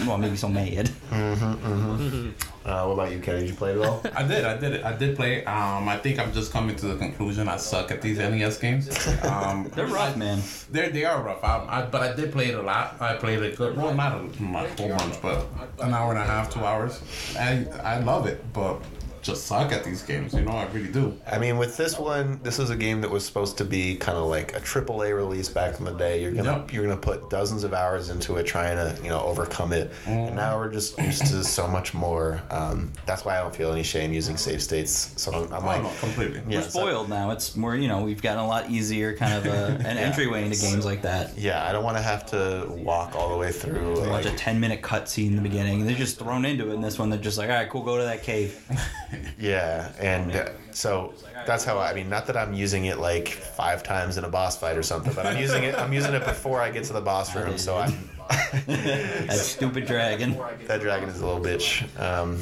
well, 0.00 0.16
it 0.16 0.18
made 0.18 0.30
me 0.32 0.36
so 0.36 0.48
mad. 0.48 0.90
uh, 1.10 2.84
what 2.84 2.92
about 2.92 3.12
you, 3.12 3.20
Kenny? 3.20 3.40
Did 3.40 3.50
you 3.50 3.54
play 3.54 3.72
it 3.72 3.78
all? 3.78 4.02
I 4.14 4.22
did, 4.22 4.44
I 4.44 4.56
did. 4.56 4.82
I 4.82 4.96
did 4.96 5.16
play. 5.16 5.44
Um, 5.44 5.88
I 5.88 5.96
think 5.96 6.18
I'm 6.18 6.32
just 6.32 6.52
coming 6.52 6.76
to 6.76 6.86
the 6.88 6.96
conclusion 6.96 7.48
I 7.48 7.56
suck 7.56 7.90
at 7.90 8.02
these 8.02 8.18
NES 8.18 8.58
games. 8.58 8.88
Um, 9.24 9.70
They're 9.74 9.86
rough, 9.86 10.16
man. 10.16 10.40
They're 10.70 10.90
they 10.90 11.04
are 11.04 11.22
rough. 11.22 11.42
I, 11.42 11.64
I, 11.68 11.82
but 11.86 12.02
I 12.02 12.14
did 12.14 12.32
play 12.32 12.48
it 12.48 12.54
a 12.54 12.62
lot. 12.62 13.00
I 13.00 13.14
played 13.16 13.40
it 13.42 13.56
good. 13.56 13.76
Well, 13.76 13.94
not 13.94 14.12
a, 14.20 14.42
not 14.42 14.66
a 14.66 14.82
whole 14.82 14.88
bunch, 14.96 15.20
but 15.22 15.46
an 15.80 15.94
hour 15.94 16.12
and 16.12 16.20
a 16.20 16.24
half, 16.24 16.52
two 16.52 16.60
hours. 16.60 17.00
I 17.38 17.64
I 17.82 17.98
love 18.00 18.26
it, 18.26 18.44
but 18.52 18.82
just 19.28 19.46
suck 19.46 19.72
at 19.72 19.84
these 19.84 20.02
games. 20.02 20.34
You 20.34 20.42
know, 20.42 20.52
I 20.52 20.64
really 20.66 20.88
do. 20.88 21.16
I 21.30 21.38
mean, 21.38 21.58
with 21.58 21.76
this 21.76 21.98
one, 21.98 22.40
this 22.42 22.58
is 22.58 22.70
a 22.70 22.76
game 22.76 23.00
that 23.02 23.10
was 23.10 23.24
supposed 23.24 23.58
to 23.58 23.64
be 23.64 23.96
kind 23.96 24.16
of 24.18 24.26
like 24.26 24.54
a 24.56 24.60
AAA 24.60 25.14
release 25.16 25.48
back 25.48 25.78
in 25.78 25.84
the 25.84 25.92
day. 25.92 26.20
You're 26.22 26.32
gonna 26.32 26.48
Yep. 26.58 26.72
you're 26.72 26.82
gonna 26.84 26.96
put 26.96 27.28
dozens 27.30 27.64
of 27.64 27.72
hours 27.74 28.10
into 28.10 28.36
it, 28.36 28.44
trying 28.46 28.76
to 28.76 29.02
you 29.02 29.08
know 29.10 29.20
overcome 29.20 29.72
it. 29.72 29.92
And 30.06 30.34
now 30.36 30.56
we're 30.58 30.70
just 30.72 30.98
used 30.98 31.26
to 31.26 31.44
so 31.44 31.68
much 31.68 31.94
more. 31.94 32.40
Um, 32.50 32.92
that's 33.06 33.24
why 33.24 33.38
I 33.38 33.42
don't 33.42 33.54
feel 33.54 33.72
any 33.72 33.82
shame 33.82 34.12
using 34.12 34.36
save 34.36 34.62
states. 34.62 35.12
So 35.16 35.32
I'm, 35.32 35.52
I'm 35.52 35.62
Oh 35.64 35.66
like, 35.66 35.82
no, 35.82 35.90
completely. 36.00 36.42
yeah, 36.48 36.58
We're 36.60 36.62
so- 36.62 36.80
spoiled 36.80 37.08
now. 37.08 37.30
It's 37.30 37.56
more, 37.56 37.76
you 37.76 37.88
know, 37.88 38.00
we've 38.02 38.22
gotten 38.22 38.40
a 38.42 38.46
lot 38.46 38.70
easier, 38.70 39.14
kind 39.16 39.34
of 39.34 39.46
a, 39.46 39.66
an 39.88 39.98
entryway 39.98 40.44
into 40.44 40.58
games 40.58 40.84
like 40.84 41.02
that. 41.02 41.36
yeah, 41.38 41.66
I 41.68 41.72
don't 41.72 41.84
want 41.84 41.96
to 41.96 42.02
have 42.02 42.24
to 42.26 42.66
walk 42.68 43.14
all 43.14 43.28
the 43.30 43.36
way 43.36 43.52
through. 43.52 44.08
Watch 44.08 44.26
a 44.26 44.30
10 44.32 44.58
minute 44.60 44.80
cutscene 44.82 45.28
in 45.28 45.36
the 45.36 45.42
beginning, 45.42 45.80
and 45.80 45.88
they're 45.88 45.96
just 45.96 46.18
thrown 46.18 46.44
into 46.44 46.70
it. 46.70 46.74
And 46.74 46.82
this 46.84 46.98
one, 46.98 47.10
they're 47.10 47.18
just 47.18 47.36
like, 47.38 47.50
all 47.50 47.56
right, 47.56 47.68
cool, 47.68 47.82
go 47.82 47.98
to 47.98 48.04
that 48.04 48.22
cave. 48.22 48.58
yeah, 49.38 49.92
and 49.98 50.34
uh, 50.34 50.48
so 50.72 51.14
that's 51.46 51.64
how 51.64 51.78
I, 51.78 51.90
I 51.90 51.94
mean. 51.94 52.08
Not 52.08 52.26
that 52.26 52.36
I'm 52.36 52.52
using 52.52 52.86
it 52.86 52.98
like 52.98 53.28
five 53.28 53.82
times 53.82 54.18
in 54.18 54.24
a 54.24 54.28
boss 54.28 54.56
fight 54.58 54.76
or 54.76 54.82
something, 54.82 55.12
but 55.12 55.26
I'm 55.26 55.38
using 55.38 55.64
it. 55.64 55.74
I'm 55.74 55.92
using 55.92 56.14
it 56.14 56.24
before 56.24 56.60
I 56.60 56.70
get 56.70 56.84
to 56.84 56.92
the 56.92 57.00
boss 57.00 57.34
room. 57.34 57.58
So 57.58 57.76
I'm. 57.76 58.07
That 58.28 59.30
stupid 59.40 59.86
dragon. 59.86 60.36
That 60.66 60.80
dragon 60.80 61.08
is 61.08 61.20
a 61.20 61.26
little 61.26 61.40
bitch. 61.42 61.82
Um, 61.98 62.38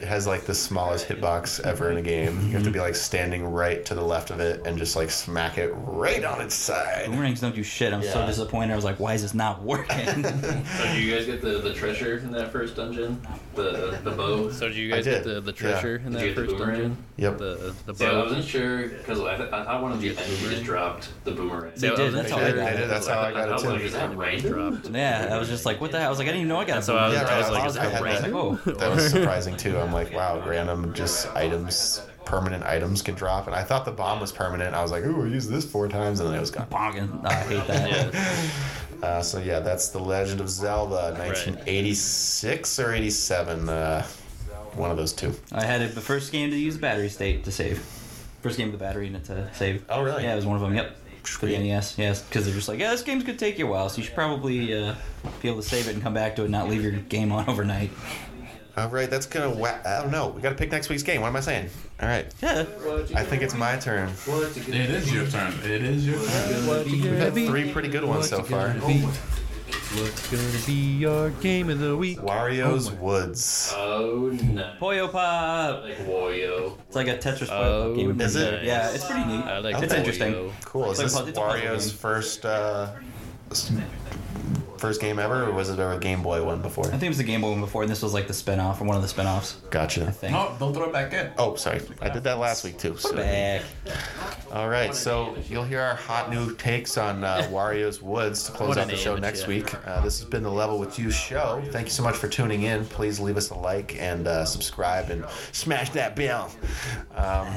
it 0.00 0.02
has 0.06 0.26
like 0.26 0.42
the 0.44 0.54
smallest 0.54 1.08
hitbox 1.08 1.60
ever 1.64 1.90
in 1.90 1.98
a 1.98 2.02
game. 2.02 2.40
You 2.46 2.52
have 2.52 2.64
to 2.64 2.70
be 2.70 2.80
like 2.80 2.96
standing 2.96 3.44
right 3.44 3.84
to 3.84 3.94
the 3.94 4.02
left 4.02 4.30
of 4.30 4.40
it 4.40 4.66
and 4.66 4.76
just 4.78 4.96
like 4.96 5.10
smack 5.10 5.58
it 5.58 5.68
right 5.76 6.24
on 6.24 6.40
its 6.40 6.54
side. 6.54 7.06
Boomerangs 7.06 7.40
don't 7.40 7.54
do 7.54 7.62
shit. 7.62 7.92
I'm 7.92 8.02
so 8.02 8.20
Yeah. 8.20 8.26
disappointed. 8.26 8.72
I 8.72 8.76
was 8.76 8.84
like, 8.84 8.98
why 9.00 9.14
is 9.14 9.22
this 9.22 9.34
not 9.34 9.62
working? 9.62 9.98
So 10.78 10.84
did 10.84 11.02
you 11.02 11.12
guys 11.14 11.26
get 11.26 11.40
the, 11.40 11.60
the 11.60 11.72
treasure 11.72 12.18
in 12.18 12.30
that 12.32 12.52
first 12.52 12.76
dungeon? 12.76 13.20
The 13.54 13.98
the 14.04 14.10
bow? 14.10 14.50
So 14.50 14.68
did 14.68 14.76
you 14.76 14.92
I 14.92 14.96
guys 14.96 15.04
did, 15.04 15.24
get 15.24 15.34
the, 15.34 15.40
the 15.40 15.50
yeah. 15.52 15.56
treasure 15.56 15.96
in 15.96 16.04
Did 16.04 16.12
that 16.14 16.20
you 16.20 16.26
get 16.28 16.36
the 16.36 16.42
first 16.46 16.56
boomerang? 16.56 16.80
dungeon? 16.80 17.04
Yep. 17.16 17.38
The 17.38 17.74
the 17.86 17.94
See, 17.94 18.04
I 18.06 18.10
bow. 18.10 18.22
wasn't 18.24 18.44
sure 18.44 18.88
because 18.88 19.20
I, 19.20 19.36
th- 19.36 19.52
I 19.52 19.64
thought 19.64 19.82
one 19.82 19.92
of 19.92 20.00
the 20.00 20.10
enemies 20.16 20.62
dropped 20.62 21.08
the 21.24 21.32
boomerang. 21.32 21.72
They 21.76 21.88
I 21.90 21.94
did, 21.96 22.12
that's 22.14 22.30
making 22.30 22.38
how 22.38 22.44
I 22.44 22.50
sure- 22.50 22.56
got 22.58 22.72
it. 22.74 22.88
That's 22.88 23.06
how 23.06 23.20
I 23.20 23.32
got 23.32 23.48
it, 23.48 23.50
thought 23.50 23.64
one 23.64 23.78
too. 23.78 23.86
of 23.86 23.92
his 23.92 23.94
random. 24.16 24.52
dropped. 24.52 24.90
yeah, 24.90 25.27
I 25.28 25.38
was 25.38 25.48
just 25.48 25.66
like, 25.66 25.80
what 25.80 25.90
the 25.92 25.98
hell? 25.98 26.06
I 26.06 26.10
was 26.10 26.18
like, 26.18 26.26
I 26.26 26.32
didn't 26.32 26.40
even 26.42 26.48
know 26.48 26.60
I 26.60 26.64
got 26.64 26.78
a 26.78 26.82
So 26.82 26.96
I 26.96 27.08
was. 27.08 27.14
Yeah, 27.14 27.20
I 27.26 27.38
was 27.38 27.46
right, 27.46 27.52
like, 27.52 27.62
I 27.62 27.66
is 27.66 27.76
had 27.76 27.86
it 27.86 27.90
that. 27.92 28.02
I 28.02 28.10
was 28.10 28.22
like, 28.22 28.32
random? 28.32 28.60
oh. 28.66 28.72
That 28.72 28.90
was 28.94 29.10
surprising 29.10 29.56
too. 29.56 29.78
I'm 29.78 29.92
like, 29.92 30.12
wow, 30.12 30.42
random 30.46 30.92
just 30.94 31.28
items, 31.34 32.02
permanent 32.24 32.64
items 32.64 33.02
can 33.02 33.14
drop. 33.14 33.46
And 33.46 33.54
I 33.56 33.62
thought 33.62 33.84
the 33.84 33.92
bomb 33.92 34.20
was 34.20 34.32
permanent. 34.32 34.74
I 34.74 34.82
was 34.82 34.90
like, 34.90 35.04
ooh, 35.04 35.24
I 35.24 35.28
used 35.28 35.50
this 35.50 35.64
four 35.64 35.88
times, 35.88 36.20
and 36.20 36.28
then 36.28 36.36
it 36.36 36.40
was 36.40 36.50
gone. 36.50 36.66
Bonking. 36.68 37.24
I 37.24 37.34
hate 37.34 37.66
that. 37.66 37.90
Yeah. 38.14 38.50
Uh, 39.00 39.22
so 39.22 39.38
yeah, 39.38 39.60
that's 39.60 39.90
the 39.90 39.98
Legend 40.00 40.40
of 40.40 40.48
Zelda, 40.48 41.16
1986 41.16 42.80
or 42.80 42.92
87. 42.92 43.68
Uh, 43.68 44.02
one 44.74 44.90
of 44.90 44.96
those 44.96 45.12
two. 45.12 45.32
I 45.52 45.64
had 45.64 45.82
it, 45.82 45.94
the 45.94 46.00
first 46.00 46.32
game 46.32 46.50
to 46.50 46.56
use 46.56 46.76
battery 46.76 47.08
state 47.08 47.44
to 47.44 47.52
save. 47.52 47.78
First 48.42 48.56
game 48.58 48.72
with 48.72 48.78
the 48.78 48.84
battery 48.84 49.06
in 49.06 49.14
it 49.14 49.24
to 49.26 49.48
save. 49.54 49.84
Oh, 49.88 50.02
really? 50.02 50.24
Yeah, 50.24 50.32
it 50.32 50.36
was 50.36 50.46
one 50.46 50.56
of 50.56 50.62
them. 50.62 50.74
Yep. 50.74 50.96
For 51.36 51.46
the 51.46 51.58
NES, 51.58 51.96
yes, 51.98 52.22
because 52.22 52.44
they're 52.46 52.54
just 52.54 52.68
like, 52.68 52.78
yeah, 52.80 52.90
this 52.90 53.02
game's 53.02 53.24
gonna 53.24 53.38
take 53.38 53.58
you 53.58 53.66
a 53.66 53.70
while, 53.70 53.88
so 53.88 53.98
you 53.98 54.04
should 54.04 54.14
probably 54.14 54.72
uh, 54.74 54.94
be 55.42 55.48
able 55.48 55.60
to 55.62 55.68
save 55.68 55.88
it 55.88 55.94
and 55.94 56.02
come 56.02 56.14
back 56.14 56.36
to 56.36 56.42
it, 56.42 56.46
and 56.46 56.52
not 56.52 56.68
leave 56.68 56.82
your 56.82 56.92
game 56.92 57.30
on 57.32 57.48
overnight. 57.50 57.90
All 58.76 58.88
right, 58.88 59.10
that's 59.10 59.26
gonna. 59.26 59.50
Wa- 59.50 59.78
I 59.84 60.00
don't 60.02 60.12
know. 60.12 60.28
We 60.28 60.40
got 60.40 60.50
to 60.50 60.54
pick 60.54 60.70
next 60.70 60.88
week's 60.88 61.02
game. 61.02 61.20
What 61.20 61.26
am 61.28 61.36
I 61.36 61.40
saying? 61.40 61.68
All 62.00 62.08
right. 62.08 62.32
Yeah. 62.40 62.64
I 63.16 63.24
think 63.24 63.42
it's 63.42 63.54
my 63.54 63.76
turn. 63.76 64.08
It 64.68 64.90
is 64.90 65.12
your 65.12 65.26
turn. 65.26 65.52
It 65.64 65.82
is 65.82 66.06
your 66.06 66.16
turn. 66.24 66.84
We've 66.84 67.02
had 67.18 67.34
three 67.48 67.72
pretty 67.72 67.88
good 67.88 68.04
ones 68.04 68.28
so 68.28 68.42
far. 68.44 68.68
What's 69.94 70.30
gonna 70.30 70.66
be 70.66 70.96
your 70.98 71.30
game 71.30 71.70
of 71.70 71.78
the 71.78 71.96
week? 71.96 72.18
Wario's 72.18 72.90
Woods. 72.92 73.72
Oh 73.74 74.28
no. 74.42 74.74
Poyo 74.78 75.10
Pop. 75.10 75.82
Like 75.82 75.96
Wario. 76.06 76.76
It's 76.86 76.94
like 76.94 77.08
a 77.08 77.16
Tetris 77.16 77.48
Oh, 77.50 77.94
game. 77.96 78.20
Is 78.20 78.36
it? 78.36 78.64
Yeah, 78.64 78.90
it's 78.90 79.06
pretty 79.06 79.24
neat. 79.24 79.44
I 79.44 79.58
like 79.60 79.82
it's 79.82 79.92
Wario. 79.92 79.96
interesting. 79.96 80.52
Cool. 80.64 80.90
Is 80.90 81.00
It's 81.00 81.14
this 81.14 81.14
like 81.14 81.22
a 81.22 81.24
pu- 81.24 81.28
it's 81.30 81.38
a 81.38 81.40
puzzle 81.40 81.70
Wario's 81.70 81.86
game. 81.88 81.96
first 81.98 82.44
uh, 82.44 82.90
s- 83.50 83.72
first 84.78 85.00
game 85.00 85.18
ever, 85.18 85.44
or 85.44 85.52
was 85.52 85.70
it 85.70 85.78
a 85.78 85.98
Game 86.00 86.22
Boy 86.22 86.44
one 86.44 86.62
before? 86.62 86.86
I 86.86 86.90
think 86.90 87.04
it 87.04 87.08
was 87.08 87.18
the 87.18 87.24
Game 87.24 87.40
Boy 87.40 87.50
one 87.50 87.60
before, 87.60 87.82
and 87.82 87.90
this 87.90 88.02
was 88.02 88.14
like 88.14 88.26
the 88.26 88.34
spin-off 88.34 88.80
or 88.80 88.84
one 88.84 88.96
of 88.96 89.02
the 89.02 89.08
spin-offs. 89.08 89.56
I 89.66 89.70
Gotcha. 89.70 90.10
think. 90.12 90.32
No, 90.32 90.54
don't 90.58 90.72
throw 90.74 90.84
it 90.84 90.92
back 90.92 91.12
in. 91.12 91.30
Oh, 91.38 91.54
sorry. 91.56 91.80
I 92.00 92.08
did 92.08 92.24
that 92.24 92.38
last 92.38 92.64
week 92.64 92.78
too. 92.78 92.96
So. 92.96 93.14
Back. 93.14 93.62
All 94.52 94.68
right, 94.68 94.94
so 94.94 95.36
you'll 95.48 95.64
hear 95.64 95.80
our 95.80 95.94
hot 95.94 96.30
new 96.30 96.54
takes 96.56 96.96
on 96.96 97.22
uh, 97.22 97.46
Wario's 97.50 98.00
Woods 98.00 98.44
to 98.44 98.52
close 98.52 98.78
out 98.78 98.88
the 98.88 98.96
show 98.96 99.12
amateur. 99.12 99.26
next 99.26 99.46
week. 99.46 99.74
Uh, 99.86 100.00
this 100.00 100.20
has 100.20 100.28
been 100.28 100.42
the 100.42 100.50
Level 100.50 100.78
with 100.78 100.98
You 100.98 101.10
show. 101.10 101.62
Thank 101.70 101.86
you 101.88 101.92
so 101.92 102.02
much 102.02 102.14
for 102.16 102.28
tuning 102.28 102.62
in. 102.62 102.84
Please 102.86 103.20
leave 103.20 103.36
us 103.36 103.50
a 103.50 103.54
like 103.54 103.96
and 104.00 104.26
uh, 104.26 104.44
subscribe 104.46 105.10
and 105.10 105.24
smash 105.52 105.90
that 105.90 106.16
bell. 106.16 106.50
Um, 107.14 107.48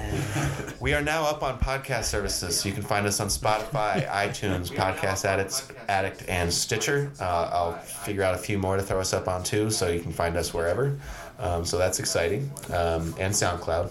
we 0.82 0.94
are 0.94 1.02
now 1.02 1.24
up 1.24 1.44
on 1.44 1.60
podcast 1.60 2.06
services, 2.06 2.60
so 2.60 2.68
you 2.68 2.74
can 2.76 2.84
find 2.84 3.06
us 3.08 3.20
on 3.20 3.28
Spotify, 3.28 4.06
iTunes, 4.10 4.70
Podcast 4.70 5.24
Addict, 5.26 5.72
Addict, 5.88 6.24
and 6.28 6.52
Stitcher. 6.52 7.11
Uh, 7.20 7.50
I'll 7.52 7.74
figure 7.80 8.24
out 8.24 8.36
a 8.36 8.38
few 8.38 8.58
more 8.58 8.78
to 8.78 8.84
throw 8.84 9.00
us 9.00 9.14
up 9.14 9.28
on 9.28 9.44
too, 9.44 9.70
so 9.72 9.90
you 9.90 10.00
can 10.00 10.12
find 10.12 10.38
us 10.38 10.54
wherever. 10.54 10.98
Um, 11.40 11.66
so 11.66 11.78
that's 11.78 12.00
exciting, 12.00 12.52
um, 12.72 13.16
and 13.20 13.34
SoundCloud. 13.34 13.90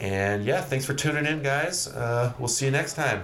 And 0.00 0.44
yeah, 0.44 0.60
thanks 0.60 0.84
for 0.84 0.92
tuning 0.92 1.24
in, 1.24 1.42
guys. 1.42 1.86
Uh, 1.86 2.32
we'll 2.38 2.48
see 2.48 2.64
you 2.64 2.72
next 2.72 2.94
time. 2.94 3.22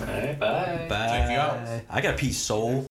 Alright, 0.00 0.38
bye. 0.38 0.86
Bye. 0.88 1.06
Check 1.08 1.30
you 1.30 1.36
out. 1.36 1.58
I 1.88 2.00
got 2.00 2.14
a 2.14 2.16
piece 2.16 2.38
soul. 2.38 2.80